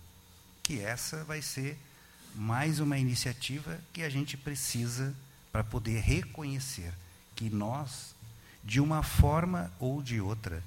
Que 0.62 0.80
essa 0.80 1.24
vai 1.24 1.42
ser 1.42 1.78
mais 2.34 2.80
uma 2.80 2.98
iniciativa 2.98 3.80
que 3.92 4.02
a 4.02 4.10
gente 4.10 4.36
precisa 4.36 5.14
para 5.50 5.64
poder 5.64 6.00
reconhecer 6.00 6.92
que 7.34 7.48
nós, 7.48 8.14
de 8.62 8.80
uma 8.80 9.02
forma 9.02 9.72
ou 9.78 10.02
de 10.02 10.20
outra, 10.20 10.62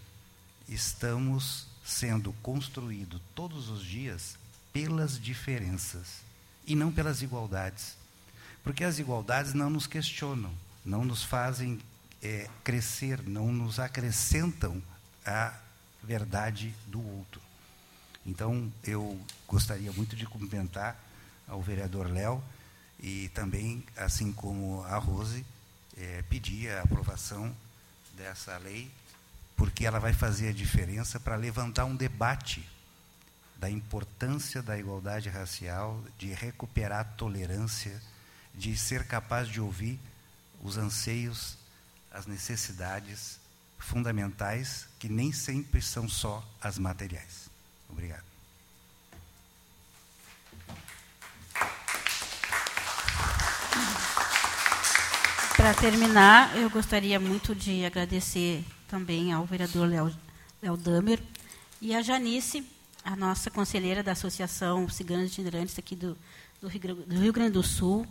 estamos 0.68 1.68
sendo 1.88 2.34
construído 2.44 3.22
todos 3.34 3.70
os 3.70 3.82
dias 3.82 4.38
pelas 4.74 5.18
diferenças 5.18 6.22
e 6.66 6.76
não 6.76 6.92
pelas 6.92 7.22
igualdades. 7.22 7.96
Porque 8.62 8.84
as 8.84 9.00
igualdades 9.00 9.54
não 9.54 9.70
nos 9.70 9.88
questionam, 9.88 10.54
não 10.84 11.06
nos 11.06 11.24
fazem 11.24 11.80
é, 12.22 12.50
crescer, 12.62 13.22
não 13.26 13.54
nos 13.54 13.80
acrescentam 13.80 14.84
a 15.26 15.58
verdade 16.04 16.76
do 16.88 17.00
outro. 17.00 17.42
Então, 18.26 18.70
eu 18.84 19.18
gostaria 19.48 19.92
muito 19.94 20.14
de 20.14 20.26
cumprimentar 20.26 21.00
ao 21.48 21.62
vereador 21.62 22.12
Léo 22.12 22.44
e 23.00 23.30
também, 23.30 23.82
assim 23.96 24.34
como 24.34 24.84
a 24.84 24.98
Rose, 24.98 25.46
é, 25.96 26.22
pedir 26.24 26.70
a 26.70 26.82
aprovação 26.82 27.56
dessa 28.18 28.58
lei, 28.58 28.92
porque 29.58 29.86
ela 29.86 30.00
vai 30.00 30.14
fazer 30.14 30.50
a 30.50 30.54
diferença 30.54 31.20
para 31.20 31.36
levantar 31.36 31.84
um 31.86 31.96
debate 31.96 32.64
da 33.58 33.70
importância 33.70 34.62
da 34.62 34.78
igualdade 34.78 35.30
racial, 35.30 36.02
de 36.18 36.28
recuperar 36.28 37.00
a 37.00 37.04
tolerância, 37.04 38.00
de 38.54 38.78
ser 38.78 39.08
capaz 39.08 39.50
de 39.50 39.60
ouvir 39.60 40.00
os 40.62 40.78
anseios, 40.78 41.58
as 42.12 42.28
necessidades 42.28 43.40
fundamentais, 43.80 44.88
que 45.00 45.10
nem 45.10 45.32
sempre 45.32 45.82
são 45.82 46.08
só 46.08 46.48
as 46.62 46.78
materiais. 46.78 47.50
Obrigado. 47.90 48.26
Para 55.56 55.74
terminar, 55.74 56.56
eu 56.56 56.70
gostaria 56.70 57.20
muito 57.20 57.56
de 57.56 57.84
agradecer 57.84 58.64
também 58.88 59.32
ao 59.34 59.46
vereador 59.46 59.88
Léo, 59.88 60.14
Léo 60.62 60.78
Damer 60.78 61.22
e 61.82 61.94
a 61.94 62.02
Janice, 62.02 62.66
a 63.04 63.16
nossa 63.16 63.52
conselheira 63.52 64.02
da 64.02 64.14
Associação 64.14 64.90
Ciganos 64.90 65.32
Itinerantes 65.32 65.78
aqui 65.78 65.96
do, 65.96 66.18
do, 66.62 66.68
Rio, 66.68 66.96
do 66.96 67.20
Rio 67.20 67.34
Grande 67.34 67.52
do 67.52 67.64
Sul, 67.64 68.08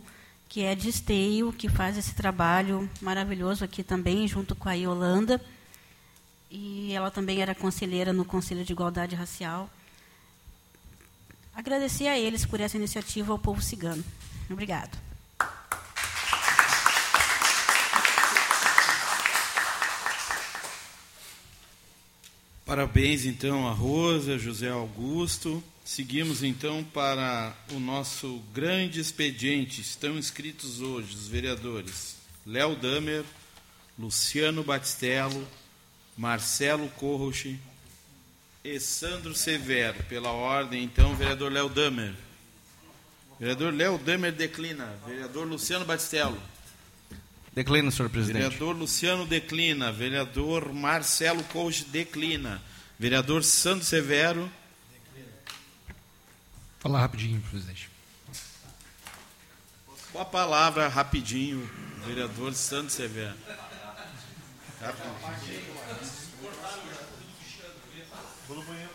que 0.47 0.63
é 0.63 0.73
de 0.73 0.89
esteio, 0.89 1.51
que 1.51 1.67
faz 1.67 1.97
esse 1.97 2.13
trabalho 2.13 2.89
maravilhoso 3.01 3.65
aqui 3.65 3.83
também, 3.83 4.27
junto 4.27 4.55
com 4.55 4.69
a 4.69 4.73
Yolanda. 4.73 5.41
E 6.49 6.93
ela 6.93 7.11
também 7.11 7.41
era 7.41 7.53
conselheira 7.53 8.13
no 8.13 8.23
Conselho 8.23 8.63
de 8.63 8.71
Igualdade 8.71 9.15
Racial. 9.15 9.69
Agradecer 11.53 12.07
a 12.07 12.17
eles 12.17 12.45
por 12.45 12.61
essa 12.61 12.77
iniciativa 12.77 13.33
ao 13.33 13.39
povo 13.39 13.61
cigano. 13.61 14.03
Obrigado. 14.49 15.06
Parabéns, 22.67 23.25
então, 23.25 23.65
a 23.65 23.71
Rosa, 23.71 24.37
José 24.37 24.67
Augusto. 24.67 25.63
Seguimos, 25.85 26.43
então, 26.43 26.83
para 26.83 27.55
o 27.71 27.79
nosso 27.79 28.43
grande 28.53 28.99
expediente. 28.99 29.79
Estão 29.79 30.17
inscritos 30.17 30.81
hoje 30.81 31.15
os 31.15 31.29
vereadores 31.29 32.17
Léo 32.45 32.75
Damer, 32.75 33.23
Luciano 33.97 34.65
Batistello, 34.65 35.47
Marcelo 36.17 36.89
Corroche 36.89 37.57
e 38.65 38.77
Sandro 38.81 39.33
Severo. 39.33 40.03
Pela 40.03 40.31
ordem, 40.33 40.83
então, 40.83 41.15
vereador 41.15 41.49
Léo 41.49 41.69
Damer. 41.69 42.13
Vereador 43.39 43.73
Léo 43.73 43.97
Damer 43.97 44.33
declina. 44.33 44.93
Vereador 45.07 45.47
Luciano 45.47 45.85
Batistello. 45.85 46.37
Declina, 47.57 47.89
senhor 47.89 48.07
presidente. 48.07 48.43
Vereador 48.43 48.75
Luciano 48.75 49.25
declina. 49.25 49.91
Vereador 49.91 50.71
Marcelo 50.71 51.43
Couche 51.45 51.85
declina. 51.85 52.61
Vereador 52.99 53.43
Sandro 53.43 53.83
Severo. 53.83 54.47
Declina. 54.91 55.33
Falar 56.77 56.99
rapidinho, 56.99 57.41
presidente. 57.49 57.89
Com 60.11 60.19
a 60.19 60.25
palavra, 60.25 60.87
rapidinho, 60.87 61.67
vereador 62.05 62.53
Sandro 62.53 62.91
Severo. 62.91 63.33
Rapidinho. 64.79 65.61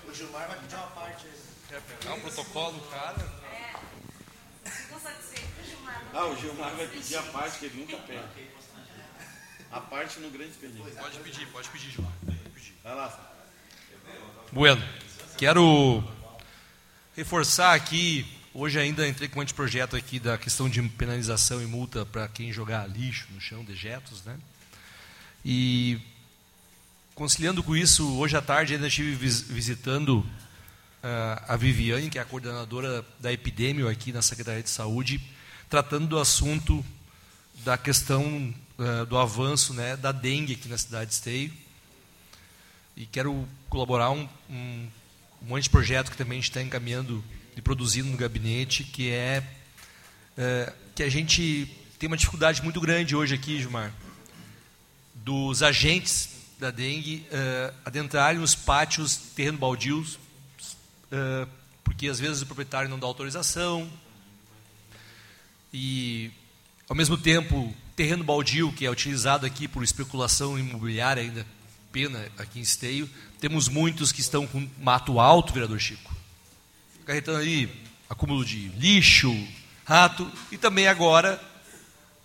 O 0.07 0.15
Gilmar 0.15 0.47
vai 0.47 0.59
pedir 0.61 0.77
uma 0.77 0.87
parte 0.87 1.27
aí. 1.27 1.33
Quer 1.69 1.81
pegar 1.81 2.15
o 2.15 2.21
protocolo, 2.21 2.81
cara? 2.83 3.42
Ah, 6.15 6.27
o 6.27 6.37
Gilmar 6.37 6.75
vai 6.77 6.87
pedir 6.89 7.17
a 7.17 7.23
parte 7.23 7.59
que 7.59 7.67
ele 7.67 7.81
nunca 7.81 7.97
pede. 7.97 8.23
A 9.71 9.81
parte 9.81 10.21
no 10.21 10.31
grande 10.31 10.51
expediente. 10.51 10.91
Pode 10.91 11.19
pedir, 11.21 11.47
pode 11.47 11.69
pedir, 11.71 11.91
Gilmar. 11.91 12.13
Vai 12.85 12.95
lá. 12.95 13.33
Bueno, 14.53 14.83
quero 15.39 16.05
reforçar 17.17 17.75
aqui, 17.75 18.27
hoje 18.53 18.79
ainda 18.79 19.09
entrei 19.09 19.27
com 19.27 19.39
um 19.39 19.43
anteprojeto 19.43 19.97
aqui 19.97 20.21
da 20.21 20.37
questão 20.37 20.69
de 20.69 20.83
penalização 20.83 21.63
e 21.63 21.67
multa 21.67 22.05
para 22.05 22.29
quem 22.29 22.53
jogar 22.53 22.87
lixo 22.87 23.29
no 23.33 23.41
chão, 23.41 23.65
dejetos, 23.65 24.23
né? 24.25 24.39
E 25.43 25.99
conciliando 27.15 27.63
com 27.63 27.75
isso, 27.75 28.19
hoje 28.19 28.37
à 28.37 28.43
tarde 28.43 28.75
ainda 28.75 28.89
estive 28.89 29.15
visitando 29.15 30.19
uh, 30.19 30.27
a 31.49 31.57
Viviane, 31.57 32.11
que 32.11 32.19
é 32.19 32.23
a 32.23 32.27
coordenadora 32.27 33.03
da 33.19 33.33
Epidemio 33.33 33.89
aqui 33.89 34.13
na 34.13 34.21
Secretaria 34.21 34.63
de 34.63 34.71
Saúde, 34.71 35.19
tratando 35.73 36.07
do 36.07 36.19
assunto 36.19 36.85
da 37.65 37.79
questão 37.79 38.55
uh, 38.79 39.07
do 39.07 39.17
avanço 39.17 39.73
né, 39.73 39.97
da 39.97 40.13
dengue 40.13 40.53
aqui 40.53 40.69
na 40.69 40.77
cidade 40.77 41.07
de 41.07 41.15
Esteio. 41.15 41.51
E 42.95 43.07
quero 43.07 43.49
colaborar 43.71 44.11
um, 44.11 44.29
um, 44.51 44.87
um 45.49 45.57
anteprojeto 45.57 46.11
que 46.11 46.17
também 46.19 46.33
a 46.33 46.41
gente 46.43 46.51
está 46.51 46.61
encaminhando 46.61 47.25
e 47.57 47.63
produzindo 47.63 48.11
no 48.11 48.19
gabinete, 48.19 48.85
que 48.85 49.11
é, 49.13 49.43
é, 50.37 50.75
que 50.95 51.03
a 51.03 51.09
gente 51.09 51.75
tem 51.99 52.07
uma 52.07 52.19
dificuldade 52.19 52.63
muito 52.63 52.79
grande 52.79 53.17
hoje 53.17 53.35
aqui, 53.35 53.59
Gilmar, 53.59 53.95
dos 55.15 55.63
agentes 55.63 56.29
da 56.61 56.71
dengue 56.71 57.27
é, 57.31 57.73
adentrarem 57.83 58.39
nos 58.39 58.55
pátios 58.55 59.17
terreno 59.35 59.57
baldios, 59.57 60.19
porque 61.83 62.09
às 62.09 62.21
vezes 62.21 62.43
o 62.43 62.47
proprietário 62.47 62.91
não 62.91 62.99
dá 62.99 63.07
autorização 63.07 63.91
e 65.73 66.31
ao 66.89 66.95
mesmo 66.95 67.17
tempo 67.17 67.75
terreno 67.97 68.25
baldio 68.25 68.73
que 68.73 68.85
é 68.85 68.91
utilizado 68.91 69.47
aqui 69.47 69.67
por 69.67 69.83
especulação 69.83 70.59
imobiliária 70.59 71.23
ainda 71.23 71.47
pena 71.93 72.27
aqui 72.39 72.59
em 72.59 72.63
Esteio, 72.63 73.09
temos 73.39 73.69
muitos 73.69 74.13
que 74.13 74.21
estão 74.21 74.47
com 74.47 74.69
mato 74.81 75.21
alto, 75.21 75.53
vereador 75.53 75.79
Chico. 75.79 76.15
Acarretando 77.03 77.39
aí 77.39 77.71
acúmulo 78.09 78.45
de 78.45 78.69
lixo, 78.69 79.35
rato 79.85 80.31
e 80.51 80.57
também 80.57 80.87
agora 80.87 81.41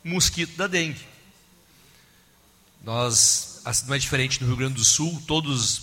mosquito 0.04 0.56
da 0.56 0.68
dengue. 0.68 1.06
Nós, 2.84 3.62
não 3.86 3.96
é 3.96 3.98
diferente 3.98 4.40
no 4.42 4.48
Rio 4.48 4.56
Grande 4.56 4.76
do 4.76 4.86
Sul, 4.86 5.22
todos, 5.28 5.82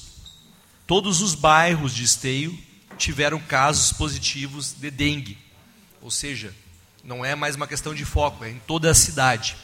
todos 0.87 1.21
os 1.21 1.35
bairros 1.35 1.95
de 1.95 2.05
Esteio 2.05 2.59
tiveram 2.97 3.39
casos 3.41 3.93
positivos 3.93 4.73
de 4.73 4.91
dengue. 4.91 5.37
Ou 6.01 6.11
seja, 6.11 6.55
não 7.05 7.23
é 7.23 7.35
mais 7.35 7.55
uma 7.55 7.67
questão 7.67 7.95
de 7.95 8.05
foco, 8.05 8.45
é 8.45 8.51
em 8.51 8.59
toda 8.67 8.91
a 8.91 8.95
cidade. 8.95 9.57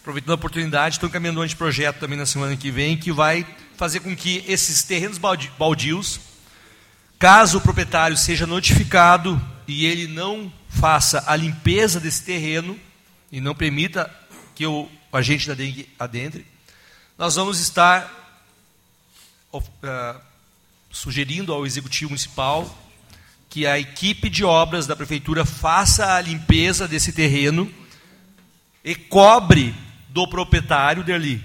Aproveitando 0.00 0.30
a 0.30 0.34
oportunidade, 0.36 0.96
estou 0.96 1.08
encaminhando 1.08 1.40
um 1.40 1.42
anteprojeto 1.42 1.98
também 1.98 2.16
na 2.16 2.26
semana 2.26 2.56
que 2.56 2.70
vem, 2.70 2.96
que 2.96 3.10
vai 3.10 3.44
fazer 3.76 4.00
com 4.00 4.14
que 4.14 4.44
esses 4.46 4.84
terrenos 4.84 5.18
baldios, 5.18 6.20
caso 7.18 7.58
o 7.58 7.60
proprietário 7.60 8.16
seja 8.16 8.46
notificado 8.46 9.40
e 9.66 9.84
ele 9.84 10.06
não 10.06 10.52
faça 10.68 11.24
a 11.26 11.34
limpeza 11.34 11.98
desse 11.98 12.22
terreno 12.22 12.78
e 13.32 13.40
não 13.40 13.54
permita 13.54 14.08
que 14.54 14.64
o 14.64 14.88
agente 15.12 15.48
da 15.48 15.54
dengue 15.54 15.88
adentre, 15.98 16.46
nós 17.18 17.34
vamos 17.34 17.58
estar 17.58 18.40
uh, 19.52 20.20
sugerindo 20.90 21.52
ao 21.52 21.66
executivo 21.66 22.10
municipal 22.10 22.78
que 23.54 23.68
a 23.68 23.78
equipe 23.78 24.28
de 24.28 24.44
obras 24.44 24.84
da 24.84 24.96
prefeitura 24.96 25.44
faça 25.44 26.16
a 26.16 26.20
limpeza 26.20 26.88
desse 26.88 27.12
terreno 27.12 27.70
e 28.84 28.96
cobre 28.96 29.72
do 30.08 30.26
proprietário 30.26 31.04
dali. 31.04 31.40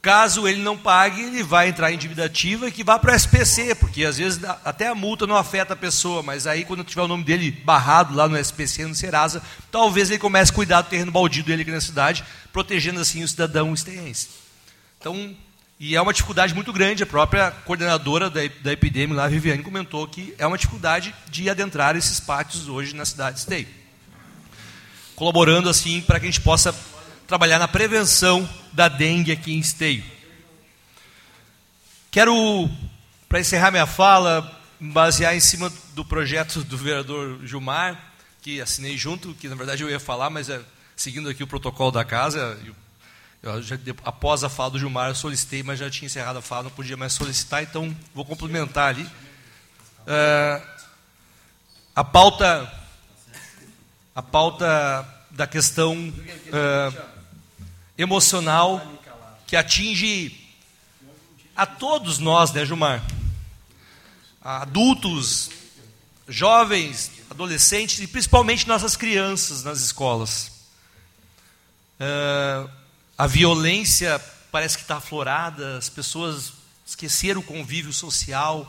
Caso 0.00 0.46
ele 0.46 0.62
não 0.62 0.78
pague, 0.78 1.20
ele 1.20 1.42
vai 1.42 1.68
entrar 1.68 1.90
em 1.90 1.98
dívida 1.98 2.26
ativa 2.26 2.68
e 2.68 2.70
que 2.70 2.84
vá 2.84 2.96
para 2.96 3.12
o 3.12 3.16
SPC, 3.16 3.74
porque 3.74 4.04
às 4.04 4.18
vezes 4.18 4.40
até 4.64 4.86
a 4.86 4.94
multa 4.94 5.26
não 5.26 5.34
afeta 5.34 5.72
a 5.72 5.76
pessoa, 5.76 6.22
mas 6.22 6.46
aí 6.46 6.64
quando 6.64 6.84
tiver 6.84 7.02
o 7.02 7.08
nome 7.08 7.24
dele 7.24 7.50
barrado 7.50 8.14
lá 8.14 8.28
no 8.28 8.38
SPC, 8.38 8.86
no 8.86 8.94
Serasa, 8.94 9.42
talvez 9.68 10.10
ele 10.10 10.18
comece 10.20 10.52
a 10.52 10.54
cuidar 10.54 10.82
do 10.82 10.90
terreno 10.90 11.10
baldio 11.10 11.42
dele 11.42 11.62
aqui 11.62 11.72
na 11.72 11.80
cidade, 11.80 12.22
protegendo 12.52 13.00
assim 13.00 13.24
o 13.24 13.28
cidadão 13.28 13.74
esteense. 13.74 14.28
Então, 15.00 15.36
e 15.82 15.96
é 15.96 16.02
uma 16.02 16.12
dificuldade 16.12 16.54
muito 16.54 16.74
grande, 16.74 17.02
a 17.02 17.06
própria 17.06 17.50
coordenadora 17.50 18.28
da, 18.28 18.40
da 18.60 18.70
epidemia 18.70 19.16
lá, 19.16 19.26
Viviane, 19.26 19.62
comentou 19.62 20.06
que 20.06 20.34
é 20.36 20.46
uma 20.46 20.58
dificuldade 20.58 21.14
de 21.30 21.48
adentrar 21.48 21.96
esses 21.96 22.20
pátios 22.20 22.68
hoje 22.68 22.94
na 22.94 23.06
cidade 23.06 23.36
de 23.36 23.40
Esteio. 23.40 23.66
Colaborando 25.16 25.70
assim 25.70 26.02
para 26.02 26.20
que 26.20 26.26
a 26.26 26.30
gente 26.30 26.42
possa 26.42 26.78
trabalhar 27.26 27.58
na 27.58 27.66
prevenção 27.66 28.46
da 28.74 28.88
dengue 28.88 29.32
aqui 29.32 29.54
em 29.54 29.58
Esteio. 29.58 30.04
Quero, 32.10 32.68
para 33.26 33.40
encerrar 33.40 33.70
minha 33.70 33.86
fala, 33.86 34.60
basear 34.78 35.34
em 35.34 35.40
cima 35.40 35.72
do 35.94 36.04
projeto 36.04 36.62
do 36.62 36.76
vereador 36.76 37.40
Gilmar, 37.46 37.98
que 38.42 38.60
assinei 38.60 38.98
junto, 38.98 39.32
que 39.32 39.48
na 39.48 39.54
verdade 39.54 39.82
eu 39.82 39.88
ia 39.88 39.98
falar, 39.98 40.28
mas 40.28 40.50
é, 40.50 40.60
seguindo 40.94 41.30
aqui 41.30 41.42
o 41.42 41.46
protocolo 41.46 41.90
da 41.90 42.04
casa, 42.04 42.60
eu, 42.66 42.74
eu 43.42 43.62
já, 43.62 43.76
após 44.04 44.44
a 44.44 44.48
fala 44.48 44.72
do 44.72 44.78
Gilmar 44.78 45.08
eu 45.08 45.14
solicitei, 45.14 45.62
mas 45.62 45.78
já 45.78 45.88
tinha 45.88 46.06
encerrado 46.06 46.38
a 46.38 46.42
fala, 46.42 46.64
não 46.64 46.70
podia 46.70 46.96
mais 46.96 47.12
solicitar, 47.14 47.62
então 47.62 47.96
vou 48.14 48.24
complementar 48.24 48.88
ali. 48.88 49.08
É, 50.06 50.62
a 51.96 52.04
pauta, 52.04 52.70
a 54.14 54.22
pauta 54.22 55.08
da 55.30 55.46
questão 55.46 56.12
é, 56.52 57.02
emocional 57.96 58.86
que 59.46 59.56
atinge 59.56 60.40
a 61.56 61.66
todos 61.66 62.18
nós, 62.18 62.52
né, 62.52 62.64
Gilmar? 62.64 63.02
Adultos, 64.42 65.50
jovens, 66.28 67.10
adolescentes 67.30 68.00
e 68.00 68.06
principalmente 68.06 68.68
nossas 68.68 68.96
crianças 68.96 69.64
nas 69.64 69.80
escolas. 69.80 70.52
Uh, 72.00 72.79
a 73.20 73.26
violência 73.26 74.18
parece 74.50 74.78
que 74.78 74.82
está 74.82 74.96
aflorada, 74.96 75.76
as 75.76 75.90
pessoas 75.90 76.54
esqueceram 76.86 77.42
o 77.42 77.44
convívio 77.44 77.92
social. 77.92 78.66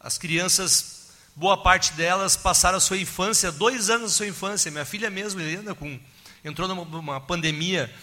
As 0.00 0.18
crianças, 0.18 1.10
boa 1.36 1.56
parte 1.56 1.92
delas 1.92 2.36
passaram 2.36 2.78
a 2.78 2.80
sua 2.80 2.98
infância, 2.98 3.52
dois 3.52 3.90
anos 3.90 4.10
da 4.10 4.16
sua 4.16 4.26
infância. 4.26 4.72
Minha 4.72 4.84
filha 4.84 5.08
mesmo, 5.08 5.40
Helena, 5.40 5.72
com, 5.72 6.00
entrou 6.44 6.66
numa 6.66 7.20
pandemia 7.20 7.94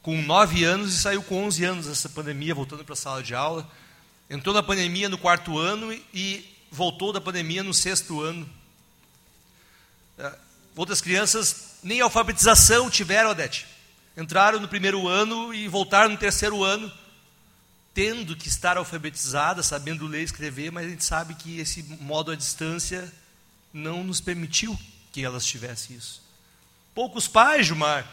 com 0.00 0.22
nove 0.22 0.62
anos 0.62 0.94
e 0.94 0.98
saiu 1.00 1.24
com 1.24 1.44
11 1.44 1.64
anos 1.64 1.86
dessa 1.86 2.08
pandemia, 2.08 2.54
voltando 2.54 2.84
para 2.84 2.92
a 2.92 2.96
sala 2.96 3.20
de 3.20 3.34
aula. 3.34 3.68
Entrou 4.30 4.54
na 4.54 4.62
pandemia 4.62 5.08
no 5.08 5.18
quarto 5.18 5.58
ano 5.58 5.92
e 6.14 6.48
voltou 6.70 7.12
da 7.12 7.20
pandemia 7.20 7.64
no 7.64 7.74
sexto 7.74 8.20
ano. 8.20 8.48
É, 10.16 10.32
outras 10.76 11.00
crianças 11.00 11.78
nem 11.82 12.00
alfabetização 12.00 12.88
tiveram, 12.88 13.30
Odete. 13.30 13.73
Entraram 14.16 14.60
no 14.60 14.68
primeiro 14.68 15.08
ano 15.08 15.52
e 15.52 15.66
voltaram 15.66 16.10
no 16.10 16.16
terceiro 16.16 16.62
ano, 16.62 16.90
tendo 17.92 18.36
que 18.36 18.48
estar 18.48 18.76
alfabetizada, 18.76 19.62
sabendo 19.62 20.06
ler 20.06 20.20
e 20.20 20.24
escrever, 20.24 20.70
mas 20.70 20.86
a 20.86 20.90
gente 20.90 21.04
sabe 21.04 21.34
que 21.34 21.58
esse 21.58 21.82
modo 22.00 22.30
à 22.30 22.36
distância 22.36 23.12
não 23.72 24.04
nos 24.04 24.20
permitiu 24.20 24.78
que 25.12 25.24
elas 25.24 25.44
tivessem 25.44 25.96
isso. 25.96 26.22
Poucos 26.94 27.26
pais, 27.26 27.66
Gilmar, 27.66 28.06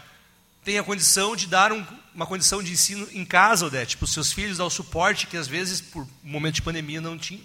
tem 0.64 0.78
a 0.78 0.84
condição 0.84 1.36
de 1.36 1.48
dar 1.48 1.72
um, 1.72 1.86
uma 2.14 2.26
condição 2.26 2.62
de 2.62 2.72
ensino 2.72 3.08
em 3.12 3.26
casa, 3.26 3.66
Odete, 3.66 3.98
para 3.98 4.06
os 4.06 4.14
seus 4.14 4.32
filhos, 4.32 4.58
dar 4.58 4.66
o 4.66 4.70
suporte 4.70 5.28
que 5.28 5.38
às 5.38 5.48
vezes, 5.48 5.82
por 5.82 6.08
momento 6.24 6.56
de 6.56 6.62
pandemia, 6.62 7.02
não 7.02 7.18
tinha. 7.18 7.42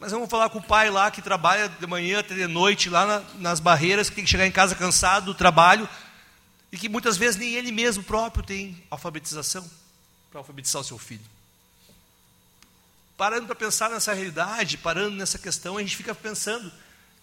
Mas 0.00 0.12
vamos 0.12 0.30
falar 0.30 0.48
com 0.48 0.58
o 0.58 0.62
pai 0.62 0.90
lá 0.90 1.10
que 1.10 1.20
trabalha 1.20 1.68
de 1.68 1.86
manhã 1.86 2.20
até 2.20 2.34
de 2.34 2.46
noite, 2.46 2.88
lá 2.88 3.06
na, 3.06 3.22
nas 3.38 3.60
barreiras, 3.60 4.08
que 4.08 4.16
tem 4.16 4.24
que 4.24 4.30
chegar 4.30 4.46
em 4.46 4.52
casa 4.52 4.74
cansado 4.74 5.26
do 5.26 5.34
trabalho, 5.34 5.88
e 6.72 6.78
que 6.78 6.88
muitas 6.88 7.16
vezes 7.16 7.36
nem 7.36 7.54
ele 7.54 7.72
mesmo 7.72 8.02
próprio 8.02 8.44
tem 8.44 8.82
alfabetização 8.90 9.68
para 10.30 10.40
alfabetizar 10.40 10.82
o 10.82 10.84
seu 10.84 10.98
filho. 10.98 11.24
Parando 13.16 13.46
para 13.46 13.54
pensar 13.54 13.90
nessa 13.90 14.14
realidade, 14.14 14.78
parando 14.78 15.16
nessa 15.16 15.38
questão, 15.38 15.76
a 15.76 15.80
gente 15.80 15.96
fica 15.96 16.14
pensando. 16.14 16.72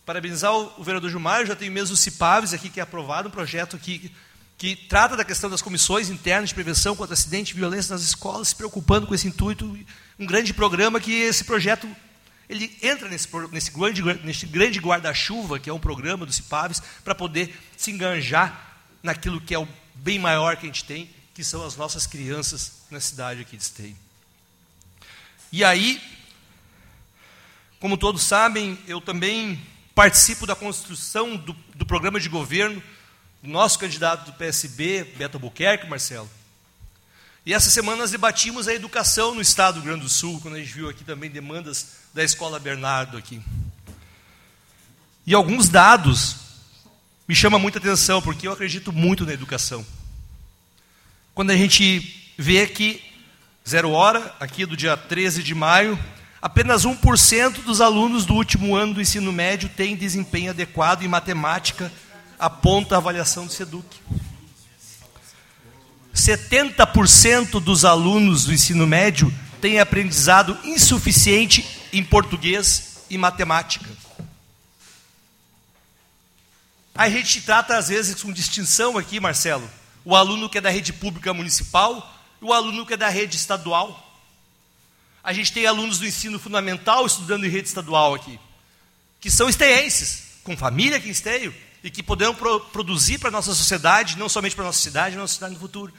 Parabenizar 0.06 0.54
o, 0.54 0.84
vereador 0.84 1.10
Gilmar, 1.10 1.46
já 1.46 1.56
tem 1.56 1.70
mesmo 1.70 1.94
o 1.94 1.98
CIPAVES 1.98 2.54
aqui, 2.54 2.70
que 2.70 2.80
é 2.80 2.84
aprovado, 2.84 3.28
um 3.28 3.32
projeto 3.32 3.76
aqui 3.76 4.14
que 4.58 4.76
trata 4.76 5.16
da 5.16 5.24
questão 5.24 5.50
das 5.50 5.62
comissões 5.62 6.10
internas 6.10 6.50
de 6.50 6.56
prevenção 6.56 6.96
contra 6.96 7.14
acidente 7.14 7.52
e 7.52 7.56
violência 7.56 7.94
nas 7.94 8.02
escolas, 8.02 8.50
se 8.50 8.56
preocupando 8.56 9.06
com 9.06 9.14
esse 9.14 9.28
intuito, 9.28 9.78
um 10.18 10.26
grande 10.26 10.54
programa 10.54 11.00
que 11.00 11.14
esse 11.14 11.44
projeto 11.44 11.88
ele 12.50 12.76
entra 12.82 13.10
nesse, 13.10 13.28
nesse 13.52 13.72
grande, 13.72 14.02
grande 14.48 14.80
guarda-chuva, 14.80 15.60
que 15.60 15.70
é 15.70 15.74
um 15.74 15.80
programa 15.80 16.26
do 16.26 16.32
CIPAVES, 16.32 16.82
para 17.04 17.14
poder 17.14 17.56
se 17.76 17.92
enganjar 17.92 18.67
naquilo 19.08 19.40
que 19.40 19.54
é 19.54 19.60
o 19.60 19.68
bem 19.96 20.20
maior 20.20 20.58
que 20.58 20.66
a 20.66 20.70
gente 20.70 20.84
tem, 20.84 21.10
que 21.34 21.44
são 21.44 21.66
as 21.66 21.78
nossas 21.78 22.06
crianças 22.06 22.74
na 22.92 23.00
cidade 23.00 23.42
aqui 23.42 23.56
de 23.56 23.64
Esteio. 23.64 23.98
E 25.52 25.64
aí, 25.64 26.02
como 27.80 27.98
todos 27.98 28.22
sabem, 28.22 28.78
eu 28.86 29.00
também 29.00 29.60
participo 29.96 30.46
da 30.46 30.56
construção 30.56 31.38
do, 31.38 31.54
do 31.74 31.86
programa 31.86 32.20
de 32.20 32.28
governo 32.28 32.84
nosso 33.42 33.80
candidato 33.80 34.26
do 34.26 34.34
PSB, 34.34 35.06
Beto 35.16 35.38
Albuquerque, 35.38 35.88
Marcelo. 35.88 36.30
E 37.46 37.54
essa 37.54 37.70
semana 37.70 38.00
nós 38.00 38.12
debatimos 38.12 38.68
a 38.68 38.74
educação 38.74 39.34
no 39.34 39.42
estado 39.42 39.76
do 39.76 39.80
Rio 39.80 39.92
Grande 39.92 40.04
do 40.04 40.10
Sul, 40.10 40.42
quando 40.42 40.56
a 40.56 40.60
gente 40.60 40.74
viu 40.74 40.90
aqui 40.90 41.06
também 41.06 41.30
demandas 41.30 42.00
da 42.14 42.26
Escola 42.26 42.60
Bernardo 42.60 43.16
aqui. 43.16 43.42
E 45.26 45.34
alguns 45.34 45.70
dados 45.70 46.47
me 47.28 47.36
chamam 47.36 47.60
muita 47.60 47.80
atenção, 47.80 48.22
porque 48.22 48.48
eu 48.48 48.52
acredito 48.52 48.94
muito 48.94 49.26
na 49.26 49.34
educação. 49.34 49.86
Quando 51.36 51.52
a 51.52 51.58
gente 51.58 52.34
vê 52.38 52.66
que, 52.66 53.02
zero 53.68 53.92
hora, 53.92 54.36
aqui 54.40 54.66
do 54.66 54.78
dia 54.78 54.96
13 54.96 55.44
de 55.44 55.54
maio, 55.54 56.00
apenas 56.42 56.86
1% 56.86 57.64
dos 57.64 57.82
alunos 57.82 58.26
do 58.26 58.34
último 58.34 58.76
ano 58.76 58.94
do 58.94 59.02
ensino 59.02 59.32
médio 59.32 59.70
têm 59.70 59.96
desempenho 59.96 60.52
adequado 60.52 61.04
em 61.04 61.08
matemática 61.08 61.92
aponta 62.40 62.96
a 62.96 62.98
avaliação 62.98 63.46
do 63.46 63.52
SEDUC. 63.52 63.86
70% 66.14 67.60
dos 67.60 67.86
alunos 67.86 68.46
do 68.46 68.54
ensino 68.54 68.88
médio 68.88 69.34
têm 69.62 69.80
aprendizado 69.80 70.58
insuficiente 70.64 71.66
em 71.94 72.04
português 72.04 73.06
e 73.10 73.18
matemática. 73.18 73.88
A 76.98 77.12
gente 77.12 77.42
trata, 77.42 77.78
às 77.78 77.90
vezes, 77.90 78.24
com 78.24 78.34
distinção 78.34 78.98
aqui, 78.98 79.20
Marcelo, 79.20 79.70
o 80.04 80.16
aluno 80.16 80.50
que 80.50 80.58
é 80.58 80.62
da 80.62 80.72
rede 80.72 80.92
pública 80.92 81.32
municipal 81.32 82.12
e 82.42 82.46
o 82.46 82.52
aluno 82.52 82.88
que 82.88 82.96
é 82.96 82.98
da 82.98 83.08
rede 83.08 83.36
estadual. 83.36 84.04
A 85.24 85.32
gente 85.32 85.54
tem 85.54 85.68
alunos 85.68 86.00
do 86.00 86.08
ensino 86.08 86.40
fundamental 86.40 87.06
estudando 87.06 87.46
em 87.46 87.50
rede 87.50 87.68
estadual 87.68 88.16
aqui, 88.16 88.40
que 89.20 89.30
são 89.30 89.48
esteenses, 89.48 90.40
com 90.44 90.58
família 90.58 90.98
aqui 90.98 91.08
em 91.08 91.12
Esteio, 91.12 91.54
e 91.84 91.92
que 91.92 92.02
podemos 92.02 92.36
pro 92.36 92.62
produzir 92.62 93.20
para 93.20 93.30
a 93.30 93.32
nossa 93.32 93.54
sociedade, 93.54 94.18
não 94.18 94.28
somente 94.28 94.56
para 94.56 94.64
a 94.64 94.68
nossa 94.68 94.82
cidade, 94.82 95.16
mas 95.16 95.22
nossa 95.22 95.34
cidade 95.36 95.54
no 95.54 95.60
futuro. 95.60 95.94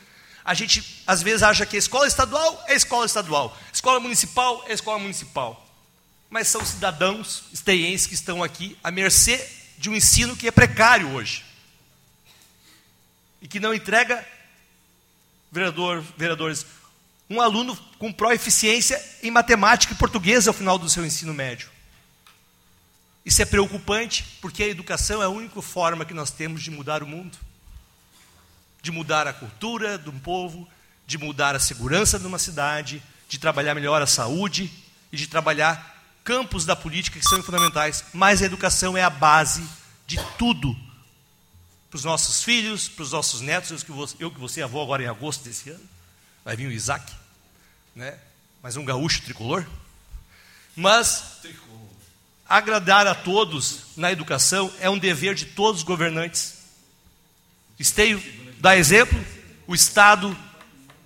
A 0.45 0.53
gente, 0.53 1.05
às 1.07 1.23
vezes, 1.23 1.45
acha 1.45 1.65
que 1.65 1.77
a 1.77 1.79
escola 1.79 2.09
estadual 2.09 2.65
é 2.67 2.75
escola 2.75 3.07
estadual, 3.07 3.57
escola 3.73 4.01
municipal 4.01 4.65
é 4.67 4.73
escola 4.73 4.99
municipal. 4.99 5.65
Mas 6.29 6.49
são 6.49 6.65
cidadãos 6.67 7.45
esteienses 7.53 8.09
que 8.09 8.15
estão 8.15 8.43
aqui 8.43 8.77
à 8.83 8.91
mercê 8.91 9.58
de 9.79 9.89
um 9.89 9.95
ensino 9.95 10.37
que 10.37 10.49
é 10.49 10.51
precário 10.51 11.13
hoje. 11.13 11.45
E 13.41 13.47
que 13.47 13.61
não 13.61 13.73
entrega, 13.73 14.27
vereador, 15.51 16.03
vereadores, 16.17 16.67
um 17.31 17.41
aluno 17.41 17.77
com 17.99 18.13
proeficiência 18.13 19.03
em 19.23 19.31
matemática 19.31 19.93
e 19.93 19.97
português 19.97 20.49
ao 20.49 20.55
final 20.55 20.79
do 20.79 20.91
seu 20.91 21.05
ensino 21.07 21.33
médio. 21.33 21.71
Isso 23.25 23.41
é 23.43 23.45
preocupante, 23.45 24.25
porque 24.41 24.63
a 24.63 24.69
educação 24.69 25.23
é 25.23 25.27
a 25.27 25.31
única 25.31 25.61
forma 25.63 26.05
que 26.05 26.15
nós 26.15 26.31
temos 26.31 26.63
de 26.63 26.71
mudar 26.71 27.03
o 27.03 27.07
mundo, 27.07 27.39
de 28.83 28.91
mudar 28.91 29.27
a 29.27 29.33
cultura 29.33 29.99
de 29.99 30.09
um 30.09 30.19
povo, 30.19 30.69
de 31.07 31.19
mudar 31.19 31.55
a 31.55 31.61
segurança 31.61 32.19
de 32.19 32.27
uma 32.27 32.39
cidade, 32.39 33.03
de 33.29 33.39
trabalhar 33.39 33.75
melhor 33.75 34.03
a 34.03 34.07
saúde 34.07 34.73
e 35.13 35.17
de 35.17 35.27
trabalhar 35.27 35.98
campos 36.29 36.67
da 36.67 36.77
política 36.77 37.19
que 37.19 37.27
são 37.27 37.43
fundamentais. 37.43 38.05
Mas 38.13 38.43
a 38.43 38.45
educação 38.45 38.95
é 38.99 39.03
a 39.03 39.09
base 39.09 39.67
de 40.07 40.21
tudo 40.37 40.77
para 41.89 41.97
os 41.97 42.05
nossos 42.05 42.43
filhos, 42.43 42.87
para 42.87 43.03
os 43.03 43.13
nossos 43.13 43.41
netos. 43.41 43.71
Eu 43.71 43.79
que, 43.79 43.91
vou, 43.91 44.09
eu 44.21 44.31
que 44.31 44.39
vou 44.39 44.47
ser 44.47 44.61
avô 44.61 44.83
agora 44.83 45.03
em 45.03 45.07
agosto 45.07 45.43
desse 45.43 45.71
ano, 45.71 45.89
vai 46.45 46.55
vir 46.55 46.67
o 46.67 46.71
Isaac, 46.71 47.11
né? 47.97 48.19
mas 48.63 48.77
um 48.77 48.85
gaúcho 48.85 49.23
tricolor. 49.23 49.65
Mas 50.77 51.41
Agradar 52.47 53.07
a 53.07 53.15
todos 53.15 53.81
na 53.95 54.11
educação 54.11 54.73
é 54.81 54.89
um 54.89 54.97
dever 54.97 55.35
de 55.35 55.45
todos 55.45 55.83
os 55.83 55.87
governantes. 55.87 56.55
Esteio 57.79 58.23
dá 58.59 58.75
exemplo, 58.75 59.23
o 59.67 59.75
Estado 59.75 60.35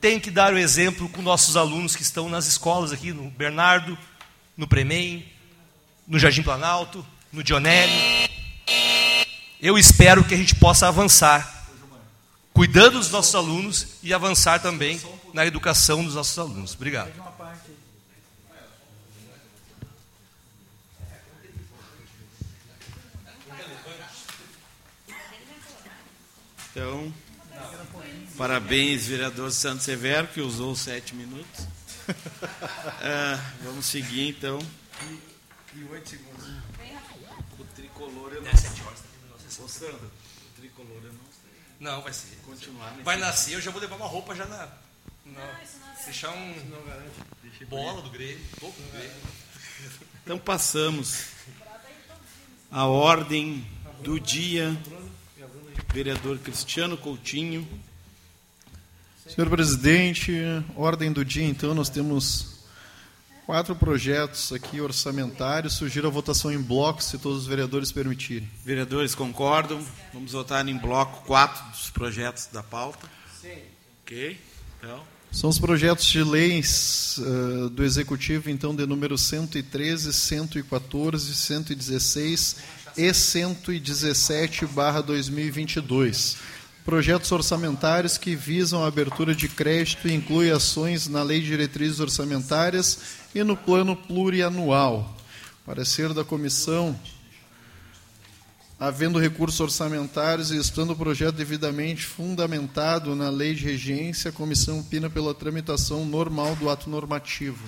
tem 0.00 0.20
que 0.20 0.30
dar 0.30 0.52
o 0.54 0.58
exemplo 0.58 1.08
com 1.08 1.20
nossos 1.20 1.56
alunos 1.56 1.96
que 1.96 2.02
estão 2.02 2.28
nas 2.28 2.46
escolas 2.46 2.92
aqui, 2.92 3.12
no 3.12 3.28
Bernardo, 3.30 3.98
no 4.62 4.68
Premem, 4.68 5.28
no 6.06 6.20
Jardim 6.20 6.40
Planalto, 6.40 7.04
no 7.32 7.42
Dionélio. 7.42 7.92
Eu 9.60 9.76
espero 9.76 10.22
que 10.22 10.34
a 10.34 10.36
gente 10.36 10.54
possa 10.54 10.86
avançar, 10.86 11.66
cuidando 12.52 12.96
dos 13.00 13.10
nossos 13.10 13.34
alunos 13.34 13.96
e 14.04 14.14
avançar 14.14 14.60
também 14.60 15.00
na 15.34 15.44
educação 15.44 16.04
dos 16.04 16.14
nossos 16.14 16.38
alunos. 16.38 16.76
Obrigado. 16.76 17.10
Então, 26.70 27.12
parabéns, 28.38 29.08
vereador 29.08 29.50
Santos 29.50 29.84
Severo, 29.84 30.28
que 30.28 30.40
usou 30.40 30.76
sete 30.76 31.16
minutos. 31.16 31.66
Ah, 33.02 33.52
vamos 33.62 33.86
seguir, 33.86 34.28
então. 34.28 34.58
E 35.74 35.84
oito 35.84 36.08
segundos. 36.08 36.46
O 37.58 37.64
tricolor 37.64 38.32
eu 38.32 38.42
não 38.42 38.56
sei. 38.56 38.70
Ô, 39.64 39.68
Sandro, 39.68 40.10
o 40.10 40.60
tricolor 40.60 41.02
eu 41.04 41.12
não 41.12 41.20
sei. 41.30 41.52
Não, 41.80 42.02
vai 42.02 42.12
ser. 42.12 42.36
Continuar 42.44 42.90
Vai 43.02 43.16
nascer, 43.18 43.54
eu 43.54 43.60
já 43.60 43.70
vou 43.70 43.80
levar 43.80 43.96
uma 43.96 44.06
roupa 44.06 44.34
já 44.34 44.46
na. 44.46 44.68
na 45.26 45.60
deixar 46.04 46.30
um. 46.30 46.68
Não 46.70 46.84
garante. 46.84 47.64
Bola 47.66 48.02
do 48.02 48.10
Grêmio, 48.10 48.44
topo 48.58 48.80
do 48.80 48.90
Grêmio. 48.90 49.16
Então 50.22 50.38
passamos 50.38 51.26
a 52.70 52.86
ordem 52.86 53.66
do 54.02 54.18
dia 54.18 54.76
vereador 55.92 56.38
Cristiano 56.38 56.96
Coutinho. 56.96 57.68
Senhor 59.28 59.48
presidente, 59.48 60.32
ordem 60.74 61.12
do 61.12 61.24
dia, 61.24 61.44
então, 61.44 61.72
nós 61.74 61.88
temos 61.88 62.58
quatro 63.46 63.74
projetos 63.76 64.52
aqui 64.52 64.80
orçamentários. 64.80 65.74
Sugiro 65.74 66.08
a 66.08 66.10
votação 66.10 66.50
em 66.50 66.60
bloco, 66.60 67.02
se 67.02 67.16
todos 67.18 67.42
os 67.42 67.46
vereadores 67.46 67.92
permitirem. 67.92 68.50
Vereadores 68.64 69.14
concordam? 69.14 69.80
Vamos 70.12 70.32
votar 70.32 70.66
em 70.66 70.76
bloco 70.76 71.24
quatro 71.24 71.64
dos 71.70 71.88
projetos 71.88 72.48
da 72.52 72.64
pauta? 72.64 73.08
Sim. 73.40 73.58
Ok. 74.02 74.38
Então. 74.78 75.02
São 75.30 75.48
os 75.48 75.58
projetos 75.58 76.04
de 76.04 76.22
leis 76.22 77.16
uh, 77.18 77.70
do 77.70 77.84
Executivo, 77.84 78.50
então, 78.50 78.74
de 78.74 78.84
número 78.84 79.16
113, 79.16 80.12
114, 80.12 81.34
116 81.34 82.56
e 82.98 83.14
117, 83.14 84.66
barra 84.66 85.00
2022 85.00 86.51
projetos 86.84 87.30
orçamentários 87.30 88.18
que 88.18 88.34
visam 88.34 88.84
a 88.84 88.88
abertura 88.88 89.34
de 89.34 89.48
crédito 89.48 90.08
e 90.08 90.14
incluem 90.14 90.50
ações 90.50 91.08
na 91.08 91.22
Lei 91.22 91.40
de 91.40 91.46
Diretrizes 91.46 92.00
Orçamentárias 92.00 92.98
e 93.34 93.42
no 93.44 93.56
Plano 93.56 93.94
Plurianual. 93.94 95.16
Parecer 95.64 96.12
da 96.12 96.24
comissão, 96.24 96.98
havendo 98.80 99.20
recursos 99.20 99.60
orçamentários 99.60 100.50
e 100.50 100.56
estando 100.56 100.92
o 100.92 100.96
projeto 100.96 101.36
devidamente 101.36 102.04
fundamentado 102.04 103.14
na 103.14 103.30
Lei 103.30 103.54
de 103.54 103.64
Regência, 103.64 104.30
a 104.30 104.32
comissão 104.32 104.80
opina 104.80 105.08
pela 105.08 105.32
tramitação 105.32 106.04
normal 106.04 106.56
do 106.56 106.68
ato 106.68 106.90
normativo. 106.90 107.62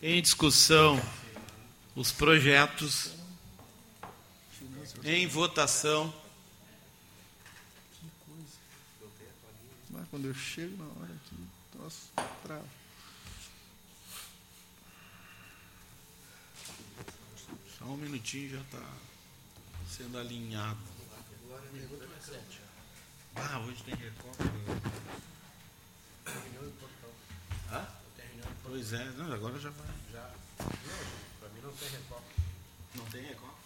Em 0.00 0.22
discussão, 0.22 1.00
os 1.94 2.12
projetos 2.12 3.21
em 5.04 5.26
votação. 5.26 6.12
Que 7.92 8.10
coisa. 8.26 9.10
Mas 9.90 10.08
quando 10.08 10.26
eu 10.26 10.34
chego 10.34 10.76
na 10.76 10.84
hora 10.84 11.12
aqui, 11.12 11.48
troço 11.72 12.10
trava. 12.44 12.82
Só 17.78 17.84
um 17.84 17.96
minutinho 17.96 18.50
já 18.50 18.60
está 18.60 18.86
sendo 19.88 20.18
alinhado. 20.18 20.78
Ah, 23.34 23.58
hoje 23.60 23.82
tem 23.82 23.94
recopa. 23.94 24.44
Hã? 27.72 27.86
Pois 28.62 28.92
é, 28.92 29.04
não, 29.12 29.32
agora 29.32 29.58
já 29.58 29.70
vai. 29.70 29.86
Já. 30.12 30.30
Para 31.40 31.48
mim 31.48 31.60
não 31.62 31.72
tem 31.72 31.88
recopa. 31.88 32.22
Não 32.94 33.04
tem 33.06 33.22
recopa? 33.22 33.61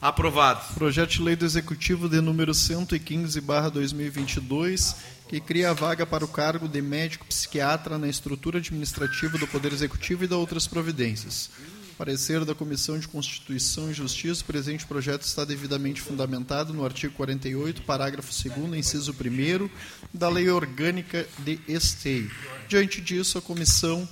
Aprovado. 0.00 0.74
Projeto 0.74 1.10
de 1.12 1.22
lei 1.22 1.34
do 1.34 1.44
Executivo 1.44 2.08
de 2.08 2.20
número 2.20 2.54
115, 2.54 3.40
barra 3.40 3.68
2022, 3.70 4.94
que 5.28 5.40
cria 5.40 5.70
a 5.70 5.72
vaga 5.72 6.06
para 6.06 6.24
o 6.24 6.28
cargo 6.28 6.68
de 6.68 6.80
médico 6.80 7.26
psiquiatra 7.26 7.98
na 7.98 8.08
estrutura 8.08 8.58
administrativa 8.58 9.36
do 9.36 9.48
Poder 9.48 9.72
Executivo 9.72 10.22
e 10.22 10.28
da 10.28 10.36
outras 10.36 10.68
providências. 10.68 11.50
Parecer 11.98 12.44
da 12.44 12.54
Comissão 12.54 12.98
de 12.98 13.08
Constituição 13.08 13.90
e 13.90 13.94
Justiça, 13.94 14.42
o 14.42 14.44
presente 14.44 14.86
projeto 14.86 15.22
está 15.22 15.46
devidamente 15.46 16.02
fundamentado 16.02 16.74
no 16.74 16.84
artigo 16.84 17.14
48, 17.14 17.82
parágrafo 17.82 18.30
2 18.30 18.74
inciso 18.74 19.12
1 19.12 19.70
da 20.12 20.28
Lei 20.28 20.50
Orgânica 20.50 21.26
de 21.38 21.58
Esteio. 21.66 22.30
Diante 22.68 23.00
disso, 23.00 23.38
a 23.38 23.42
comissão 23.42 24.06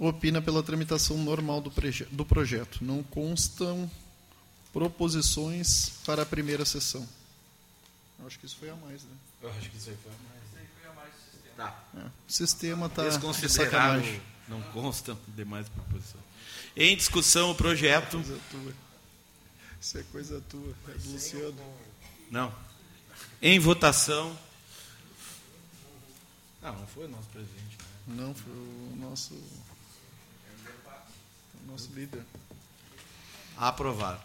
opina 0.00 0.42
pela 0.42 0.64
tramitação 0.64 1.16
normal 1.18 1.60
do, 1.60 1.72
do 2.10 2.24
projeto. 2.24 2.84
Não 2.84 3.04
constam 3.04 3.88
proposições 4.72 5.90
para 6.04 6.22
a 6.22 6.26
primeira 6.26 6.64
sessão. 6.64 7.06
Eu 8.18 8.26
acho 8.26 8.38
que 8.40 8.46
isso 8.46 8.56
foi 8.56 8.70
a 8.70 8.76
mais, 8.76 9.02
né? 9.04 9.10
Eu 9.42 9.50
acho 9.50 9.70
que 9.70 9.76
isso 9.76 9.90
aí 9.90 9.96
foi 10.02 10.10
a 10.10 10.16
mais. 10.28 10.42
Isso 10.44 10.56
aí 10.58 10.66
foi 10.80 10.90
a 10.90 10.94
mais 10.94 11.12
sistema. 11.14 11.54
Tá. 11.56 11.84
É, 11.96 12.06
o 12.28 12.32
sistema 12.32 12.86
está 12.86 13.04
Desconsiderável. 13.04 14.20
Não 14.48 14.60
constam 14.72 15.16
demais 15.28 15.68
proposições. 15.68 16.24
Em 16.76 16.96
discussão 16.96 17.50
o 17.50 17.54
projeto. 17.54 18.18
Coisa 18.18 18.40
tua. 18.50 18.72
Isso 19.80 19.98
é 19.98 20.02
coisa 20.10 20.42
tua, 20.48 20.74
é 20.88 20.98
do 20.98 21.12
Luciano. 21.12 21.54
Não. 22.30 22.52
Em 23.40 23.58
votação. 23.58 24.36
Ah, 26.62 26.72
não 26.72 26.86
foi 26.86 27.04
o 27.04 27.08
nosso 27.08 27.28
presidente. 27.28 27.78
Né? 28.06 28.14
Não, 28.16 28.34
foi 28.34 28.52
o 28.52 28.96
nosso. 28.96 29.34
O 29.34 31.70
nosso 31.70 31.90
líder. 31.94 32.22
Aprovado. 33.56 34.20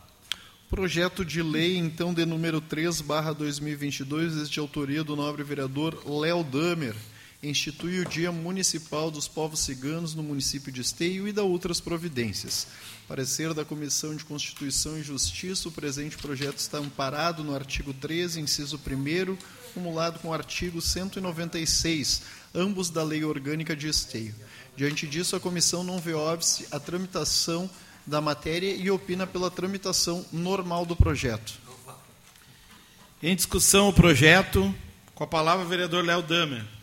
Projeto 0.69 1.25
de 1.25 1.41
lei, 1.41 1.77
então, 1.77 2.13
de 2.13 2.25
número 2.25 2.61
3, 2.61 3.01
barra 3.01 3.33
2022, 3.33 4.49
de 4.49 4.59
autoria 4.59 5.03
do 5.03 5.15
nobre 5.15 5.43
vereador 5.43 6.07
Léo 6.07 6.43
Damer 6.43 6.95
institui 7.41 7.99
o 7.99 8.05
Dia 8.05 8.31
Municipal 8.31 9.09
dos 9.09 9.27
Povos 9.27 9.61
Ciganos 9.61 10.13
no 10.13 10.21
município 10.21 10.71
de 10.71 10.81
Esteio 10.81 11.27
e 11.27 11.31
da 11.31 11.43
outras 11.43 11.79
providências. 11.79 12.67
Parecer 13.07 13.53
da 13.53 13.63
Comissão 13.63 14.15
de 14.15 14.25
Constituição 14.25 14.97
e 14.97 15.03
Justiça, 15.03 15.69
o 15.69 15.71
presente 15.71 16.17
projeto 16.17 16.57
está 16.57 16.77
amparado 16.77 17.43
no 17.43 17.55
artigo 17.55 17.93
13, 17.93 18.41
inciso 18.41 18.77
1 18.77 19.37
acumulado 19.69 20.19
com 20.19 20.29
o 20.29 20.33
artigo 20.33 20.81
196, 20.81 22.23
ambos 22.53 22.89
da 22.89 23.03
Lei 23.03 23.23
Orgânica 23.23 23.75
de 23.75 23.87
Esteio. 23.87 24.35
Diante 24.75 25.07
disso, 25.07 25.35
a 25.35 25.39
comissão 25.39 25.83
não 25.83 25.99
vê 25.99 26.13
óbice 26.13 26.67
a 26.71 26.79
tramitação 26.79 27.69
da 28.05 28.19
matéria 28.19 28.73
e 28.75 28.89
opina 28.91 29.25
pela 29.25 29.49
tramitação 29.49 30.25
normal 30.31 30.85
do 30.85 30.95
projeto. 30.95 31.53
Em 33.21 33.35
discussão 33.35 33.89
o 33.89 33.93
projeto, 33.93 34.73
com 35.13 35.23
a 35.23 35.27
palavra 35.27 35.65
o 35.65 35.69
vereador 35.69 36.03
Léo 36.03 36.21
Damer. 36.21 36.78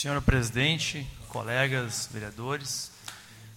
Senhor 0.00 0.22
presidente, 0.22 1.06
colegas, 1.28 2.08
vereadores. 2.10 2.90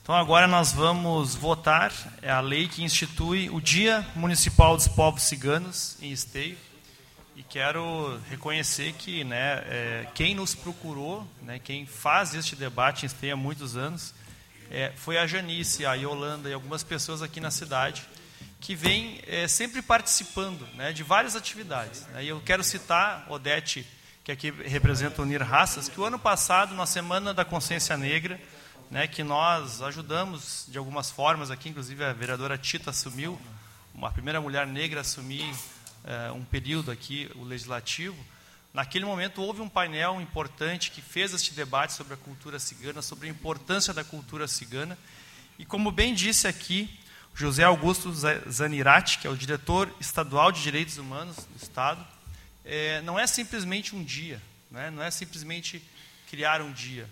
Então 0.01 0.13
agora 0.13 0.45
nós 0.45 0.73
vamos 0.73 1.35
votar 1.35 1.93
é 2.21 2.29
a 2.29 2.41
lei 2.41 2.67
que 2.67 2.83
institui 2.83 3.49
o 3.49 3.61
Dia 3.61 4.05
Municipal 4.13 4.75
dos 4.75 4.89
Povos 4.89 5.23
Ciganos 5.23 5.95
em 6.01 6.11
Esteio. 6.11 6.57
E 7.37 7.43
quero 7.43 8.19
reconhecer 8.29 8.91
que 8.91 9.23
né, 9.23 9.63
é, 9.67 10.07
quem 10.13 10.35
nos 10.35 10.53
procurou, 10.53 11.25
né, 11.41 11.59
quem 11.59 11.85
faz 11.85 12.35
este 12.35 12.57
debate 12.57 13.03
em 13.03 13.05
Esteio 13.05 13.35
há 13.35 13.37
muitos 13.37 13.77
anos, 13.77 14.13
é, 14.69 14.91
foi 14.97 15.17
a 15.17 15.25
Janice, 15.25 15.85
a 15.85 15.93
Yolanda 15.93 16.49
e 16.49 16.53
algumas 16.53 16.83
pessoas 16.83 17.21
aqui 17.21 17.39
na 17.39 17.51
cidade 17.51 18.03
que 18.59 18.75
vêm 18.75 19.21
é, 19.27 19.47
sempre 19.47 19.81
participando 19.81 20.67
né, 20.75 20.91
de 20.91 21.03
várias 21.03 21.37
atividades. 21.37 22.05
Né, 22.07 22.25
e 22.25 22.27
eu 22.27 22.41
quero 22.41 22.65
citar 22.65 23.27
Odete 23.29 23.87
que 24.23 24.31
aqui 24.31 24.51
representa 24.51 25.21
Unir 25.21 25.43
Raças, 25.43 25.89
que 25.89 25.99
o 25.99 26.05
ano 26.05 26.17
passado, 26.17 26.73
na 26.73 26.85
Semana 26.85 27.33
da 27.33 27.43
Consciência 27.43 27.97
Negra, 27.97 28.39
né, 28.89 29.05
que 29.05 29.21
nós 29.21 29.81
ajudamos 29.81 30.65
de 30.69 30.77
algumas 30.77 31.11
formas 31.11 31.51
aqui, 31.51 31.67
inclusive 31.67 32.05
a 32.05 32.13
vereadora 32.13 32.57
Tita 32.57 32.91
assumiu, 32.91 33.37
a 34.01 34.09
primeira 34.11 34.39
mulher 34.39 34.65
negra 34.65 34.99
a 34.99 35.01
assumir 35.01 35.53
é, 36.05 36.31
um 36.31 36.43
período 36.43 36.89
aqui, 36.89 37.29
o 37.35 37.43
legislativo. 37.43 38.15
Naquele 38.73 39.03
momento 39.03 39.41
houve 39.41 39.61
um 39.61 39.67
painel 39.67 40.21
importante 40.21 40.89
que 40.89 41.01
fez 41.01 41.33
este 41.33 41.53
debate 41.53 41.91
sobre 41.91 42.13
a 42.13 42.17
cultura 42.17 42.59
cigana, 42.59 43.01
sobre 43.01 43.27
a 43.27 43.31
importância 43.31 43.93
da 43.93 44.05
cultura 44.05 44.47
cigana. 44.47 44.97
E 45.59 45.65
como 45.65 45.91
bem 45.91 46.13
disse 46.13 46.47
aqui, 46.47 46.89
José 47.35 47.63
Augusto 47.63 48.13
Zanirati, 48.49 49.19
que 49.19 49.27
é 49.27 49.29
o 49.29 49.35
diretor 49.35 49.93
estadual 49.99 50.49
de 50.49 50.61
Direitos 50.63 50.97
Humanos 50.97 51.35
do 51.35 51.61
Estado, 51.61 52.05
é, 52.65 53.01
não 53.01 53.19
é 53.19 53.27
simplesmente 53.27 53.95
um 53.95 54.03
dia, 54.03 54.41
né? 54.71 54.89
não 54.89 55.03
é 55.03 55.11
simplesmente 55.11 55.83
criar 56.29 56.61
um 56.61 56.71
dia, 56.71 57.07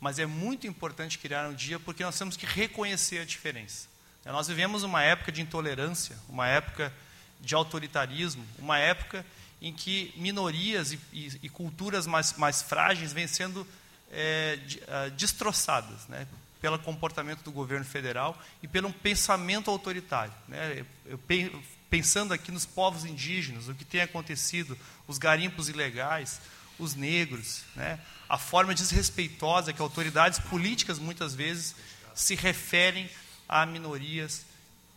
mas 0.00 0.18
é 0.18 0.26
muito 0.26 0.66
importante 0.66 1.18
criar 1.18 1.48
um 1.48 1.54
dia 1.54 1.78
porque 1.78 2.04
nós 2.04 2.16
temos 2.16 2.36
que 2.36 2.46
reconhecer 2.46 3.18
a 3.18 3.24
diferença. 3.24 3.88
É, 4.24 4.32
nós 4.32 4.48
vivemos 4.48 4.82
uma 4.82 5.02
época 5.02 5.32
de 5.32 5.40
intolerância, 5.40 6.16
uma 6.28 6.46
época 6.46 6.92
de 7.40 7.54
autoritarismo, 7.54 8.44
uma 8.58 8.78
época 8.78 9.24
em 9.60 9.72
que 9.72 10.12
minorias 10.16 10.92
e, 10.92 11.00
e, 11.12 11.40
e 11.42 11.48
culturas 11.48 12.06
mais, 12.06 12.34
mais 12.34 12.62
frágeis 12.62 13.12
vêm 13.12 13.26
sendo 13.26 13.66
é, 14.10 14.56
de, 14.56 14.78
uh, 14.78 15.10
destroçadas 15.16 16.06
né, 16.06 16.26
pelo 16.60 16.78
comportamento 16.78 17.42
do 17.42 17.52
governo 17.52 17.84
federal 17.84 18.40
e 18.62 18.68
pelo 18.68 18.92
pensamento 18.92 19.70
autoritário. 19.70 20.32
Né. 20.46 20.84
Eu, 21.06 21.18
eu, 21.26 21.62
pensando 21.90 22.34
aqui 22.34 22.50
nos 22.50 22.66
povos 22.66 23.04
indígenas, 23.04 23.68
o 23.68 23.74
que 23.74 23.84
tem 23.84 24.00
acontecido, 24.00 24.76
os 25.06 25.18
garimpos 25.18 25.68
ilegais, 25.68 26.40
os 26.78 26.94
negros, 26.94 27.62
né? 27.74 27.98
a 28.28 28.38
forma 28.38 28.74
desrespeitosa 28.74 29.72
que 29.72 29.80
autoridades 29.80 30.38
políticas 30.38 30.98
muitas 30.98 31.34
vezes 31.34 31.74
se 32.14 32.34
referem 32.34 33.08
a 33.48 33.64
minorias 33.64 34.44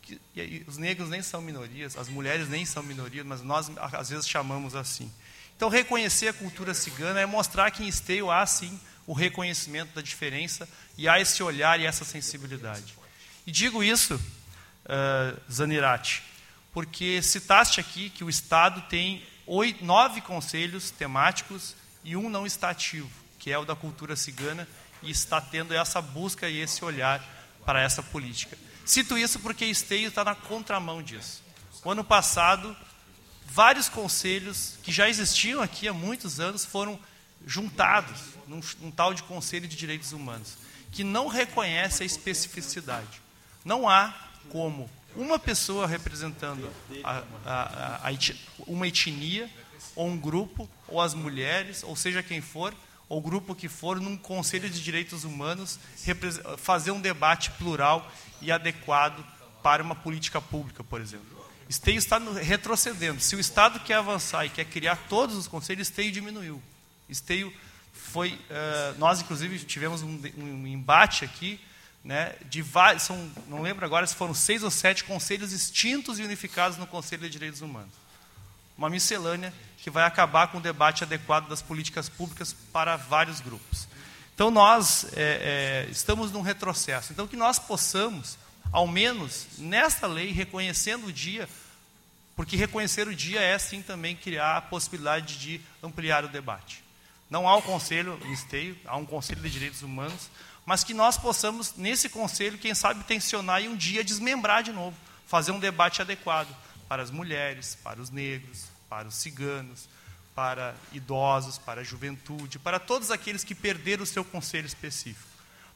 que, 0.01 0.19
os 0.67 0.77
negros 0.77 1.09
nem 1.09 1.21
são 1.21 1.41
minorias, 1.41 1.95
as 1.95 2.09
mulheres 2.09 2.49
nem 2.49 2.65
são 2.65 2.83
minorias, 2.83 3.25
mas 3.25 3.41
nós 3.41 3.71
às 3.77 4.09
vezes 4.09 4.27
chamamos 4.27 4.75
assim. 4.75 5.11
Então, 5.55 5.69
reconhecer 5.69 6.27
a 6.27 6.33
cultura 6.33 6.73
cigana 6.73 7.19
é 7.19 7.25
mostrar 7.25 7.69
que 7.71 7.83
em 7.83 7.87
Esteio 7.87 8.31
há, 8.31 8.45
sim, 8.45 8.79
o 9.05 9.13
reconhecimento 9.13 9.93
da 9.93 10.01
diferença 10.01 10.67
e 10.97 11.07
há 11.07 11.19
esse 11.19 11.41
olhar 11.43 11.79
e 11.79 11.85
essa 11.85 12.03
sensibilidade. 12.03 12.97
E 13.45 13.51
digo 13.51 13.83
isso, 13.83 14.15
uh, 14.15 15.51
Zanirati, 15.51 16.23
porque 16.73 17.21
citaste 17.21 17.79
aqui 17.79 18.09
que 18.09 18.23
o 18.23 18.29
Estado 18.29 18.81
tem 18.89 19.23
oito, 19.45 19.83
nove 19.83 20.21
conselhos 20.21 20.91
temáticos 20.91 21.75
e 22.03 22.15
um 22.15 22.29
não 22.29 22.45
está 22.45 22.69
ativo, 22.69 23.09
que 23.37 23.51
é 23.51 23.57
o 23.57 23.65
da 23.65 23.75
cultura 23.75 24.15
cigana, 24.15 24.67
e 25.03 25.11
está 25.11 25.41
tendo 25.41 25.73
essa 25.73 26.01
busca 26.01 26.47
e 26.47 26.59
esse 26.59 26.85
olhar 26.85 27.23
para 27.65 27.81
essa 27.81 28.01
política. 28.01 28.57
Cito 28.85 29.17
isso 29.17 29.39
porque 29.39 29.65
Esteio 29.65 30.07
está 30.07 30.23
na 30.23 30.35
contramão 30.35 31.01
disso. 31.01 31.43
O 31.83 31.91
ano 31.91 32.03
passado, 32.03 32.75
vários 33.45 33.89
conselhos 33.89 34.77
que 34.83 34.91
já 34.91 35.09
existiam 35.09 35.61
aqui 35.61 35.87
há 35.87 35.93
muitos 35.93 36.39
anos 36.39 36.65
foram 36.65 36.99
juntados 37.45 38.19
num, 38.47 38.61
num 38.79 38.91
tal 38.91 39.13
de 39.13 39.23
Conselho 39.23 39.67
de 39.67 39.75
Direitos 39.75 40.11
Humanos, 40.11 40.57
que 40.91 41.03
não 41.03 41.27
reconhece 41.27 42.03
a 42.03 42.05
especificidade. 42.05 43.21
Não 43.63 43.89
há 43.89 44.13
como 44.49 44.89
uma 45.15 45.37
pessoa 45.37 45.87
representando 45.87 46.69
a, 47.03 47.23
a, 47.45 48.09
a, 48.09 48.11
uma 48.67 48.87
etnia, 48.87 49.49
ou 49.95 50.07
um 50.07 50.17
grupo, 50.17 50.69
ou 50.87 51.01
as 51.01 51.13
mulheres, 51.13 51.83
ou 51.83 51.95
seja 51.95 52.23
quem 52.23 52.41
for, 52.41 52.73
ou 53.09 53.21
grupo 53.21 53.53
que 53.53 53.67
for, 53.67 53.99
num 53.99 54.15
Conselho 54.15 54.69
de 54.69 54.81
Direitos 54.81 55.23
Humanos, 55.23 55.77
fazer 56.57 56.91
um 56.91 57.01
debate 57.01 57.51
plural 57.51 58.09
e 58.41 58.51
adequado 58.51 59.23
para 59.61 59.83
uma 59.83 59.95
política 59.95 60.41
pública, 60.41 60.83
por 60.83 61.01
exemplo. 61.01 61.41
Esteio 61.67 61.97
está 61.97 62.17
retrocedendo. 62.17 63.21
Se 63.21 63.35
o 63.35 63.39
Estado 63.39 63.79
quer 63.79 63.95
avançar 63.95 64.45
e 64.45 64.49
quer 64.49 64.65
criar 64.65 64.95
todos 65.07 65.35
os 65.35 65.47
conselhos, 65.47 65.87
Esteio 65.87 66.11
diminuiu. 66.11 66.61
Esteio 67.07 67.53
foi. 67.93 68.33
Uh, 68.33 68.97
nós, 68.97 69.21
inclusive, 69.21 69.59
tivemos 69.59 70.01
um, 70.01 70.19
um 70.37 70.67
embate 70.67 71.23
aqui, 71.23 71.59
né, 72.03 72.35
de 72.49 72.61
vários. 72.61 73.03
São, 73.03 73.31
não 73.47 73.61
lembro 73.61 73.85
agora 73.85 74.05
se 74.05 74.15
foram 74.15 74.33
seis 74.33 74.63
ou 74.63 74.71
sete 74.71 75.03
conselhos 75.03 75.51
extintos 75.51 76.19
e 76.19 76.23
unificados 76.23 76.77
no 76.77 76.87
Conselho 76.87 77.23
de 77.23 77.29
Direitos 77.29 77.61
Humanos. 77.61 77.93
Uma 78.77 78.89
miscelânea 78.89 79.53
que 79.77 79.89
vai 79.89 80.03
acabar 80.03 80.47
com 80.47 80.57
o 80.57 80.61
debate 80.61 81.03
adequado 81.03 81.47
das 81.47 81.61
políticas 81.61 82.09
públicas 82.09 82.55
para 82.71 82.95
vários 82.95 83.39
grupos. 83.39 83.87
Então, 84.33 84.49
nós 84.49 85.05
é, 85.15 85.85
é, 85.87 85.91
estamos 85.91 86.31
num 86.31 86.41
retrocesso. 86.41 87.13
Então, 87.13 87.27
que 87.27 87.35
nós 87.35 87.59
possamos, 87.59 88.37
ao 88.71 88.87
menos 88.87 89.47
nesta 89.57 90.07
lei, 90.07 90.31
reconhecendo 90.31 91.07
o 91.07 91.13
dia, 91.13 91.47
porque 92.35 92.55
reconhecer 92.55 93.07
o 93.07 93.15
dia 93.15 93.39
é 93.39 93.59
sim 93.59 93.81
também 93.83 94.15
criar 94.15 94.57
a 94.57 94.61
possibilidade 94.61 95.37
de 95.37 95.61
ampliar 95.83 96.25
o 96.25 96.29
debate. 96.29 96.83
Não 97.29 97.47
há 97.47 97.55
um 97.55 97.61
conselho 97.61 98.19
em 98.25 98.33
esteio, 98.33 98.75
há 98.85 98.97
um 98.97 99.05
conselho 99.05 99.41
de 99.41 99.49
direitos 99.49 99.83
humanos, 99.83 100.29
mas 100.65 100.83
que 100.83 100.93
nós 100.93 101.17
possamos, 101.17 101.75
nesse 101.75 102.09
conselho, 102.09 102.57
quem 102.57 102.73
sabe, 102.73 103.03
tensionar 103.03 103.61
e 103.61 103.67
um 103.67 103.75
dia 103.75 104.03
desmembrar 104.03 104.63
de 104.63 104.71
novo, 104.71 104.95
fazer 105.27 105.51
um 105.51 105.59
debate 105.59 106.01
adequado 106.01 106.55
para 106.87 107.01
as 107.01 107.11
mulheres, 107.11 107.77
para 107.83 108.01
os 108.01 108.09
negros, 108.09 108.65
para 108.89 109.07
os 109.07 109.15
ciganos, 109.15 109.87
para 110.35 110.75
idosos, 110.91 111.57
para 111.57 111.81
a 111.81 111.83
juventude, 111.83 112.59
para 112.59 112.79
todos 112.79 113.11
aqueles 113.11 113.43
que 113.43 113.55
perderam 113.55 114.03
o 114.03 114.07
seu 114.07 114.23
conselho 114.23 114.65
específico. 114.65 115.29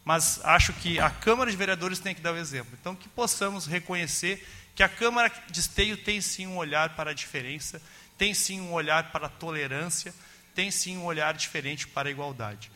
Mas 0.04 0.40
acho 0.44 0.72
que 0.74 1.00
a 1.00 1.10
Câmara 1.10 1.50
de 1.50 1.58
Vereadores 1.58 2.00
tem 2.00 2.14
que 2.14 2.22
dar 2.22 2.34
o 2.34 2.38
exemplo. 2.38 2.78
Então, 2.80 2.96
que 2.96 3.10
possamos 3.10 3.66
reconhecer 3.66 4.46
que 4.76 4.84
a 4.84 4.90
Câmara 4.90 5.32
de 5.50 5.60
Esteio 5.60 5.98
tem 5.98 6.22
sim 6.22 6.46
um 6.46 6.58
olhar 6.58 6.96
para 6.96 7.12
a 7.12 7.14
diferença, 7.14 7.82
tem 8.18 8.34
sim 8.34 8.62
um 8.62 8.72
olhar 8.72 9.12
para 9.12 9.26
a 9.26 9.30
tolerância, 9.30 10.14
tem 10.54 10.70
sim 10.70 10.98
um 10.98 11.06
olhar 11.06 11.34
diferente 11.34 11.88
para 11.88 12.08
a 12.08 12.12
igualdade. 12.12 12.72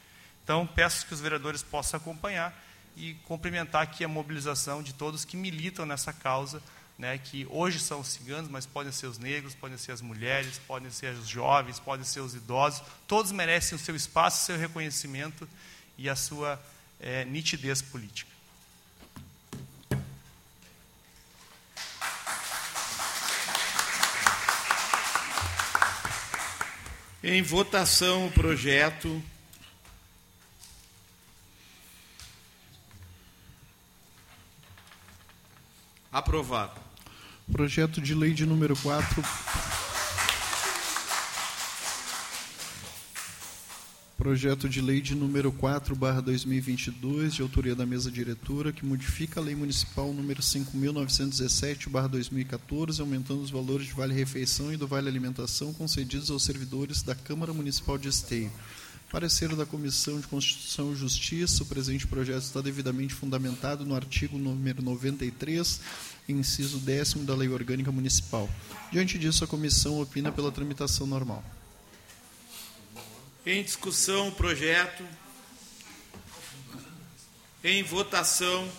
Então, 0.49 0.65
peço 0.65 1.05
que 1.05 1.13
os 1.13 1.19
vereadores 1.19 1.61
possam 1.61 1.99
acompanhar 1.99 2.59
e 2.97 3.13
cumprimentar 3.25 3.83
aqui 3.83 4.03
a 4.03 4.07
mobilização 4.07 4.81
de 4.81 4.95
todos 4.95 5.23
que 5.23 5.37
militam 5.37 5.85
nessa 5.85 6.11
causa, 6.11 6.59
né, 6.97 7.19
que 7.19 7.45
hoje 7.51 7.79
são 7.79 7.99
os 7.99 8.07
ciganos, 8.07 8.49
mas 8.49 8.65
podem 8.65 8.91
ser 8.91 9.05
os 9.05 9.19
negros, 9.19 9.53
podem 9.53 9.77
ser 9.77 9.91
as 9.91 10.01
mulheres, 10.01 10.59
podem 10.65 10.89
ser 10.89 11.13
os 11.13 11.27
jovens, 11.27 11.79
podem 11.79 12.03
ser 12.03 12.21
os 12.21 12.33
idosos, 12.33 12.81
todos 13.07 13.31
merecem 13.31 13.75
o 13.75 13.79
seu 13.79 13.95
espaço, 13.95 14.41
o 14.41 14.45
seu 14.47 14.57
reconhecimento 14.57 15.47
e 15.95 16.09
a 16.09 16.15
sua 16.15 16.59
é, 16.99 17.23
nitidez 17.25 17.83
política. 17.83 18.31
Em 27.21 27.43
votação 27.43 28.25
o 28.25 28.31
projeto. 28.31 29.23
Aprovado. 36.11 36.81
Projeto 37.51 38.01
de 38.01 38.15
lei 38.15 38.33
de 38.33 38.43
número 38.43 38.75
4. 38.75 39.23
Projeto 44.17 44.67
de 44.67 44.81
lei 44.81 45.01
de 45.01 45.13
número 45.13 45.51
4, 45.51 45.95
barra 45.95 46.19
2022, 46.19 47.35
de 47.35 47.41
autoria 47.43 47.75
da 47.75 47.85
mesa 47.85 48.09
diretora, 48.09 48.73
que 48.73 48.83
modifica 48.83 49.39
a 49.39 49.43
lei 49.43 49.55
municipal 49.55 50.11
número 50.11 50.41
5.917, 50.41 51.87
barra 51.89 52.07
2014, 52.07 52.99
aumentando 52.99 53.41
os 53.41 53.51
valores 53.51 53.85
de 53.85 53.93
vale-refeição 53.93 54.73
e 54.73 54.77
do 54.77 54.87
vale-alimentação 54.87 55.71
concedidos 55.73 56.31
aos 56.31 56.43
servidores 56.43 57.03
da 57.03 57.13
Câmara 57.13 57.53
Municipal 57.53 57.99
de 57.99 58.09
Esteio. 58.09 58.51
Parecer 59.11 59.55
da 59.55 59.65
Comissão 59.65 60.19
de 60.19 60.27
Constituição 60.27 60.93
e 60.93 60.95
Justiça, 60.95 61.63
o 61.63 61.65
presente 61.65 62.05
projeto 62.05 62.43
está 62.43 62.61
devidamente 62.61 63.11
fundamentado 63.11 63.83
no 63.83 63.95
artigo 63.95 64.37
número 64.37 64.83
93, 64.83 65.81
inciso 66.27 66.77
10 66.77 67.15
da 67.25 67.35
Lei 67.35 67.49
Orgânica 67.49 67.91
Municipal. 67.91 68.47
Diante 68.91 69.17
disso, 69.17 69.43
a 69.43 69.47
comissão 69.47 69.99
opina 69.99 70.31
pela 70.31 70.51
tramitação 70.51 71.07
normal. 71.07 71.43
Em 73.43 73.63
discussão 73.63 74.27
o 74.27 74.31
projeto. 74.31 75.03
Em 77.63 77.81
votação. 77.81 78.69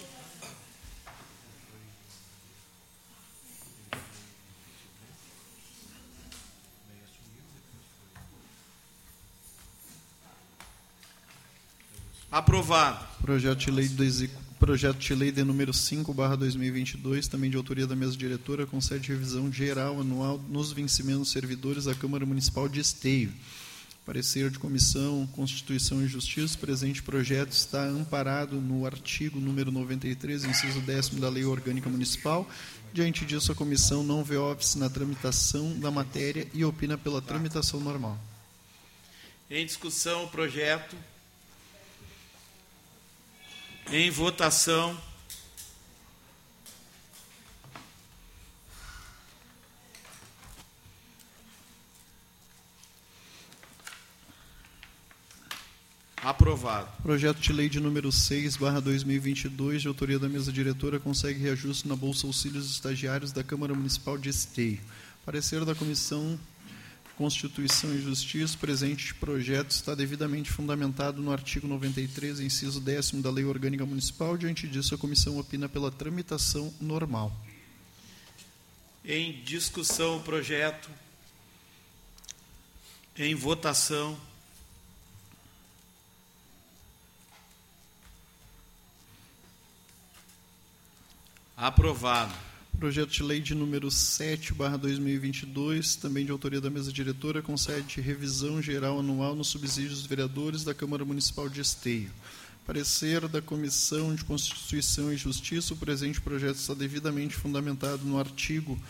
Aprovado. 12.31 13.05
Projeto 13.20 13.59
de 13.59 13.70
lei 13.73 13.89
do 13.89 14.05
Projeto 14.61 14.98
de 14.98 15.15
lei 15.15 15.32
de 15.32 15.43
número 15.43 15.73
5, 15.73 16.15
barra 16.15 16.36
2022, 16.36 17.27
também 17.27 17.51
de 17.51 17.57
autoria 17.57 17.86
da 17.86 17.97
mesa 17.97 18.16
diretora, 18.16 18.66
concede 18.66 19.09
revisão 19.09 19.51
geral 19.51 20.01
anual 20.01 20.39
nos 20.48 20.70
vencimentos 20.70 21.32
servidores 21.32 21.86
da 21.86 21.94
Câmara 21.94 22.24
Municipal 22.24 22.69
de 22.69 22.78
Esteio. 22.78 23.32
Parecer 24.07 24.48
de 24.48 24.61
Comissão, 24.61 25.27
Constituição 25.32 26.02
e 26.05 26.07
Justiça, 26.07 26.57
presente 26.57 27.02
projeto 27.02 27.51
está 27.51 27.82
amparado 27.85 28.61
no 28.61 28.86
artigo 28.86 29.40
número 29.40 29.73
93, 29.73 30.44
inciso 30.44 30.81
10 30.81 31.09
da 31.11 31.28
Lei 31.28 31.44
Orgânica 31.44 31.89
Municipal. 31.89 32.48
Diante 32.93 33.24
disso, 33.24 33.51
a 33.51 33.57
comissão 33.57 34.05
não 34.05 34.23
vê 34.23 34.36
óbice 34.36 34.78
na 34.78 34.89
tramitação 34.89 35.77
da 35.81 35.90
matéria 35.90 36.47
e 36.55 36.65
opina 36.65 36.97
pela 36.97 37.20
tramitação 37.20 37.81
normal. 37.81 38.16
Em 39.51 39.66
discussão, 39.66 40.24
o 40.24 40.28
projeto. 40.28 40.97
Em 43.92 44.08
votação. 44.08 44.96
Aprovado. 56.22 56.88
Projeto 57.02 57.40
de 57.40 57.52
lei 57.52 57.68
de 57.68 57.80
número 57.80 58.12
6, 58.12 58.56
barra 58.56 58.78
2022, 58.78 59.82
de 59.82 59.88
autoria 59.88 60.20
da 60.20 60.28
mesa 60.28 60.52
diretora, 60.52 61.00
consegue 61.00 61.40
reajuste 61.40 61.88
na 61.88 61.96
Bolsa 61.96 62.28
Auxílios 62.28 62.70
Estagiários 62.70 63.32
da 63.32 63.42
Câmara 63.42 63.74
Municipal 63.74 64.16
de 64.16 64.28
Esteio. 64.28 64.78
Parecer 65.26 65.64
da 65.64 65.74
Comissão 65.74 66.38
Constituição 67.20 67.94
e 67.94 68.01
Justiça, 68.01 68.56
presente 68.56 69.14
projeto 69.14 69.72
está 69.72 69.94
devidamente 69.94 70.51
fundamentado 70.51 71.20
no 71.20 71.30
artigo 71.30 71.68
93, 71.68 72.40
inciso 72.40 72.80
10 72.80 73.20
da 73.20 73.30
Lei 73.30 73.44
Orgânica 73.44 73.84
Municipal. 73.84 74.38
Diante 74.38 74.66
disso, 74.66 74.94
a 74.94 74.98
comissão 74.98 75.38
opina 75.38 75.68
pela 75.68 75.90
tramitação 75.90 76.72
normal. 76.80 77.30
Em 79.05 79.42
discussão 79.42 80.16
o 80.16 80.22
projeto. 80.22 80.88
Em 83.14 83.34
votação. 83.34 84.18
Aprovado. 91.55 92.49
Projeto 92.81 93.11
de 93.11 93.23
lei 93.23 93.40
de 93.40 93.55
número 93.55 93.90
7, 93.90 94.55
barra 94.55 94.78
2022, 94.78 95.97
também 95.97 96.24
de 96.24 96.32
autoria 96.32 96.62
da 96.62 96.70
mesa 96.70 96.90
diretora, 96.90 97.43
concede 97.43 98.01
revisão 98.01 98.62
geral 98.62 98.98
anual 98.98 99.36
nos 99.36 99.48
subsídios 99.48 99.98
dos 99.98 100.07
vereadores 100.07 100.65
da 100.65 100.73
Câmara 100.73 101.05
Municipal 101.05 101.47
de 101.47 101.61
Esteio. 101.61 102.11
Parecer 102.66 103.28
da 103.28 103.43
Comissão 103.43 104.15
de 104.15 104.24
Constituição 104.24 105.12
e 105.12 105.16
Justiça, 105.19 105.74
o 105.74 105.77
presente 105.77 106.23
projeto 106.23 106.57
está 106.57 106.73
devidamente 106.73 107.35
fundamentado 107.35 108.02
no 108.02 108.19
artigo 108.19 108.81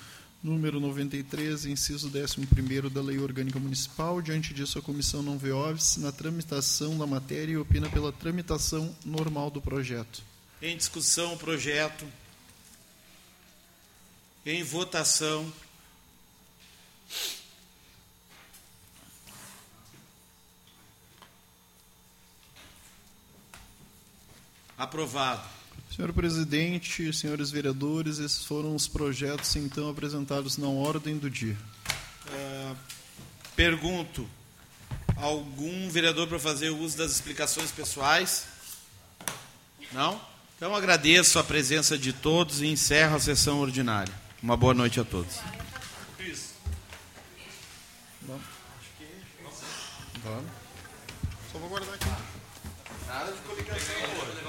número 0.40 0.78
93, 0.78 1.66
inciso 1.66 2.12
11 2.14 2.90
da 2.94 3.02
Lei 3.02 3.18
Orgânica 3.18 3.58
Municipal. 3.58 4.22
Diante 4.22 4.54
disso, 4.54 4.78
a 4.78 4.82
comissão 4.82 5.20
não 5.20 5.36
vê 5.36 5.50
óbice 5.50 5.98
na 5.98 6.12
tramitação 6.12 6.96
da 6.96 7.08
matéria 7.08 7.54
e 7.54 7.58
opina 7.58 7.90
pela 7.90 8.12
tramitação 8.12 8.94
normal 9.04 9.50
do 9.50 9.60
projeto. 9.60 10.22
Em 10.62 10.76
discussão 10.76 11.34
o 11.34 11.36
projeto. 11.36 12.06
Em 14.44 14.62
votação. 14.62 15.52
Aprovado. 24.78 25.46
Senhor 25.94 26.12
presidente, 26.14 27.12
senhores 27.12 27.50
vereadores, 27.50 28.18
esses 28.18 28.44
foram 28.44 28.74
os 28.74 28.88
projetos 28.88 29.54
então 29.56 29.90
apresentados 29.90 30.56
na 30.56 30.68
ordem 30.68 31.18
do 31.18 31.28
dia. 31.28 31.56
Uh, 32.26 32.76
pergunto: 33.54 34.26
algum 35.16 35.90
vereador 35.90 36.26
para 36.28 36.38
fazer 36.38 36.70
uso 36.70 36.96
das 36.96 37.12
explicações 37.12 37.70
pessoais? 37.70 38.46
Não? 39.92 40.18
Então 40.56 40.74
agradeço 40.74 41.38
a 41.38 41.44
presença 41.44 41.98
de 41.98 42.12
todos 42.12 42.62
e 42.62 42.66
encerro 42.66 43.16
a 43.16 43.20
sessão 43.20 43.60
ordinária. 43.60 44.19
Uma 44.42 44.56
boa 44.56 44.72
noite 44.72 44.98
a 44.98 45.04
todos. 45.04 45.40
Isso. 46.18 46.54
Vamos. 48.22 48.42
Só 51.52 51.58
vou 51.58 51.68
guardar 51.68 51.94
aqui. 51.94 52.06
Nada 53.06 53.32
de 53.32 53.38
coligação. 53.40 54.40